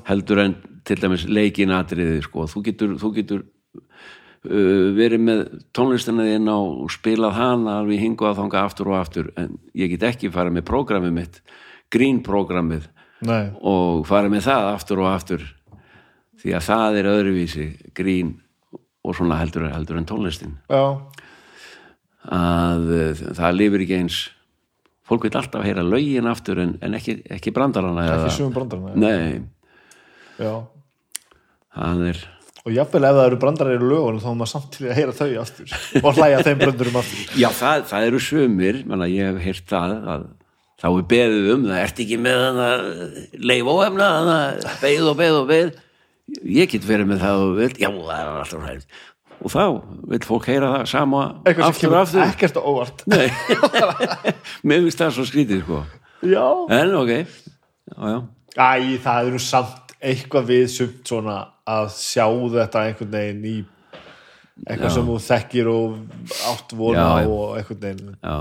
Heldur 0.09 0.41
en 0.45 0.57
til 0.87 0.97
dæmis 0.97 1.27
leikinatriði 1.29 2.23
sko, 2.25 2.47
þú 2.49 2.63
getur, 2.65 2.97
þú 3.01 3.13
getur 3.19 3.45
verið 4.43 5.23
með 5.23 5.41
tónlistina 5.75 6.23
á 6.23 6.59
og 6.59 6.91
spilað 6.93 7.35
hana 7.35 7.79
alveg 7.81 7.99
hingu 7.99 8.27
að 8.29 8.39
þanga 8.43 8.63
aftur 8.63 8.91
og 8.91 8.99
aftur. 8.99 9.31
En 9.39 9.57
ég 9.75 9.91
get 9.93 10.05
ekki 10.13 10.31
farið 10.31 10.59
með 10.59 10.67
prógramið 10.69 11.15
mitt 11.15 11.41
grínprógramið 11.91 12.87
og 13.59 14.05
farið 14.07 14.35
með 14.35 14.45
það 14.47 14.69
aftur 14.73 15.03
og 15.03 15.09
aftur 15.11 15.47
því 16.39 16.55
að 16.55 16.67
það 16.69 16.99
er 16.99 17.11
öðruvísi 17.11 17.65
grín 17.97 18.37
og 19.03 19.15
svona 19.17 19.39
heldur, 19.41 19.67
heldur 19.73 19.99
en 19.99 20.07
tónlistin. 20.07 20.55
Já, 20.71 20.99
að 22.29 22.91
uh, 22.95 23.23
það 23.35 23.57
lifir 23.57 23.85
ekki 23.85 23.97
eins. 23.99 24.19
Fólk 25.09 25.25
vil 25.25 25.33
alltaf 25.39 25.65
heyra 25.65 25.83
lögin 25.83 26.29
aftur 26.29 26.59
en, 26.61 26.75
en 26.85 26.95
ekki, 26.95 27.17
ekki 27.33 27.51
brandarana 27.55 28.05
ekki 28.13 28.35
sögum 28.35 28.53
brandarana 28.53 28.93
það 31.73 32.03
er 32.11 32.21
og 32.69 32.75
jafnvel 32.77 33.07
ef 33.09 33.17
það 33.17 33.27
eru 33.29 33.39
brandarar 33.41 33.75
í 33.75 33.89
lögunum 33.89 34.21
þá 34.23 34.29
er 34.31 34.37
maður 34.39 34.51
samt 34.53 34.69
til 34.75 34.87
að 34.87 34.97
heyra 34.99 35.15
þau 35.17 35.29
aftur. 35.43 35.75
Og 36.03 36.09
hlæja 36.19 36.43
þeim 36.47 36.61
brandurum 36.63 36.99
aftur. 37.01 37.25
Já, 37.41 37.49
það, 37.59 37.83
það 37.91 38.07
eru 38.09 38.23
sömur, 38.29 38.81
menna, 38.93 39.09
ég 39.11 39.29
hef 39.29 39.43
heyrt 39.49 39.67
það 39.73 39.97
að 40.15 40.25
þá 40.79 40.87
er 40.93 41.05
beðið 41.11 41.51
um 41.55 41.67
það, 41.67 41.83
ert 41.83 42.01
ekki 42.05 42.19
með 42.23 42.41
hana 42.45 42.67
leif 43.51 43.69
óhefna, 43.73 44.09
hana 44.21 44.39
beið 44.79 45.11
og 45.11 45.19
beið 45.19 45.39
og 45.41 45.47
beið? 45.49 45.71
Ég 46.45 46.69
get 46.69 46.85
verið 46.85 47.09
með 47.09 47.23
það 47.25 47.43
og 47.43 47.55
vil, 47.57 47.71
já, 47.81 47.89
það 47.89 48.19
er 48.19 48.35
alltaf 48.37 48.67
hægt 48.69 48.99
og 49.39 49.53
þá 49.53 49.61
vil 50.11 50.19
fólk 50.27 50.47
heyra 50.51 50.71
það 50.73 50.89
sama 50.91 51.21
eitthvað 51.47 51.61
sem 51.63 51.69
aftur 51.69 51.85
kemur 51.85 51.99
aftur. 52.01 52.23
ekkert 52.25 52.57
óvart. 52.59 53.03
Mér 54.67 54.83
finnst 54.83 54.99
það 54.99 55.13
svo 55.15 55.27
skrítið 55.29 55.61
sko. 55.63 55.79
En 56.75 56.95
ok. 56.99 57.13
Já, 57.89 57.95
já, 58.11 58.17
Æ, 58.59 58.97
það 59.05 59.29
er 59.29 59.31
nú 59.31 59.39
samt 59.43 59.93
eitthvað 59.99 60.49
við 60.51 60.65
sumt 60.73 61.07
svona 61.07 61.37
að 61.69 61.91
sjá 61.95 62.25
þetta 62.55 62.85
einhvern 62.87 63.11
veginn 63.13 63.45
í 63.45 63.57
eitthvað 64.65 64.89
Já. 64.89 64.95
sem 64.95 65.09
þú 65.09 65.17
þekkir 65.25 65.69
og 65.71 65.99
átt 66.51 66.73
vona 66.75 67.05
Já, 67.05 67.27
og 67.29 67.59
einhvern 67.59 67.83
veginn. 67.85 68.15
Já, 68.19 68.37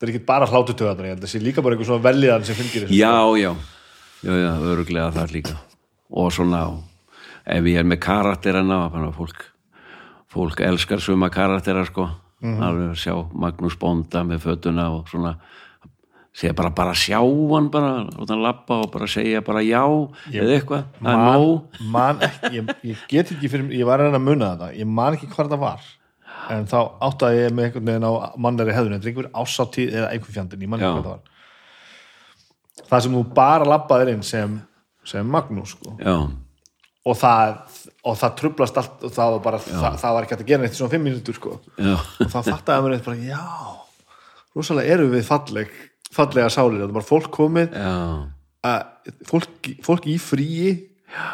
það 0.00 0.06
er 0.06 0.12
ekki 0.14 0.22
bara 0.30 0.48
hlátutöðan 0.50 1.20
það 1.20 1.32
sé 1.32 1.42
líka 1.42 1.64
bara 1.64 1.76
einhver 1.76 1.90
svona 1.90 2.06
veljiðan 2.08 2.48
sem 2.48 2.58
fylgir 2.58 2.86
þessu. 2.86 2.98
Já, 2.98 3.14
já. 3.40 3.52
Já, 4.20 4.32
já, 4.36 4.50
öruglega 4.72 5.12
það 5.16 5.36
líka. 5.38 5.54
Og 6.10 6.32
svona 6.34 6.64
ef 7.46 7.70
ég 7.70 7.80
er 7.80 7.86
með 7.88 8.02
karakterina 8.04 8.82
bara 8.92 9.12
fólk 9.16 9.46
fólk 10.30 10.60
elskar 10.62 11.00
suma 11.02 11.30
karaktera 11.32 11.86
sko. 11.88 12.08
Alveg 12.40 12.94
að 12.94 13.00
sjá 13.00 13.14
Magnús 13.36 13.76
Bonda 13.76 14.22
með 14.24 14.46
fötuna 14.46 14.86
og 14.94 15.08
svona 15.10 15.34
segja 16.36 16.54
bara, 16.56 16.70
bara 16.70 16.94
sjá 16.94 17.18
hann 17.20 17.70
bara 17.74 18.04
láta 18.06 18.34
hann 18.34 18.44
lappa 18.44 18.80
og 18.84 18.90
bara 18.92 19.08
segja 19.10 19.40
bara 19.44 19.62
já 19.66 19.82
eða 20.30 20.58
eitthvað, 20.58 20.84
það 21.00 21.14
er 21.14 21.24
nóg. 21.26 21.80
man, 21.90 22.20
ekki, 22.26 22.52
ég, 22.56 22.74
ég 22.92 23.00
get 23.10 23.32
ekki 23.34 23.50
fyrir 23.50 23.72
ég 23.74 23.88
var 23.88 24.00
að 24.02 24.10
reyna 24.10 24.20
að 24.20 24.28
muna 24.28 24.52
þetta, 24.52 24.68
ég 24.78 24.92
man 25.00 25.16
ekki 25.18 25.30
hvað 25.32 25.50
það 25.54 25.64
var. 25.64 25.88
En 26.50 26.64
þá 26.70 26.78
áttaði 27.06 27.42
ég 27.42 27.52
með 27.54 27.66
einhvern 27.66 27.90
veginn 27.90 28.06
á 28.06 28.12
mannari 28.40 28.74
hefðun, 28.74 28.94
þetta 28.96 29.06
er 29.06 29.12
einhver 29.12 29.28
ásáttíð 29.42 29.96
eða 29.98 30.12
einhver 30.14 30.36
fjandinn, 30.36 30.62
ég 30.64 30.70
man 30.70 30.80
ekki 30.80 30.88
Já. 30.88 30.94
hvað 30.94 31.08
það 31.08 31.16
var. 31.16 32.86
Það 32.90 33.04
sem 33.04 33.18
þú 33.18 33.24
bara 33.34 33.68
labbaðir 33.68 34.12
inn 34.14 34.22
sem, 34.26 34.56
sem 35.06 35.34
Magnús 35.34 35.74
sko. 35.74 35.96
og 37.10 37.16
það 37.16 37.58
og 38.04 38.16
það 38.16 38.34
trublast 38.38 38.78
allt 38.80 39.04
og 39.08 39.12
það 39.12 39.34
var 39.34 39.44
bara 39.44 39.58
það, 39.64 39.94
það 40.00 40.16
var 40.16 40.26
ekki 40.26 40.36
að 40.36 40.48
gera 40.48 40.62
neitt 40.62 40.74
í 40.74 40.78
svona 40.78 40.92
fimm 40.94 41.06
mínútur 41.08 41.36
sko. 41.36 41.54
og 41.80 42.32
þá 42.32 42.40
fattaði 42.44 42.82
mér 42.86 42.96
eitthvað 42.96 43.22
já 43.28 43.40
rosalega 44.56 44.96
erum 44.96 45.12
við 45.14 45.24
falleg 45.28 45.70
fallega 46.14 46.50
sálir, 46.52 46.80
þetta 46.80 46.90
er 46.90 46.98
bara 46.98 47.10
fólk 47.10 47.30
komið 47.34 47.74
já. 47.76 47.96
að 48.66 49.18
fólk, 49.30 49.72
fólk 49.86 50.08
í 50.10 50.16
fríi 50.20 50.70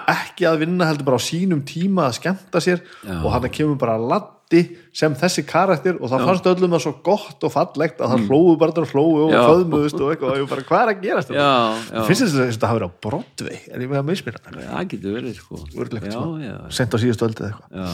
ekki 0.09 0.47
að 0.49 0.63
vinna 0.65 0.87
heldur 0.89 1.05
bara 1.11 1.21
á 1.21 1.27
sínum 1.27 1.61
tíma 1.67 2.07
að 2.09 2.17
skemmta 2.21 2.63
sér 2.65 2.81
Já. 3.05 3.19
og 3.21 3.29
hann 3.35 3.49
kemur 3.53 3.77
bara 3.81 3.99
laddi 4.01 4.63
sem 4.97 5.13
þessi 5.19 5.43
karakter 5.49 5.99
og 6.01 6.09
það 6.13 6.25
fannst 6.29 6.49
öllum 6.49 6.73
það 6.77 6.83
svo 6.87 6.93
gott 7.05 7.45
og 7.45 7.53
fallegt 7.53 8.01
að 8.01 8.15
það 8.15 8.25
hlóðu 8.31 8.55
bara 8.63 8.85
og 8.85 8.93
hlóðu 8.95 9.25
og 9.27 9.31
Mm. 9.31 9.35
Já. 9.37 9.43
föðmuðust 9.51 10.01
og 10.01 10.13
eitthvað 10.15 10.31
og 10.33 10.39
ég 10.41 10.49
bara, 10.49 10.67
hvað 10.71 10.83
er 10.83 10.93
að 10.93 11.03
já, 11.37 11.51
já, 11.93 12.05
finnst 12.07 12.23
þess 12.25 12.37
að 12.39 12.53
þetta 12.55 12.71
hafi 12.71 12.79
verið 12.81 12.89
á 12.89 13.01
Broadway? 13.07 13.59
Er 13.69 13.81
ég 13.85 13.91
með 13.91 14.01
að 14.01 14.09
mismina 14.11 14.39
það 14.47 14.89
getur 14.95 15.17
verið 15.19 15.35
sko. 15.37 15.57
Já, 15.57 15.85
eitthvað 15.85 16.47
já, 16.47 16.57
sent 16.79 16.95
á 16.95 16.99
síðustu 17.03 17.27
öldið 17.27 17.49
eitthvað. 17.51 17.69
Já, 17.77 17.89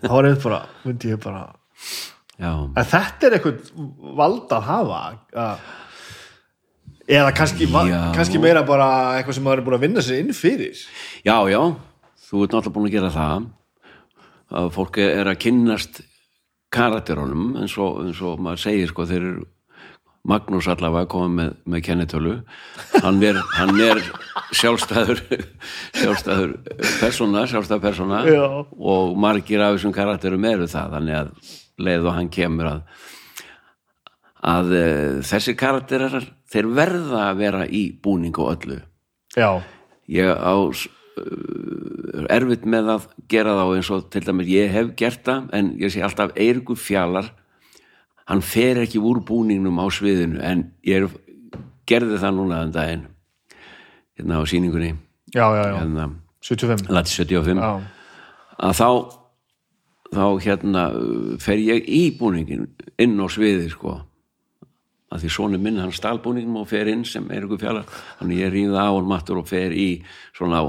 þá 0.00 0.12
var 0.14 0.24
einmitt 0.30 0.44
bara, 0.46 0.60
myndi 0.86 1.10
ég 1.12 1.20
bara 1.20 1.42
já, 1.44 2.19
en 2.40 2.88
þetta 2.94 3.28
er 3.28 3.36
eitthvað 3.36 3.70
vald 4.20 4.56
að 4.56 4.66
hafa 4.70 5.00
að 5.44 5.62
eða 7.10 7.30
kannski, 7.34 7.66
Já. 7.66 8.00
kannski 8.14 8.40
meira 8.42 8.62
bara 8.66 8.90
eitthvað 9.18 9.38
sem 9.38 9.46
maður 9.46 9.62
er 9.62 9.66
búin 9.66 9.78
að 9.78 9.86
vinna 9.86 10.04
sér 10.04 10.20
inn 10.22 10.36
fyrir. 10.36 10.82
Já, 11.26 11.36
já 11.50 11.60
þú 12.30 12.44
ert 12.44 12.54
náttúrulega 12.54 12.74
búin 12.76 12.90
að 12.90 12.96
gera 12.96 13.14
það 13.14 13.48
að 14.60 14.68
fólk 14.74 14.98
er 15.02 15.30
að 15.30 15.40
kynnast 15.44 16.02
karakterunum 16.70 17.56
eins 17.58 17.74
og, 17.82 18.04
eins 18.04 18.20
og 18.22 18.42
maður 18.42 18.62
segir 18.66 18.92
sko 18.92 19.06
þeir 19.10 19.24
eru 19.24 19.48
Magnús 20.30 20.66
allavega 20.68 21.08
komið 21.08 21.30
með, 21.38 21.52
með 21.72 21.82
kennitölu. 21.86 22.32
Hann 23.00 23.22
er, 23.24 23.38
hann 23.56 23.78
er 23.80 24.02
sjálfstæður 24.52 25.22
sjálfstæður 25.96 26.52
persóna, 27.00 27.46
sjálfstæður 27.48 27.84
persóna 27.86 28.20
og 28.76 29.16
margir 29.16 29.64
af 29.64 29.78
þessum 29.78 29.94
karakterum 29.96 30.44
eru 30.50 30.68
það 30.68 30.98
þannig 30.98 31.18
að 31.22 31.32
leið 31.80 32.06
og 32.06 32.16
hann 32.16 32.30
kemur 32.32 32.70
að 32.74 32.84
að 34.40 34.70
e, 34.72 34.84
þessi 35.26 35.54
karakterar 35.58 36.24
þeir 36.50 36.70
verða 36.76 37.26
að 37.28 37.42
vera 37.42 37.66
í 37.66 37.82
búning 38.02 38.36
og 38.40 38.54
öllu. 38.54 38.78
Já, 39.36 39.60
ég 40.10 40.30
á 40.32 40.56
uh, 40.56 42.30
erfitt 42.32 42.64
með 42.66 42.94
að 42.96 43.04
gera 43.30 43.54
þá 43.58 43.64
eins 43.76 43.90
og 43.94 44.08
til 44.10 44.24
dæmis 44.26 44.50
ég 44.50 44.72
hef 44.74 44.94
gert 44.98 45.22
það 45.28 45.52
en 45.58 45.70
ég 45.78 45.92
sé 45.92 46.02
alltaf 46.02 46.34
Eirikur 46.34 46.80
Fjalar. 46.80 47.30
Hann 48.30 48.42
fer 48.46 48.80
ekki 48.82 49.02
úr 49.02 49.22
búningnum 49.26 49.78
á 49.82 49.86
sviðinu 49.92 50.40
en 50.46 50.68
ég 50.86 51.04
er, 51.04 51.14
gerði 51.86 52.18
það 52.22 52.36
núna 52.38 52.64
þann 52.64 52.74
daginn 52.74 53.06
hérna 54.18 54.42
á 54.42 54.44
sýningunni. 54.50 54.92
Já, 55.30 55.46
já, 55.54 55.62
já. 55.68 55.76
hérna, 55.78 56.10
75 56.42 56.90
Lati 56.90 57.14
75 57.14 57.62
já, 57.62 57.70
að 58.66 58.76
þá 58.80 58.88
þá 60.14 60.24
hérna 60.42 60.86
uh, 60.96 61.34
fer 61.42 61.60
ég 61.62 61.86
í 61.86 62.02
búningin 62.18 62.68
inn 63.00 63.18
á 63.20 63.26
sviði 63.30 63.70
sko. 63.72 63.98
Að 65.10 65.24
því 65.24 65.30
svona 65.34 65.58
minn 65.58 65.80
hann 65.82 65.94
stál 65.94 66.18
búningin 66.22 66.58
og 66.60 66.68
fer 66.70 66.90
inn 66.90 67.04
sem 67.08 67.24
er 67.34 67.46
ykkur 67.46 67.62
fjallar 67.62 67.88
þannig 68.20 68.44
ég 68.44 68.52
rýða 68.54 68.86
á 68.86 68.90
hann 68.94 69.10
mattur 69.10 69.40
og 69.40 69.48
fer 69.50 69.74
í 69.74 69.90
svona 70.36 70.62
á 70.62 70.64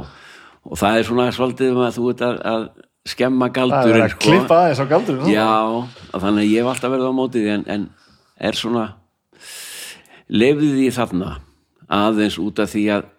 og 0.61 0.77
það 0.77 0.97
er 0.97 1.07
svona 1.07 1.27
svolítið 1.33 1.75
um 1.75 1.83
að 1.85 1.97
þú 1.97 2.07
ert 2.11 2.23
að, 2.25 2.39
að 2.51 2.65
skemma 3.11 3.49
galdurinn 3.53 4.05
að 4.05 4.17
klippa 4.21 4.57
aðeins 4.61 4.81
á 4.81 4.85
galdurinn 4.89 5.31
Já, 5.31 5.45
að 6.13 6.25
þannig 6.25 6.43
að 6.43 6.51
ég 6.51 6.61
hef 6.61 6.71
alltaf 6.73 6.93
verið 6.93 7.09
á 7.09 7.13
mótið 7.17 7.47
en, 7.55 7.63
en 7.65 7.87
er 8.37 8.57
svona 8.57 8.83
lefði 10.31 10.69
því 10.75 10.89
þarna 10.97 11.31
aðeins 11.91 12.37
út 12.41 12.61
af 12.61 12.71
því 12.71 12.83
að 12.97 13.09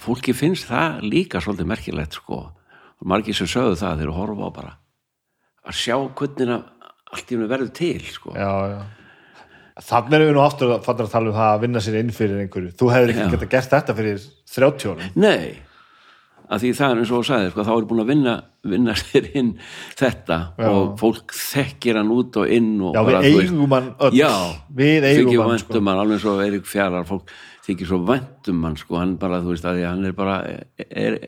fólki 0.00 0.34
finnst 0.36 0.68
það 0.70 1.04
líka 1.06 1.42
svolítið 1.44 1.70
merkilegt 1.70 2.16
sko. 2.16 2.42
Og 3.00 3.08
margir 3.08 3.36
sem 3.36 3.48
sögðu 3.48 3.78
það 3.80 4.02
þeir 4.02 4.14
horfa 4.16 4.48
á 4.48 4.50
bara 4.52 4.72
að 5.70 5.78
sjá 5.80 5.96
hvernig 6.20 6.54
að 6.56 6.88
allt 7.10 7.30
í 7.30 7.36
hennu 7.36 7.50
verður 7.50 7.72
til 7.80 8.00
sko 8.06 8.34
já, 8.36 8.50
já 8.74 8.80
Þannig 9.80 10.16
erum 10.18 10.28
við 10.28 10.36
nú 10.36 10.44
aftur 10.44 10.74
að 10.74 10.84
fara 10.84 11.04
að 11.06 11.12
tala 11.14 11.30
um 11.30 11.36
það 11.38 11.50
að 11.54 11.62
vinna 11.64 11.80
sér 11.80 11.94
inn 12.02 12.10
fyrir 12.12 12.40
einhverju. 12.42 12.72
Þú 12.76 12.88
hefur 12.92 13.12
ekki 13.12 13.22
Já. 13.22 13.28
getað 13.32 13.50
gert 13.54 13.70
þetta 13.74 13.94
fyrir 13.96 14.24
30 14.52 14.90
árum. 14.90 15.12
Nei, 15.22 15.44
að 16.50 16.64
því 16.64 16.72
það 16.76 16.92
er 16.92 17.00
eins 17.00 17.12
og 17.12 17.20
þú 17.20 17.28
sagði 17.28 17.52
sko, 17.52 17.64
þá 17.68 17.70
er 17.76 17.86
búin 17.90 18.02
að 18.02 18.10
vinna, 18.10 18.34
vinna 18.74 18.96
sér 18.98 19.28
inn 19.40 19.52
þetta 20.00 20.38
Já. 20.58 20.66
og 20.68 20.90
fólk 21.00 21.36
þekkir 21.36 22.00
hann 22.00 22.12
út 22.16 22.40
og 22.42 22.52
inn 22.58 22.72
og 22.82 22.98
Já, 22.98 23.02
við 23.06 23.28
eigum 23.30 23.76
hann 23.76 23.88
öll. 23.96 24.18
Já, 24.18 24.32
við 24.82 25.08
eigum 25.12 25.46
hann, 25.46 25.62
sko. 25.62 25.78
um 25.80 25.92
alveg 25.94 26.22
svo 26.24 26.36
Eirík 26.44 26.68
Fjalar 26.68 27.08
fólk 27.08 27.32
þykir 27.64 27.90
svo 27.92 28.02
vænt 28.08 28.52
um 28.52 28.62
hann 28.66 28.76
sko, 28.80 28.98
hann 28.98 29.16
bara, 29.22 29.40
þú 29.44 29.54
veist 29.54 29.68
að 29.68 29.78
því 29.78 29.86
að 29.86 29.94
hann 29.94 30.10
er 30.10 30.16
bara 30.18 30.36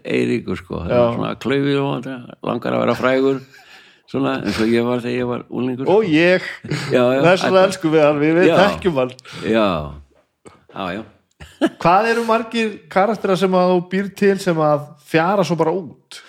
Eiríkur 0.03 0.61
sko, 0.61 0.85
það 0.85 0.97
er 0.99 1.17
svona 1.17 1.35
klaufi 1.41 1.77
og 1.81 2.13
langar 2.51 2.77
að 2.77 2.85
vera 2.85 2.99
frægur 2.99 3.43
svona, 4.13 4.35
eins 4.45 4.61
og 4.61 4.69
ég 4.73 4.85
var 4.87 5.01
þegar 5.05 5.17
ég 5.23 5.29
var 5.33 5.45
úlingur 5.49 5.89
Og 5.93 6.05
ég, 6.13 6.45
Já, 6.93 7.01
já, 7.01 7.21
þess 7.25 7.47
að 7.47 7.49
ætla- 7.49 7.65
elsku 7.69 7.93
við 7.95 8.05
hann, 8.07 8.21
við, 8.21 8.43
þekkjum 8.53 9.01
hann. 9.01 9.15
Já, 9.49 9.67
já, 10.93 11.03
Hvað 11.83 12.09
eru 12.13 12.23
margir 12.27 12.69
karaktera 12.93 13.37
sem 13.39 13.55
að 13.59 13.73
þú 13.73 13.81
býr 13.91 14.13
til 14.19 14.37
sem 14.43 14.61
að 14.63 14.85
fjara 15.11 15.45
svo 15.47 15.57
bara 15.59 15.73
út? 15.75 16.21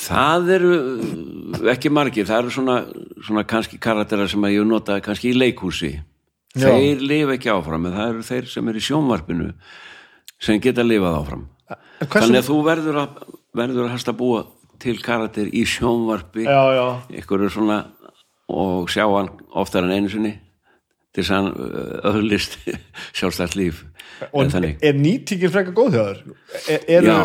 Það 0.00 0.50
eru 0.56 0.70
uh, 0.76 1.60
ekki 1.72 1.90
margir, 1.92 2.26
það 2.28 2.42
eru 2.44 2.52
svona, 2.54 2.74
svona 3.24 3.44
kannski 3.48 3.78
karakterar 3.80 4.28
sem 4.30 4.44
að 4.44 4.54
ég 4.58 4.66
nota 4.68 4.98
kannski 5.04 5.30
í 5.32 5.36
leikhúsi. 5.38 5.92
Já. 6.52 6.66
Þeir 6.66 7.00
lifa 7.06 7.36
ekki 7.38 7.50
áfram, 7.52 7.86
en 7.88 7.94
það 7.96 8.10
eru 8.12 8.26
þeir 8.26 8.48
sem 8.50 8.68
eru 8.72 8.80
í 8.82 8.84
sjónvarpinu 8.84 9.48
sem 10.42 10.60
geta 10.62 10.84
lifað 10.84 11.18
áfram. 11.20 11.44
Hversu- 11.70 12.10
Þannig 12.16 12.40
að 12.42 12.48
þú 12.50 12.58
verður 12.66 12.98
að, 13.04 13.18
verður 13.60 13.86
að 13.86 13.92
hasta 13.94 14.14
búa 14.16 14.42
til 14.82 14.96
karakter 15.04 15.48
í 15.52 15.64
sjónvarpi, 15.68 16.44
Já, 16.48 16.62
já. 16.76 16.86
ykkur 17.22 17.44
er 17.46 17.52
svona 17.54 17.80
og 18.50 18.88
sjá 18.90 19.04
hann 19.06 19.28
oftar 19.54 19.84
en 19.86 19.92
einu 19.94 20.10
sinni 20.10 20.32
til 21.14 21.22
þess 21.24 21.30
að 21.30 21.38
hann 21.38 21.52
uh, 21.54 22.10
öðlist 22.14 22.58
sjálfstætt 23.18 23.56
líf. 23.58 23.84
Og 24.36 24.50
þannig. 24.52 24.76
er 24.84 24.98
nýtingin 25.00 25.50
frekar 25.54 25.72
góð 25.74 25.94
þér? 25.96 26.18
Er, 26.68 26.82
eru 26.98 27.08
Já. 27.08 27.20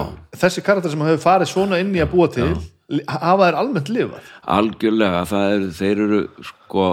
þessi 0.45 0.61
karakter 0.65 0.93
sem 0.93 1.01
hefur 1.03 1.19
farið 1.25 1.49
svona 1.51 1.79
inn 1.83 1.91
í 1.97 1.99
að 2.03 2.13
búa 2.13 2.29
til, 2.31 2.47
li- 2.93 3.03
hafa 3.09 3.49
þær 3.49 3.57
almennt 3.59 3.89
lifað? 3.91 4.29
algjörlega, 4.55 5.25
það 5.27 5.55
er, 5.57 5.65
þeir 5.81 6.01
eru 6.05 6.21
sko, 6.47 6.85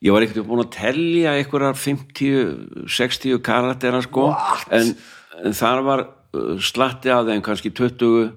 ég 0.00 0.14
var 0.16 0.24
ekkert 0.24 0.48
búin 0.48 0.62
að 0.64 0.70
telja 0.78 1.34
einhverjar 1.36 1.76
50 1.76 2.88
60 2.96 3.42
karaktera 3.44 4.00
sko 4.06 4.30
en, 4.72 4.94
en 5.44 5.58
þar 5.60 5.82
var 5.90 6.04
uh, 6.08 6.54
slatti 6.64 7.12
af 7.12 7.26
þeim 7.28 7.44
kannski 7.44 7.74
20 7.76 8.30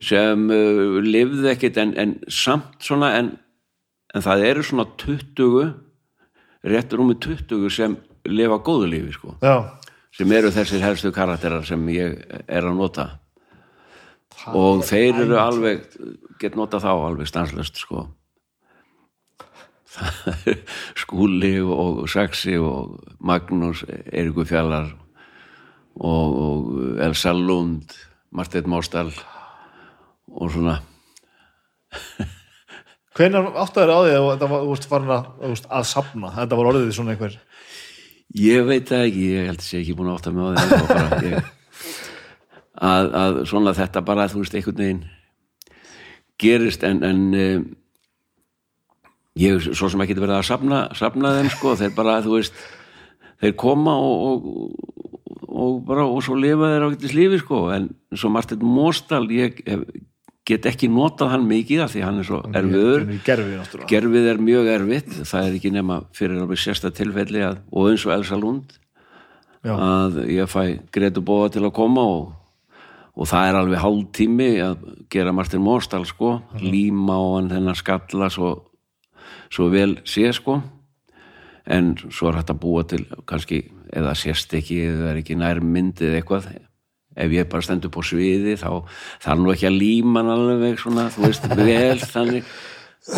sem 0.00 0.48
uh, 0.48 0.98
lifði 1.04 1.52
ekkit 1.52 1.78
en, 1.82 1.94
en 2.00 2.16
samt 2.32 2.80
svona 2.84 3.12
en, 3.18 3.34
en 4.14 4.24
það 4.24 4.46
eru 4.48 4.64
svona 4.66 4.86
20 5.00 5.72
réttur 6.70 7.02
um 7.04 7.12
20 7.14 7.68
sem 7.72 7.96
lifa 8.28 8.60
góðu 8.64 8.90
lífi 8.90 9.16
sko. 9.16 9.36
Já. 9.40 9.76
sem 10.12 10.32
eru 10.32 10.50
þessir 10.50 10.82
helstu 10.82 11.12
karakterar 11.14 11.64
sem 11.64 11.82
ég 11.94 12.18
er 12.48 12.64
að 12.66 12.76
nota. 12.76 13.06
Og 14.56 14.82
þeir 14.88 15.20
eru 15.26 15.36
alveg 15.38 15.84
get 16.40 16.56
nota 16.56 16.80
þá 16.80 16.90
alveg 16.94 17.28
stanslöst 17.28 17.78
sko. 17.80 18.08
Skúli 21.00 21.56
og 21.60 22.04
Saxi 22.08 22.54
og 22.62 23.00
Magnús 23.18 23.82
Eiríkur 23.88 24.46
Fjallar 24.46 24.92
og, 25.98 26.36
og 26.44 27.00
Elsa 27.02 27.32
Lund 27.34 27.96
Marteinn 28.30 28.70
Móstal 28.70 29.10
og 30.30 30.52
svona. 30.54 30.78
Hvenær 33.18 33.50
áttu 33.60 33.82
þær 33.82 33.94
á 33.94 33.98
því 34.00 34.16
að 34.16 34.26
þetta 34.30 34.50
var, 34.52 34.84
farin 34.90 35.14
að, 35.14 35.30
að 35.66 35.88
safna? 35.90 36.34
Þetta 36.38 36.58
var 36.60 36.72
orðið 36.72 36.92
svona 36.96 37.14
einhver... 37.16 37.38
Ég 38.38 38.62
veit 38.68 38.86
það 38.86 39.08
ekki, 39.08 39.24
ég 39.34 39.48
held 39.50 39.58
að 39.58 39.66
sé 39.66 39.80
ekki 39.80 39.96
búin 39.98 40.12
að 40.12 40.20
átta 40.20 40.32
mig 40.34 40.44
á 40.46 40.50
því. 40.54 40.82
Bara, 40.90 41.18
ég, 41.26 41.48
að, 42.80 43.08
að 43.20 43.40
svona 43.50 43.74
þetta 43.76 44.02
bara, 44.06 44.28
þú 44.30 44.44
veist, 44.44 44.54
einhvern 44.54 44.84
veginn 44.84 45.02
gerist 46.40 46.84
en, 46.86 47.02
en 47.04 47.22
um, 47.36 47.64
ég 49.40 49.70
svo 49.70 49.90
sem 49.90 50.04
ekki 50.04 50.16
verið 50.18 50.38
að 50.38 50.46
safna, 50.48 50.82
safna 50.96 51.34
þeim 51.38 51.50
sko, 51.52 51.74
þeir 51.80 51.96
bara, 51.96 52.20
þú 52.24 52.36
veist 52.38 52.56
þeir 53.40 53.56
koma 53.60 53.96
og, 54.00 54.24
og, 54.30 55.02
og 55.48 55.82
bara, 55.88 56.06
og 56.06 56.22
svo 56.24 56.38
lifa 56.40 56.72
þeir 56.72 56.86
á 56.86 56.92
getið 56.94 57.16
lífi 57.18 57.42
sko, 57.42 57.60
en 57.74 57.90
svo 58.14 58.32
Martin 58.32 58.64
Móstal 58.64 59.26
ég 59.34 59.60
hef, 59.66 59.84
get 60.48 60.66
ekki 60.66 60.88
notað 60.90 61.34
hann 61.34 61.46
mikið 61.48 61.84
af 61.84 61.92
því 61.94 62.02
hann 62.04 62.20
er 62.22 62.26
svo 62.26 62.40
erfiður. 62.56 63.06
Gerfið, 63.26 63.74
gerfið 63.90 64.28
er 64.32 64.42
mjög 64.42 64.70
erfitt. 64.74 65.12
Það 65.28 65.46
er 65.46 65.56
ekki 65.58 65.72
nema 65.74 66.00
fyrir 66.16 66.40
alveg 66.42 66.60
sérsta 66.60 66.92
tilfelli 66.94 67.44
að, 67.46 67.60
og 67.70 67.90
eins 67.90 68.06
og 68.08 68.14
Elsa 68.16 68.38
Lund 68.40 68.76
Já. 69.66 69.74
að 69.76 70.20
ég 70.32 70.50
fæ 70.50 70.62
Gretu 70.94 71.22
Bóa 71.26 71.50
til 71.52 71.64
að 71.66 71.74
koma 71.76 72.06
og, 72.16 72.32
og 73.14 73.30
það 73.30 73.50
er 73.50 73.60
alveg 73.60 73.84
hálftími 73.84 74.50
að 74.64 74.88
gera 75.12 75.34
Martin 75.36 75.64
Móstal 75.64 76.06
sko. 76.08 76.38
Líma 76.60 77.20
á 77.20 77.24
hann 77.36 77.52
þennan 77.52 77.78
skalla 77.78 78.30
svo, 78.32 78.54
svo 79.52 79.68
vel 79.72 79.98
sé 80.08 80.30
sko. 80.34 80.62
En 81.70 81.92
svo 82.08 82.30
er 82.30 82.40
hægt 82.40 82.54
að 82.54 82.62
búa 82.64 82.86
til 82.88 83.04
kannski 83.28 83.62
eða 83.92 84.16
sérst 84.18 84.54
ekki 84.56 84.80
eða 84.88 85.12
er 85.12 85.20
ekki 85.20 85.36
nær 85.38 85.60
myndið 85.62 86.16
eitthvað 86.16 86.48
ef 87.16 87.34
ég 87.34 87.48
bara 87.50 87.64
stendur 87.66 87.92
på 87.94 88.04
sviði 88.06 88.56
þá 88.60 88.68
þarf 89.22 89.40
nú 89.42 89.52
ekki 89.54 89.68
að 89.70 89.78
líma 89.80 90.22
alveg 90.34 90.78
svona, 90.82 91.08
þú 91.14 91.26
veist, 91.26 91.48
vel 91.58 91.98
þannig. 92.04 92.50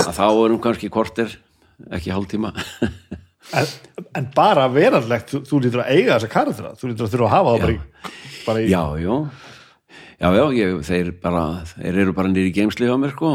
Að 0.02 0.12
þá 0.16 0.26
erum 0.30 0.60
kannski 0.62 0.90
korter 0.92 1.34
ekki 1.92 2.14
hálftíma. 2.14 2.52
En, 3.58 3.66
en 4.16 4.28
bara 4.36 4.68
verandlegt, 4.72 5.32
þú, 5.32 5.42
þú 5.48 5.58
lítur 5.64 5.82
að 5.82 5.96
eiga 5.96 6.14
þessa 6.14 6.30
karaktera. 6.32 6.74
Þú 6.78 6.92
lítur 6.92 7.08
að 7.08 7.16
þurfa 7.16 7.26
að 7.26 7.32
hafa 7.34 7.50
það 7.50 7.64
bara 7.64 7.72
í... 7.72 7.80
Bara 8.46 8.62
í 8.62 8.68
já, 8.70 8.82
já. 9.02 9.16
Já, 10.22 10.28
já, 10.38 10.44
ég, 10.54 10.76
þeir 10.86 11.10
bara 11.24 11.42
þeir 11.72 11.98
eru 12.04 12.14
bara 12.14 12.30
nýri 12.30 12.52
geimsli 12.54 12.86
á 12.86 12.94
mér 13.02 13.12
sko. 13.16 13.32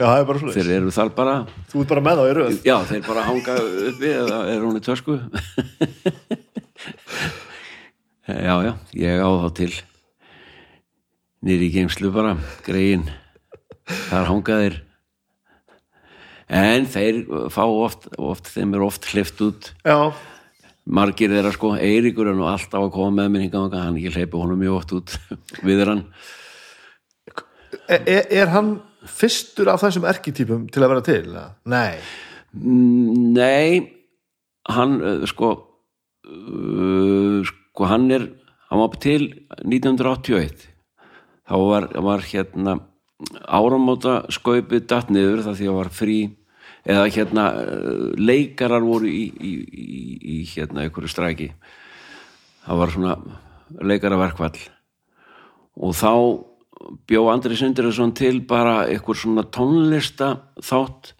Já, 0.00 0.06
það 0.06 0.22
er 0.22 0.26
bara 0.30 0.40
svona. 0.40 0.54
þeir 0.56 0.70
eru 0.78 0.94
þar 0.96 1.12
bara. 1.18 1.34
Þú 1.68 1.82
ert 1.82 1.92
bara 1.92 2.04
með 2.06 2.16
þá 2.16 2.24
í 2.24 2.34
röð. 2.38 2.56
já, 2.64 2.76
þeir 2.88 3.02
bara 3.04 3.26
hanga 3.26 3.56
uppi 3.90 4.12
eða 4.16 4.38
er 4.48 4.64
hún 4.64 4.80
í 4.80 4.82
tösku. 4.88 5.18
Já, 8.30 8.62
já, 8.62 8.72
ég 8.94 9.18
á 9.18 9.26
þá 9.26 9.48
til 9.58 9.72
nýri 11.46 11.70
geimslu 11.74 12.10
bara 12.14 12.34
greiðin. 12.66 13.06
Þar 14.10 14.28
hanga 14.28 14.58
þeir. 14.64 14.76
En 16.50 16.86
þeir 16.90 17.22
fá 17.54 17.62
oft, 17.68 18.08
oft 18.18 18.50
þeim 18.50 18.74
er 18.74 18.84
oft 18.84 19.06
hlift 19.12 19.40
út. 19.46 19.70
Já, 19.86 20.10
margir 20.90 21.30
þeirra 21.30 21.52
sko, 21.54 21.72
Eiríkur 21.78 22.32
er 22.32 22.38
nú 22.38 22.48
alltaf 22.50 22.82
að 22.88 22.92
koma 22.96 23.28
með 23.30 23.46
þangað, 23.52 23.84
hann 23.86 23.98
ég 24.02 24.16
hleypi 24.16 24.40
honum 24.40 24.58
mjög 24.58 24.78
oft 24.80 24.94
út 24.98 25.14
við 25.66 25.84
hann. 25.86 26.04
Er, 27.86 28.02
er, 28.02 28.24
er 28.42 28.50
hann 28.54 28.72
fyrstur 29.06 29.70
af 29.70 29.84
þessum 29.84 30.06
erkitýpum 30.10 30.66
til 30.74 30.82
að 30.84 30.92
vera 30.94 31.06
til? 31.06 31.38
Nei, 31.70 31.94
Mm, 32.50 33.30
Nei, 33.30 33.78
hann 34.66 34.96
uh, 34.98 35.20
sko 35.30 35.52
uh, 36.26 37.38
sko 37.46 37.86
hann 37.86 38.08
er 38.10 38.24
hann 38.66 38.80
var 38.82 38.96
til 38.98 39.28
1981 39.62 40.64
þá 41.50 41.56
var, 41.66 41.88
var 41.98 42.22
hérna 42.22 42.76
áramóta 43.50 44.20
skaupið 44.32 44.86
datt 44.88 45.10
niður 45.10 45.42
það 45.48 45.56
því 45.58 45.70
að 45.70 45.78
var 45.80 45.90
frí 45.92 46.18
eða 46.86 47.08
hérna 47.12 47.46
uh, 47.58 48.04
leikarar 48.16 48.86
voru 48.86 49.10
í, 49.10 49.24
í, 49.34 49.54
í, 49.66 49.88
í 50.34 50.36
hérna 50.54 50.84
einhverju 50.84 51.10
stræki. 51.10 51.50
Það 52.64 52.80
var 52.80 52.94
svona 52.94 53.16
leikaraverkvall 53.90 54.62
og 55.80 55.92
þá 55.96 56.12
bjó 57.10 57.26
Andri 57.32 57.58
Sindriðsson 57.58 58.14
til 58.16 58.40
bara 58.46 58.84
einhver 58.86 59.18
svona 59.18 59.44
tónlista 59.52 60.32
þátt 60.62 61.12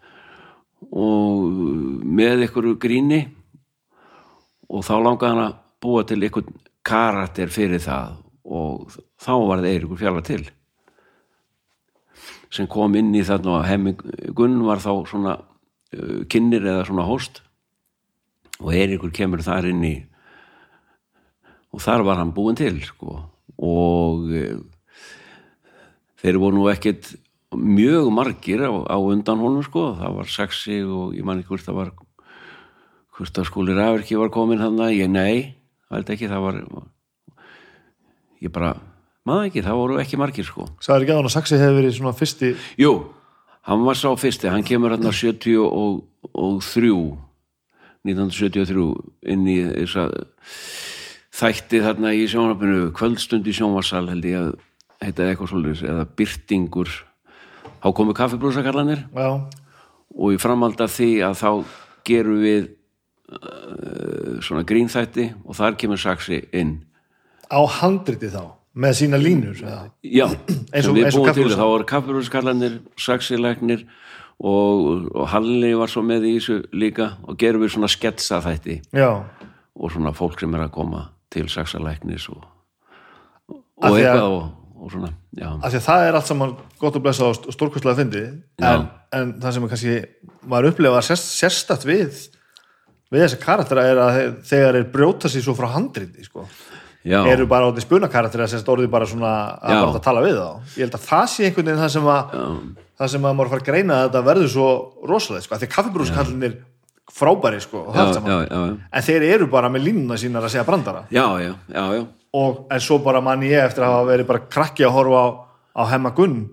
og 0.95 1.51
með 2.07 2.47
einhverju 2.47 2.79
gríni. 2.81 3.21
Og 4.71 4.87
þá 4.87 4.95
langaði 5.03 5.35
hann 5.35 5.45
að 5.49 5.55
búa 5.83 6.07
til 6.07 6.21
einhvern 6.23 6.61
karakter 6.87 7.51
fyrir 7.51 7.83
það 7.83 8.20
og 8.51 8.91
þá 9.21 9.33
var 9.47 9.63
það 9.63 9.69
Eiríkur 9.71 10.01
fjalla 10.01 10.25
til 10.27 10.43
sem 12.51 12.67
kom 12.71 12.97
inn 12.99 13.13
í 13.15 13.23
þarna 13.27 13.61
og 13.61 13.69
hemmi 13.69 13.95
Gunn 14.37 14.59
var 14.67 14.83
þá 14.83 14.91
svona 15.09 15.37
uh, 15.39 16.21
kynnir 16.31 16.67
eða 16.67 16.89
svona 16.89 17.07
host 17.07 17.43
og 18.59 18.75
Eiríkur 18.75 19.15
kemur 19.15 19.45
þar 19.47 19.71
inn 19.71 19.87
í 19.87 19.95
og 21.71 21.83
þar 21.85 22.05
var 22.09 22.19
hann 22.19 22.35
búinn 22.35 22.59
til 22.59 22.83
sko. 22.83 23.23
og 23.57 24.27
uh, 24.27 24.61
þeir 26.21 26.43
voru 26.43 26.59
nú 26.59 26.69
ekkit 26.73 27.15
mjög 27.55 28.11
margir 28.15 28.63
á, 28.67 28.71
á 28.71 28.99
undan 28.99 29.43
honum 29.43 29.63
sko, 29.67 29.95
það 29.99 30.17
var 30.19 30.31
sexi 30.31 30.83
og 30.85 31.15
ég 31.19 31.27
man 31.27 31.41
ekki 31.41 31.55
hvort 31.55 31.67
það 31.67 31.79
var 31.81 31.91
hvort 33.21 33.39
að 33.41 33.49
skúli 33.51 33.75
Ræverki 33.77 34.17
var 34.17 34.31
komin 34.33 34.63
hann 34.63 34.79
ég 34.95 35.11
nei, 35.11 35.57
það 35.89 35.99
er 35.99 36.13
ekki. 36.15 36.29
Það 36.31 36.45
var 36.47 36.61
ég 38.41 38.53
bara 38.53 38.75
maður 39.29 39.51
ekki, 39.51 39.65
það 39.65 39.81
voru 39.81 39.99
ekki 40.03 40.21
margir 40.21 40.47
sko. 40.49 40.67
Sagði 40.83 41.05
ekki 41.05 41.15
að 41.15 41.21
hann 41.21 41.31
að 41.31 41.35
Saxi 41.37 41.59
hefði 41.61 41.79
verið 41.81 41.97
svona 41.99 42.17
fyrsti? 42.17 42.53
Jú, 42.81 42.93
hann 43.69 43.85
var 43.87 43.99
sá 44.01 44.09
fyrsti 44.19 44.53
hann 44.53 44.67
kemur 44.67 44.95
hann 44.95 45.11
73 45.13 45.59
1973 48.01 48.87
inn 49.29 49.45
í 49.51 49.59
þessa 49.61 50.07
þætti 51.41 51.83
þarna 51.85 52.15
í 52.17 52.27
sjónvarpinu 52.31 52.91
kvöldstund 52.97 53.49
í 53.49 53.55
sjónvarsal 53.57 54.07
held 54.09 54.27
ég 54.29 54.41
að 54.41 54.51
heita 55.01 55.29
eitthvað 55.29 55.53
svolítið 55.53 55.93
eða 55.93 56.09
byrtingur. 56.17 56.91
Þá 57.81 57.89
komu 57.97 58.17
kaffibrúsakallanir 58.17 59.07
og 59.17 60.35
í 60.35 60.41
framhald 60.41 60.81
af 60.81 60.93
því 60.97 61.11
að 61.25 61.39
þá 61.41 61.51
gerum 62.09 62.41
við 62.43 62.63
uh, 63.33 64.41
svona 64.45 64.65
grínþætti 64.69 65.31
og 65.45 65.57
þar 65.61 65.79
kemur 65.81 66.01
Saxi 66.01 66.43
inn 66.57 66.79
á 67.51 67.61
handriti 67.81 68.31
þá 68.33 68.43
með 68.81 68.93
sína 69.01 69.19
línur 69.19 69.59
já, 70.07 70.29
Eins 70.75 70.87
og- 70.87 70.95
við 70.97 71.11
búum 71.17 71.33
til 71.35 71.49
þá 71.51 71.65
voru 71.67 71.87
kaffibrúsakallanir 71.91 72.77
Saxi 72.97 73.37
læknir 73.41 73.83
og, 74.41 75.11
og 75.15 75.27
Halli 75.33 75.73
var 75.77 75.91
svo 75.93 76.05
með 76.07 76.29
í 76.31 76.37
þessu 76.39 76.61
líka 76.73 77.11
og 77.27 77.37
gerum 77.41 77.65
við 77.67 77.75
svona 77.75 77.91
sketsa 77.91 78.39
þætti 78.45 78.79
já, 78.97 79.11
og 79.75 79.93
svona 79.93 80.15
fólk 80.17 80.39
sem 80.41 80.55
er 80.57 80.65
að 80.69 80.73
koma 80.79 81.09
til 81.31 81.49
Saxa 81.53 81.83
læknis 81.83 82.29
og, 82.33 82.41
og 83.51 83.91
að- 83.91 83.99
eitthvað 84.01 84.35
og, 84.39 84.49
og 84.81 84.95
svona, 84.95 85.11
að 85.67 85.77
það 85.85 86.07
er 86.09 86.17
allt 86.17 86.31
saman 86.31 86.55
gott 86.81 86.97
og 86.97 87.03
blessa 87.05 87.27
og 87.29 87.51
stórkostlega 87.53 87.99
fyndi 87.99 88.23
en, 88.65 88.87
en 89.13 89.35
það 89.43 89.57
sem 89.59 89.67
kannski 89.75 89.97
maður 90.49 90.71
upplefa 90.73 91.03
sérst, 91.05 91.35
sérstætt 91.37 91.85
við 91.91 92.15
við 93.11 93.25
þessa 93.27 93.41
karaktera 93.43 93.85
er 93.91 93.99
að 94.01 94.17
þe- 94.17 94.35
þegar 94.55 94.79
er 94.81 94.89
brjóta 94.95 95.29
sér 95.29 95.43
svo 95.45 95.53
frá 95.59 95.67
handriti 95.75 96.23
sko. 96.25 96.47
Já, 97.05 97.21
eru 97.33 97.47
bara 97.51 97.69
á 97.69 97.73
því 97.73 97.85
spuna 97.85 98.11
karaktera 98.13 98.49
sem 98.51 98.61
orðið 98.61 98.91
bara 98.93 99.09
svona 99.09 99.33
að 99.57 99.75
Já. 99.77 99.83
að 99.87 100.01
tala 100.05 100.25
við 100.25 100.37
þá 100.37 100.49
ég 100.77 100.83
held 100.85 100.97
að 100.99 101.07
það 101.07 101.27
sé 101.33 101.47
einhvern 101.49 101.71
veginn 101.71 101.83
það 101.83 101.93
sem 101.95 102.11
að 102.15 102.37
það 103.01 103.13
sem 103.15 103.25
að 103.25 103.37
maður 103.39 103.53
fara 103.55 103.63
að 103.65 103.71
greina 103.71 103.97
að 103.97 104.07
þetta 104.09 104.25
verður 104.29 104.53
svo 104.55 104.69
rosalega 105.09 105.47
sko, 105.47 105.55
af 105.55 105.61
því 105.63 105.69
að 105.69 105.75
kaffibrúskallinir 105.77 106.57
frábæri 107.11 107.61
sko, 107.65 107.85
já, 107.91 108.05
já, 108.23 108.37
já, 108.47 108.61
en 108.93 109.03
þeir 109.09 109.27
eru 109.35 109.51
bara 109.51 109.71
með 109.73 109.89
línuna 109.89 110.19
sínar 110.21 110.45
að 110.47 110.53
segja 110.55 110.67
brandara 110.69 111.05
já, 111.11 111.25
já, 111.43 111.53
já, 111.73 111.85
já. 111.97 112.05
og 112.39 112.67
en 112.71 112.85
svo 112.85 113.01
bara 113.03 113.23
mann 113.25 113.43
ég 113.43 113.65
eftir 113.65 113.83
að 113.83 113.97
hafa 113.97 114.11
verið 114.13 114.29
bara 114.29 114.45
krakki 114.47 114.87
að 114.87 114.95
horfa 114.95 115.25
á, 115.25 115.29
á 115.75 115.83
hemma 115.91 116.13
gunn 116.15 116.45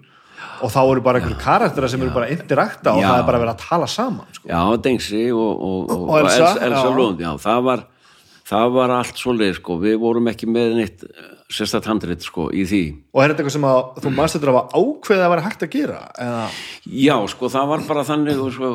og 0.61 0.71
þá 0.73 0.79
eru 0.81 1.03
bara 1.05 1.19
einhverju 1.19 1.37
karaktera 1.41 1.89
sem 1.91 2.01
eru 2.01 2.13
bara 2.15 2.29
interakta 2.33 2.93
og 2.95 3.01
Já. 3.01 3.09
það 3.11 3.19
er 3.19 3.27
bara 3.27 3.41
verið 3.43 3.53
að 3.53 3.63
tala 3.67 3.89
saman 3.89 4.33
sko. 4.33 4.47
Já, 4.49 4.61
Dengsi 4.81 5.23
og, 5.33 5.61
og, 5.67 5.91
og, 5.93 6.03
Og 6.07 6.19
Elsa, 6.23 6.47
Elsa, 6.47 6.65
Elsa 6.65 6.83
já. 6.87 6.95
Lund, 6.97 7.21
já, 7.21 7.31
það 7.43 7.63
var 7.67 7.83
það 8.47 8.69
var 8.77 8.93
allt 8.95 9.19
svoleið, 9.19 9.57
sko, 9.59 9.75
við 9.81 9.97
vorum 10.01 10.29
ekki 10.31 10.47
með 10.49 10.77
neitt 10.77 11.03
sérstætt 11.51 11.87
handrit, 11.87 12.23
sko, 12.23 12.47
í 12.51 12.63
því. 12.67 12.81
Og 13.15 13.23
er 13.23 13.31
þetta 13.31 13.43
eitthvað 13.43 13.55
sem 13.55 13.67
að 13.67 13.81
þú 14.03 14.13
mannst 14.15 14.37
þetta 14.37 14.49
að 14.49 14.57
hafa 14.57 14.81
ákveðið 14.81 15.25
að 15.25 15.33
vera 15.33 15.45
hægt 15.47 15.65
að 15.65 15.73
gera 15.75 15.99
eða, 16.23 16.45
Já, 17.03 17.15
sko, 17.33 17.51
það 17.53 17.71
var 17.71 17.83
bara 17.89 18.05
þannig 18.07 18.41
og 18.43 18.53
svo, 18.55 18.71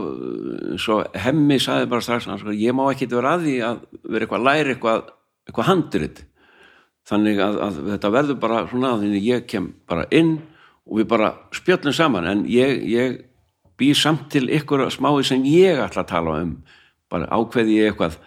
svo 0.80 0.98
hemmi 1.24 1.58
sagði 1.62 1.88
bara 1.92 2.04
strax, 2.04 2.28
sko, 2.28 2.56
ég 2.56 2.76
má 2.76 2.84
ekki 2.90 3.08
vera 3.12 3.36
að 3.36 3.48
því 3.48 3.56
að 3.68 3.82
vera 4.04 4.28
eitthvað 4.28 4.46
læri 4.48 4.76
eitthvað, 4.76 5.10
eitthvað 5.48 5.68
handrit. 5.70 6.22
Þannig 7.08 7.40
að, 7.42 7.58
að 7.66 7.78
þetta 7.90 8.10
verður 8.14 8.40
bara 8.44 8.62
svona 8.70 8.94
þannig 9.00 9.24
ég 9.26 9.46
kem 9.50 9.72
bara 9.90 10.04
inn 10.14 10.36
og 10.86 11.00
við 11.00 11.08
bara 11.10 11.32
spjöllum 11.54 11.96
saman. 11.96 12.28
En 12.30 12.44
ég, 12.50 12.84
ég 12.86 13.16
bý 13.80 13.90
samt 13.98 14.28
til 14.30 14.46
ykkur 14.54 14.84
smái 14.94 15.24
sem 15.26 15.42
ég 15.48 15.80
ætla 15.82 16.04
að 16.04 16.12
tala 16.12 16.36
um. 16.44 16.52
Bara 17.10 17.26
ákveði 17.34 17.80
ég 17.80 17.90
eitthvað 17.90 18.20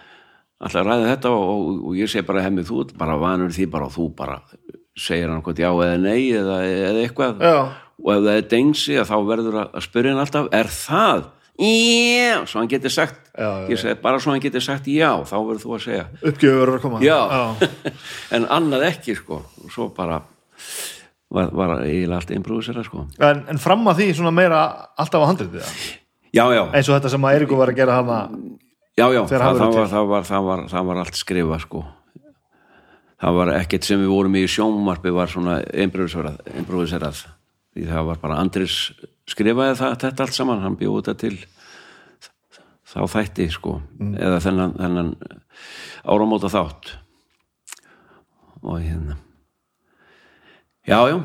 ætla 0.63 0.81
að 0.81 0.87
ræða 0.89 1.09
þetta 1.11 1.31
og, 1.35 1.45
og, 1.51 1.79
og 1.89 1.97
ég 1.99 2.11
segi 2.11 2.25
bara 2.27 2.43
hemmi 2.45 2.63
þú 2.67 2.85
bara 2.99 3.17
vanur 3.19 3.53
því 3.55 3.67
bara 3.73 3.89
og 3.89 3.95
þú 3.95 4.09
bara 4.15 4.37
segir 4.95 5.27
hann 5.31 5.43
hvort 5.43 5.59
já 5.59 5.69
eða 5.71 5.97
nei 5.99 6.29
eða, 6.31 6.59
eða 6.63 7.01
eitthvað. 7.03 7.41
Já. 7.43 7.57
og 8.05 8.11
ef 8.13 8.21
það 8.23 8.35
er 8.35 8.45
dengsi 8.53 8.99
þá 9.09 9.15
verður 9.27 9.57
að, 9.65 9.79
spyrja 9.83 10.13
hann 10.13 10.23
alltaf 10.23 10.47
er 10.55 10.71
það? 10.71 11.25
Já, 11.55 12.39
svo 12.51 12.59
hann 12.59 12.71
getur 12.71 12.91
sagt 12.91 13.29
Já, 13.31 13.49
já, 13.71 13.77
segi 13.79 13.97
bara 14.03 14.19
svo 14.19 14.33
hann 14.33 14.43
getur 14.43 14.63
sagt 14.63 14.87
já 14.91 15.11
þá 15.27 15.35
verður 15.35 15.61
þú 15.63 15.75
að 15.75 15.83
segja. 15.85 16.07
Uppgjöfur 16.31 16.73
að 16.73 16.81
koma. 16.83 17.03
En 18.35 18.47
annað 18.51 18.89
ekki 18.89 19.15
sko. 19.19 19.41
Og 19.63 19.71
svo 19.71 19.87
bara 19.95 20.21
var, 21.31 21.51
var 21.55 21.77
eiginlega 21.83 22.19
allt 22.21 22.33
improvisera 22.35 22.83
sko. 22.85 23.05
En, 23.23 23.43
en 23.51 23.59
fram 23.61 23.87
að 23.91 24.01
því 24.01 24.09
svona 24.19 24.33
meira 24.35 24.65
alltaf 24.99 25.23
á 25.23 25.29
handritið 25.31 25.63
eða? 25.63 25.73
já, 26.35 26.43
já, 26.51 26.63
eins 26.75 26.89
og 26.89 26.97
þetta 26.97 27.11
sem 27.13 27.27
að 27.27 27.37
Eiríku 27.37 27.59
var 27.59 27.71
að 27.71 27.79
gera 27.79 27.99
hana 28.01 28.19
já, 28.95 29.05
já 29.11 29.21
það, 29.27 29.45
það, 29.59 29.75
var, 29.75 29.87
það, 29.91 30.09
var, 30.11 30.27
var, 30.47 30.65
það 30.71 30.89
var 30.89 31.01
allt 31.03 31.19
skrifa 31.19 31.59
sko. 31.63 31.83
Það 33.21 33.39
var 33.39 33.51
ekkert 33.55 33.87
sem 33.87 34.01
við 34.01 34.11
vorum 34.11 34.35
í 34.37 34.45
sjónvarpi 34.51 35.13
var 35.15 35.31
svona 35.31 35.59
improviserað, 35.71 37.21
því 37.75 37.89
það 37.89 38.09
var 38.09 38.21
bara 38.21 38.39
Andris 38.43 38.79
skrifaði 39.29 39.77
það, 39.79 39.95
þetta 40.03 40.25
allt 40.25 40.37
saman 40.37 40.63
hann 40.63 40.77
bjóði 40.79 41.05
þetta 41.05 41.21
til 41.23 41.37
þá 42.95 42.99
þætti 43.11 43.47
sko 43.51 43.79
eða 44.15 44.41
þennan, 44.43 44.75
þennan 44.79 45.09
áramóta 46.05 46.51
þátt. 46.51 46.93
Og 48.65 48.79
hérna. 48.81 49.17
Já, 50.85 50.99
já. 51.09 51.17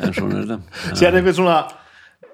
En 0.00 0.14
svona 0.14 0.40
er 0.40 0.46
þetta. 0.48 0.94
Sér 0.98 1.18
einhvern 1.18 1.36
svona 1.36 1.58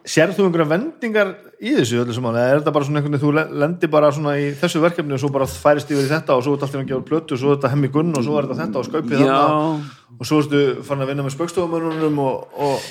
sér 0.06 0.30
þú 0.34 0.46
einhverja 0.46 0.68
vendingar 0.70 1.32
í 1.58 1.72
þessu 1.80 1.98
öllu 2.02 2.14
saman? 2.14 2.36
Eða 2.38 2.52
er 2.52 2.60
þetta 2.60 2.72
bara 2.76 2.86
svona 2.86 3.00
einhvern 3.00 3.16
veginn 3.16 3.24
þú 3.24 3.58
lendir 3.62 3.90
bara 3.90 4.10
svona 4.14 4.36
í 4.38 4.46
þessu 4.60 4.82
verkefni 4.84 5.16
og 5.16 5.22
svo 5.22 5.30
bara 5.34 5.48
færist 5.50 5.90
yfir 5.90 6.06
í 6.06 6.12
þetta 6.12 6.36
og 6.36 6.44
svo 6.46 6.54
er 6.54 6.60
þetta 6.60 6.68
alltaf 6.68 6.82
að 6.82 6.90
gefa 6.92 7.06
plötu 7.10 7.34
og 7.36 7.40
svo 7.42 7.52
er 7.52 7.58
þetta 7.58 7.72
hemmi 7.72 7.90
gunn 7.96 8.12
og 8.14 8.26
svo 8.26 8.36
er 8.38 8.46
þetta 8.46 8.60
þetta 8.62 8.80
og 8.80 8.88
skaupið 8.88 9.22
þarna. 9.22 9.94
Og 10.16 10.28
svo 10.28 10.40
ertu 10.44 10.62
fann 10.86 11.02
að 11.02 11.10
vinna 11.10 11.26
með 11.26 11.34
spöggstofamörunum 11.34 12.20
og, 12.22 12.60
og 12.66 12.84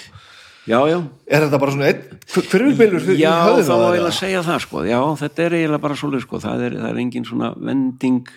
já, 0.68 0.80
já. 0.92 0.98
Er 1.30 1.46
þetta 1.46 1.60
bara 1.62 1.76
svona 1.76 1.92
fyrir 2.52 3.22
Já, 3.22 3.32
þá 3.32 3.76
þér, 3.76 3.96
ég 3.96 4.10
að 4.10 4.18
segja 4.20 4.42
það 4.46 4.60
sko. 4.66 4.84
Já, 4.90 5.00
þetta 5.22 5.46
er 5.46 5.56
eiginlega 5.60 5.86
bara 5.86 6.00
svolítið 6.02 6.26
sko. 6.26 6.42
Það 6.44 6.66
er, 6.68 6.76
það 6.82 6.90
er 6.92 7.00
engin 7.06 7.30
svona 7.30 7.54
vending 7.56 8.34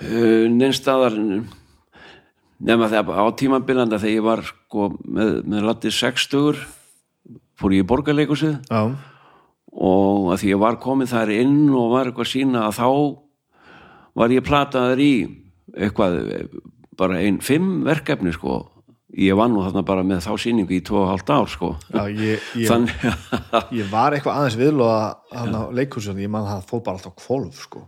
uh, 0.00 0.46
neinstaðar 0.54 1.18
nema 2.64 2.88
þegar 2.88 3.20
á 3.20 3.24
tímabilanda 3.36 4.00
þegar 4.00 4.16
ég 4.16 4.24
var 4.24 4.44
sko 4.48 4.88
með, 5.04 5.36
með 5.44 5.68
fór 7.60 7.74
ég 7.76 7.84
í 7.84 7.88
borgarleikusið 7.88 8.56
Já, 8.70 8.82
og 9.74 10.30
að 10.32 10.42
því 10.42 10.52
ég 10.52 10.60
var 10.62 10.78
komið 10.82 11.14
þar 11.14 11.32
inn 11.34 11.64
og 11.74 11.90
var 11.94 12.10
eitthvað 12.10 12.28
að 12.28 12.30
sína 12.30 12.68
að 12.68 12.76
þá 12.78 12.88
var 14.14 14.34
ég 14.34 14.46
plataður 14.46 15.02
í 15.02 15.14
eitthvað 15.74 16.20
bara 16.94 17.18
ein 17.18 17.40
fimm 17.42 17.82
verkefni 17.86 18.32
sko. 18.34 18.60
Ég 19.14 19.36
var 19.38 19.50
nú 19.50 19.62
þarna 19.62 19.82
bara 19.86 20.02
með 20.06 20.24
þá 20.26 20.32
síningu 20.42 20.74
í 20.74 20.80
tvo 20.86 21.04
og 21.04 21.10
hálft 21.12 21.30
ár 21.30 21.50
sko. 21.50 21.74
Já 21.94 22.06
ég, 22.10 22.46
ég, 22.58 22.70
þannig 22.70 23.04
ég 23.80 23.90
var 23.90 24.14
eitthvað 24.14 24.40
aðeins 24.40 24.58
viðlóða 24.58 25.02
hann 25.34 25.54
á 25.54 25.62
leikhúsinu, 25.74 26.22
ég 26.22 26.30
man 26.30 26.46
að 26.46 26.56
það 26.56 26.70
fór 26.70 26.82
bara 26.86 26.98
alltaf 26.98 27.14
kvolf 27.22 27.60
sko. 27.66 27.84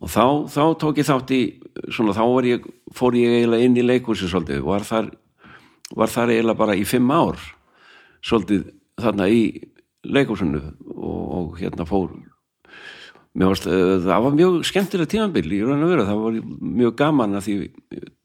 og 0.00 0.12
þá, 0.12 0.24
þá 0.52 0.62
tók 0.80 1.00
ég 1.00 1.08
þátt 1.08 1.32
í 1.36 1.40
svona 1.92 2.16
þá 2.16 2.24
ég, 2.48 2.68
fór 2.96 3.16
ég 3.16 3.38
eiginlega 3.38 3.68
inn 3.68 3.80
í 3.80 3.84
leikhúsi 3.84 4.28
svolítið, 4.28 4.64
var 4.64 4.84
þar 4.88 5.10
var 5.96 6.12
þar 6.12 6.32
eiginlega 6.34 6.60
bara 6.60 6.76
í 6.78 6.84
fimm 6.88 7.10
ár 7.12 7.40
svolítið 8.26 8.66
þarna 9.00 9.28
í 9.32 9.40
leikúsinu 10.04 10.60
og, 10.96 11.22
og 11.38 11.58
hérna 11.60 11.86
fór. 11.88 12.12
Varst, 13.40 13.66
uh, 13.70 13.96
það 14.02 14.24
var 14.26 14.36
mjög 14.36 14.60
skemmtileg 14.66 15.10
tímabil 15.12 15.52
í 15.54 15.60
raun 15.62 15.84
og 15.86 15.92
veru, 15.92 16.06
það 16.08 16.22
var 16.24 16.38
mjög 16.80 16.94
gaman 16.98 17.38
að 17.38 17.44
því 17.46 17.56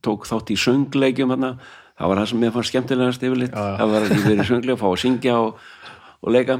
tók 0.05 0.25
þátt 0.25 0.53
í 0.55 0.57
söngleikjum 0.59 1.33
hérna, 1.35 1.51
það 1.95 2.11
var 2.11 2.21
það 2.21 2.31
sem 2.31 2.41
mér 2.41 2.55
fannst 2.55 2.73
skemmtilegast 2.73 3.25
yfirleitt, 3.27 3.53
Já, 3.53 3.67
já. 3.69 3.75
það 3.81 3.93
var 3.93 4.07
að 4.07 4.15
ég 4.15 4.25
verið 4.25 4.49
söngleik 4.49 4.75
að 4.75 4.81
fá 4.81 4.87
að 4.89 5.01
syngja 5.03 5.37
og, 5.43 5.61
og 6.25 6.33
leika. 6.35 6.57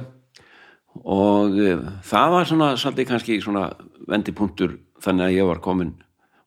Og 1.02 1.58
uh, 1.60 1.90
það 2.06 2.36
var 2.38 2.50
svona 2.52 2.70
svolítið 2.80 3.10
kannski 3.10 3.40
svona 3.44 3.66
vendipunktur 4.08 4.78
þannig 5.04 5.26
að 5.26 5.36
ég 5.40 5.50
var 5.50 5.64
komin 5.66 5.96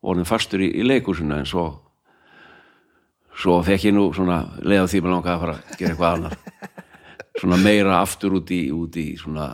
orðin 0.06 0.28
fastur 0.28 0.62
í, 0.62 0.70
í 0.78 0.86
leikúsinu 0.86 1.35
en 1.36 1.48
svo 1.51 1.66
svo 3.39 3.59
fekk 3.66 3.89
ég 3.90 3.94
nú 3.94 4.09
svona 4.15 4.39
leið 4.62 4.86
á 4.86 4.90
því 4.90 5.01
maður 5.02 5.15
langaði 5.16 5.35
að 5.35 5.43
fara 5.43 5.56
að 5.59 5.77
gera 5.78 5.90
eitthvað 5.93 6.15
annar 6.15 6.39
svona 7.39 7.59
meira 7.62 8.01
aftur 8.02 8.39
út 8.40 8.51
í, 8.55 8.65
út 8.74 8.97
í 8.98 9.12
svona 9.19 9.48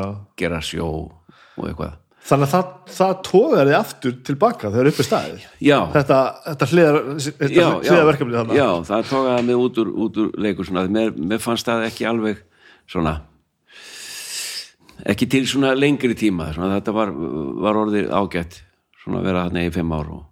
já. 0.00 0.08
gera 0.40 0.62
sjó 0.64 0.88
og 0.88 1.68
eitthvað. 1.68 2.00
Þannig 2.24 2.46
að 2.46 2.52
það, 2.54 2.68
það 2.96 3.14
tógar 3.26 3.68
þið 3.68 3.76
aftur 3.76 4.12
tilbaka 4.24 4.70
þegar 4.72 4.88
uppi 4.88 5.04
staðið. 5.04 5.42
Já, 5.60 5.76
Þetta, 5.92 6.18
þetta 6.46 6.68
hliðar, 6.70 6.98
þetta 7.20 7.48
já, 8.56 8.68
það 8.88 9.10
tókaði 9.10 9.46
mig 9.50 9.60
út 9.60 9.80
úr, 9.82 9.90
úr 10.06 10.30
leikur 10.46 10.68
svona, 10.68 10.86
mér, 10.96 11.12
mér 11.20 11.42
fannst 11.44 11.68
það 11.68 11.84
ekki 11.90 12.08
alveg 12.08 12.40
svona 12.88 13.18
ekki 15.04 15.28
til 15.28 15.42
svona 15.50 15.74
lengri 15.76 16.16
tíma. 16.16 16.48
Svona, 16.56 16.78
þetta 16.78 16.94
var, 16.96 17.12
var 17.66 17.82
orðið 17.82 18.08
ágætt 18.08 18.62
svona 19.02 19.20
að 19.20 19.28
vera 19.28 19.44
þarna 19.44 19.66
í 19.66 19.74
fimm 19.74 19.92
ár 19.92 20.10
og 20.14 20.24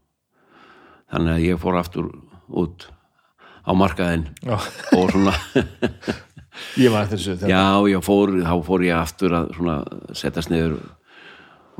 þannig 1.12 1.34
að 1.34 1.47
ég 1.51 1.60
fór 1.60 1.78
aftur 1.82 2.09
út 2.62 2.89
á 3.62 3.70
markaðinn 3.78 4.26
Já. 4.43 4.56
og 4.98 5.10
svona 5.14 5.34
Ég 6.76 6.93
var 6.93 7.06
eftir 7.06 7.18
þessu. 7.22 7.48
já, 7.48 7.62
ég 7.89 8.02
fór, 8.05 8.30
þá 8.44 8.55
fór 8.66 8.82
ég 8.84 8.97
aftur 8.98 9.32
að 9.39 9.52
svona 9.56 9.76
setjast 10.18 10.51
niður 10.52 10.74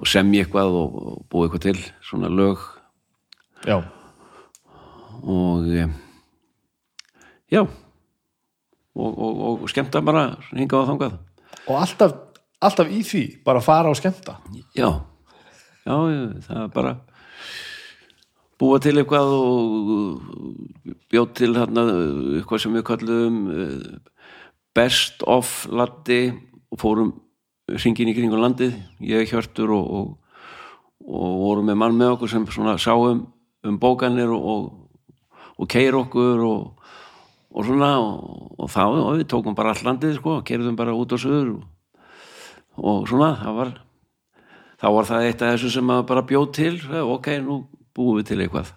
og 0.01 0.09
semja 0.09 0.45
eitthvað 0.47 0.73
og, 0.79 0.95
og 1.13 1.19
búa 1.31 1.47
eitthvað 1.49 1.67
til 1.67 1.83
svona 2.09 2.31
lög 2.33 2.63
Já. 3.69 3.77
og 5.23 5.69
eh, 5.77 5.93
já 7.53 7.61
og, 7.63 9.13
og, 9.13 9.43
og 9.63 9.69
skemmta 9.71 10.01
bara 10.05 10.25
hingað 10.57 10.83
og 10.85 10.91
þangað 10.93 11.19
Og 11.71 11.77
alltaf, 11.79 12.15
alltaf 12.65 12.89
í 12.91 13.03
því, 13.07 13.21
bara 13.47 13.61
fara 13.63 13.93
og 13.93 13.97
skemmta. 14.01 14.39
já, 14.75 14.89
já, 15.87 15.95
það 16.49 16.57
er 16.65 16.73
bara 16.75 16.95
búa 18.63 18.79
til 18.79 18.95
eitthvað 19.01 19.33
og 19.35 20.21
bjóð 21.11 21.31
til 21.35 21.51
þarna 21.57 21.83
eitthvað 22.39 22.61
sem 22.63 22.77
við 22.77 22.85
kallum 22.87 23.39
best 24.77 25.25
of 25.27 25.65
landi 25.67 26.29
og 26.71 26.79
fórum 26.79 27.11
hringin 27.67 28.13
í 28.13 28.15
kringum 28.15 28.43
landið. 28.43 28.77
Ég 29.03 29.33
hjörtur 29.33 29.73
og, 29.75 29.91
og, 29.99 30.39
og 31.03 31.35
vorum 31.43 31.69
með 31.73 31.81
mann 31.83 31.99
með 31.99 32.15
okkur 32.17 32.33
sem 32.33 32.47
svona 32.55 32.77
sáum 32.79 33.27
um 33.67 33.81
bókanir 33.83 34.31
og, 34.31 34.71
og, 35.59 35.67
keir 35.71 35.99
okkur 35.99 36.47
og, 36.47 36.89
svona 37.67 37.93
og, 37.99 38.67
þá 38.71 38.83
og 38.87 39.13
við 39.19 39.29
tókum 39.35 39.59
bara 39.59 39.75
all 39.75 39.87
landið 39.91 40.21
sko, 40.21 40.39
keirðum 40.47 40.79
bara 40.79 40.95
út 40.95 41.15
á 41.15 41.19
söður 41.19 41.57
og 42.79 43.07
svona 43.11 43.35
það 43.43 43.59
var 43.59 43.77
þá 44.79 44.89
var 44.97 45.11
það 45.11 45.29
eitt 45.29 45.43
af 45.43 45.55
þessu 45.57 45.77
sem 45.77 45.87
maður 45.87 46.11
bara 46.15 46.29
bjóð 46.31 46.51
til. 46.57 46.75
Ok, 47.03 47.35
nú 47.43 47.65
búum 47.97 48.19
við 48.21 48.27
til 48.33 48.39
eitthvað 48.45 48.73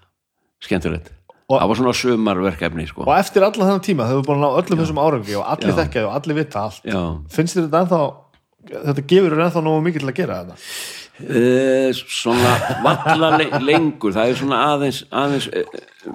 skemmtilegt 0.66 1.12
Og- 1.46 1.60
það 1.62 1.68
var 1.70 1.78
svona 1.78 1.92
sömarverkefni 1.94 2.88
sko. 2.90 3.04
Og 3.06 3.14
eftir 3.20 3.44
allan 3.46 3.68
þennan 3.70 3.84
tíma, 3.86 4.08
þau 4.10 4.24
búin 4.26 4.40
að 4.40 4.46
ná 4.48 4.60
öllum 4.64 4.80
þessum 4.82 5.02
árangi 5.04 5.36
og 5.38 5.46
allir 5.46 5.74
Já. 5.76 5.78
þekkja 5.84 6.02
þau 6.02 6.08
og 6.10 6.16
allir 6.18 6.36
vita 6.40 6.60
allt. 6.66 6.82
já, 6.90 7.02
Finnst 7.30 7.56
þér 7.58 7.68
þetta 7.68 7.82
ennþá, 7.86 8.00
þetta 8.88 9.04
gefur 9.12 9.36
þér 9.36 9.44
ennþá 9.46 9.62
nógu 9.68 9.84
mikið 9.86 10.00
til 10.06 10.10
að 10.10 10.18
gera 10.22 10.40
þetta? 10.42 10.56
e, 11.16 11.94
svona 11.94 12.56
valla 12.84 13.30
le 13.38 13.46
lengur 13.64 14.12
það 14.12 14.32
er 14.34 14.36
svona 14.42 14.58
aðeins, 14.74 15.04
aðeins 15.16 15.48
e, 15.54 15.64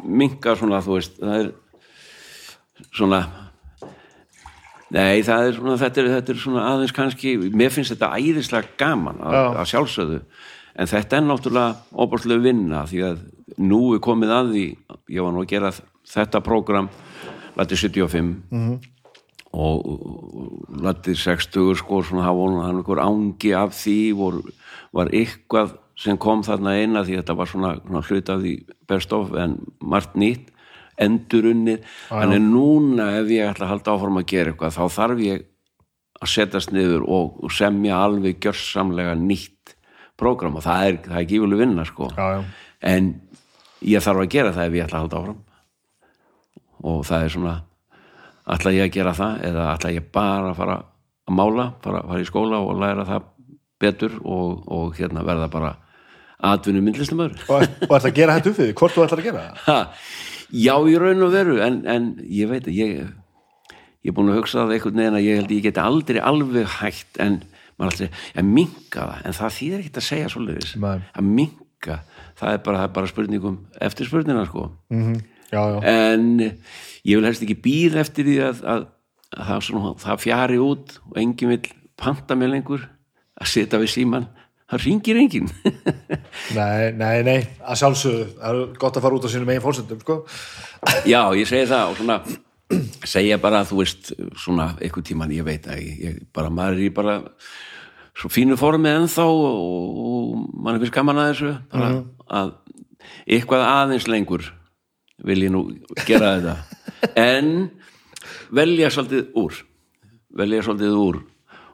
minka 0.04 0.56
svona 0.58 0.82
þú 0.84 0.98
veist 0.98 1.14
það 1.22 1.38
er 1.38 1.52
svona 2.92 3.20
nei 4.90 5.22
það 5.22 5.46
er 5.46 5.56
svona 5.56 5.76
þetta 5.80 6.02
er, 6.02 6.08
þetta 6.16 6.32
er 6.34 6.40
svona 6.42 6.64
aðeins 6.72 6.94
kannski 6.96 7.36
mér 7.54 7.70
finnst 7.74 7.94
þetta 7.94 8.10
æðislega 8.18 8.74
gaman 8.80 9.20
að, 9.22 9.36
Já. 9.38 9.44
að 9.62 9.70
sjálfsögðu 9.72 10.20
en 10.74 10.90
þetta 10.90 11.18
er 11.18 11.26
náttúrulega 11.26 11.76
óbúrslega 11.92 12.44
vinna 12.44 12.84
því 12.90 13.02
að 13.08 13.20
nú 13.58 13.80
er 13.96 14.04
komið 14.04 14.34
að 14.36 14.54
því 14.54 14.64
ég 15.16 15.26
var 15.26 15.34
nú 15.34 15.44
að 15.44 15.52
gera 15.54 15.72
þetta 16.10 16.42
prógram 16.46 16.90
Lati 17.58 17.76
75 17.76 18.30
og, 19.50 19.80
og 19.82 20.80
Lati 20.84 21.16
60 21.18 21.74
sko 21.80 22.02
svona 22.06 22.28
það 22.28 22.40
voru 22.40 22.62
hann 22.62 22.78
einhver 22.78 23.02
ángi 23.02 23.54
af 23.58 23.74
því 23.74 23.98
vor, 24.18 24.40
var 24.94 25.10
eitthvað 25.10 25.74
sem 26.00 26.16
kom 26.16 26.44
þarna 26.46 26.78
eina 26.80 27.02
því 27.04 27.18
þetta 27.20 27.36
var 27.36 27.50
svona, 27.50 27.74
svona 27.82 28.04
hlut 28.06 28.32
af 28.32 28.40
því 28.40 28.54
best 28.88 29.12
of 29.12 29.34
en 29.36 29.58
margt 29.82 30.16
nýtt 30.16 30.48
endurunnið. 31.00 31.86
Þannig 32.10 32.42
núna 32.44 33.06
ef 33.20 33.30
ég 33.32 33.48
ætla 33.48 33.66
að 33.66 33.72
halda 33.74 33.94
áfram 33.94 34.20
að 34.20 34.28
gera 34.32 34.52
eitthvað 34.52 34.76
þá 34.76 34.96
þarf 34.96 35.22
ég 35.24 35.46
að 36.20 36.32
setjast 36.34 36.74
niður 36.76 37.06
og, 37.08 37.38
og 37.40 37.54
semja 37.56 38.00
alveg 38.04 38.40
gjörsamlega 38.44 39.14
nýtt 39.16 39.59
prógram 40.20 40.56
og 40.60 40.64
það 40.66 40.86
er, 40.90 41.00
það 41.08 41.18
er 41.22 41.28
gífuleg 41.32 41.62
vinna 41.64 41.86
sko 41.88 42.10
Já, 42.16 42.26
já. 42.36 42.44
en 42.92 43.10
ég 43.90 44.04
þarf 44.04 44.22
að 44.24 44.30
gera 44.36 44.54
það 44.56 44.68
ef 44.70 44.78
ég 44.78 44.86
ætla 44.86 45.00
að 45.00 45.04
halda 45.06 45.20
áfram 45.24 45.42
og 46.90 47.02
það 47.08 47.26
er 47.26 47.34
svona 47.34 47.56
ætla 48.50 48.72
ég 48.76 48.86
að 48.88 48.94
gera 48.96 49.12
það 49.18 49.44
eða 49.50 49.66
ætla 49.74 49.92
ég 49.96 50.08
bara 50.16 50.50
að 50.52 50.58
fara 50.60 50.78
að 50.80 51.36
mála 51.40 51.66
fara, 51.84 52.02
fara 52.08 52.24
í 52.24 52.28
skóla 52.28 52.60
og 52.64 52.80
læra 52.80 53.04
það 53.08 53.28
betur 53.80 54.16
og, 54.24 54.64
og 54.68 54.98
hérna 54.98 55.22
verða 55.24 55.48
bara 55.52 55.74
atvinnu 56.50 56.80
myndlistamöður 56.84 57.42
Og, 57.52 57.64
og 57.88 57.94
ætla 57.98 58.10
að 58.10 58.16
gera 58.16 58.36
þetta 58.38 58.50
upp 58.52 58.58
því, 58.60 58.68
hvort 58.80 58.96
þú 58.96 59.04
ætlar 59.06 59.22
að 59.22 59.28
gera 59.28 59.44
það? 59.44 59.64
Ha, 59.66 59.78
já, 60.64 60.74
í 60.88 60.96
raun 61.00 61.24
og 61.26 61.32
veru 61.34 61.58
en, 61.64 61.80
en 61.88 62.10
ég 62.24 62.50
veit 62.50 62.68
ég 62.72 63.00
ég 64.00 64.08
er 64.08 64.16
búin 64.16 64.30
að 64.32 64.38
hugsa 64.40 64.62
það 64.62 64.74
einhvern 64.78 65.00
veginn 65.02 65.18
að 65.18 65.26
ég 65.28 65.40
held 65.42 65.50
ég 65.52 65.64
geti 65.68 65.82
aldrei 65.84 66.20
alveg 66.24 66.70
hægt 66.80 67.20
en 67.20 67.34
maður 67.80 67.96
alltaf, 67.96 68.22
að 68.36 68.48
minka 68.60 69.08
það 69.08 69.26
en 69.26 69.36
það 69.40 69.56
þýðir 69.58 69.82
ekkert 69.82 70.00
að 70.00 70.08
segja 70.10 70.80
Nei. 70.84 70.96
að 71.00 71.28
minka, 71.40 71.98
það 72.38 72.54
er 72.54 72.62
bara, 72.66 72.82
það 72.84 72.94
bara 72.98 73.12
spurningum 73.14 73.60
eftir 73.88 74.10
spurningina 74.10 74.46
sko 74.48 74.70
Mm 74.92 75.20
Já, 75.50 75.64
já. 75.66 75.78
en 75.82 76.26
ég 76.38 77.18
vil 77.18 77.26
helst 77.26 77.42
ekki 77.42 77.56
býð 77.58 77.96
eftir 77.98 78.28
því 78.28 78.36
að, 78.46 78.60
að, 78.70 78.84
að 79.34 79.48
það, 79.48 79.62
svona, 79.66 79.94
það 79.98 80.20
fjari 80.22 80.58
út 80.62 80.92
og 81.08 81.16
enginn 81.18 81.50
vil 81.50 81.72
panta 81.98 82.36
mér 82.38 82.52
lengur 82.52 82.84
að 83.40 83.50
setja 83.50 83.80
við 83.82 83.90
síman 83.96 84.28
það 84.70 84.84
ringir 84.86 85.18
enginn 85.18 85.50
Nei, 86.58 86.92
nei, 86.94 87.16
nei, 87.26 87.40
að 87.66 87.80
sjálfsögðu, 87.82 88.28
það 88.36 88.60
er 88.60 88.78
gott 88.84 89.00
að 89.00 89.06
fara 89.06 89.18
út 89.18 89.26
á 89.26 89.30
sínum 89.32 89.50
eigin 89.50 89.64
fórsendum, 89.64 90.04
sko. 90.04 90.20
Já, 91.10 91.22
ég 91.34 91.50
segi 91.50 91.66
það 91.70 91.90
og 91.90 91.98
svona 91.98 92.20
segja 93.06 93.40
bara 93.42 93.62
að 93.62 93.72
þú 93.72 93.80
veist 93.80 94.12
svona 94.38 94.70
eitthvað 94.78 95.08
tíman, 95.10 95.34
ég 95.34 95.46
veit 95.46 95.66
að 95.70 95.82
ég, 95.82 95.98
ég 96.04 96.20
bara, 96.34 96.52
maður 96.54 96.78
er 96.78 96.84
í 96.86 96.90
bara 96.94 97.16
svo 98.20 98.30
fínu 98.32 98.58
formi 98.60 98.90
ennþá 98.92 99.26
og, 99.26 100.02
og 100.10 100.44
mann 100.60 100.76
er 100.76 100.84
fyrst 100.84 100.94
gaman 100.94 101.22
að 101.22 101.32
þessu. 101.32 101.54
Bara 101.72 101.90
að 102.40 102.54
eitthvað 103.26 103.66
aðeins 103.66 104.08
lengur 104.10 104.46
vil 105.24 105.42
ég 105.46 105.52
nú 105.54 105.64
gera 106.06 106.34
þetta. 106.36 106.56
En 107.18 107.50
velja 108.54 108.90
svolítið 108.92 109.34
úr 109.40 109.60
velja 110.36 110.62
svolítið 110.64 110.98
úr 111.00 111.20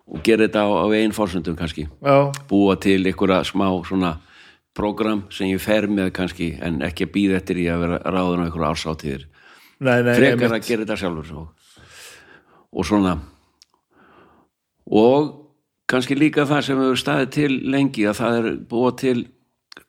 og 0.07 0.23
gera 0.25 0.47
þetta 0.47 0.63
á, 0.65 0.69
á 0.71 0.87
einn 0.95 1.15
fórsöndum 1.15 1.57
kannski. 1.59 1.89
Já, 2.01 2.31
búa 2.49 2.77
til 2.81 3.03
einhverja 3.03 3.43
smá 3.49 3.69
svona 3.87 4.17
program 4.77 5.25
sem 5.33 5.51
ég 5.51 5.63
fer 5.63 5.89
með 5.91 6.13
kannski 6.17 6.53
en 6.63 6.83
ekki 6.87 7.09
að 7.09 7.15
býða 7.17 7.41
eftir 7.41 7.61
í 7.63 7.67
að 7.73 7.83
vera 7.85 7.99
ráðun 8.05 8.45
á 8.45 8.47
einhverja 8.47 8.71
ársáttíðir 8.75 9.27
nei, 9.79 10.03
nei, 10.03 10.15
frekar 10.17 10.55
að 10.57 10.67
gera 10.67 10.85
þetta 10.85 10.99
sjálfur 11.01 11.33
og, 11.41 11.49
og 12.73 12.87
svona. 12.87 13.17
Og 14.87 15.33
kannski 15.91 16.17
líka 16.19 16.47
það 16.49 16.65
sem 16.67 16.83
hefur 16.83 17.01
staðið 17.01 17.33
til 17.37 17.51
lengi 17.75 18.07
að 18.09 18.21
það 18.21 18.39
er 18.41 18.51
búa 18.71 18.93
til 18.99 19.19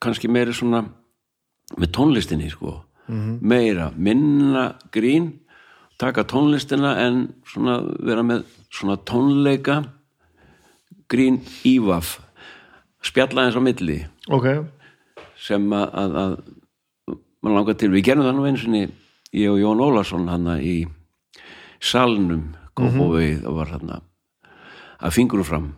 kannski 0.03 0.29
meiri 0.31 0.55
svona 0.55 0.83
með 1.77 1.93
tónlistinni 1.97 2.51
sko. 2.51 2.81
Meira, 3.07 3.91
minna 3.95 4.73
grín 4.91 5.29
taka 5.97 6.25
tónlistina 6.27 6.97
en 7.05 7.21
svona 7.47 7.79
vera 8.03 8.23
með 8.25 8.43
svona 8.67 8.97
tónleika 9.07 9.79
grín 11.07 11.39
ívaf 11.65 12.17
spjalla 13.07 13.47
eins 13.47 13.55
á 13.55 13.61
milli. 13.63 14.01
Ok, 14.27 14.49
sem 15.39 15.65
að, 15.71 15.87
að, 16.01 16.17
að 16.21 17.15
mann 17.41 17.55
langar 17.55 17.77
til, 17.79 17.91
við 17.93 18.09
gerum 18.09 18.25
það 18.27 18.35
nú 18.35 18.47
einu 18.47 18.61
sinni 18.61 18.83
ég 19.35 19.51
og 19.51 19.59
Jón 19.61 19.83
Ólarsson 19.83 20.29
hann 20.31 20.47
í 20.61 20.77
salnum 21.83 22.53
Kópavegi, 22.77 23.39
það 23.41 23.55
var 23.57 23.71
hann 23.73 23.93
að 23.97 25.13
fingur 25.15 25.41
fram. 25.45 25.71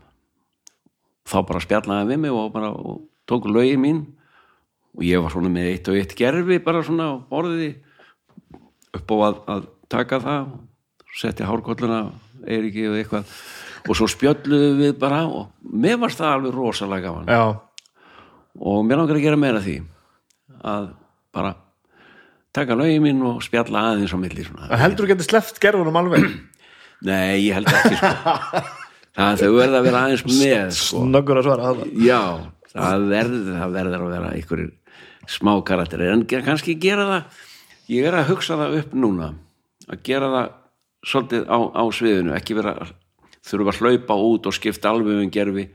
Þá 1.30 1.38
bara 1.48 1.62
spjallaði 1.64 2.10
við 2.10 2.22
mig 2.26 2.36
og 2.36 2.50
bara 2.52 2.72
og 2.76 3.06
tók 3.30 3.48
lögin 3.48 3.80
mín. 3.84 4.02
Og 4.98 5.06
ég 5.08 5.22
var 5.24 5.32
svona 5.32 5.52
með 5.54 5.70
eitt 5.72 5.88
og 5.88 6.00
eitt 6.00 6.16
gerfi 6.18 6.58
bara 6.64 6.82
svona 6.84 7.12
á 7.14 7.22
borðið 7.30 7.78
upp 8.98 9.14
á 9.14 9.16
að, 9.30 9.40
að 9.54 9.70
taka 9.92 10.20
það 10.26 10.52
setja 11.20 11.48
hárkolluna 11.48 12.02
Eiríki 12.44 12.88
og 12.90 12.98
eitthvað. 13.00 13.32
Og 13.88 13.96
svo 13.96 14.10
spjölluðu 14.12 14.76
við 14.82 14.94
bara 15.00 15.22
og 15.30 15.54
mér 15.64 16.00
varst 16.02 16.20
það 16.20 16.36
alveg 16.36 16.58
rosalega 16.58 17.08
gaman. 17.08 17.32
Já, 17.32 17.46
og 18.60 18.84
mér 18.84 19.00
langar 19.00 19.20
að 19.20 19.24
gera 19.24 19.40
meira 19.40 19.64
því 19.64 19.78
að 20.68 20.92
bara 21.36 21.56
taka 22.56 22.78
lögin 22.78 23.04
mín 23.04 23.24
og 23.28 23.42
spjalla 23.46 23.86
aðeins 23.92 24.14
á 24.14 24.18
milli 24.20 24.46
svona. 24.46 24.70
heldur 24.82 25.06
þú 25.06 25.12
getur 25.14 25.30
sleppt 25.30 25.62
gerfunum 25.64 26.00
alveg 26.00 26.30
Nei, 27.08 27.46
ég 27.48 27.56
held 27.56 27.70
ekki 27.72 27.96
sko. 27.96 28.64
það 29.20 29.44
verða 29.56 29.80
að 29.80 29.86
vera 29.88 30.06
aðeins 30.06 30.26
með 30.28 30.74
sko. 30.76 31.04
snöggur 31.06 31.40
að 31.42 31.48
svara 31.48 31.70
það 31.70 31.84
Já, 32.06 32.22
það 32.74 33.06
verður, 33.14 33.52
það 33.62 33.76
verður 33.78 34.06
að 34.06 34.16
vera 34.16 34.32
einhverjir 34.36 34.72
smá 35.30 35.54
karakterir 35.66 36.16
en 36.16 36.26
kannski 36.28 36.76
gera 36.82 37.06
það 37.10 37.44
ég 37.94 38.08
er 38.10 38.18
að 38.18 38.32
hugsa 38.34 38.58
það 38.60 38.80
upp 38.82 38.96
núna 38.98 39.34
að 39.90 40.02
gera 40.06 40.32
það 40.34 40.56
svolítið 41.10 41.46
á, 41.48 41.58
á 41.80 41.84
sviðinu 41.96 42.36
ekki 42.36 42.58
vera 42.58 42.76
að 42.84 42.96
þurfa 43.50 43.74
að 43.74 43.80
hlaupa 43.84 44.18
út 44.30 44.50
og 44.50 44.56
skipta 44.58 44.92
alveg 44.92 45.22
um 45.24 45.32
gerfi 45.34 45.70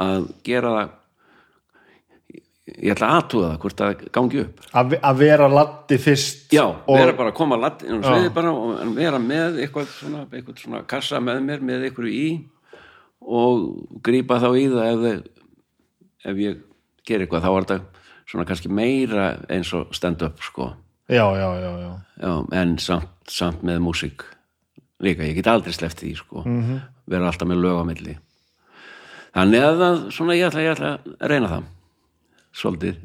að 0.00 0.30
gera 0.46 0.72
það 0.76 0.96
ég 2.78 2.94
ætla 2.94 3.08
að 3.10 3.18
aðtúða 3.18 3.50
það 3.50 3.58
hvort 3.64 3.80
það 3.80 4.04
gangi 4.14 4.40
upp. 4.44 4.62
Að, 4.76 4.94
að 5.10 5.20
vera 5.20 5.48
laddi 5.50 5.98
fyrst 6.00 6.54
Já, 6.54 6.64
og, 6.64 6.96
vera 6.96 7.16
bara 7.18 7.32
að 7.32 7.38
koma 7.38 7.58
sviði 7.80 8.32
bara 8.36 8.52
og 8.54 8.94
vera 8.96 9.20
með 9.22 9.60
eitthvað 9.64 9.92
svona, 9.94 10.24
eitthvað 10.30 10.62
svona 10.64 10.82
kassa 10.90 11.20
með 11.24 11.42
mér 11.46 11.64
með 11.66 11.86
einhverju 11.88 12.12
í 12.14 12.28
og 13.20 13.64
grípa 14.06 14.40
þá 14.40 14.48
í 14.56 14.66
það 14.72 15.06
ef, 15.10 15.24
ef 16.30 16.44
ég 16.44 16.62
ger 17.06 17.24
eitthvað 17.24 17.44
þá 17.46 17.50
var 17.50 17.68
þetta 17.68 18.06
svona 18.30 18.46
kannski 18.48 18.70
meira 18.70 19.26
eins 19.50 19.72
og 19.76 19.90
stand 19.96 20.22
up 20.26 20.40
sko. 20.44 20.70
Já, 21.10 21.24
já, 21.34 21.48
já, 21.58 21.70
já. 21.82 21.90
Já, 22.22 22.32
en 22.60 22.78
samt, 22.78 23.10
samt 23.26 23.64
með 23.66 23.82
músík 23.82 24.24
líka, 25.02 25.26
ég 25.26 25.40
get 25.40 25.50
aldrei 25.50 25.74
sleppt 25.74 26.04
því 26.04 26.14
sko. 26.20 26.44
-hmm. 26.46 26.80
vera 27.10 27.26
alltaf 27.26 27.48
með 27.48 27.62
lög 27.64 27.82
á 27.82 27.84
milli. 27.88 28.16
Þannig 29.34 29.62
að 29.64 29.76
það, 29.80 30.00
svona 30.14 30.34
ég 30.34 30.46
ætla, 30.46 30.62
ég 30.62 30.72
ætla 30.74 30.90
að 30.94 31.28
reyna 31.30 31.48
það 31.48 31.68
svolítið. 32.56 32.98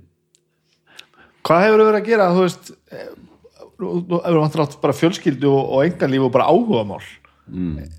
Hvað 1.46 1.64
hefur 1.68 1.84
verið 1.84 2.00
að 2.00 2.10
gera 2.10 2.32
þú 2.34 2.44
veist 2.46 2.74
eh, 2.92 3.14
þú 3.76 4.20
hefur 4.24 4.42
vantur 4.42 4.66
bara 4.82 4.98
fjölskyldu 4.98 5.52
og, 5.52 5.64
og 5.78 5.86
enganlíf 5.86 6.28
og 6.28 6.34
bara 6.36 6.50
áhugamál. 6.50 7.04
Mm. 7.46 7.92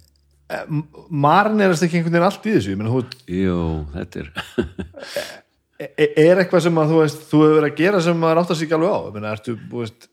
marin 1.10 1.60
er 1.62 1.74
ekki 1.74 2.00
einhvern 2.00 2.14
veginn 2.16 2.26
allt 2.26 2.46
í 2.46 2.54
þessu? 2.56 2.74
Þú, 2.78 2.94
veist, 2.96 3.18
Jú, 3.30 3.58
þetta 3.92 4.22
er 4.22 4.30
e- 5.78 6.12
er 6.22 6.40
eitthvað 6.42 6.64
sem 6.66 6.80
að 6.80 6.92
þú 6.92 7.00
veist 7.02 7.24
þú 7.30 7.42
hefur 7.42 7.56
verið 7.60 7.70
að 7.70 7.80
gera 7.80 8.02
sem 8.02 8.20
maður 8.20 8.40
átt 8.42 8.52
að 8.54 8.64
ekki 8.66 8.76
alveg 8.76 8.94
á? 8.94 9.00
Meina, 9.14 9.32
ertu, 9.36 9.56
veist 9.72 10.08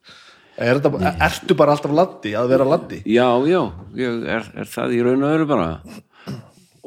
er 0.57 0.79
þetta, 0.79 1.13
ertu 1.27 1.57
bara 1.57 1.75
alltaf 1.75 1.95
laddi 1.97 2.33
að 2.37 2.49
vera 2.53 2.67
laddi? 2.67 2.99
Já, 3.09 3.27
já, 3.49 3.61
ég 3.97 4.25
er, 4.35 4.49
er 4.63 4.69
það 4.73 4.97
í 4.97 5.03
raun 5.05 5.23
og 5.23 5.33
veru 5.33 5.49
bara. 5.49 5.69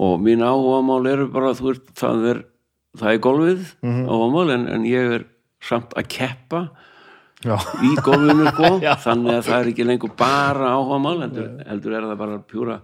Og 0.06 0.18
mín 0.20 0.44
áhugamál 0.44 1.08
eru 1.10 1.28
bara 1.32 1.54
þú 1.56 1.70
veist, 1.70 1.88
það 1.98 2.28
er 2.32 2.42
það 3.00 3.12
er 3.12 3.22
golfið 3.28 3.62
mm 3.82 4.02
áhugamál 4.06 4.52
en, 4.56 4.68
en 4.74 4.84
ég 4.88 5.16
er 5.18 5.26
samt 5.66 5.96
að 5.98 6.08
keppa 6.12 6.60
já, 7.44 7.56
í 7.82 7.94
golfinu 8.04 8.46
sko. 8.52 8.70
Þannig 9.04 9.38
að 9.38 9.46
það 9.48 9.58
er 9.58 9.72
ekki 9.72 9.86
lengur 9.86 10.14
bara 10.18 10.74
áhugamál 10.76 11.18
heldur, 11.24 11.50
heldur 11.66 11.96
er 11.96 12.08
það 12.10 12.22
bara 12.24 12.38
pjúra 12.52 12.80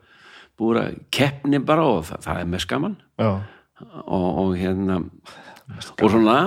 búra 0.59 0.86
keppni 1.10 1.60
bara 1.64 1.86
og 1.89 2.05
það, 2.06 2.24
það 2.26 2.40
er 2.43 2.51
með 2.52 2.64
skaman 2.66 2.97
og, 3.22 4.26
og 4.43 4.52
hérna 4.59 4.98
og 5.02 6.10
svona 6.12 6.39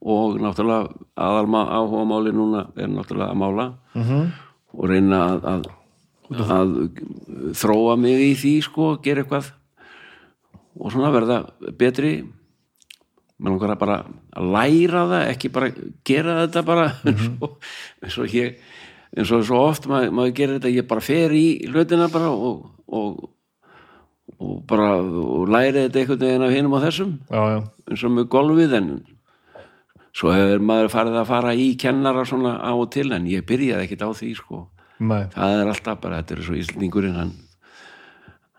og 0.00 0.38
náttúrulega 0.40 0.88
aðalma 1.20 1.64
áhugamáli 1.76 2.32
núna 2.32 2.66
er 2.76 2.88
náttúrulega 2.88 3.32
að 3.32 3.40
mála 3.40 3.66
-hmm. 3.94 4.26
og 4.72 4.88
reyna 4.88 5.18
að, 5.24 5.44
að, 5.44 5.62
að 6.56 6.70
þróa 7.54 7.96
mig 7.96 8.20
í 8.20 8.34
því 8.34 8.54
sko, 8.62 8.96
gera 9.02 9.20
eitthvað 9.20 9.52
og 10.80 10.92
svona 10.92 11.10
verða 11.10 11.44
betri 11.78 12.24
mér 13.40 13.54
langar 13.54 13.74
að 13.74 13.80
bara 13.80 13.98
að 14.36 14.52
læra 14.54 15.02
það 15.10 15.26
ekki 15.32 15.50
bara 15.54 15.70
gera 16.06 16.36
þetta 16.44 16.62
bara 16.68 16.86
eins, 17.08 17.26
og, 17.40 17.56
eins 18.04 18.18
og 18.20 18.34
ég 18.36 18.60
eins 19.16 19.32
og 19.34 19.44
svo 19.46 19.60
oft 19.66 19.88
maður, 19.90 20.14
maður 20.16 20.34
gerir 20.38 20.58
þetta 20.58 20.74
ég 20.74 20.88
bara 20.90 21.04
fer 21.04 21.34
í 21.34 21.46
hlutina 21.70 22.10
bara 22.12 22.30
og, 22.30 22.66
og, 22.86 23.30
og 24.36 24.58
bara 24.70 24.90
og 25.00 25.48
læri 25.50 25.86
þetta 25.86 26.02
einhvern 26.02 26.26
veginn 26.26 26.46
af 26.46 26.54
hinum 26.54 26.76
á 26.78 26.80
þessum 26.84 27.16
já, 27.26 27.40
já. 27.54 27.58
eins 27.90 28.04
og 28.06 28.14
með 28.16 28.30
golfið 28.36 28.76
en 28.78 28.92
svo 30.16 30.34
hefur 30.34 30.64
maður 30.66 30.92
farið 30.92 31.20
að 31.20 31.30
fara 31.30 31.56
í 31.56 31.68
kennara 31.80 32.26
svona 32.28 32.56
á 32.60 32.72
og 32.74 32.88
til 32.94 33.10
en 33.14 33.28
ég 33.30 33.46
byrjaði 33.46 33.86
ekkit 33.86 34.06
á 34.06 34.10
því 34.10 34.32
sko 34.38 34.64
Nei. 35.00 35.24
það 35.32 35.56
er 35.56 35.70
alltaf 35.72 36.00
bara, 36.02 36.20
þetta 36.20 36.36
er 36.36 36.44
svo 36.44 36.56
íslendingurinn 36.60 37.16
hann, 37.16 37.36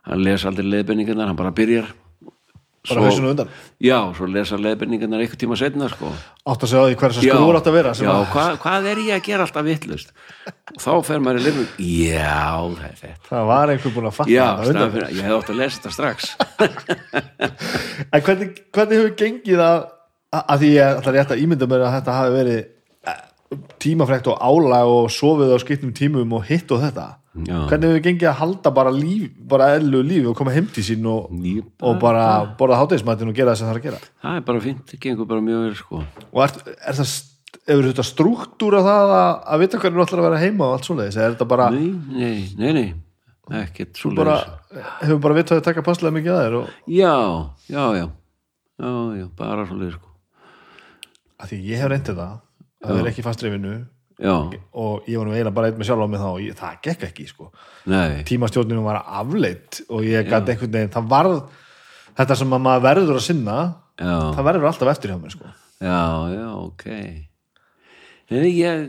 hann 0.07 0.23
les 0.25 0.45
aldrei 0.47 0.65
leiðbenningarnar 0.65 1.29
hann 1.29 1.37
bara 1.37 1.53
byrjar 1.53 1.91
bara 2.89 3.03
hausinu 3.05 3.29
undan. 3.29 3.49
Já, 3.81 3.97
svo 4.17 4.25
lesa 4.29 4.57
leiðbenningarnar 4.57 5.21
einhver 5.21 5.37
tíma 5.39 5.57
setna 5.59 5.89
sko. 5.91 6.09
Átt 6.49 6.65
að 6.65 6.71
segja 6.71 6.81
á 6.81 6.87
því 6.89 6.97
hver 6.97 7.13
þessar 7.13 7.27
skrúur 7.27 7.59
átt 7.59 7.69
að 7.69 7.77
vera 7.77 7.93
já, 7.93 8.09
að, 8.09 8.23
hvað, 8.33 8.57
hvað 8.63 8.87
er 8.91 9.01
ég 9.05 9.17
að 9.19 9.27
gera 9.27 9.45
alltaf 9.45 9.67
vittlust 9.67 10.13
og 10.71 10.81
þá 10.81 10.91
fer 11.05 11.21
maður 11.21 11.41
í 11.41 11.45
lifum 11.45 11.67
já, 11.85 12.41
það 12.73 12.87
er 12.87 12.99
þetta. 13.03 13.23
Það 13.29 13.47
var 13.51 13.73
einhver 13.75 13.95
búin 13.95 14.09
að 14.09 14.17
fatta 14.17 14.33
já, 14.33 14.45
fyrir, 14.65 15.07
ég 15.13 15.27
hef 15.27 15.37
átt 15.37 15.53
að 15.53 15.61
lesa 15.61 15.81
þetta 15.81 15.95
strax. 15.97 16.31
En 18.11 18.23
hvernig, 18.25 18.61
hvernig 18.73 18.97
hefur 18.97 19.15
gengið 19.19 19.61
að, 19.63 19.81
að, 20.41 20.55
því 20.63 20.71
ég 20.73 20.97
ætla 20.97 21.13
rétt 21.15 21.33
að 21.35 21.43
ímynda 21.43 21.67
mér 21.69 21.85
að 21.85 21.93
þetta 21.99 22.15
hafi 22.17 22.33
verið 22.39 22.61
tímafrekt 23.81 24.29
og 24.31 24.37
álag 24.39 24.91
og 24.91 25.09
sofið 25.11 25.55
á 25.55 25.57
skiptum 25.61 25.91
tímum 25.95 26.37
og 26.37 26.45
hitt 26.47 26.71
og 26.71 26.83
þetta. 26.83 27.07
Já. 27.31 27.61
hvernig 27.63 27.87
hefur 27.87 28.01
gengið 28.03 28.27
að 28.27 28.39
halda 28.41 28.71
bara 28.75 28.91
líf 28.91 29.29
bara 29.47 29.69
eðlu 29.77 30.01
lífi 30.03 30.27
og 30.27 30.33
koma 30.35 30.51
heim 30.51 30.65
til 30.67 30.83
sín 30.83 31.05
og, 31.07 31.29
Ég 31.47 31.63
og 31.79 31.95
bara 32.01 32.25
borða 32.59 32.81
hátegismættin 32.81 33.31
og 33.31 33.37
gera 33.37 33.53
það 33.53 33.61
sem 33.61 33.69
það 33.69 33.71
er 33.71 33.79
að 33.79 33.85
gera? 33.85 33.99
Það 34.25 34.39
er 34.39 34.43
bara 34.49 34.63
fínt, 34.65 34.81
það 34.89 34.99
gengur 35.05 35.29
bara 35.29 35.45
mjög 35.45 35.61
vel 35.63 35.77
sko. 35.79 36.01
Og 36.27 36.41
er, 36.43 36.57
er 36.75 36.97
það 36.99 37.13
hefur 37.71 37.87
þetta 37.87 38.05
struktúra 38.09 38.83
það 38.83 39.13
að, 39.15 39.31
að 39.55 39.63
vita 39.63 39.79
hvernig 39.79 40.01
þú 40.01 40.05
ætlar 40.09 40.23
að 40.23 40.27
vera 40.27 40.41
heima 40.43 40.67
og 40.67 40.75
allt 40.75 40.89
svoleiðis? 40.89 41.21
Eða 41.21 41.29
er 41.29 41.37
þetta 41.37 41.49
bara, 41.53 41.69
nei, 41.71 41.87
nei, 42.19 42.35
nei, 42.59 42.73
nei. 42.75 42.85
Ekkert 43.61 44.03
svo 44.03 44.11
bara 44.15 44.37
hefur 45.05 45.23
bara 45.23 45.39
vitað 45.39 45.61
að 45.61 45.67
taka 45.69 45.87
passlega 45.87 46.15
mikið 46.19 46.35
að 46.35 46.43
þér 46.45 46.59
og 46.59 46.75
já, 46.91 47.15
já, 47.71 47.83
já. 47.95 48.05
Já, 48.81 48.91
já, 49.21 49.25
bara 49.39 49.65
svo 49.71 49.91
sko. 49.95 50.15
Að 51.39 51.53
því 51.53 51.65
ég 51.71 51.79
hef 51.79 51.95
reyndið 51.95 52.19
það 52.19 52.39
að 52.81 52.99
vera 52.99 53.11
ekki 53.11 53.25
fast 53.25 53.43
reyfinu 53.45 53.73
já, 54.21 54.35
og 54.77 55.09
ég 55.09 55.17
var 55.17 55.27
nú 55.27 55.33
eiginlega 55.33 55.55
bara 55.55 55.71
einn 55.71 55.79
með 55.79 55.89
sjálf 55.89 56.05
á 56.05 56.11
mig 56.11 56.21
þá 56.21 56.27
og 56.29 56.39
ég, 56.43 56.57
það 56.57 56.77
gekk 56.87 57.05
ekki 57.09 57.27
sko. 57.29 57.49
Nei, 57.89 58.21
tímastjórninu 58.27 58.85
var 58.85 59.01
afleitt 59.01 59.81
og 59.89 60.05
ég 60.05 60.29
gæti 60.29 60.53
einhvern 60.53 60.75
veginn, 60.77 60.93
það 60.93 61.09
varð 61.15 61.37
þetta 62.19 62.37
sem 62.41 62.55
að 62.55 62.63
maður 62.67 62.85
verður 62.87 63.19
að 63.19 63.27
sinna 63.27 63.57
já. 63.97 64.15
það 64.37 64.47
verður 64.49 64.69
alltaf 64.71 64.93
eftir 64.93 65.13
hjá 65.13 65.19
mér 65.21 65.35
sko. 65.35 65.53
Já, 65.81 66.01
já, 66.35 66.47
ok. 66.61 66.87
Nei, 68.31 68.49
ég 68.53 68.87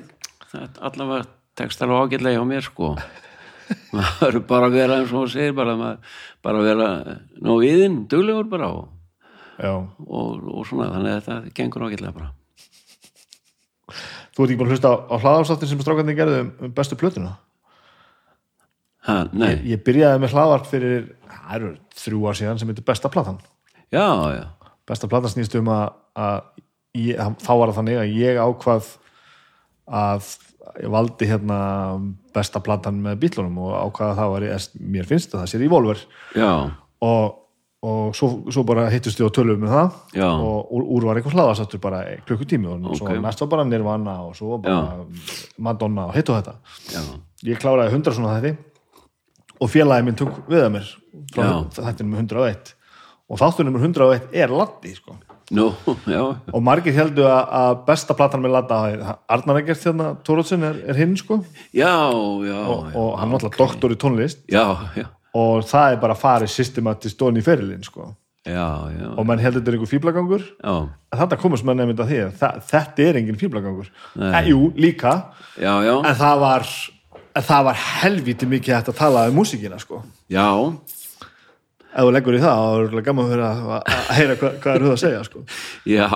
það 0.52 0.82
allavega 0.89 1.28
tekst 1.59 1.85
alveg 1.85 2.06
ágætlega 2.06 2.40
hjá 2.40 2.48
mér 2.48 2.69
sko. 2.69 2.94
Maður 3.97 4.43
bara 4.48 4.69
að 4.69 4.77
vera 4.77 4.98
eins 5.01 5.12
og 5.14 5.23
þú 5.23 5.32
segir 5.32 5.56
bara, 5.56 5.78
maður, 5.81 6.19
bara 6.44 6.60
að 6.60 6.66
vera 6.69 6.89
ná 7.40 7.52
viðinn, 7.56 8.02
duglegur 8.10 8.51
bara 8.52 8.69
og, 8.74 8.90
og, 9.64 10.44
og 10.52 10.66
svona, 10.69 10.90
þannig 10.93 11.14
að 11.14 11.20
þetta 11.23 11.56
gengur 11.56 11.86
ágætlega 11.89 12.16
bara 12.19 12.32
þú 14.33 14.45
ert 14.45 14.51
ekki 14.51 14.59
búin 14.61 14.71
að 14.71 14.77
hlusta 14.77 14.93
á, 14.93 15.15
hlaðarstáttin 15.23 15.71
sem 15.71 15.83
strákandi 15.85 16.17
gerði 16.19 16.43
um, 16.45 16.53
um 16.67 16.75
bestu 16.77 16.99
plötuna? 17.01 17.37
Ha, 19.07 19.17
nei, 19.35 19.51
ég, 19.51 19.65
ég 19.73 19.85
byrjaði 19.87 20.23
með 20.23 20.37
hlaðvart 20.37 20.69
fyrir 20.71 21.09
það 21.27 21.55
eru 21.57 21.73
þrjú 21.99 22.27
ár 22.29 22.39
síðan 22.39 22.61
sem 22.61 22.71
heitir 22.71 22.87
besta 22.87 23.11
platan. 23.13 23.41
Já, 23.93 24.07
já. 24.33 24.45
Besta 24.89 25.09
platan 25.11 25.33
snýst 25.33 25.57
um 25.59 25.71
að, 25.73 25.85
að 26.15 26.39
ég, 26.99 27.19
þá 27.43 27.53
var 27.53 27.73
það 27.73 27.79
þannig 27.81 28.01
að 28.01 28.17
ég 28.21 28.41
ákvað 28.43 28.91
að 29.93 30.31
ég 30.79 30.93
valdi 30.93 31.29
hérna 31.29 31.59
besta 32.33 32.63
platan 32.65 33.01
með 33.05 33.21
bílunum 33.25 33.59
og 33.67 33.75
ákvað 33.77 34.13
að 34.13 34.21
það 34.21 34.33
var, 34.35 34.47
mér 34.95 35.09
finnst 35.09 35.35
að 35.35 35.43
það 35.43 35.51
sér 35.53 35.65
í 35.67 35.71
Volver 35.73 36.03
já, 36.39 36.53
og, 37.03 37.39
og 37.83 38.13
svo, 38.15 38.29
svo 38.55 38.63
bara 38.67 38.85
hittust 38.93 39.19
við 39.19 39.27
og 39.27 39.33
tölum 39.35 39.63
með 39.65 39.73
það. 39.75 39.95
Já. 40.15 40.29
og 40.31 40.69
úr, 40.71 40.85
úr 40.97 41.07
var 41.09 41.19
eitthvað 41.19 41.35
hlaðasáttur 41.35 41.81
bara 41.83 42.03
klukkutími 42.29 42.69
og 42.71 42.93
svo 42.99 43.09
Ok. 43.09 43.17
næst 43.25 43.41
var 43.43 43.49
bara 43.57 43.65
Nirvana 43.67 44.15
og 44.23 44.37
svo 44.39 44.53
var 44.55 44.61
bara 44.63 45.07
Madonna 45.59 46.05
og 46.07 46.15
hitt 46.15 46.31
og 46.31 46.39
þetta. 46.39 46.55
Já, 46.95 47.03
ég 47.51 47.59
kláraði 47.59 47.91
100 47.97 48.15
svona 48.15 48.37
þetta 48.39 48.57
og 49.63 49.71
félagi 49.71 50.05
minn 50.07 50.19
tók 50.19 50.39
við 50.51 50.63
að 50.63 50.73
mér 50.77 50.87
frá 51.35 51.43
Já. 51.43 51.59
þetta 51.81 52.07
nummer 52.07 52.23
101 52.23 52.73
og 53.33 53.39
þáttur 53.41 53.65
nummer 53.67 53.81
101 53.83 54.31
er 54.33 54.49
Latti 54.49 54.95
sko. 54.95 55.17
já. 55.53 56.23
Og 56.55 56.63
margir 56.65 56.95
heldur 56.97 57.27
að, 57.29 57.49
að 57.53 57.81
besta 57.87 58.15
platan 58.17 58.41
með 58.45 58.55
Latta 58.55 58.79
Arnar 59.29 59.59
Egert 59.61 59.83
hérna, 59.85 60.13
Tórótsin 60.25 60.63
er, 60.65 60.79
er 60.89 60.97
hinn 60.97 61.17
sko. 61.19 61.41
Já, 61.75 61.91
já, 62.47 62.61
og, 62.63 62.87
já, 62.89 62.97
og 62.97 63.19
hann 63.21 63.35
er 63.35 63.41
alltaf 63.41 63.59
doktor 63.59 63.93
í 63.93 63.99
tónlist. 64.01 64.47
Já, 64.49 64.65
já 64.97 65.09
og 65.39 65.65
það 65.69 65.95
er 65.95 66.03
bara 66.03 66.19
farið 66.19 66.53
systematist 66.53 67.19
dón 67.21 67.41
í 67.41 67.45
ferilinn 67.45 67.85
sko. 67.87 68.13
Já, 68.43 68.91
já, 68.91 69.07
og 69.15 69.27
menn 69.29 69.39
heldur 69.39 69.63
þetta 69.63 69.71
er 69.71 69.77
einhver 69.77 69.91
fíblagangur 69.93 70.43
já, 70.43 70.73
en 70.83 71.19
þetta 71.21 71.37
komast 71.39 71.63
menn 71.63 71.79
nefnd 71.79 72.01
að 72.03 72.09
því 72.11 72.17
að 72.25 72.57
þetta 72.73 73.05
er 73.05 73.19
engin 73.21 73.39
fíblagangur 73.39 73.93
en, 74.19 74.49
jú, 74.49 74.65
líka. 74.75 75.13
Já, 75.63 75.77
en 75.95 76.17
það 76.19 76.43
var, 76.43 76.73
var 77.69 77.79
helviti 78.01 78.49
mikið 78.51 78.75
hægt 78.75 78.91
að 78.91 78.99
tala 78.99 79.29
um 79.31 79.39
músíkina 79.39 79.79
sko. 79.79 80.01
já, 80.27 80.49
ef 81.93 82.01
þú 82.01 82.17
leggur 82.17 82.41
í 82.41 82.43
það, 82.43 82.65
þá 82.67 82.99
er 82.99 83.07
gaman 83.07 83.31
að, 83.37 83.63
að 83.77 83.79
að 83.93 84.11
heyra 84.19 84.39
hvað, 84.41 84.59
hvað 84.65 84.75
er 84.75 84.87
það 84.89 84.97
að 84.97 85.01
segja 85.05 85.23
sko. 85.29 85.45
já, 85.95 86.09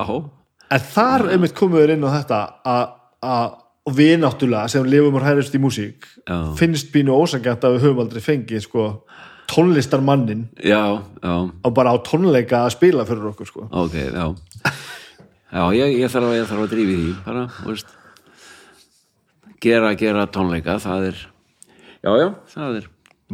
en 0.67 0.87
þar 0.97 1.29
einmitt 1.31 1.57
komum 1.63 1.79
við 1.79 1.95
inn 1.95 2.09
á 2.11 2.17
þetta 2.17 2.43
að, 2.75 2.85
að 3.23 3.57
og 3.87 3.95
við 3.95 4.17
náttúrulega 4.23 4.71
sem 4.71 4.87
lifum 4.89 5.19
og 5.19 5.25
hærist 5.27 5.55
í 5.55 5.61
músík 5.63 6.07
Já. 6.27 6.39
finnst 6.59 6.91
bínu 6.95 7.15
ósangjönd 7.15 7.67
að 7.67 7.77
við 7.77 7.87
höfum 7.87 8.03
aldrei 8.03 8.25
fengið 8.25 8.65
sko, 8.65 8.87
tónlistarmannin 9.51 10.49
já, 10.59 10.99
já, 11.23 11.35
og 11.47 11.77
bara 11.77 11.95
á 11.95 11.97
tónleika 12.03 12.65
að 12.65 12.75
spila 12.79 13.07
fyrir 13.07 13.31
okkur 13.31 13.51
sko. 13.51 13.69
ok, 13.71 13.95
já 13.95 14.27
já, 15.53 15.63
ég, 15.79 15.95
ég 16.03 16.11
þarf 16.11 16.33
að, 16.33 16.37
ég 16.41 16.51
þarf 16.51 16.67
að 16.67 16.75
drífi 16.75 16.99
því 16.99 17.15
bara, 17.29 17.47
þú 17.61 17.71
veist 17.71 17.95
gera, 19.63 19.95
gera 19.95 20.27
tónleika, 20.27 20.79
það 20.83 21.09
er 21.13 21.25
já, 22.03 22.11
já, 22.11 22.29
það 22.57 22.83
er 22.83 22.93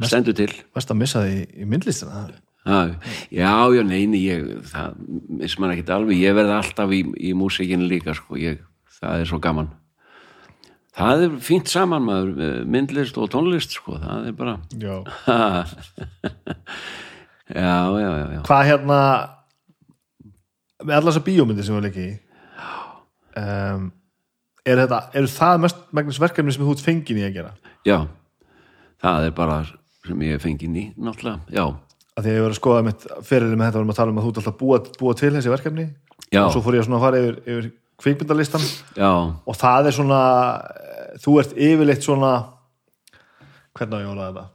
stendur 0.09 0.37
til 0.37 0.53
Vest 0.77 0.93
að 0.93 1.01
missa 1.01 1.27
því 1.27 1.45
í 1.65 1.69
myndlistina 1.69 2.27
Já, 2.63 2.95
já, 3.35 3.51
já, 3.75 3.83
neini, 3.83 4.21
ég, 4.23 4.45
það 4.71 4.99
miss 5.41 5.57
mann 5.59 5.73
ekkert 5.75 5.97
alveg, 5.97 6.21
ég 6.23 6.37
verði 6.37 6.53
alltaf 6.55 6.93
í, 6.95 7.01
í 7.19 7.33
músikinu 7.35 7.89
líka, 7.91 8.15
sko, 8.15 8.39
ég, 8.39 8.61
það 9.01 9.25
er 9.25 9.27
svo 9.33 9.41
gaman. 9.43 9.73
Það 10.93 11.23
er 11.25 11.37
fínt 11.41 11.71
saman 11.73 12.05
maður, 12.05 12.33
eh, 12.37 12.57
myndlist 12.69 13.17
og 13.17 13.31
tónlist, 13.33 13.73
sko, 13.79 13.97
það 14.03 14.27
er 14.29 14.35
bara, 14.37 14.59
Já. 14.77 14.97
já, 17.49 17.77
já, 18.01 18.11
já, 18.19 18.27
já, 18.37 18.41
Hvað 18.49 18.67
hérna 18.69 18.99
með 20.83 20.97
allar 20.97 21.09
þessar 21.13 21.27
bíómyndir 21.29 21.67
sem 21.67 21.77
við 21.79 21.87
leikið 21.87 22.09
í 22.09 22.13
um, 23.43 23.87
er 24.67 24.83
þetta, 24.83 24.99
eru 25.19 25.31
það 25.33 25.63
mest 25.65 25.81
megnis 25.97 26.21
verkefni 26.23 26.55
sem 26.55 26.65
þú 26.67 26.75
ert 26.77 26.85
fengin 26.85 27.23
í 27.23 27.25
að 27.27 27.39
gera? 27.39 27.55
já, 27.89 27.99
það 29.03 29.29
er 29.31 29.35
bara 29.39 29.63
sem 30.07 30.27
ég 30.27 30.37
er 30.37 30.43
fengið 30.43 30.79
í, 30.83 30.85
náttúrulega, 30.99 31.41
já, 31.55 31.67
Af 32.13 32.27
því 32.27 32.29
að 32.29 32.35
ég 32.37 32.43
var 32.45 32.53
að 32.53 32.59
skoða 32.59 32.81
mitt 32.85 33.05
fyrirli 33.25 33.57
með 33.57 33.69
þetta 33.71 33.79
varum 33.81 33.93
að 33.93 33.97
tala 33.97 34.13
um 34.13 34.19
að 34.21 34.25
þú 34.27 34.31
ert 34.33 34.39
alltaf 34.43 34.57
búa, 34.59 34.79
búa 35.01 35.13
til 35.17 35.31
þessi 35.33 35.49
verkefni 35.53 35.85
Já. 36.29 36.43
og 36.43 36.51
svo 36.53 36.61
fór 36.65 36.77
ég 36.77 36.85
að 36.85 37.05
fara 37.07 37.21
yfir, 37.23 37.39
yfir 37.47 37.69
kvikmyndalistan 38.03 38.65
já, 38.97 39.11
og 39.11 39.59
það 39.59 39.91
er 39.91 39.97
svona 39.99 40.23
eh, 40.73 41.13
þú 41.23 41.37
ert 41.43 41.55
yfirleitt 41.57 42.07
svona 42.07 42.33
hvernig 43.77 43.95
á 43.95 44.03
ég 44.03 44.09
að 44.09 44.13
orða 44.15 44.27
þetta 44.31 44.49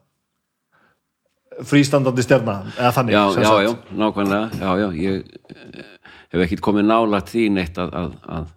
frístandandi 1.68 2.26
stjarna 2.26 2.57
eða 2.76 2.91
þannig 2.99 3.15
já, 3.15 3.24
já, 3.41 3.53
já, 3.65 3.72
nákvæmlega, 4.02 4.49
já, 4.61 4.69
já, 4.84 4.88
ég 5.02 5.15
eh, 5.56 5.88
hef 6.34 6.44
ekkert 6.45 6.65
komið 6.68 6.91
nálægt 6.91 7.34
því 7.34 7.48
neitt 7.56 7.80
að, 7.82 7.95
að, 8.02 8.11
að, 8.36 8.52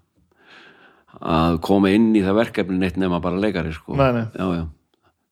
að 1.36 1.62
koma 1.64 1.94
inn 1.96 2.10
í 2.12 2.24
það 2.26 2.42
verkefni 2.42 2.82
neitt 2.82 3.00
nema 3.00 3.22
bara 3.24 3.40
leikari, 3.40 3.72
sko. 3.72 3.96
Nei, 3.96 4.10
nei. 4.18 4.26
Já, 4.34 4.46
já. 4.58 4.66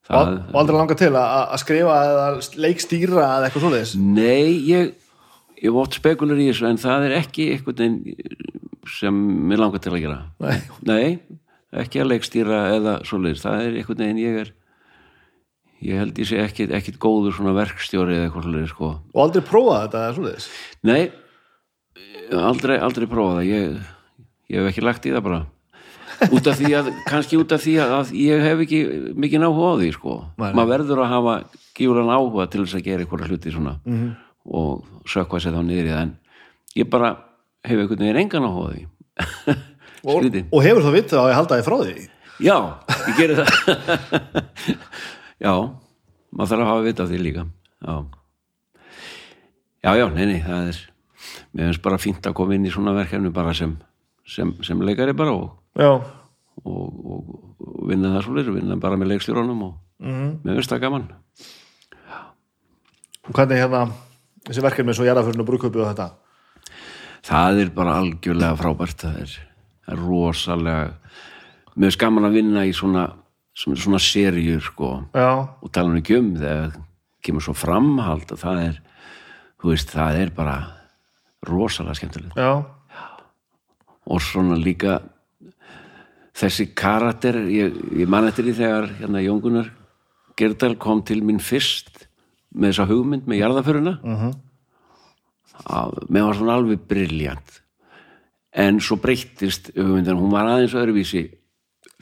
Það, 0.09 0.31
og 0.49 0.57
aldrei 0.57 0.79
langa 0.79 0.95
til 0.97 1.11
að, 1.11 1.33
að 1.43 1.61
skrifa 1.61 1.97
eða 2.07 2.29
leikstýra 2.65 3.25
eða 3.27 3.49
eitthvað 3.51 3.65
svoleiðis 3.67 3.91
Nei, 4.01 4.55
ég 4.65 4.95
ég 5.63 5.77
oft 5.77 5.99
spekulur 5.99 6.39
í 6.39 6.49
þessu 6.51 6.69
en 6.69 6.81
það 6.81 7.07
er 7.09 7.15
ekki 7.19 7.51
einhvern 7.55 7.79
veginn 7.83 8.65
sem 8.91 9.15
mér 9.49 9.59
langar 9.63 9.81
til 9.85 9.93
að 9.93 10.01
gera. 10.05 10.19
Nei. 10.41 10.59
Nei, 10.89 11.19
ekki 11.85 12.01
að 12.03 12.11
leikstýra 12.15 12.61
eða 12.77 12.95
svoleiðis, 13.09 13.43
það 13.45 13.65
er 13.67 13.77
einhvern 13.83 14.03
veginn 14.05 14.23
ég 14.23 14.39
er 14.45 14.53
ég 15.85 16.01
held 16.01 16.17
ég 16.19 16.27
sé 16.27 16.41
ekkit, 16.43 16.73
ekkit 16.75 16.97
góður 16.99 17.37
svona 17.37 17.53
verkstjóri 17.55 18.17
eða 18.17 18.27
eitthvað 18.29 18.49
svoleiðis 18.49 18.73
sko. 18.75 18.89
Og 19.15 19.21
aldrei 19.27 19.45
prófa 19.47 19.77
þetta 19.85 20.01
eða 20.07 20.17
svoleiðis? 20.17 20.49
Nei, 20.89 21.03
aldrei, 22.35 22.79
aldrei 22.83 23.07
prófa 23.11 23.39
það. 23.39 23.47
Ég, 23.53 23.79
ég 24.53 24.59
hef 24.63 24.71
ekki 24.73 24.85
lagt 24.87 25.07
í 25.09 25.13
það 25.15 25.25
bara. 25.29 25.41
Út 26.35 26.49
af 26.51 26.57
því 26.59 26.73
að, 26.75 26.89
kannski 27.07 27.39
út 27.39 27.53
af 27.55 27.63
því 27.63 27.77
að, 27.85 28.09
ég 28.19 28.41
hef 28.43 28.63
ekki 28.65 28.81
mikið 29.23 29.45
áhuga 29.47 29.69
á 29.71 29.75
því 29.79 29.91
sko, 29.95 30.15
Nei, 30.41 30.49
maður 30.57 30.71
verður 30.73 31.03
að 31.05 31.13
hafa 31.13 31.35
gífulegan 31.79 32.11
áhuga 32.17 32.47
til 32.51 32.65
þess 32.65 32.79
að 32.81 32.87
gera 32.89 33.05
eitthvað 33.05 33.29
hluti 33.29 33.53
svona 33.55 33.75
Mhm. 33.85 33.99
-hmm. 34.01 34.17
og 34.59 34.85
sökva 35.07 35.39
sér 35.39 35.55
þá 35.55 35.63
niður 35.63 35.87
í 35.87 35.93
það. 35.95 36.03
En 36.03 36.17
ég 36.75 36.91
bara 36.91 37.11
hef 37.71 37.83
einhvern 37.83 38.03
veginn 38.05 38.21
engan 38.25 38.47
á 38.49 38.53
því. 38.53 38.87
Og, 40.09 40.23
og 40.55 40.61
hefur 40.63 40.85
þá 40.87 40.93
vitað 40.95 41.19
að 41.25 41.29
ég 41.33 41.37
halda 41.41 41.57
þið 41.59 41.67
frá 41.67 41.77
því? 41.83 41.95
Já, 42.47 42.57
ég 43.09 43.17
geri 43.19 43.35
það. 43.35 43.49
Já 45.47 45.53
maður 46.31 46.51
þarf 46.53 46.63
að 46.63 46.69
hafa 46.71 46.85
vita 46.87 47.03
af 47.05 47.11
því 47.11 47.19
líka. 47.25 47.43
Já. 47.83 47.97
Já, 49.83 49.91
já, 49.99 50.05
nei, 50.15 50.25
nei, 50.31 50.39
það 50.45 50.71
er 50.71 50.79
mér 51.55 51.69
finnst 51.71 51.83
bara 51.85 51.99
fínt 52.03 52.29
að 52.31 52.37
koma 52.39 52.55
inn 52.55 52.67
í 52.69 52.73
svona 52.75 52.95
verkefni 52.97 53.31
bara 53.35 53.53
sem, 53.59 53.75
sem, 54.29 54.53
sem 54.67 54.81
leikari 54.87 55.15
bara 55.19 55.35
og, 55.35 55.51
og, 55.83 56.09
og, 56.63 57.35
og 57.59 57.85
vinna 57.91 58.15
það 58.17 58.25
svolítið, 58.29 58.57
vinna 58.61 58.79
bara 58.83 58.99
með 59.03 59.15
leikstjórunum 59.17 59.67
og 59.69 59.77
Mhm. 59.99 60.27
mér 60.47 60.61
finnst 60.61 60.71
það 60.71 60.83
gaman. 60.85 61.09
Og 63.27 63.35
hvernig 63.35 63.59
hérna 63.59 63.81
þessi 64.47 64.63
verkefni 64.63 64.95
svo 64.95 65.07
jarðaförn 65.09 65.43
og 65.43 65.49
brúköpi 65.49 65.81
og 65.83 65.89
þetta 65.91 66.05
það 67.29 67.63
er 67.63 67.71
bara 67.77 67.99
algjörlega 68.01 68.59
frábært. 68.59 69.05
Það 69.05 69.23
er, 69.23 69.37
það 69.85 69.95
er 69.95 70.05
rosalega 70.09 70.85
mér 71.79 71.87
finnst 71.87 72.01
gaman 72.01 72.27
að 72.27 72.39
vinna 72.41 72.65
í 72.67 72.75
svona 72.75 73.07
svona, 73.59 73.81
svona 73.81 74.01
seríur 74.03 74.63
sko. 74.65 74.93
Já, 75.15 75.31
og 75.63 75.73
tala 75.75 75.93
nú 75.93 76.03
ekki 76.03 76.19
um 76.19 76.33
þegar 76.39 76.79
kemur 77.25 77.45
svo 77.45 77.55
framhald 77.59 78.31
og 78.35 78.41
það 78.41 78.65
er 78.65 78.81
þú 79.59 79.73
veist, 79.73 79.95
það 79.95 80.21
er 80.23 80.35
bara 80.35 80.57
rosalega 81.47 81.99
skemmtilegt. 81.99 82.39
Já, 82.39 82.63
og 84.09 84.23
svona 84.25 84.57
líka 84.59 85.01
þessi 86.39 86.71
karakter 86.79 87.41
ég, 87.51 87.75
ég 87.99 88.11
man 88.11 88.29
eftir 88.29 88.47
því 88.47 88.57
þegar 88.61 88.91
hérna 89.01 89.25
Jóngunar 89.25 89.73
Gerdal 90.39 90.77
kom 90.79 91.03
til 91.03 91.19
mín 91.27 91.41
fyrst 91.43 92.07
með 92.55 92.71
þessa 92.73 92.87
hugmynd 92.89 93.27
með 93.29 93.41
jarðaföruna 93.43 93.95
uh 93.99 94.21
-huh. 94.23 94.37
Með 96.09 96.29
var 96.29 96.39
svona 96.39 96.59
alveg 96.59 96.85
briljant. 96.91 97.59
En 98.59 98.81
svo 98.83 98.99
breyttist 99.01 99.73
hugmyndin, 99.77 100.19
hún 100.19 100.33
var 100.33 100.49
aðeins 100.49 100.77
öðruvísi 100.79 101.27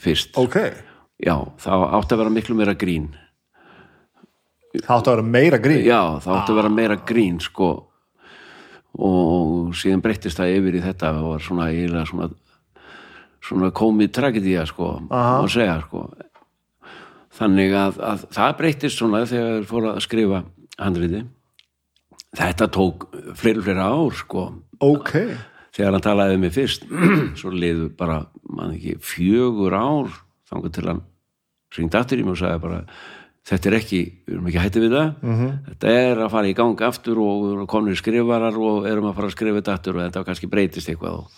fyrst, 0.01 0.37
ok. 0.39 0.61
Já, 1.23 1.35
þá 1.61 1.73
átti 1.97 2.15
að 2.15 2.23
vera 2.23 2.33
miklu 2.33 2.57
meira 2.59 2.77
grín. 2.77 3.11
Það 4.77 4.97
átti 4.99 5.11
að 5.11 5.15
vera 5.15 5.29
meira 5.37 5.61
grín? 5.61 5.85
Já, 5.87 6.01
það 6.21 6.39
átti 6.39 6.53
að 6.53 6.59
vera 6.61 6.73
meira 6.73 6.97
grín 7.09 7.39
sko. 7.41 7.71
Og 8.97 9.77
síðan 9.77 10.03
breyttist 10.05 10.41
það 10.41 10.59
yfir 10.59 10.79
í 10.79 10.83
þetta 10.85 11.13
og 11.19 11.31
var 11.35 11.45
svona 11.45 11.71
eiginlega 11.73 12.09
svona 12.09 12.29
svona 13.47 13.71
komið 13.75 14.13
tragedía 14.17 14.65
sko 14.67 14.93
Aha. 15.11 15.41
og 15.43 15.51
segja 15.53 15.79
sko. 15.85 16.07
Þannig 17.37 17.75
að, 17.77 17.99
að 18.01 18.27
það 18.33 18.55
breyttist 18.61 19.01
svona 19.01 19.25
þegar 19.29 19.51
þeir 19.59 19.69
fóru 19.71 19.91
að 19.93 20.05
skrifa 20.07 20.43
handriti 20.81 21.23
þetta 22.37 22.71
tók 22.75 23.09
fleiri 23.39 23.63
fleiri 23.65 23.85
ár 23.85 24.17
sko. 24.17 24.47
Ok, 24.85 25.13
þegar 25.77 25.97
hann 25.97 26.05
talaði 26.05 26.41
mig 26.41 26.55
fyrst 26.57 26.87
svo 27.41 27.53
liðu 27.55 27.91
bara, 27.97 28.25
man 28.49 28.75
ekki 28.77 28.97
fjögur 29.05 29.77
ár 29.77 30.11
þangar 30.51 30.75
til 30.75 30.89
hann 30.91 31.05
ringdi 31.77 31.99
aftur 31.99 32.21
í 32.21 32.25
mig 32.25 32.37
og 32.37 32.41
sagði 32.41 32.63
bara 32.63 32.83
þetta 33.47 33.71
er 33.71 33.77
ekki, 33.79 34.01
við 34.27 34.35
erum 34.35 34.49
ekki 34.51 34.63
hætti 34.63 34.83
við 34.83 34.97
það. 34.97 35.11
-hmm. 35.23 35.53
þetta 35.69 35.95
er 36.01 36.23
að 36.25 36.33
fara 36.35 36.51
í 36.51 36.57
gang 36.59 36.83
aftur 36.83 37.21
og 37.23 37.67
konur 37.71 37.99
skrifarar 37.99 38.59
og 38.59 38.89
erum 38.91 39.11
að 39.11 39.17
fara 39.19 39.31
að 39.31 39.37
skrifa 39.37 39.61
þetta 39.61 39.77
aftur 39.77 39.97
og 39.97 40.03
þetta 40.07 40.25
kannski 40.27 40.51
breytist 40.51 40.91
eitthvað 40.91 41.21
og, 41.21 41.31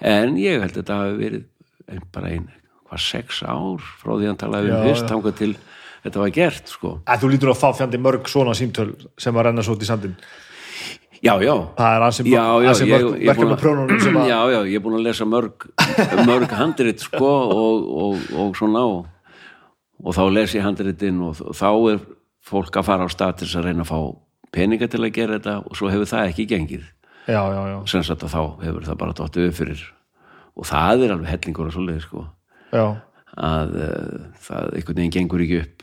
en 0.00 0.36
ég 0.40 0.60
held 0.60 0.72
að 0.72 0.80
þetta 0.80 0.98
hafi 1.02 1.18
verið 1.20 1.44
ein, 1.88 2.02
bara 2.12 2.32
ein, 2.32 2.48
hvað, 2.88 3.04
sex 3.04 3.42
ár 3.42 3.82
frá 4.00 4.16
því 4.16 4.30
hann 4.30 4.40
talaði 4.40 4.70
Já, 4.70 4.74
mig 4.74 4.88
fyrst 4.88 5.10
þangar 5.10 5.36
til 5.36 5.52
þetta 6.02 6.22
var 6.22 6.32
gert 6.34 6.72
sko. 6.72 6.96
Að 7.06 7.24
þú 7.24 7.34
lítur 7.34 7.52
að 7.52 7.60
fá 7.60 7.68
fjandi 7.80 8.00
mörg 8.02 8.30
svona 8.30 8.56
símtöl 8.58 8.90
sem 9.20 9.36
að 9.36 9.48
renna 9.48 9.64
svo 9.66 9.76
út 9.76 9.84
í 9.84 9.88
sandin 9.88 10.16
já, 11.22 11.36
já, 11.38 11.54
það 11.78 11.92
er 11.94 12.02
búin 12.02 13.20
verkefni 13.22 13.58
prónunum 13.60 14.00
sem 14.02 14.16
að 14.18 14.28
Já, 14.32 14.38
já, 14.50 14.58
ég 14.66 14.74
er 14.78 14.82
búin 14.82 14.98
að 14.98 15.06
lesa 15.06 15.26
mörg 15.28 15.68
mörg 16.26 16.56
handrit 16.58 17.04
sko 17.04 17.30
og, 17.30 17.86
og, 18.06 18.26
og 18.42 18.58
svona 18.58 18.82
og, 18.90 19.06
og 20.02 20.16
þá 20.16 20.22
les 20.34 20.56
ég 20.58 20.66
handritin 20.66 21.22
og, 21.22 21.38
þá 21.54 21.70
er 21.92 22.02
fólk 22.42 22.80
að 22.80 22.88
fara 22.88 23.06
á 23.06 23.10
þess 23.12 23.54
að 23.54 23.68
reyna 23.68 23.86
að 23.86 23.92
fá 23.92 24.00
peninga 24.52 24.90
til 24.90 25.02
að 25.04 25.14
gera 25.14 25.38
þetta 25.38 25.56
og 25.62 25.78
svo 25.78 25.92
hefur 25.92 26.10
það 26.10 26.32
ekki 26.32 26.48
gengið. 26.50 26.84
Já, 27.30 27.38
já, 27.54 27.60
já, 27.70 27.78
sem 27.88 28.02
sagt 28.02 28.26
að 28.26 28.34
þá 28.34 28.42
hefur 28.66 28.86
það 28.88 28.98
bara 28.98 29.16
dottið 29.16 29.48
upp 29.48 29.58
fyrir. 29.60 29.84
Og 30.58 30.66
það 30.68 31.04
er 31.06 31.14
alveg 31.14 31.30
hellingur 31.30 31.70
og 31.70 31.76
svoleiði 31.76 32.02
sko. 32.02 32.24
Já, 32.74 32.84
að 33.38 33.76
uh, 33.78 34.24
það 34.42 34.74
einhvern 34.76 34.98
veginn 34.98 35.14
gengur 35.14 35.44
ekki 35.46 35.60
upp 35.62 35.81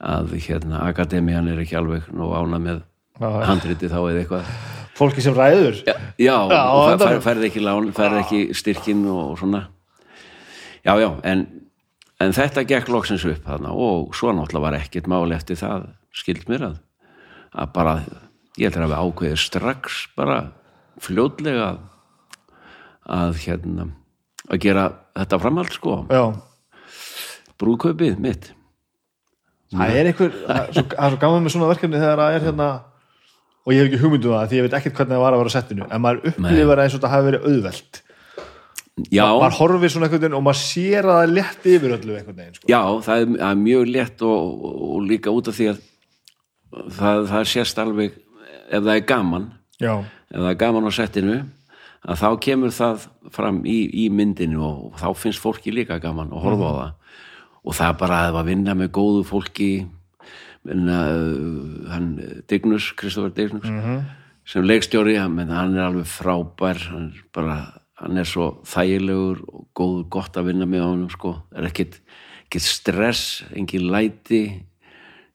að 0.00 0.34
hérna 0.40 0.84
akademian 0.88 1.48
er 1.52 1.60
ekki 1.60 1.76
alveg 1.78 2.06
nú 2.16 2.30
ána 2.32 2.60
með 2.62 2.82
Já, 3.20 3.26
já. 3.28 3.42
handriti 3.50 3.88
þá 3.92 3.98
eða 4.00 4.20
eitthvað. 4.22 4.52
Fólki 4.96 5.22
sem 5.24 5.34
ræður? 5.36 5.80
Já, 5.84 5.94
já, 6.20 6.36
og 6.72 6.92
á 6.92 6.96
fær, 7.00 7.18
færði 7.24 7.48
ekki 7.50 7.62
færði 7.96 8.20
ekki 8.24 8.40
styrkin 8.56 9.02
og 9.12 9.36
svona. 9.40 9.66
Já, 10.84 10.94
já, 11.00 11.10
en, 11.28 11.44
en 12.20 12.32
þetta 12.36 12.64
gekk 12.68 12.88
loksins 12.92 13.24
upp 13.28 13.44
þarna 13.44 13.72
og 13.76 14.14
svo 14.16 14.32
náttúrulega 14.32 14.64
var 14.66 14.78
ekkert 14.80 15.08
mál 15.12 15.32
eftir 15.36 15.60
það 15.60 15.90
skild 16.16 16.48
mér 16.48 16.64
að, 16.70 16.78
að 17.52 17.72
bara 17.76 17.94
ég 18.58 18.68
held 18.70 18.80
að 18.80 18.86
hafa 18.88 19.02
ákveðið 19.04 19.42
strax 19.44 20.00
bara 20.16 20.38
fljótlega 21.00 21.68
að, 23.04 23.36
hérna 23.44 23.90
að 24.48 24.62
gera 24.64 24.86
þetta 25.16 25.40
framhald 25.44 25.76
sko. 25.76 25.98
Já, 26.08 26.24
brúðkaupið 27.60 28.16
mitt 28.24 28.50
það 29.70 29.96
er 29.96 30.10
einhver 30.10 30.36
það 30.36 30.60
er 30.60 30.76
svo, 30.76 30.84
svo 30.90 31.20
gaman 31.24 31.44
með 31.46 31.54
svona 31.54 31.70
verkefni 31.70 32.00
þegar 32.00 32.22
það 32.24 32.36
er 32.36 32.46
hérna 32.48 32.68
og 33.60 33.74
ég 33.74 33.82
hef 33.82 33.90
ekki 33.90 34.02
hugmyndu 34.04 34.32
það 34.34 34.46
því 34.50 34.60
ég 34.60 34.66
veit 34.66 34.78
ekkert 34.80 34.96
hvernig 35.00 35.16
það 35.16 35.24
var 35.24 35.36
að 35.36 35.42
vera 35.42 35.52
settinu. 35.54 35.88
En 35.90 36.04
maður 36.04 36.30
upplifar 36.30 36.82
eins 36.84 36.94
og 36.94 37.00
þetta 37.00 37.12
hafi 37.12 37.28
verið 37.28 37.50
auðvelt. 37.50 38.00
Já, 39.08 39.24
maður 39.38 39.56
horfir 39.60 39.92
svona 39.92 40.08
einhvern 40.08 40.24
veginn 40.24 40.36
og 40.36 40.42
maður 40.44 40.60
sér 40.60 41.06
að 41.06 41.14
það 41.14 41.22
er 41.26 41.32
létt 41.36 41.68
yfir 41.70 41.94
öllu 41.96 42.16
einhvern 42.18 42.40
veginn 42.40 42.56
sko. 42.58 42.66
já 42.68 42.80
það 43.06 43.22
er, 43.22 43.30
það 43.38 43.52
er 43.52 43.60
mjög 43.60 43.86
létt 43.94 44.24
og, 44.26 44.64
og, 44.66 44.74
og 44.88 45.06
líka 45.08 45.32
út 45.32 45.48
af 45.48 45.56
því 45.56 45.68
að 45.70 45.78
það, 46.98 47.22
það 47.30 47.46
sést 47.52 47.80
alveg 47.80 48.18
ef 48.70 48.82
það 48.82 48.92
er 48.96 49.06
gaman 49.08 49.46
já, 49.80 49.94
ef 50.02 50.36
það 50.36 50.50
er 50.50 50.58
gaman 50.64 50.90
á 50.90 50.92
settinu 50.98 51.38
að 52.00 52.20
þá 52.20 52.28
kemur 52.46 52.74
það 52.76 53.06
fram 53.32 53.62
í, 53.68 53.78
í 54.04 54.06
myndinu 54.12 54.60
og 54.66 55.00
þá 55.00 55.08
finnst 55.22 55.42
fólki 55.42 55.72
líka 55.74 56.00
gaman 56.02 56.34
að 56.34 56.44
horfa 56.44 56.68
á 56.68 56.74
það 56.80 56.92
og 57.64 57.76
það 57.76 57.98
bara 58.00 58.22
að 58.30 58.46
vinna 58.48 58.76
með 58.78 58.92
góðu 58.96 59.26
fólki 59.28 59.70
menna, 60.66 61.02
uh, 61.12 61.90
hann 61.92 62.08
Dignus, 62.50 62.92
Kristoffer 62.96 63.34
Dignus 63.36 63.68
sem 64.50 64.64
leikstjóri, 64.64 65.16
hann, 65.20 65.36
menn, 65.36 65.52
hann 65.54 65.76
er 65.76 65.88
alveg 65.88 66.08
frábær 66.10 66.80
hann 66.90 67.12
er 67.12 67.22
bara 67.34 67.60
hann 68.00 68.16
er 68.16 68.24
svo 68.28 68.62
þægilegur 68.64 69.44
og 69.44 69.68
góð, 69.76 69.96
gott 70.08 70.36
að 70.40 70.50
vinna 70.50 70.66
með 70.68 70.86
honum 70.86 71.12
sko, 71.12 71.36
er 71.52 71.68
ekkit, 71.68 72.00
ekkit 72.46 72.64
stress 72.64 73.44
engin 73.52 73.90
læti 73.92 74.42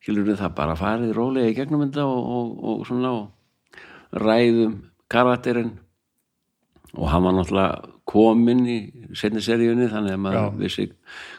skilur 0.06 0.36
það 0.38 0.54
bara 0.54 0.76
farið 0.78 1.14
rólega 1.16 1.50
í 1.50 1.56
gegnum 1.56 1.82
þetta 1.82 2.04
og, 2.06 2.26
og, 2.36 2.50
og 2.70 2.82
svona 2.86 3.10
og 3.16 4.20
ræðum 4.22 4.76
karakterinn. 5.10 5.72
Og 6.96 7.10
hann 7.10 7.26
var 7.26 7.34
náttúrulega 7.36 7.90
kominn 8.06 8.62
í 8.70 8.76
setni 9.18 9.42
seríunni 9.42 9.88
þannig 9.90 10.14
að 10.14 10.22
maður 10.22 10.38
Já. 10.38 10.52
vissi 10.60 10.86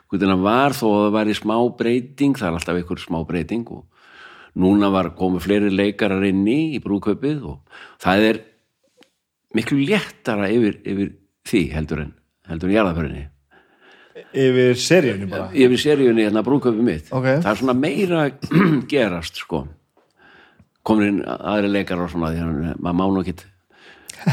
hvernig 0.08 0.34
hann 0.34 0.46
var 0.46 0.76
þó 0.78 0.86
að 0.88 1.00
það 1.04 1.16
væri 1.18 1.38
smá 1.38 1.56
breyting 1.80 2.38
það 2.40 2.50
er 2.50 2.60
alltaf 2.60 2.82
einhver 2.82 3.04
smá 3.04 3.20
breyting 3.28 3.72
og 3.76 3.86
núna 4.58 4.92
var 4.94 5.12
komið 5.18 5.46
fleiri 5.46 5.72
leikarar 5.74 6.26
inn 6.28 6.44
í 6.50 6.60
í 6.78 6.84
brúðkaupið 6.84 7.42
og 7.48 7.82
það 8.04 8.28
er 8.32 8.44
miklu 9.58 9.80
léttara 9.84 10.52
yfir, 10.54 10.80
yfir 10.84 11.16
því 11.48 11.64
heldur 11.76 12.06
en 12.06 12.14
heldur 12.48 12.72
en 12.72 12.78
jarðaförinni 12.80 13.26
yfir 14.34 14.80
seríunni 14.80 15.28
bara? 15.30 15.50
Yfir 15.54 15.82
seríunni 15.82 16.26
hérna 16.26 16.44
brúðkaupið 16.46 16.86
mitt. 16.86 17.12
Ok. 17.12 17.28
það 17.44 17.52
er 17.52 17.60
svona 17.62 17.76
meira 17.78 18.24
gerast 18.92 19.44
sko. 19.44 19.66
Komin 20.88 21.12
inn 21.12 21.22
aðri 21.28 21.72
leikar 21.72 22.02
og 22.02 22.12
svona 22.12 22.32
því 22.34 22.44
að 22.44 22.82
maður 22.82 22.98
má 23.00 23.06
nú 23.12 23.24
ekki 23.24 23.36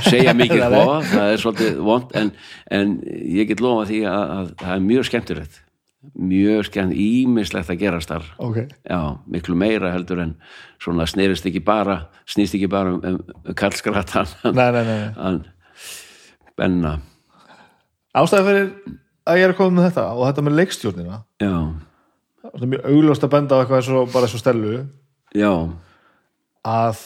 segja 0.06 0.34
mikið 0.40 0.62
Nei, 0.62 0.70
sko, 0.70 0.96
það 1.10 1.32
er 1.32 1.42
svolítið 1.42 1.82
vond 1.88 2.16
en, 2.20 2.32
en 2.78 2.96
ég 3.34 3.50
get 3.50 3.62
lofa 3.64 3.88
því 3.90 4.00
að, 4.10 4.34
að 4.38 4.52
það 4.62 4.74
er 4.76 4.84
mjög 4.88 5.08
skemmtilegt 5.10 5.60
mjög 6.14 6.68
skemmt, 6.68 6.94
ímislegt 6.96 7.70
að 7.72 7.80
gerast 7.80 8.12
þar. 8.12 8.26
Ok, 8.42 8.60
já, 8.84 9.00
miklu 9.30 9.56
meira 9.58 9.92
heldur 9.94 10.22
en 10.24 10.34
svona 10.82 11.06
snerist 11.10 11.46
ekki 11.48 11.62
bara 11.64 12.04
snýst 12.30 12.56
ekki 12.58 12.68
bara 12.70 12.94
um, 12.94 13.00
um 13.00 13.56
kallskratan 13.58 14.28
nei, 14.56 14.68
nei, 14.74 14.84
nei 14.84 15.00
hann 15.16 15.40
benna. 16.58 16.98
Ástæði 18.14 18.46
fyrir 18.48 18.68
að 19.24 19.40
ég 19.40 19.48
er 19.48 19.54
að 19.54 19.58
koma 19.58 19.78
með 19.78 19.88
þetta 19.88 20.06
og 20.12 20.28
þetta 20.28 20.46
með 20.46 20.58
leikstjórnina. 20.60 21.18
Já, 21.42 21.56
það 22.44 22.66
er 22.66 22.72
mjög 22.74 22.86
augljóst 22.92 23.26
að 23.26 23.34
benda 23.34 23.58
á 23.58 23.60
eitthvað 23.62 23.80
eins 23.80 23.92
og 23.94 24.14
bara 24.14 24.28
eins 24.28 24.36
og 24.36 24.44
stelu 24.44 24.74
já, 25.34 25.52
að 26.64 27.04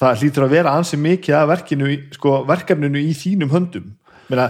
það 0.00 0.22
hlýtur 0.22 0.46
að 0.46 0.56
vera 0.56 0.74
ansi 0.78 0.98
mikið 0.98 1.36
að 1.38 1.50
verkinu, 1.52 1.90
sko, 2.16 2.38
verkefninu 2.48 3.02
í 3.02 3.12
þínum 3.16 3.52
höndum. 3.54 3.92
Meina, 4.30 4.48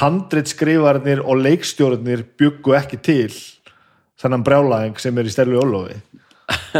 handrit 0.00 0.50
skrifarnir 0.50 1.22
og 1.24 1.42
leikstjórnir 1.44 2.24
byggu 2.38 2.76
ekki 2.78 3.00
til 3.04 3.32
þennan 4.20 4.44
brjálæðing 4.46 5.00
sem 5.02 5.18
er 5.18 5.28
í 5.28 5.34
stelu 5.34 5.60
ólofi 5.60 5.98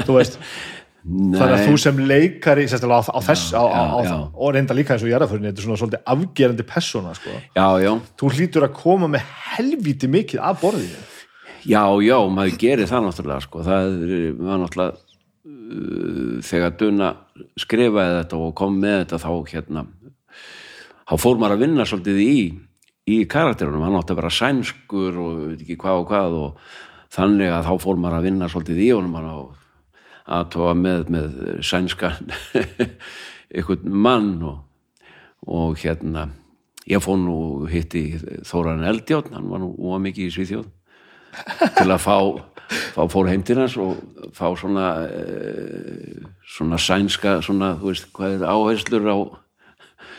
þú 0.04 0.18
veist 0.18 0.38
þannig 1.04 1.52
að 1.52 1.66
þú 1.68 1.78
sem 1.82 1.98
leikari 2.08 2.64
sérstaklega 2.64 3.12
á, 3.12 3.12
á 3.12 3.20
þess 3.26 3.50
á, 3.52 3.60
á, 3.60 3.82
á, 3.92 3.98
já. 4.06 4.14
og 4.32 4.54
reynda 4.56 4.76
líka 4.76 4.94
eins 4.94 5.04
og 5.04 5.10
jarðaförinni 5.12 5.50
þetta 5.50 5.60
er 5.60 5.66
svona 5.66 5.80
svolítið 5.82 6.06
afgerandi 6.14 6.64
persóna 6.68 7.12
sko. 7.18 7.32
já, 7.52 7.66
já, 7.84 7.90
þú 8.20 8.30
hlýtur 8.38 8.64
að 8.64 8.78
koma 8.78 9.10
með 9.12 9.26
helvíti 9.52 10.08
mikið 10.08 10.40
af 10.40 10.62
borðinu 10.64 11.10
Já, 11.64 11.80
já, 12.04 12.18
maður 12.28 12.58
gerir 12.60 12.88
það 12.88 13.06
náttúrulega 13.06 13.44
sko. 13.44 13.62
það 13.64 13.94
var 14.36 14.58
náttúrulega 14.60 14.96
uh, 15.48 16.40
þegar 16.44 16.74
Duna 16.80 17.10
skrifaði 17.60 18.18
þetta 18.18 18.40
og 18.40 18.56
kom 18.58 18.80
með 18.80 18.98
þetta 19.02 19.20
þá 19.22 19.30
hérna 19.52 19.86
þá 21.04 21.14
fór 21.20 21.40
maður 21.40 21.56
að 21.56 21.64
vinna 21.66 21.88
svolítið 21.88 22.20
í 22.24 22.36
í 23.10 23.18
karakterunum, 23.28 23.84
hann 23.84 23.98
átti 23.98 24.14
að 24.14 24.20
vera 24.22 24.32
sænskur 24.32 25.18
og 25.20 25.40
veit 25.50 25.64
ekki 25.64 25.76
hvað 25.80 26.00
og 26.00 26.06
hvað 26.08 26.38
og 26.38 26.70
þannig 27.14 27.52
að 27.52 27.66
þá 27.68 27.74
fór 27.84 28.00
maður 28.00 28.18
að 28.18 28.28
vinna 28.28 28.48
svolítið 28.50 28.80
í 28.80 28.88
honum. 28.94 29.18
Og 29.34 29.60
að 30.24 30.46
tóa 30.54 30.72
með, 30.78 31.10
með 31.12 31.34
sænskan 31.66 32.32
einhvern 33.54 33.92
mann 34.06 34.32
og, 34.48 34.62
og 35.44 35.76
hérna 35.82 36.30
ég 36.88 37.04
fór 37.04 37.20
nú 37.20 37.36
hitti 37.68 38.06
Þóran 38.48 38.84
Eldjárn, 38.88 39.36
hann 39.36 39.52
var 39.52 39.60
nú 39.60 39.74
óa 39.76 40.00
mikið 40.00 40.30
í 40.30 40.32
Svíþjóð. 40.32 40.66
Til 41.76 41.88
að 41.90 42.00
fá, 42.00 42.16
fá 42.94 43.02
fór 43.10 43.28
heim 43.28 43.44
til 43.44 43.58
hans 43.60 43.76
og 43.80 44.00
fá 44.36 44.46
svona 44.56 44.88
e, 45.08 45.22
svona 46.56 46.78
sænska 46.80 47.40
svona, 47.44 47.74
þú 47.80 47.90
veist, 47.90 48.12
hvað 48.14 48.36
er 48.38 48.46
áherslur 48.48 49.08
á 49.10 49.16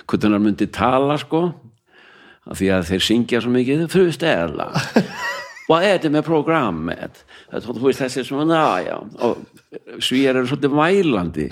hvernig 0.05 0.35
hann 0.35 0.43
myndi 0.43 0.67
tala 0.73 1.15
sko 1.21 1.47
af 2.45 2.59
því 2.59 2.71
að 2.75 2.87
þeir 2.91 3.05
syngja 3.07 3.41
svo 3.41 3.53
mikið 3.55 3.87
fru 3.91 4.05
stela 4.13 4.69
hvað 5.65 5.85
er 5.85 5.95
þetta 5.95 6.13
með 6.13 6.27
programmet 6.27 7.23
þú 7.49 7.79
veist 7.87 8.03
þessi 8.03 8.25
já 8.25 8.95
og 8.95 9.45
svíjar 10.03 10.39
eru 10.39 10.49
svolítið 10.49 10.75
vælandi. 10.75 11.47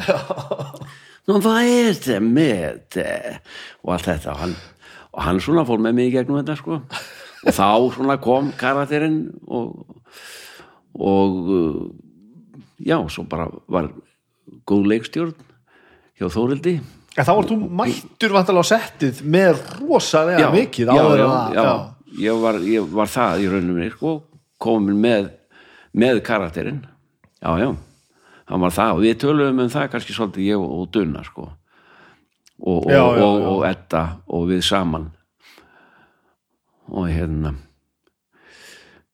Nú, 1.28 1.40
hvað 1.40 1.70
er 1.72 1.92
þetta 1.96 2.20
með 2.24 2.64
þetta? 2.94 3.42
Og 3.84 3.94
allt 3.96 4.10
þetta 4.10 4.32
og 4.34 4.42
hann, 4.42 4.56
og 5.14 5.22
hann 5.28 5.44
svona 5.44 5.66
fór 5.68 5.84
með 5.84 5.98
mig 6.00 6.10
í 6.10 6.16
gegnum 6.18 6.42
þetta 6.42 6.58
sko. 6.60 6.80
Og 7.44 7.56
þá 7.56 7.68
svona 7.96 8.18
kom 8.24 8.52
karakterinn 8.60 9.26
og 9.48 10.00
og 10.94 11.48
já, 12.78 13.00
svo 13.10 13.24
bara 13.26 13.48
var 13.72 13.90
góð 14.70 14.92
leikstjórn 14.92 15.34
hjá 16.20 16.28
Þórildi 16.30 16.76
en 17.18 17.26
þá 17.28 17.32
var 17.38 17.48
þú 17.50 17.58
mættur 17.82 18.34
vantilega 18.34 18.66
á 18.66 18.72
settið 18.74 19.22
með 19.36 19.60
rosalega 19.80 20.52
mikið 20.54 20.90
já, 20.90 20.94
áður 21.04 21.20
já, 21.24 21.28
að- 21.30 21.58
já, 21.60 21.66
Ég, 22.14 22.36
var, 22.44 22.60
ég 22.62 22.92
var 22.94 23.10
það 23.10 23.40
í 23.42 23.46
raunum 23.50 23.78
sko, 23.90 24.12
komin 24.62 25.00
með 25.02 25.32
með 25.98 26.20
karakterinn. 26.26 26.84
Já, 27.42 27.50
já, 27.58 27.72
hann 28.50 28.62
var 28.62 28.70
það. 28.76 28.92
Og 28.94 29.02
við 29.02 29.16
töluðum 29.24 29.62
um 29.64 29.70
það 29.74 29.88
kannski 29.96 30.14
svolítið 30.14 30.46
ég 30.46 30.62
og, 30.62 30.84
Dunna 30.94 31.24
sko. 31.26 31.48
Og, 32.62 32.86
og, 32.86 32.92
Já, 32.92 33.02
já, 33.02 33.24
og, 33.26 33.40
já. 33.42 33.48
og 33.50 33.66
Edda 33.66 34.04
og 34.30 34.46
við 34.52 34.62
saman. 34.68 35.08
Og 36.94 37.10
hérna 37.10 37.56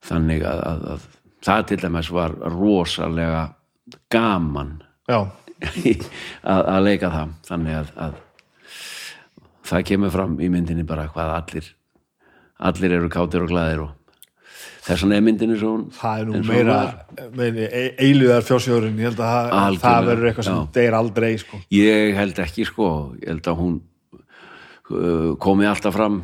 þannig 0.09 0.43
að, 0.47 0.59
að, 0.67 0.84
að 0.93 1.07
það 1.47 1.65
til 1.71 1.80
dæmis 1.85 2.11
var 2.11 2.35
rosalega 2.51 3.43
gaman. 4.11 4.76
Já, 5.07 5.21
að, 6.53 6.61
að 6.64 6.84
leika 6.86 7.11
það. 7.14 7.36
Þannig 7.49 7.80
að, 7.80 7.94
að 8.07 8.18
það 9.69 9.86
kemur 9.91 10.14
fram 10.14 10.40
í 10.41 10.49
myndinni 10.52 10.88
bara 10.88 11.10
hvað 11.11 11.36
allir 11.36 11.73
allir 12.60 12.95
eru 12.98 13.10
kátir 13.11 13.45
og 13.45 13.52
glæðir 13.52 13.84
og 13.86 13.95
þess 14.84 15.03
vegna 15.03 15.19
er 15.19 15.23
myndinni 15.26 15.60
svo 15.60 15.73
það 15.95 16.23
er 16.23 16.27
nú 16.30 16.41
meira 16.48 16.80
e- 17.68 17.94
eilíðar 18.02 18.45
fjósjóðurinn 18.48 18.99
ég 18.99 19.11
held 19.11 19.22
að 19.23 19.53
Algjörlega, 19.60 19.84
það 19.86 20.10
verður 20.10 20.30
eitthvað 20.31 20.48
sem 20.49 20.57
já. 20.57 20.65
deyr 20.80 20.98
aldrei 20.99 21.30
sko. 21.40 21.61
ég 21.76 22.18
held 22.18 22.41
ekki 22.44 22.65
sko. 22.68 22.90
Ég 23.22 23.31
held 23.34 23.52
að 23.52 23.61
hún 23.61 23.77
uh, 24.19 25.31
komi 25.44 25.69
alltaf 25.69 25.95
fram 25.95 26.19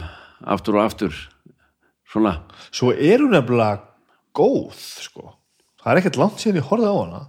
aftur 0.56 0.80
og 0.80 0.86
aftur. 0.86 1.22
Svona. 2.12 2.36
Svo 2.72 2.92
er 2.94 3.24
hún 3.24 3.34
nefnilega 3.36 3.84
góð 4.36 4.76
sko. 5.06 5.36
það 5.84 5.94
er 5.94 6.02
ekkert 6.02 6.20
langt 6.20 6.42
síðan 6.44 6.62
ég 6.62 6.70
horfði 6.72 6.92
á 6.92 6.96
hana 6.98 7.24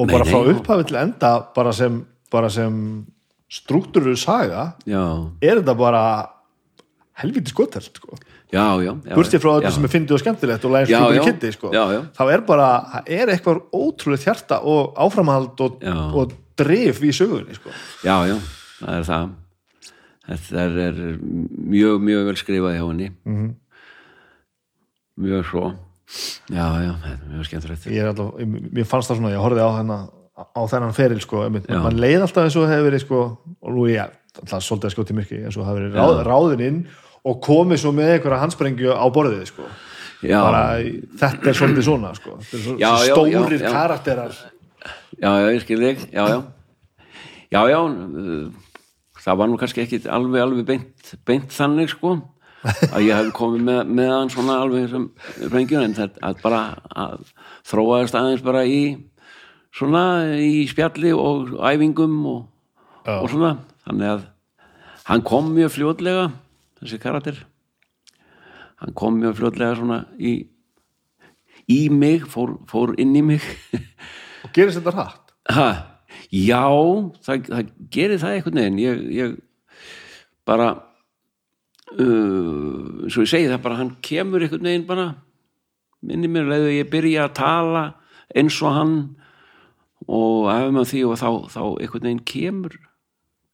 og 0.00 0.08
Nei, 0.08 0.12
bara 0.16 0.24
frá 0.28 0.40
upphafi 0.54 0.86
til 0.88 0.96
enda 1.00 1.30
bara 1.56 1.72
sem, 1.76 2.00
bara 2.32 2.48
sem 2.52 2.76
struktúru 3.50 4.14
saga 4.16 4.70
já, 4.88 5.02
er 5.44 5.60
þetta 5.60 5.74
bara 5.76 6.02
helviti 7.20 7.52
skotelt 7.52 7.90
sko. 8.00 8.16
já, 8.52 8.64
já, 8.80 8.94
já 8.96 9.14
burtið 9.18 9.42
frá 9.42 9.50
þetta 9.58 9.72
sem 9.76 9.84
er 9.88 9.92
fyndið 9.92 10.16
og 10.16 10.22
skemmtilegt 10.22 10.64
og 10.64 10.76
fyrir 10.78 11.18
já. 11.18 11.24
kitti 11.26 11.50
sko. 11.52 11.72
Þá 12.16 12.22
er 12.32 12.44
bara, 12.48 12.68
það 12.94 13.10
er 13.18 13.32
eitthvað 13.34 13.60
ótrúlega 13.76 14.24
hjarta 14.24 14.60
og 14.64 14.96
áframhald 15.04 15.60
og, 15.66 15.84
og 15.84 16.32
drif 16.56 17.02
í 17.04 17.12
sögunni 17.14 17.58
sko. 17.58 17.74
já, 18.06 18.16
já, 18.30 18.38
það 18.80 18.96
er 18.96 19.06
það 19.10 19.28
þetta 20.30 20.64
er, 20.86 20.98
mjög, 21.74 22.00
mjög 22.06 22.26
vel 22.30 22.38
skrifað 22.38 22.76
hjá 22.78 22.84
henni 22.86 23.10
Mhm. 23.26 23.48
mjög 25.20 25.44
svo 25.50 25.64
já, 26.50 26.64
já, 26.84 26.92
þetta 27.04 27.12
er 27.16 27.34
mjög 27.34 27.48
skemmtilegt. 27.48 27.86
Ég 27.90 28.02
er 28.02 28.10
alltaf, 28.10 28.40
mér 28.46 28.88
fannst 28.88 29.12
það 29.12 29.20
svona, 29.20 29.34
ég 29.34 29.44
horfði 29.44 29.66
á 29.66 29.70
hennar 29.78 30.08
á 30.40 30.62
þennan 30.70 30.96
feril 30.96 31.20
sko, 31.20 31.44
mann 31.50 32.00
leið 32.00 32.24
alltaf 32.24 32.46
eins 32.46 32.56
og 32.56 32.68
hefur 32.70 32.86
verið 32.88 33.04
sko, 33.04 33.20
og 33.60 33.76
nú 33.76 33.86
ég 33.90 34.00
alltaf 34.40 34.64
svolítið 34.64 34.88
að 34.88 34.94
skjóti 34.94 35.16
myrki 35.18 35.40
eins 35.44 35.58
og 35.60 35.68
hafi 35.68 35.82
verið 35.82 35.98
ráð, 36.00 36.20
ráðin 36.26 36.64
inn 36.66 36.78
og 37.28 37.42
komið 37.44 37.82
svo 37.82 37.92
með 37.92 38.14
einhverja 38.14 38.40
hansprengju 38.44 38.94
á 38.96 39.04
borðið 39.12 39.44
sko. 39.50 39.66
já, 40.24 40.38
bara, 40.40 40.62
þetta 41.20 41.52
er 41.52 41.58
svolítið 41.58 41.86
svona 41.90 42.14
sko. 42.16 42.38
Þetta 42.40 42.56
er 42.56 42.64
svo, 42.64 42.78
Já, 42.80 42.90
já, 43.04 43.12
stórir 43.12 43.60
já, 43.60 43.68
karakterar. 43.74 44.40
Já, 45.20 45.30
já, 45.36 45.46
ég 45.52 45.62
skil 45.66 45.80
þig. 45.84 46.06
Já, 46.14 46.24
já, 46.32 46.38
já, 47.52 47.62
já 47.68 47.80
það 49.20 49.40
var 49.40 49.50
nú 49.50 49.58
kannski 49.60 49.84
ekki 49.84 50.00
alveg, 50.08 50.42
alveg 50.44 50.66
beint, 50.68 51.14
beint 51.28 51.52
þannig 51.52 51.92
sko 51.92 52.14
að 52.64 53.04
ég 53.06 53.14
hef 53.16 53.30
komið 53.36 53.62
með, 53.64 53.92
með 54.00 54.10
hann 54.12 54.32
svona 54.32 54.58
alveg 54.60 54.90
sem 54.92 55.06
rengjur 55.52 55.84
en 55.84 55.96
þetta 55.96 56.24
að 56.28 56.42
bara 56.42 56.62
að 56.92 57.30
þróaðist 57.70 58.18
aðeins 58.20 58.44
bara 58.44 58.64
í 58.68 58.82
svona 59.76 60.04
í 60.42 60.66
spjalli 60.68 61.12
og 61.16 61.54
æfingum 61.56 62.18
og, 62.28 62.40
Já. 63.06 63.16
og 63.20 63.30
svona. 63.32 63.54
Þannig 63.86 64.12
að 64.14 64.26
hann 65.08 65.24
kom 65.26 65.52
mjög 65.56 65.74
fljótlega 65.78 66.26
þessi 66.80 67.00
karakter. 67.02 67.38
Hann 68.80 68.96
kom 68.96 69.16
mjög 69.20 69.38
fljótlega 69.40 69.78
svona 69.78 70.02
í 70.18 70.34
í 71.70 71.84
mig, 71.92 72.24
fór, 72.26 72.56
fór 72.70 72.96
inn 73.00 73.14
í 73.16 73.22
mig. 73.22 73.44
Og 74.44 74.52
gerist 74.56 74.80
þetta 74.80 74.94
hratt? 74.96 75.34
Ha, 75.52 75.68
já, 76.34 76.64
það, 77.24 77.50
það 77.50 77.72
gerir 77.94 78.20
það 78.22 78.36
einhvern 78.36 78.60
veginn. 78.60 78.80
Ég, 78.82 79.02
ég 79.14 79.36
bara 80.48 80.70
uh, 81.98 83.08
svo 83.10 83.24
ég 83.24 83.30
segi 83.32 83.48
það 83.50 83.62
bara 83.64 83.78
hann 83.80 83.94
kemur 84.04 84.44
einhvern 84.44 84.68
veginn 84.68 84.86
bara. 84.88 85.08
Minni 86.06 86.30
mér 86.32 86.48
leiðu 86.48 86.70
ég 86.78 86.90
byrja 86.92 87.26
að 87.28 87.34
tala 87.40 87.84
eins 88.36 88.60
og 88.64 88.76
hann. 88.76 88.94
Og 90.10 90.48
ef 90.50 90.70
maður 90.72 90.90
því 90.94 91.00
og 91.10 91.18
þá, 91.20 91.28
þá 91.52 91.62
einhvern 91.84 92.06
veginn 92.08 92.22
kemur 92.26 92.76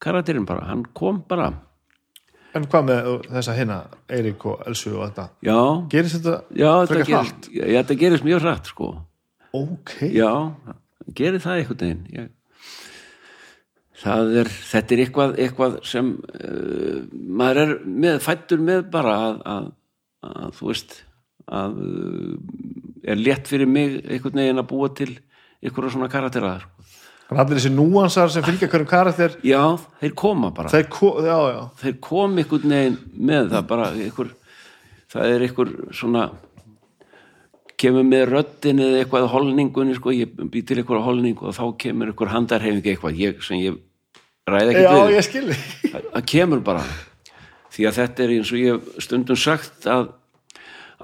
karakterinn 0.03 0.45
bara, 0.47 0.67
hann 0.69 0.85
kom 0.95 1.23
bara. 1.27 1.51
En 2.55 2.65
hvað 2.69 2.85
með 2.87 3.07
þessa 3.27 3.53
hinna 3.57 3.77
Eirík 4.09 4.45
og 4.49 4.61
Elsu 4.69 4.93
og 4.95 5.03
þetta? 5.09 5.25
Já, 5.45 5.57
gerist 5.91 6.15
þetta 6.17 6.37
já 6.57 6.71
frekar 6.89 7.27
hratt? 7.27 7.49
já, 7.53 7.65
þetta 7.75 7.97
gerist 7.99 8.25
mjög 8.25 8.41
hratt 8.45 8.71
sko. 8.71 8.87
Ok, 9.57 9.93
Já, 10.15 10.31
gerir 11.17 11.41
það 11.43 11.59
einhvern 11.61 11.81
veginn. 11.83 12.01
Ég, 12.15 12.31
er 14.05 14.51
þetta 14.51 14.93
er 14.93 15.03
eitthvað, 15.03 15.35
eitthvað 15.41 15.77
sem 15.87 16.13
uh, 16.13 17.01
maður 17.11 17.61
er 17.63 17.75
með, 17.85 18.19
fættur 18.25 18.61
með 18.61 18.87
bara 18.93 19.17
að, 19.25 19.39
að, 19.53 19.69
að 20.29 20.55
þú 20.59 20.71
veist 20.71 20.97
að 21.47 21.77
uh, 21.81 22.33
er 23.07 23.21
létt 23.21 23.49
fyrir 23.49 23.69
mig 23.71 24.01
einhvern 24.05 24.41
veginn 24.43 24.61
að 24.61 24.69
búa 24.69 24.91
til 24.93 25.11
einhverja 25.63 25.95
svona 25.95 26.11
karaktera 26.11 26.57
sko. 26.61 26.73
Þannig 27.27 27.41
að 27.41 27.43
allir 27.43 27.59
þessi 27.59 27.69
núansar 27.75 28.29
sem 28.31 28.43
fylgja 28.45 28.67
hverjum 28.71 28.87
karakter. 28.87 29.33
Já, 29.43 29.61
þeir 29.99 30.13
koma 30.15 30.51
bara. 30.55 30.69
Þeir, 30.71 30.85
ko 30.93 31.09
þeir 31.81 31.95
kom 32.05 32.37
einhvern 32.39 32.71
veginn 32.71 32.99
með 33.27 33.49
það 33.51 33.65
bara 33.67 33.87
einhver, 33.97 34.29
það 35.11 35.33
er 35.33 35.43
einhver 35.43 35.73
svona 35.97 36.29
kemur 37.77 38.05
með 38.07 38.23
röddin 38.31 38.81
eða 38.81 39.01
eitthvað 39.03 39.27
holningunni 39.31 39.97
sko, 39.97 40.13
ég 40.15 40.33
bý 40.49 40.63
til 40.65 40.79
eitthvað 40.81 41.05
holningu 41.05 41.45
og 41.49 41.55
þá 41.57 41.65
kemur 41.83 42.11
eitthvað 42.11 42.33
handarhefingi 42.33 42.93
eitthvað 42.93 43.21
ég, 43.21 43.43
sem 43.45 43.61
ég 43.61 43.77
ræði 44.49 44.73
ekki 44.73 44.85
já, 44.87 45.11
ég 45.13 45.27
skilji 45.27 45.57
það, 45.91 46.23
kemur 46.33 46.63
bara. 46.65 46.83
Því 47.77 47.85
að 47.85 47.99
þetta 47.99 48.23
er 48.23 48.33
eins 48.33 48.51
og 48.53 48.61
ég 48.63 48.91
stundum 49.05 49.37
sagt 49.37 49.85
að, 49.91 50.09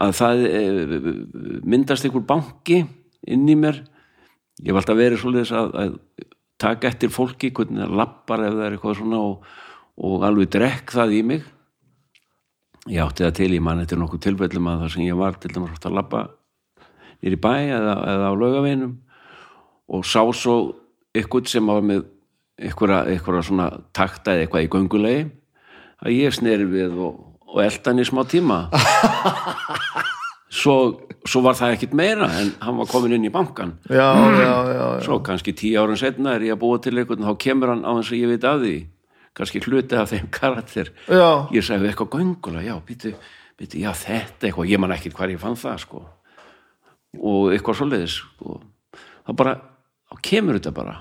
að 0.01 0.13
það 0.17 0.45
e, 0.49 0.61
myndast 1.69 2.07
einhver 2.07 2.25
banki 2.25 2.81
inn 3.29 3.45
í 3.45 3.57
mér. 3.59 3.83
Ég 4.63 4.71
hef 4.71 4.81
alltaf 4.81 4.97
verið 4.97 5.21
svolítið 5.21 5.57
að, 5.59 5.73
að 5.83 6.29
taka 6.63 6.89
eftir 6.89 7.13
fólki, 7.13 7.51
hvernig 7.53 7.83
það 7.83 7.97
lappar 8.01 8.47
ef 8.47 8.55
það 8.55 8.65
er 8.65 8.77
eitthvað 8.77 9.01
svona 9.01 9.21
og, 9.27 9.49
og 10.09 10.25
alveg 10.25 10.53
drekk 10.55 10.95
það 10.97 11.19
í 11.19 11.25
mig. 11.33 11.49
Ég 12.89 13.03
átti 13.05 13.27
það 13.27 13.35
til, 13.37 13.51
ég 13.53 13.63
man 13.63 13.83
eftir 13.83 14.01
nokkuð 14.01 14.25
tilfellum 14.25 14.71
að 14.71 14.87
það 14.87 14.95
sem 14.95 15.05
ég 15.05 15.19
var 15.19 15.37
til 15.37 15.53
dæmis 15.53 15.75
oft 15.75 15.85
að 15.87 15.99
lappa 15.99 16.23
nýri 17.23 17.39
bæ 17.39 17.53
eða, 17.77 17.93
eða 18.13 18.29
á 18.29 18.33
laugaveinum 18.35 18.93
og 19.93 20.03
sá 20.07 20.21
svo 20.35 20.57
eitthvað 21.15 21.47
sem 21.51 21.67
var 21.69 21.81
með 21.85 22.03
eitthvað, 22.59 23.09
eitthvað 23.13 23.45
svona 23.47 23.69
takta 23.95 24.35
eða 24.35 24.45
eitthvað 24.45 24.65
í 24.67 24.71
göngulegi 24.75 25.23
að 26.03 26.17
ég 26.17 26.35
sneri 26.35 26.67
við 26.67 26.97
og, 26.99 27.19
og 27.47 27.61
eldan 27.63 28.01
í 28.03 28.05
smá 28.07 28.23
tíma. 28.27 28.65
Svo, 30.53 30.73
svo 31.25 31.39
var 31.41 31.55
það 31.57 31.71
ekkit 31.73 31.93
meira 31.97 32.27
en 32.37 32.51
hann 32.61 32.75
var 32.77 32.85
komin 32.91 33.15
inn 33.15 33.23
í 33.25 33.31
bankan 33.33 33.71
já, 33.89 34.05
já, 34.37 34.51
já, 34.69 34.83
svo 35.01 35.15
kannski 35.25 35.49
tíu 35.57 35.79
árun 35.81 35.97
setna 35.97 36.35
er 36.37 36.45
ég 36.45 36.53
að 36.53 36.59
búa 36.61 36.77
til 36.83 36.93
eitthvað 36.93 37.23
þá 37.25 37.31
kemur 37.41 37.71
hann 37.73 37.81
á 37.81 37.89
þess 37.97 38.11
að 38.13 38.19
ég 38.19 38.29
veit 38.29 38.45
af 38.45 38.59
því 38.61 38.73
kannski 39.33 39.61
hluti 39.65 39.97
af 39.97 40.11
þeim 40.13 40.27
karakter. 40.37 40.91
Já. 41.09 41.49
ég 41.57 41.65
sagði 41.65 41.89
eitthvað 41.89 42.11
göngula, 42.19 42.61
já, 42.61 42.75
býtu, 42.85 43.15
já, 43.65 43.89
þetta 43.97 44.45
eitthvað, 44.51 44.69
ég 44.69 44.83
man 44.85 44.93
ekkit 44.93 45.17
hvar 45.17 45.33
ég 45.33 45.41
fann 45.41 45.57
það 45.57 45.81
sko 45.87 46.03
og 47.19 47.52
eitthvað 47.53 47.80
svoleiðis 47.81 48.19
sko. 48.22 48.60
þá 49.27 49.35
bara, 49.40 49.57
þá 50.10 50.22
kemur 50.30 50.60
þetta 50.60 50.73
bara 50.76 50.95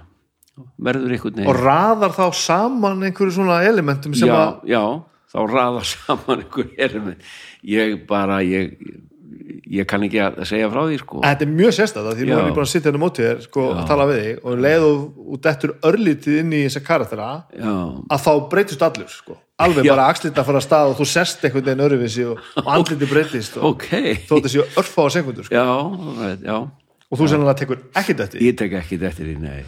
verður 0.82 1.14
einhvern 1.16 1.39
og 1.39 1.40
veginn 1.40 1.62
raðar 1.64 2.16
þá 2.16 2.26
saman 2.36 3.06
einhverju 3.09 3.39
svona 3.39 3.62
elementum 3.64 4.14
sem 4.16 4.28
já, 4.28 4.36
að 4.36 4.68
já, 4.68 4.82
þá 5.32 5.39
raða 5.52 5.86
saman 5.94 6.44
einhver 6.44 6.74
erum 6.89 7.09
ég 7.64 7.97
bara, 8.09 8.43
ég 8.44 8.76
ég 9.78 9.86
kann 9.89 10.05
ekki 10.06 10.20
að 10.23 10.39
segja 10.48 10.69
frá 10.73 10.81
því 10.86 10.98
sko. 11.01 11.20
Þetta 11.24 11.44
er 11.47 11.52
mjög 11.52 11.74
sérstæð 11.77 12.09
því 12.19 12.27
nú 12.28 12.35
er 12.36 12.48
ég 12.48 12.56
bara 12.56 12.66
að 12.66 12.70
sitja 12.73 12.89
hérna 12.90 13.01
á 13.01 13.05
móti 13.05 13.24
þér 13.27 13.40
sko, 13.47 13.64
að 13.74 13.86
tala 13.90 14.06
við 14.10 14.20
þig 14.23 14.43
og 14.43 14.62
leið 14.66 14.86
og, 14.89 15.01
og 15.23 15.43
dettur 15.47 15.74
örlítið 15.90 16.39
inn 16.43 16.55
í 16.56 16.62
þessa 16.66 16.82
karaktera 16.86 17.28
já, 17.56 17.73
að 18.16 18.24
þá 18.27 18.32
breytist 18.52 18.85
allur 18.89 19.12
sko. 19.12 19.39
alveg 19.62 19.86
Já. 19.86 19.93
bara 19.94 20.09
axlita 20.12 20.47
fara 20.48 20.62
að 20.62 20.66
stað 20.66 20.93
og 20.93 20.98
þú 21.01 21.09
sest 21.12 21.47
einhvern 21.47 21.69
veginn 21.69 21.85
öruvísi 21.86 22.27
og, 22.28 22.43
og 22.62 22.73
andliti 22.77 23.10
breytist 23.10 23.59
og 23.60 23.69
ok. 23.74 23.89
þó 24.27 24.35
þetta 24.35 24.52
séu 24.55 24.66
örfáa 24.82 25.14
sekundur 25.16 25.48
sko. 25.48 25.55
já, 25.55 25.66
já, 26.43 26.59
og 27.09 27.20
þú 27.20 27.31
sennilega 27.31 27.59
tekur 27.62 27.82
ekkert 28.02 28.27
eftir 28.27 28.44
ég 28.48 28.59
tek 28.59 28.77
ekki 28.82 29.01
eftir 29.01 29.31
því, 29.31 29.39
nei. 29.43 29.62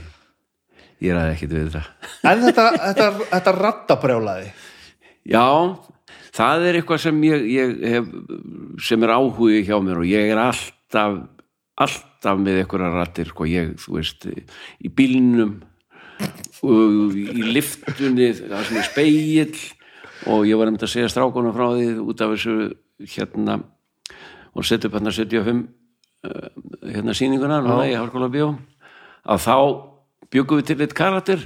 Ég 1.03 1.13
ræði 1.17 1.35
ekkit 1.35 1.53
við 1.53 1.73
það 1.75 2.31
en 2.31 2.45
þetta, 2.47 2.69
þetta, 2.79 3.09
þetta 3.33 3.53
rattabrjálaði. 3.59 4.53
Já, 5.25 5.45
það 6.35 6.67
er 6.69 6.81
eitthvað 6.81 7.05
sem 7.07 7.23
ég, 7.29 7.47
ég 7.55 7.77
hef, 7.95 8.11
sem 8.83 9.07
er 9.07 9.15
áhugi 9.15 9.63
hjá 9.69 9.77
mér 9.83 10.03
og 10.03 10.09
ég 10.09 10.33
er 10.35 10.43
alltaf 10.43 11.23
alltaf 11.75 12.39
með 12.39 12.61
einhverja 12.63 12.91
rattir 12.95 13.31
sko, 13.31 13.47
ég, 13.51 13.73
þú 13.83 13.97
veist, 13.99 14.27
í 14.79 14.91
bílnum 14.95 15.57
og 16.65 17.17
í 17.19 17.43
liftunni 17.51 18.31
það 18.39 18.69
sem 18.69 18.79
er 18.79 18.87
speill 18.87 19.57
og 20.31 20.45
ég 20.49 20.59
var 20.59 20.71
um 20.71 20.79
að 20.79 20.93
segja 20.93 21.11
strákunum 21.11 21.55
frá 21.57 21.67
því 21.75 21.89
út 22.05 22.23
af 22.23 22.35
þessu 22.35 22.55
hérna 23.17 23.59
og 24.55 24.67
setja 24.67 24.89
upp 24.89 24.97
hérna 24.97 25.13
75 25.13 25.65
uh, 26.25 26.47
hérna 26.87 27.17
sýninguna 27.17 27.61
núna 27.65 27.89
í 27.91 27.97
Hárskóla 27.99 28.31
Bjó 28.33 28.53
að 29.25 29.43
þá 29.45 29.57
byggum 30.31 30.61
við 30.61 30.71
til 30.71 30.79
eitt 30.85 30.97
karakter 30.97 31.45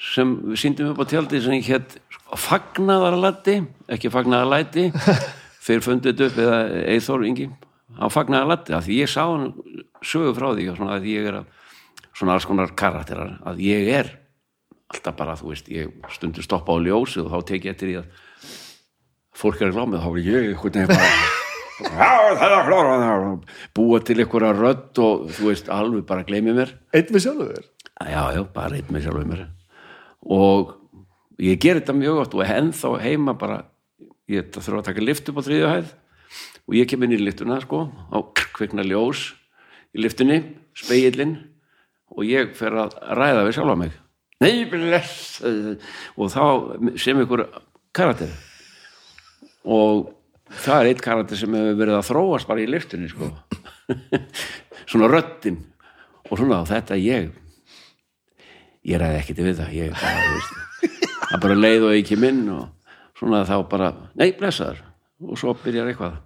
sem 0.00 0.32
síndum 0.56 0.94
upp 0.94 1.02
á 1.04 1.10
tjaldi 1.12 1.42
sem 1.44 1.60
hétt 1.60 1.98
fagnaðarlæti 2.40 3.60
ekki 3.92 4.10
fagnaðarlæti. 4.12 4.88
Þeir 5.66 5.82
fundið 5.84 6.22
upp 6.24 6.38
eða 6.40 6.60
Eithor 6.88 7.26
Ingi. 7.28 7.50
Á 8.00 8.06
fagnaðarlæti 8.08 8.74
að 8.76 8.86
því 8.86 9.00
ég 9.02 9.12
sá 9.12 9.22
hann 9.26 9.50
sögu 10.00 10.32
frá 10.38 10.48
því 10.54 10.70
svona 10.72 10.96
að 10.96 11.10
ég 11.10 11.28
er 11.28 11.42
að 11.42 11.50
svona 12.16 12.36
alls 12.36 12.48
konar 12.48 12.72
karakterar 12.76 13.36
að 13.48 13.60
ég 13.66 13.90
er 13.98 14.10
alltaf 14.90 15.18
bara 15.18 15.36
þú 15.38 15.52
veist 15.52 15.68
ég 15.70 15.92
stundur 16.14 16.44
stoppa 16.44 16.74
á 16.74 16.78
ljósi 16.82 17.20
og 17.22 17.30
þá 17.30 17.38
tek 17.52 17.68
ég 17.68 17.76
eftir 17.76 17.90
því 17.90 17.98
að 18.00 18.56
fólk 19.40 19.60
er 19.60 19.70
að 19.70 19.78
glámið 19.78 20.02
þá 20.02 20.10
er 20.10 20.24
ég 20.30 20.64
er 22.50 22.66
klára 22.66 22.96
búa 23.76 24.00
til 24.04 24.18
einhverja 24.20 24.56
rödd 24.56 25.00
og 25.04 25.30
þú 25.36 25.52
veist 25.52 25.70
alveg 25.72 26.04
bara 26.08 26.26
gleymi 26.28 26.56
mér. 26.56 26.74
Einn 26.92 27.14
með 27.14 27.26
sjálfur 27.26 27.54
þér? 27.54 27.72
Já, 28.00 28.22
já, 28.36 28.42
bara 28.56 28.76
einn 28.80 28.92
með 28.92 29.06
sjálfum 29.06 29.32
mér 29.32 29.48
og 30.26 30.76
ég 31.40 31.60
ger 31.62 31.80
þetta 31.80 31.96
mjög 31.96 32.22
oft 32.24 32.36
og 32.36 32.44
ennþá 32.44 32.92
heima 33.02 33.34
bara 33.38 33.62
ég 34.30 34.50
þurfa 34.54 34.82
að 34.82 34.88
taka 34.90 35.04
lift 35.04 35.28
upp 35.30 35.40
á 35.40 35.46
þriðju 35.46 35.70
hæð 35.70 35.94
og 36.68 36.76
ég 36.78 36.90
kem 36.90 37.06
inn 37.06 37.16
í 37.16 37.20
liftuna 37.22 37.60
sko 37.64 37.86
á 38.12 38.18
kvikna 38.54 38.84
ljós 38.86 39.30
í 39.96 40.04
liftunni, 40.04 40.42
speillin 40.76 41.34
og 42.10 42.26
ég 42.26 42.54
fer 42.58 42.76
að 42.78 42.94
ræða 43.16 43.42
við 43.46 43.56
sjálfa 43.56 43.76
mig. 43.78 43.96
Nei, 44.40 44.64
bless 44.70 45.42
og 46.16 46.30
þá 46.32 46.44
sem 47.00 47.18
ykkur 47.24 47.44
karakter. 47.96 48.30
Og 49.68 50.08
það 50.62 50.78
er 50.78 50.90
eitt 50.90 51.02
karakter 51.04 51.38
sem 51.38 51.54
hefur 51.54 51.78
verið 51.82 51.98
að 51.98 52.08
þróast 52.08 52.48
bara 52.48 52.62
í 52.62 52.70
liftunni 52.70 53.10
sko. 53.10 53.28
Svona 54.90 55.10
röddin. 55.10 55.60
Og 56.30 56.38
svona 56.38 56.62
þetta 56.68 56.98
ég 57.00 57.30
ég 58.88 59.00
ræði 59.00 59.20
ekkert 59.20 59.42
við 59.44 59.60
það 59.60 59.74
ég 59.76 59.96
bara, 60.00 61.40
bara 61.42 61.58
leið 61.58 61.86
og 61.88 61.96
ekki 61.98 62.18
minn 62.20 62.44
og 62.54 62.68
svona 63.20 63.42
þá 63.48 63.56
bara 63.70 63.92
nei, 64.16 64.30
blessaður. 64.36 64.80
Og 65.20 65.36
svo 65.36 65.52
byrjar 65.60 65.90
eitthvað. 65.90 66.18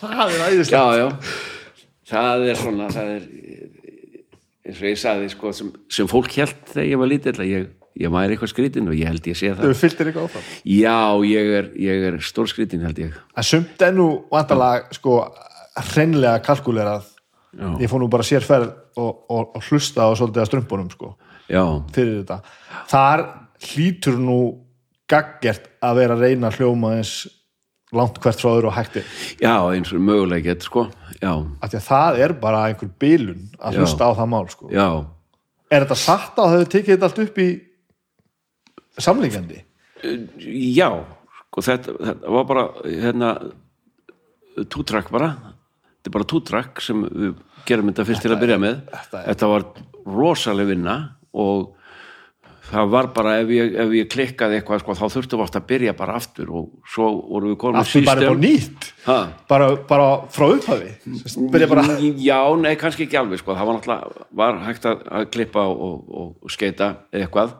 Það 0.00 0.34
er 0.34 0.42
æðislegt. 0.44 0.74
Já, 0.74 0.84
já, 1.00 1.06
það 2.10 2.44
er 2.50 2.58
svona 2.60 2.88
það 2.92 3.12
er 3.16 3.24
eins 4.70 4.80
og 4.80 4.88
ég 4.90 4.98
saði 5.00 5.30
sko 5.32 5.52
sem, 5.56 5.70
sem 5.90 6.08
fólk 6.10 6.34
held 6.38 6.58
þegar 6.70 6.88
ég 6.90 7.00
var 7.00 7.10
lítill 7.10 7.34
að 7.36 7.50
ég, 7.50 7.68
ég 8.04 8.12
væri 8.14 8.36
eitthvað 8.36 8.52
skrítin 8.52 8.90
og 8.90 8.98
ég 8.98 9.10
held 9.10 9.30
ég 9.30 9.38
sé 9.38 9.52
það. 9.54 9.64
Þau 9.64 9.80
fylgtir 9.80 10.10
eitthvað 10.10 10.28
áfram? 10.28 10.50
Já, 10.76 10.98
ég 11.30 11.52
er, 11.58 11.70
ég 11.88 12.06
er 12.10 12.18
stór 12.24 12.50
skrítin 12.52 12.84
held 12.86 13.00
ég. 13.02 13.16
Að 13.34 13.48
sumt 13.50 13.86
ennú 13.88 14.08
vantalega 14.30 15.00
sko 15.00 15.16
hreinlega 15.90 16.42
kalkulerað 16.44 17.09
Já. 17.50 17.66
ég 17.82 17.90
fór 17.90 18.02
nú 18.02 18.06
bara 18.10 18.26
sérferð 18.26 18.70
og, 19.00 19.24
og, 19.26 19.56
og 19.56 19.64
hlusta 19.66 20.06
á 20.06 20.14
svolítið 20.14 20.44
að 20.44 20.50
strömpunum 20.52 20.90
sko 20.92 21.12
Já. 21.50 21.64
fyrir 21.94 22.20
þetta 22.20 22.40
þar 22.92 23.24
hlýtur 23.70 24.18
nú 24.22 24.40
gaggert 25.10 25.66
að 25.82 25.98
vera 25.98 26.16
að 26.16 26.26
reyna 26.28 26.50
að 26.50 26.60
hljóma 26.60 26.92
eins 27.00 27.14
langt 27.90 28.20
hvert 28.22 28.38
frá 28.38 28.52
öðru 28.52 28.70
og 28.70 28.76
hætti 28.76 29.02
Já, 29.42 29.56
eins 29.74 29.90
og 29.90 30.04
mögulegget 30.06 30.62
sko 30.66 30.86
Það 31.20 32.20
er 32.22 32.32
bara 32.38 32.62
einhver 32.70 32.92
bilun 33.02 33.48
að 33.58 33.80
hlusta 33.80 34.06
Já. 34.06 34.14
á 34.14 34.18
það 34.20 34.30
mál 34.30 34.46
sko 34.52 34.70
Já. 34.70 34.88
Er 35.70 35.84
þetta 35.84 35.98
satt 35.98 36.38
að 36.38 36.54
þau 36.54 36.70
tekið 36.70 36.94
þetta 36.94 37.08
allt 37.10 37.20
upp 37.24 37.42
í 37.42 37.48
samlingandi? 39.00 39.58
Eh, 40.02 40.22
já, 40.74 40.88
sko 41.50 41.64
þetta, 41.66 41.94
þetta 41.98 42.32
var 42.36 42.46
bara 42.48 42.64
hérna 42.86 43.34
tútrakk 44.70 45.10
bara 45.12 45.34
þetta 46.00 46.10
er 46.10 46.16
bara 46.16 46.30
tútrakk 46.32 46.80
sem 46.80 47.04
við 47.04 47.34
gerum 47.68 47.90
þetta 47.92 48.08
fyrst 48.08 48.24
þetta 48.24 48.30
til 48.30 48.36
að 48.36 48.46
byrja 48.46 48.62
með. 48.62 48.80
er, 48.80 49.04
þetta, 49.04 49.20
er, 49.20 49.28
þetta 49.28 49.50
var 49.52 49.68
rosaleg 50.08 50.70
vinna 50.70 50.96
og 51.36 51.68
það 52.70 52.90
var 52.92 53.08
bara 53.14 53.34
ef 53.42 53.50
ég, 53.52 53.72
ef 53.82 53.94
ég 53.98 54.08
klikkaði 54.10 54.58
eitthvað 54.58 54.82
sko, 54.82 54.96
þá 54.96 55.14
þurftum 55.14 55.40
við 55.40 55.46
átt 55.46 55.58
að 55.58 55.66
byrja 55.70 55.94
bara 55.98 56.16
aftur 56.20 56.52
og 56.54 56.68
svo 56.88 57.08
vorum 57.18 57.52
við 57.52 57.58
komið 57.64 57.80
aftur 57.82 58.06
bara 58.06 58.26
upp 58.26 58.38
á 58.38 58.42
nýtt? 58.44 58.88
Bara, 59.50 59.68
bara 59.90 60.08
frá 60.32 60.46
upphafi? 60.54 60.92
Byrja 61.52 61.70
bara 61.70 61.86
já, 61.98 62.38
nei, 62.62 62.72
kannski 62.80 63.06
ekki 63.08 63.18
alveg 63.20 63.42
sko. 63.42 63.56
það 63.58 63.70
var 63.70 63.78
náttúrulega, 63.78 64.28
var 64.42 64.62
hægt 64.68 64.88
að, 64.88 65.02
að 65.18 65.26
klippa 65.34 65.66
og, 65.68 66.06
og, 66.08 66.30
og 66.40 66.54
skeita 66.54 66.92
eitthvað. 67.12 67.56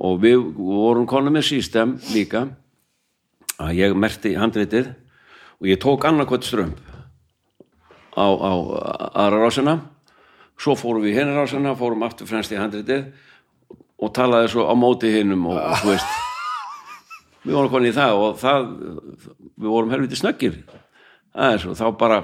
Og 0.00 0.20
við 0.22 0.44
vorum 0.54 1.08
konum 1.10 1.34
með 1.34 1.48
sístem 1.48 1.96
líka. 2.14 2.46
Að 3.60 3.74
ég 3.76 3.96
merti 3.98 4.36
handritir 4.38 4.94
og 5.60 5.68
ég 5.68 5.80
tók 5.82 6.06
annarkvæmt 6.08 6.46
strömp 6.46 6.89
á, 8.16 8.26
á 8.26 8.52
aðra 9.24 9.44
rásina. 9.44 9.76
Svo 10.60 10.76
fórum 10.76 11.04
við 11.04 11.20
henni 11.20 11.36
rásina 11.36 11.76
fórum 11.78 12.02
aftur 12.04 12.28
fremst 12.28 12.52
í 12.52 12.58
handritið 12.58 13.10
og 14.00 14.12
talaði 14.16 14.50
svo 14.52 14.66
á 14.68 14.74
móti 14.76 15.12
hinnum 15.12 15.46
og, 15.50 15.56
og 15.60 15.80
þú 15.82 15.92
veist 15.92 16.18
við 17.46 17.56
vorum 17.56 17.72
konið 17.72 17.92
í 17.92 17.96
það 17.96 18.20
og 18.24 18.36
það 18.40 18.68
við 19.60 19.70
vorum 19.70 19.94
helviti 19.94 20.20
snöggir. 20.20 20.60
Aðeins 21.30 21.66
og 21.70 21.78
þá 21.78 21.86
bara, 22.00 22.20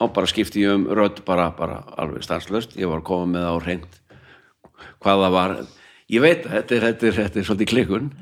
bara 0.00 0.30
skipti 0.30 0.64
ég 0.64 0.74
um 0.78 0.88
rödd 0.88 1.22
bara, 1.26 1.50
bara 1.56 1.82
alveg 1.98 2.24
stanslöst 2.24 2.76
ég 2.80 2.90
var 2.90 3.04
komið 3.06 3.34
með 3.34 3.46
það 3.46 3.56
á 3.56 3.64
reynd 3.66 4.02
hvað 5.02 5.24
það 5.24 5.38
var. 5.38 5.56
Ég 6.06 6.22
veit 6.22 6.44
að 6.46 6.52
þetta 6.54 6.76
er, 6.76 6.84
þetta 6.86 7.06
er, 7.08 7.16
þetta 7.20 7.40
er 7.40 7.48
svolítið 7.48 7.72
klikun. 7.72 8.12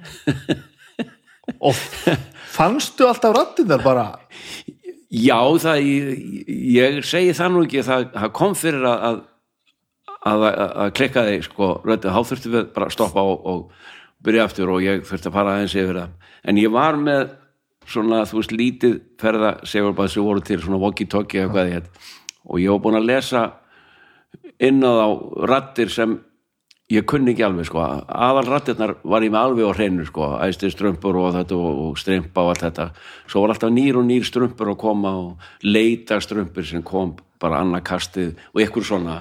Og 1.60 1.76
fannstu 2.54 3.04
alltaf 3.08 3.34
röddinn 3.36 3.68
þar 3.68 3.84
bara? 3.84 4.06
Já, 5.14 5.38
það, 5.62 5.84
ég, 5.86 6.24
ég 6.74 6.98
segi 7.06 7.34
það 7.36 7.54
nú 7.54 7.62
ekki, 7.68 7.84
það, 7.86 8.08
það 8.16 8.32
kom 8.34 8.56
fyrir 8.58 8.86
að, 8.90 9.20
að, 10.26 10.46
að 10.50 10.92
klikka 10.98 11.26
þig, 11.28 11.46
sko, 11.46 11.70
þá 11.86 12.18
þurftu 12.30 12.52
við 12.54 12.66
bara 12.74 12.88
að 12.90 12.96
stoppa 12.96 13.22
og, 13.22 13.46
og 13.46 14.24
byrja 14.24 14.48
aftur 14.48 14.72
og 14.74 14.82
ég 14.82 15.04
þurfti 15.06 15.30
að 15.30 15.36
fara 15.36 15.54
aðeins 15.54 15.76
yfir 15.78 16.00
það. 16.00 16.30
En 16.50 16.60
ég 16.60 16.74
var 16.74 16.98
með 16.98 17.24
svona, 17.90 18.24
þú 18.28 18.40
veist, 18.40 18.54
lítið 18.56 18.98
ferða 19.20 19.54
segurbað 19.68 20.12
sem 20.12 20.26
voru 20.26 20.44
til 20.44 20.60
svona 20.62 20.80
walkie-talkie 20.82 21.44
eða 21.44 21.52
hvað 21.52 21.70
ég 21.70 21.78
hett 21.78 22.12
og 22.44 22.60
ég 22.60 22.72
var 22.72 22.82
búin 22.84 22.98
að 22.98 23.08
lesa 23.08 23.44
inn 24.62 24.82
á 24.84 24.90
þá 24.92 25.06
rattir 25.50 25.92
sem 25.92 26.18
ég 26.92 27.04
kunni 27.08 27.32
ekki 27.32 27.44
alveg 27.46 27.68
sko. 27.68 27.82
Aðalrættirnar 28.04 28.96
var 29.02 29.24
ég 29.24 29.32
með 29.34 29.40
alveg 29.48 29.70
á 29.70 29.72
hreinu 29.76 30.06
sko. 30.08 30.30
Æstir 30.44 30.72
strömpur 30.74 31.18
og 31.20 31.34
þetta 31.36 31.58
og, 31.58 31.82
og 31.84 32.00
strömpa 32.00 32.44
og 32.44 32.54
allt 32.54 32.64
þetta, 32.66 32.88
svo 33.26 33.44
var 33.44 33.54
alltaf 33.54 33.72
nýr 33.74 34.00
og 34.00 34.08
nýr 34.08 34.26
strömpur 34.28 34.72
að 34.74 34.80
koma 34.84 35.14
og 35.20 35.46
leita 35.64 36.20
strömpur 36.20 36.66
sem 36.68 36.84
kom 36.84 37.16
bara 37.42 37.60
annað 37.64 37.86
kastið 37.88 38.34
og 38.52 38.64
ykkur 38.66 38.88
svona. 38.92 39.20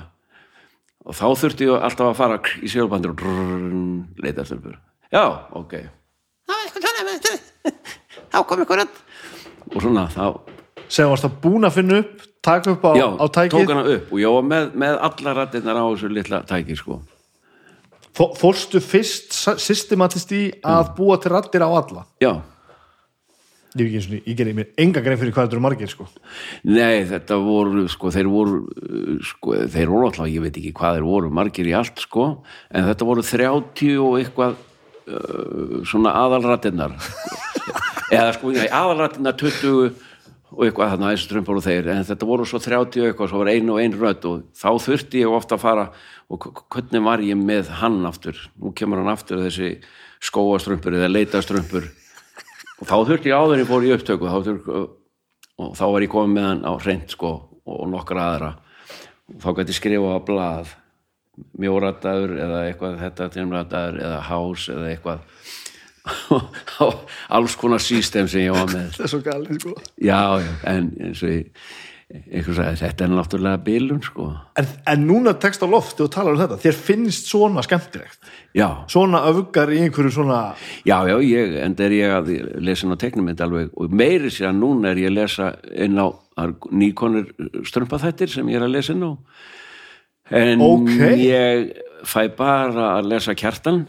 Og 1.04 1.16
þá 1.16 1.28
þurfti 1.36 1.68
ég 1.68 1.86
alltaf 1.90 2.14
að 2.14 2.18
fara 2.20 2.42
í 2.64 2.72
sjálfbandur 2.72 3.16
og 3.16 3.22
drrrrrn, 3.22 3.88
leita 4.24 4.48
strömpur 4.48 4.80
já, 5.14 5.24
ok 5.54 5.74
þá 8.34 8.40
kom 8.50 8.64
ykkur 8.64 8.84
öll 8.84 8.92
og 9.74 9.80
svona 9.80 10.08
þá 10.12 10.26
sem 10.92 11.10
varst 11.10 11.28
að 11.28 11.36
búna 11.42 11.70
að 11.70 11.78
finna 11.78 12.00
upp, 12.04 12.24
taka 12.46 12.74
upp 12.74 12.86
á, 12.86 12.92
á 12.94 13.26
tæki 13.30 13.50
já, 13.50 13.54
tók 13.54 13.74
hana 13.74 13.84
upp 13.96 14.14
og 14.14 14.22
ég 14.22 14.36
var 14.36 14.48
með, 14.50 14.72
með 14.84 15.02
alla 15.08 15.36
rættirnar 15.40 15.80
á 15.80 15.86
þessu 15.86 16.12
litla 16.14 16.42
tæki 16.50 16.78
sko 16.80 17.00
fórstu 18.14 18.82
fyrst 18.84 19.34
systematist 19.62 20.32
í 20.36 20.44
að 20.62 20.92
búa 20.98 21.18
til 21.22 21.32
rattir 21.34 21.64
á 21.66 21.70
alla? 21.70 22.04
Já, 22.22 22.36
ég, 23.80 23.96
sinni- 24.06 24.22
ég 24.28 24.38
gerði 24.38 24.54
mér 24.60 24.68
enga 24.78 25.02
grein 25.02 25.18
fyrir 25.18 25.34
hvað 25.34 25.48
þetta 25.48 25.58
eru 25.58 25.64
margir 25.66 25.90
sko. 25.90 26.06
nei 26.64 27.06
þetta 27.10 27.40
voru 27.42 27.88
sko, 27.90 28.12
þeir 28.14 28.30
voru 28.30 28.60
sko, 29.26 29.56
þeir 29.66 29.90
voru 29.90 30.06
alltaf, 30.12 30.30
ég 30.30 30.42
veit 30.46 30.58
ekki 30.62 30.74
hvað 30.78 31.00
þeir 31.00 31.08
voru 31.10 31.32
margir 31.34 31.66
í 31.72 31.74
allt 31.74 31.98
sko, 32.06 32.28
en 32.70 32.86
þetta 32.92 33.10
voru 33.10 33.26
30 33.26 33.98
og 33.98 34.20
eitthvað 34.22 34.56
uh, 35.10 35.82
svona 35.90 36.14
aðalrættirnar 36.22 36.94
eða 38.14 38.34
sko, 38.38 38.54
nei, 38.54 38.68
aðalrættirnar 38.70 39.38
20 39.42 39.94
og 40.54 40.66
eitthvað 40.68 40.94
þarna 40.94 41.12
þessi 41.14 41.28
strömpar 41.28 41.60
og 41.60 41.66
þeir, 41.66 41.90
en 41.90 42.06
þetta 42.08 42.30
voru 42.30 42.46
svo 42.48 42.60
30 42.62 43.02
og 43.02 43.10
eitthvað, 43.10 43.30
svo 43.32 43.42
var 43.42 43.52
einu 43.54 43.76
og 43.76 43.82
einu 43.82 44.00
rödd 44.00 44.28
og 44.30 44.44
þá 44.58 44.70
þurfti 44.86 45.24
ég 45.24 45.34
ofta 45.34 45.58
að 45.58 45.64
fara 45.64 45.86
og 46.30 46.48
hvernig 46.74 47.06
var 47.06 47.24
ég 47.26 47.40
með 47.40 47.72
hann 47.82 48.00
aftur? 48.10 48.38
Nú 48.62 48.74
kemur 48.78 49.02
hann 49.02 49.12
aftur 49.14 49.42
þessi 49.44 49.76
skóaströmpur 50.24 50.98
eða 51.00 51.10
leitaströmpur 51.12 51.90
og 52.80 52.86
þá 52.90 52.96
þurfti 53.10 53.32
ég 53.32 53.40
áður 53.40 53.64
ég 53.64 53.70
fór 53.70 53.88
í 53.88 53.96
upptöku 53.96 54.30
þá 54.30 54.38
þurfti, 54.50 54.84
og 55.64 55.74
þá 55.78 55.84
var 55.96 56.06
ég 56.06 56.14
komið 56.14 56.38
með 56.38 56.48
hann 56.50 56.64
á 56.66 56.74
reynd 56.84 57.14
sko 57.14 57.34
og 57.64 57.84
nokkra 57.90 58.30
aðra. 58.34 58.54
Og 59.34 59.42
þá 59.44 59.50
gæti 59.60 59.76
skrifa 59.78 60.18
á 60.18 60.26
blað 60.26 60.74
mjóradagur 61.58 62.36
eða 62.38 62.64
eitthvað 62.68 63.00
þetta 63.02 63.30
tímradagur 63.34 64.02
eða 64.04 64.20
hás 64.28 64.68
eða 64.70 64.90
eitthvað 64.92 65.24
á 66.04 66.86
alls 67.38 67.56
konar 67.60 67.82
system 67.84 68.28
sem 68.28 68.48
ég 68.48 68.56
var 68.56 68.70
með. 68.72 68.92
Það 68.98 69.08
er 69.08 69.14
svo 69.16 69.24
galið 69.26 69.64
sko. 69.64 69.74
já, 70.04 70.22
já, 70.44 70.54
en 70.74 70.94
eins 71.00 71.24
og 71.24 71.34
ég 71.34 71.50
eitthvað 72.14 72.58
sagði, 72.60 72.78
þetta 72.78 73.06
er 73.06 73.10
náttúrulega 73.10 73.60
bilun 73.66 74.02
sko, 74.06 74.26
en, 74.60 74.68
en 74.92 75.06
núna 75.08 75.32
tekst 75.42 75.64
á 75.66 75.68
lofti 75.70 76.04
og 76.06 76.12
talar 76.14 76.36
um 76.36 76.42
þetta. 76.44 76.60
Þér 76.62 76.76
finnst 76.78 77.32
svona 77.32 77.64
skemmtilegt? 77.66 78.20
Já. 78.54 78.68
Svona 78.92 79.24
öfgar 79.32 79.72
í 79.74 79.80
einhverju 79.82 80.12
svona 80.14 80.42
Já, 80.86 81.00
já, 81.10 81.16
ég, 81.26 81.56
en 81.64 81.78
það 81.80 81.88
er 81.88 81.96
ég 81.98 82.14
að 82.20 82.30
lesa 82.68 82.86
inn 82.86 82.94
á 82.94 83.02
teiknumind 83.02 83.42
alveg 83.42 83.74
og 83.74 83.96
meiri 83.98 84.30
sér 84.34 84.52
að 84.52 84.60
núna 84.60 84.92
er 84.92 85.02
ég 85.02 85.10
að 85.10 85.18
lesa 85.18 85.50
inn 85.74 85.98
á 85.98 86.08
nýkonur 86.84 87.34
strömpaþættir 87.66 88.30
sem 88.36 88.54
ég 88.54 88.62
er 88.62 88.68
að 88.68 88.76
lesa 88.76 88.94
inn 88.94 89.08
á. 89.10 89.12
En 90.34 90.62
Ókei. 90.64 91.18
ég 91.32 91.74
fæ 92.06 92.28
bara 92.38 92.94
að 93.00 93.10
lesa 93.16 93.34
kjartan 93.38 93.88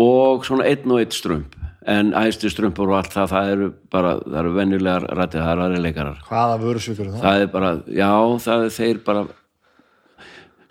og 0.00 0.46
svona 0.46 0.66
einn 0.70 0.90
og 0.90 1.02
einn 1.02 1.14
strömp 1.14 1.60
en 1.84 2.12
æstu 2.16 2.48
strömpur 2.48 2.88
og 2.88 2.98
allt 2.98 3.12
það, 3.12 3.30
það 3.32 3.50
eru 3.54 3.70
bara, 3.92 4.12
það 4.24 4.38
eru 4.40 4.52
venjulegar 4.56 5.06
rættið, 5.18 5.40
það 5.44 5.52
eru 5.52 5.64
aðri 5.64 5.80
leikarar. 5.84 6.20
Hvaða 6.28 6.60
vörusvíkur 6.62 7.04
er 7.04 7.10
það? 7.12 7.24
Það 7.24 7.42
er 7.42 7.50
bara, 7.52 7.72
já, 7.98 8.12
það 8.44 8.64
er 8.64 8.72
þeir 8.78 9.00
bara 9.08 9.24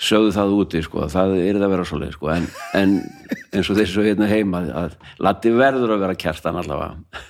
sögðu 0.04 0.32
það 0.36 0.56
úti, 0.58 0.82
sko, 0.88 1.06
það 1.14 1.36
er 1.38 1.60
það 1.60 1.68
að 1.68 1.76
vera 1.76 1.86
svoleið, 1.92 2.16
sko, 2.18 2.32
en, 2.34 2.48
en 2.80 2.96
eins 3.54 3.70
og 3.70 3.78
þessu 3.80 4.08
hérna 4.08 4.32
heima, 4.32 4.64
að 4.82 4.98
Latti 5.24 5.54
verður 5.54 5.96
að 5.96 6.04
vera 6.08 6.18
kjartan 6.26 6.60
allavega. 6.64 7.22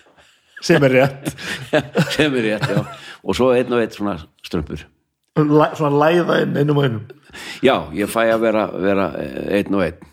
Sem 0.63 0.87
er 0.87 0.95
rétt. 0.95 1.33
Sem 2.15 2.39
er 2.39 2.47
rétt, 2.47 2.69
já, 2.71 2.85
og 3.19 3.35
svo 3.35 3.51
einn 3.51 3.75
og 3.75 3.83
einn 3.83 3.93
svona 3.93 4.15
strömpur. 4.47 4.87
Svona 5.35 5.91
læða 5.91 6.39
inn 6.45 6.55
einum 6.61 6.79
og 6.79 6.87
einum. 6.87 7.05
Já, 7.65 7.75
ég 7.97 8.07
fæ 8.07 8.21
að 8.29 8.47
vera, 8.47 8.67
vera 8.79 9.11
einn 9.19 9.75
og 9.75 9.87
einn 9.89 10.12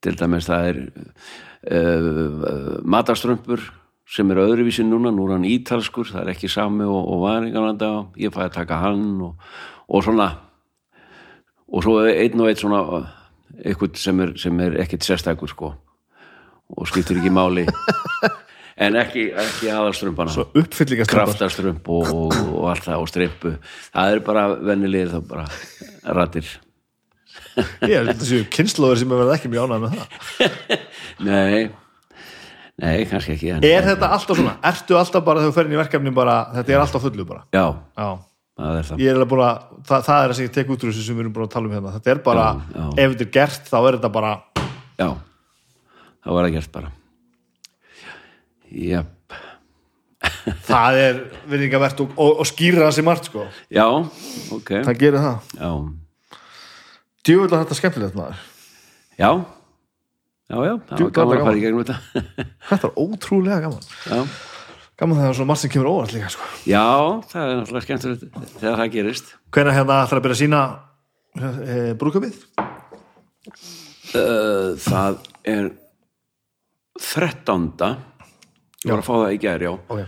til 0.00 0.16
dæmis 0.18 0.48
það 0.48 0.70
er 0.70 0.80
uh, 1.70 2.80
mataströmpur 2.84 3.62
sem 4.10 4.30
er 4.32 4.42
öðruvísi 4.42 4.82
núna, 4.86 5.12
nú 5.14 5.28
er 5.28 5.36
hann 5.36 5.46
ítalskur 5.46 6.08
það 6.10 6.24
er 6.24 6.32
ekki 6.32 6.50
sami 6.50 6.86
og, 6.88 6.98
og 6.98 7.22
varingarlanda 7.26 7.90
ég 8.18 8.34
fæ 8.34 8.46
að 8.48 8.56
taka 8.58 8.80
hann 8.82 9.04
og, 9.28 9.50
og 9.88 10.04
svona. 10.06 10.32
Og 11.70 11.84
svo 11.86 12.00
einn 12.08 12.42
og 12.42 12.50
einn 12.50 12.58
svona 12.58 12.80
eitthvað 13.60 14.00
sem 14.00 14.24
er, 14.24 14.34
sem 14.40 14.62
er 14.64 14.80
ekkit 14.82 15.06
sérstækur 15.06 15.52
sko 15.52 15.74
og 16.70 16.88
skiptir 16.90 17.20
ekki 17.20 17.34
máli. 17.34 17.66
En 18.80 18.96
ekki, 18.96 19.26
ekki 19.36 19.68
aðalströmpana 19.68 20.32
kraftaströmp 21.10 21.88
og, 21.92 22.14
og, 22.14 22.62
allt 22.70 22.86
það 22.86 23.02
og 23.02 23.10
strempu. 23.10 23.50
Það 23.92 24.14
er 24.14 24.22
bara 24.24 24.44
vennilegir 24.56 25.10
þá 25.12 25.18
bara 25.28 25.44
rattir 26.16 26.48
ég 27.86 27.94
er 28.00 28.08
þetta 28.10 28.26
séu 28.28 28.46
kynnslóður 28.56 29.00
sem 29.02 29.12
er 29.12 29.20
verið 29.22 29.34
ekki 29.36 29.50
mjög 29.52 29.68
ánægð 29.68 29.84
með 29.84 29.94
það. 29.98 30.08
Nei, 31.28 31.70
nei, 32.80 32.96
kannski 33.10 33.34
ekki 33.36 33.50
en, 33.52 33.64
er 33.68 33.84
þetta 33.90 34.08
alltaf 34.16 34.38
svona, 34.38 34.54
ertu 34.70 34.96
alltaf 34.96 35.24
bara 35.26 35.42
þegar 35.42 35.52
þú 35.52 35.56
fer 35.58 35.68
inn 35.68 35.74
í 35.76 35.80
verkefni 35.80 36.12
bara, 36.16 36.36
þetta 36.54 36.72
er 36.72 36.80
alltaf 36.84 37.04
fullu 37.04 37.26
bara? 37.28 37.42
Já, 37.52 37.64
já, 38.00 38.08
það 38.60 38.78
er 38.80 38.88
það. 38.88 39.02
Er 39.04 39.20
að, 39.24 39.66
það, 39.90 40.06
það 40.06 40.22
er 40.24 40.32
að 40.34 40.38
segja 40.40 40.54
tek 40.56 40.72
út 40.72 40.86
úr 40.86 40.92
þessu 40.94 41.04
sem 41.04 41.18
við 41.18 41.26
erum 41.26 41.34
búin 41.36 41.48
að 41.48 41.52
tala 41.56 41.68
um 41.68 41.74
hérna. 41.76 41.92
Þetta 41.98 42.14
er 42.14 42.22
bara, 42.24 42.46
Já, 42.48 42.80
já. 42.80 42.86
ef 43.04 43.12
þetta 43.14 43.26
er 43.26 43.32
gert 43.36 43.68
þá 43.68 43.76
er 43.82 43.98
þetta 43.98 44.12
bara, 44.16 44.32
já, 44.96 45.08
það 46.24 46.38
var 46.38 46.48
það 46.48 46.56
gert 46.56 46.72
bara. 46.78 46.92
Jep. 48.70 49.16
það 50.70 50.98
er 51.00 51.20
virðingavert 51.50 52.00
og, 52.04 52.10
og, 52.20 52.40
og 52.42 52.48
skýra 52.48 52.86
það 52.86 52.96
sem 52.98 53.06
margt 53.08 53.28
sko. 53.30 53.46
Já, 53.72 53.86
ok. 54.56 54.72
Það 54.88 54.98
gerir 55.00 55.24
það, 55.24 55.54
já, 55.60 55.70
djúvill 57.30 57.48
að 57.50 57.56
þetta 57.62 57.76
er 57.76 57.80
skemmtilegt 57.80 58.18
maður. 58.18 58.44
Já. 59.20 59.30
Já, 60.50 60.56
já, 60.66 60.72
það 60.88 61.02
var 61.04 61.10
gaman 61.14 61.36
að 61.36 61.44
fara 61.46 61.58
í 61.58 61.60
gegnum 61.62 61.84
þetta. 61.86 62.22
Þetta 62.70 62.88
er 62.88 62.96
ótrúlega 62.98 63.58
gaman. 63.62 63.84
Já, 64.10 64.22
gaman 64.98 65.20
þegar 65.20 65.36
svo 65.38 65.44
margt 65.46 65.62
sem 65.62 65.70
kemur 65.70 65.90
óvart 65.92 66.14
líka 66.16 66.30
sko. 66.34 66.48
Já, 66.66 66.86
það 67.30 67.44
er 67.44 67.60
náttúrulega 67.60 67.84
skemmtilegt 67.84 68.40
þegar 68.56 68.80
það 68.80 68.90
gerist. 68.96 69.30
Hvenær 69.54 69.76
hérna 69.76 69.98
ætlar 70.02 70.20
að 70.20 70.24
byrja 70.26 70.36
að 70.36 70.40
sína 70.40 70.62
e, 71.38 71.76
brúkabið? 72.00 72.40
Uh, 74.10 74.74
það 74.82 75.20
er 75.54 75.70
13. 76.98 77.70
ég 78.82 78.90
var 78.90 79.04
að 79.04 79.06
fá 79.06 79.14
það 79.14 79.36
í 79.36 79.40
gær, 79.46 79.66
já. 79.68 79.72
Ok, 79.86 80.02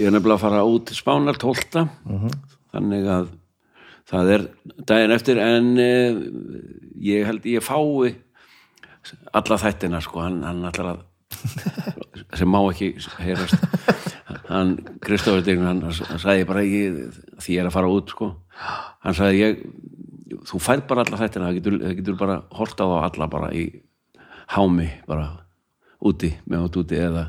ég 0.00 0.08
er 0.08 0.16
nefnilega 0.16 0.38
að 0.38 0.46
fara 0.46 0.64
út 0.64 0.88
til 0.88 0.96
Spánar 0.96 1.36
12. 1.44 1.84
þannig 2.72 3.12
að 3.18 3.28
það 4.08 4.32
er 4.34 4.46
daginn 4.88 5.14
eftir 5.14 5.40
en 5.42 5.70
uh, 5.82 6.22
ég 7.04 7.28
held 7.28 7.46
ég 7.48 7.64
fái 7.64 8.14
alla 9.36 9.58
þættina 9.60 10.02
sko, 10.04 10.22
hann, 10.24 10.42
hann 10.44 10.64
allar 10.68 10.94
að 10.94 11.04
sem 12.40 12.48
má 12.50 12.58
ekki 12.64 12.94
heyrast. 13.20 13.60
Hann, 14.48 14.78
Kristofur 15.04 15.44
Dign 15.44 15.66
hann, 15.66 15.82
hann 15.84 16.20
sagði 16.20 16.46
bara 16.48 16.64
ég, 16.64 16.96
því 17.38 17.56
ég 17.56 17.62
er 17.62 17.68
að 17.68 17.76
fara 17.76 17.92
út 17.92 18.12
sko. 18.12 18.30
Hann 19.04 19.16
sagði 19.16 19.42
ég 19.44 19.60
þú 20.48 20.60
fær 20.62 20.82
bara 20.88 21.04
alla 21.04 21.20
þættina, 21.20 21.48
það 21.50 21.58
getur, 21.58 21.76
það 21.82 21.94
getur 22.00 22.18
bara 22.20 22.38
horta 22.58 22.88
á 22.88 22.96
alla 23.08 23.28
bara 23.30 23.50
í 23.56 23.66
hámi 24.54 24.88
bara 25.08 25.28
úti, 26.04 26.32
með 26.48 26.66
átt 26.66 26.80
úti 26.82 27.00
eða 27.00 27.24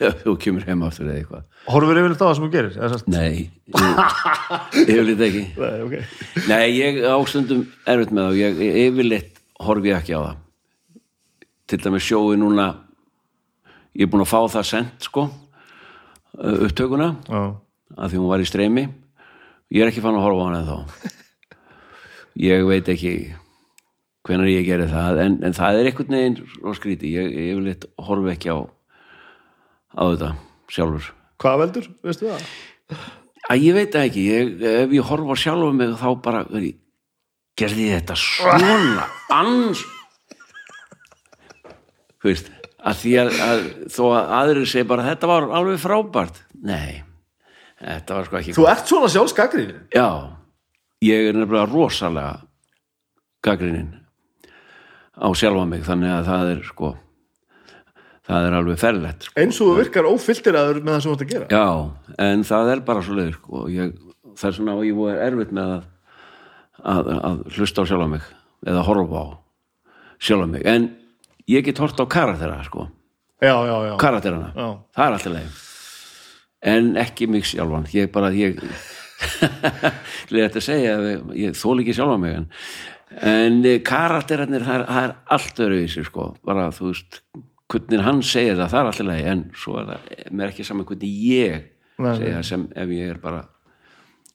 þú 0.00 0.34
kemur 0.42 0.64
heim 0.66 0.82
aftur 0.86 1.08
eða 1.08 1.18
eitthvað. 1.20 1.42
Horfur 1.72 2.00
yfirleitt 2.00 2.22
á 2.22 2.26
það 2.26 2.34
sem 2.36 2.46
þú 2.46 2.52
gerir? 2.52 2.78
eða? 2.78 3.00
Nei, 3.12 3.50
þetta 4.88 5.26
ekki. 5.28 5.42
Nei, 5.58 5.74
ok. 5.86 5.94
Nei, 6.48 6.64
ég 6.76 7.00
ástundum 7.12 7.66
erfitt 7.86 8.14
með 8.14 8.28
það 8.28 8.32
og 8.32 8.64
yfirleitt 8.86 9.42
horfi 9.62 9.92
ég 9.92 10.00
ekki 10.00 10.16
á 10.16 10.20
það. 10.22 10.40
Til 11.70 11.80
dæmis 11.84 12.06
sjói 12.08 12.40
núna 12.40 12.66
ég 13.96 14.06
er 14.06 14.10
búin 14.12 14.24
að 14.24 14.32
fá 14.32 14.40
það 14.56 14.68
sent 14.68 15.06
sko 15.06 15.26
uh, 15.28 16.56
upptökuna 16.66 17.12
já, 17.28 17.42
að 17.96 18.12
því 18.12 18.20
hún 18.22 18.30
var 18.32 18.42
í 18.42 18.48
streymi. 18.48 18.88
Ég 19.72 19.84
er 19.84 19.92
ekki 19.92 20.02
fann 20.04 20.18
að 20.18 20.26
horfa 20.26 20.42
á 20.42 20.48
hana 20.50 20.64
þá 20.66 20.76
ég 22.48 22.66
veit 22.68 22.88
ekki 22.92 23.14
hvenær 24.26 24.50
ég 24.50 24.66
geri 24.66 24.86
það 24.90 25.20
en, 25.24 25.38
en 25.46 25.56
það 25.56 25.78
er 25.80 25.88
einhvern 25.90 26.14
veginn 26.16 26.36
og 26.62 26.76
skríti 26.78 27.10
ég, 27.14 27.30
ég 27.34 27.54
yfirleitt 27.54 27.88
horfi 28.06 28.32
ekki 28.34 28.52
á 28.54 28.58
á 29.92 30.02
þetta 30.02 30.30
sjálfur. 30.72 31.10
Hvað 31.42 31.58
veldur, 31.62 31.90
veistu 32.06 32.30
það? 32.30 32.46
að 33.50 33.66
ég 33.66 33.76
veit 33.76 33.98
ekki. 33.98 34.24
Ég, 34.28 34.50
ef 34.84 34.96
ég 34.96 35.12
horfa 35.12 35.36
á 35.36 35.42
sjálfum 35.44 35.78
mig 35.80 35.94
þá 36.00 36.08
bara 36.24 36.42
er 36.48 36.66
ég, 36.70 36.80
gerði 37.58 37.88
ég 37.90 38.02
þetta 38.02 38.18
svona? 38.22 39.06
Ans? 39.34 39.84
Þú 42.22 42.30
veist 42.30 42.52
að 42.82 42.98
því 42.98 43.14
að, 43.22 43.32
að 43.46 43.64
þó 43.94 44.04
að 44.10 44.36
aðrir 44.40 44.68
segi 44.70 44.90
bara 44.90 45.06
þetta 45.06 45.30
var 45.30 45.48
alveg 45.58 45.80
frábært. 45.82 46.38
Nei, 46.62 47.02
þetta 47.82 48.16
var 48.18 48.28
sko 48.28 48.38
ekki 48.40 48.54
þú 48.56 48.68
ert 48.70 48.90
svona 48.90 49.10
sjálfsgagrið 49.12 49.72
já, 49.94 50.08
ég 51.04 51.28
er 51.30 51.38
nefnilega 51.38 51.68
rosalega 51.70 52.34
gaggrinin 53.42 53.90
á 55.18 55.28
sjálfa 55.38 55.64
mig 55.68 55.84
þannig 55.86 56.14
að 56.14 56.28
það 56.30 56.52
er 56.52 56.62
sko 56.68 56.92
það 58.28 58.46
er 58.48 58.56
alveg 58.58 58.78
ferlegt 58.80 59.26
sko. 59.26 59.34
eins 59.42 59.58
og 59.60 59.70
þú 59.70 59.74
virkar 59.80 60.08
ófylltiraður 60.10 60.80
með 60.82 60.94
það 60.94 61.02
sem 61.02 61.10
þú 61.10 61.16
ert 61.16 61.24
að 61.26 61.32
gera 61.32 61.48
Já, 61.50 61.66
en 62.28 62.44
það 62.46 62.72
er 62.74 62.84
bara 62.86 63.02
svo 63.02 63.16
leiður 63.18 63.36
sko. 63.38 63.62
það 64.38 64.48
er 64.50 64.56
svona 64.58 64.76
og 64.78 64.86
ég 64.86 64.98
voru 64.98 65.18
erfitt 65.26 65.54
með 65.58 65.72
að, 65.74 65.82
að, 66.94 67.12
að 67.18 67.42
hlusta 67.56 67.82
á 67.82 67.88
sjálfa 67.90 68.10
mig 68.14 68.30
eða 68.66 68.86
horfa 68.86 69.22
á 69.22 69.26
sjálfa 70.22 70.48
mig 70.54 70.66
en 70.70 70.88
ég 71.50 71.66
get 71.66 71.82
hort 71.82 71.98
á 71.98 72.06
karaktera 72.06 72.62
sko. 72.68 72.86
Já. 74.54 74.68
það 74.94 75.04
er 75.08 75.18
alltaf 75.18 75.36
leið 75.36 75.60
en 76.72 76.92
ekki 77.02 77.26
mig 77.26 77.46
sjálfan 77.50 77.88
ég 77.90 78.10
bara, 78.14 78.30
ég 78.30 78.60
leiði 80.30 80.46
þetta 80.46 80.60
að 80.60 80.66
segja, 80.68 80.96
ég 81.38 81.56
þól 81.58 81.80
ekki 81.82 81.94
sjálfa 81.98 82.18
mig 82.22 82.36
en, 82.38 82.46
en 83.32 83.58
karakterarnir, 83.86 84.62
það 84.66 84.76
er, 84.78 84.84
það 84.86 85.08
er 85.08 85.14
allt 85.36 85.62
öruvísi 85.66 86.04
sko, 86.06 86.28
bara 86.46 86.70
þú 86.74 86.92
veist 86.92 87.18
hvernig 87.70 88.04
hann 88.04 88.22
segir 88.26 88.56
það, 88.58 88.68
það 88.72 88.80
er 88.80 88.88
alltaf 88.90 89.06
leið 89.08 89.28
en 89.32 89.42
svo 89.56 89.76
er 89.80 89.90
það, 89.90 90.00
mér 90.30 90.46
er 90.46 90.52
ekki 90.52 90.66
saman 90.68 90.88
hvernig 90.88 91.12
ég 91.28 91.58
Nei, 92.02 92.14
segja 92.18 92.36
það 92.38 92.46
sem 92.48 92.64
ef 92.82 92.94
ég 92.96 93.12
er 93.12 93.18
bara 93.22 93.42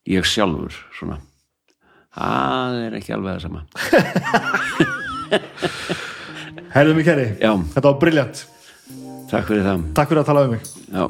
ég 0.08 0.28
sjálfur 0.28 0.78
svona. 0.96 1.18
Það 2.18 2.78
er 2.86 2.96
ekki 2.98 3.14
alveg 3.14 3.32
það 3.36 3.44
sama. 3.46 3.62
Herðum 6.78 7.02
í 7.02 7.06
kæri, 7.08 7.28
já, 7.42 7.52
þetta 7.74 7.90
var 7.90 8.00
briljant 8.02 8.46
takk 9.28 9.50
fyrir 9.50 9.66
það. 9.68 9.84
Takk 9.98 10.14
fyrir 10.14 10.24
að 10.24 10.30
tala 10.32 10.46
um 10.48 10.56
mig. 10.56 10.64
Já, 10.88 11.04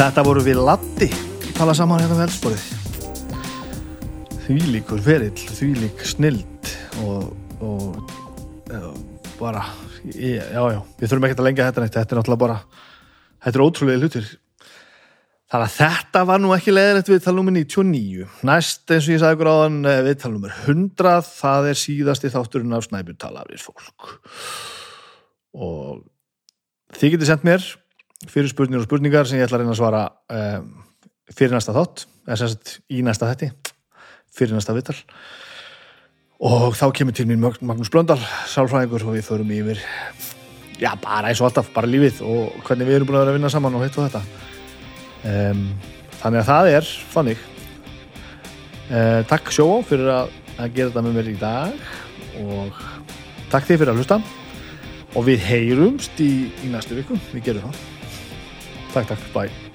Þetta 0.00 0.22
voru 0.24 0.42
við 0.42 0.62
Latti 0.64 1.10
tala 1.58 1.74
saman 1.76 2.00
hérna 2.00 2.16
við 2.16 2.24
eldsporið 2.30 2.79
Þvílíkur 4.50 4.98
ferill, 4.98 5.36
þvílík 5.38 6.00
snild 6.10 6.70
og, 7.04 7.28
og 7.62 8.00
já, 8.66 8.80
bara 9.38 9.60
já, 10.10 10.42
já, 10.42 10.80
við 10.98 11.04
þurfum 11.04 11.26
ekkert 11.28 11.42
að 11.42 11.46
lengja 11.46 11.66
þetta 11.68 11.84
neitt 11.84 11.94
þetta 11.94 12.16
er 12.16 12.18
náttúrulega 12.18 12.40
bara, 12.40 12.56
þetta 13.46 13.60
er 13.60 13.62
ótrúlega 13.62 14.00
hlutir 14.02 14.32
Þannig 15.50 15.68
að 15.68 15.76
þetta 15.76 16.24
var 16.32 16.42
nú 16.42 16.50
ekki 16.56 16.74
leiðilegt 16.74 17.12
viðtalnúmer 17.12 17.54
99. 17.60 18.26
Næst, 18.46 18.84
eins 18.90 19.06
og 19.06 19.14
ég 19.14 19.22
sagði 19.22 19.38
ykkur 19.38 19.50
áðan, 19.50 19.78
viðtalnúmer 20.06 20.52
100, 20.60 21.24
það 21.26 21.70
er 21.70 21.80
síðasti 21.84 22.30
þátturinn 22.34 22.76
af 22.76 22.86
Snæbjörn 22.86 23.22
tala 23.22 23.42
við 23.48 23.64
fólk. 23.66 24.12
Og 25.58 26.04
þið 26.98 27.16
getið 27.16 27.32
sendt 27.32 27.46
mér 27.46 27.66
fyrir 28.30 28.50
spurnir 28.50 28.82
og 28.82 28.86
spurningar 28.86 29.26
sem 29.26 29.38
ég 29.38 29.46
ætla 29.46 29.58
að 29.58 29.64
reyna 29.64 29.74
að 29.74 29.82
svara 29.82 30.04
um, 30.38 30.70
fyrir 31.34 31.54
næsta 31.54 31.74
þátt, 31.74 32.06
eða 32.28 32.38
sem 32.42 32.54
sagt 32.54 32.76
í 32.86 33.02
næsta 33.06 33.30
þetti, 33.32 33.50
fyrir 34.34 34.56
næsta 34.56 34.74
viðtal. 34.76 34.96
Og 36.40 36.72
þá 36.78 36.86
kemur 36.96 37.16
til 37.16 37.26
mín 37.28 37.42
Magnús 37.42 37.90
Blöndal, 37.92 38.20
sálfræðingur, 38.48 39.04
og 39.04 39.16
við 39.18 39.26
förum 39.26 39.52
yfir, 39.52 39.82
já, 40.80 40.94
bara 41.02 41.28
eins 41.28 41.42
og 41.42 41.50
alltaf, 41.50 41.68
bara 41.74 41.90
lífið 41.90 42.22
og 42.24 42.56
hvernig 42.64 42.88
við 42.88 42.96
erum 42.96 43.10
búin 43.10 43.20
að 43.20 43.24
vera 43.26 43.34
að 43.34 43.38
vinna 43.38 43.52
saman 43.52 43.76
og 43.76 43.84
hitt 43.84 43.98
og 44.00 44.08
þetta. 44.08 44.22
Um, 45.20 45.64
þannig 46.22 46.40
að 46.40 46.48
það 46.48 46.70
er 46.72 46.90
fannig 47.12 47.42
uh, 48.88 49.20
takk 49.28 49.52
sjóa 49.52 49.80
fyrir 49.84 50.12
að, 50.14 50.34
að 50.56 50.76
gera 50.78 50.92
þetta 50.92 51.04
með 51.04 51.18
mér 51.18 51.32
í 51.34 51.38
dag 51.40 51.88
og 52.40 52.84
takk 53.52 53.68
þið 53.68 53.82
fyrir 53.82 53.92
að 53.92 54.00
hlusta. 54.00 54.22
Og 55.10 55.26
við 55.26 55.42
heyrumst 55.42 56.22
í, 56.22 56.32
í 56.64 56.70
næstu 56.70 56.96
viku. 57.00 57.18
Við 57.34 57.50
gerum 57.50 57.66
það. 57.66 57.82
Takk 58.94 59.12
takk, 59.12 59.34
bye 59.34 59.69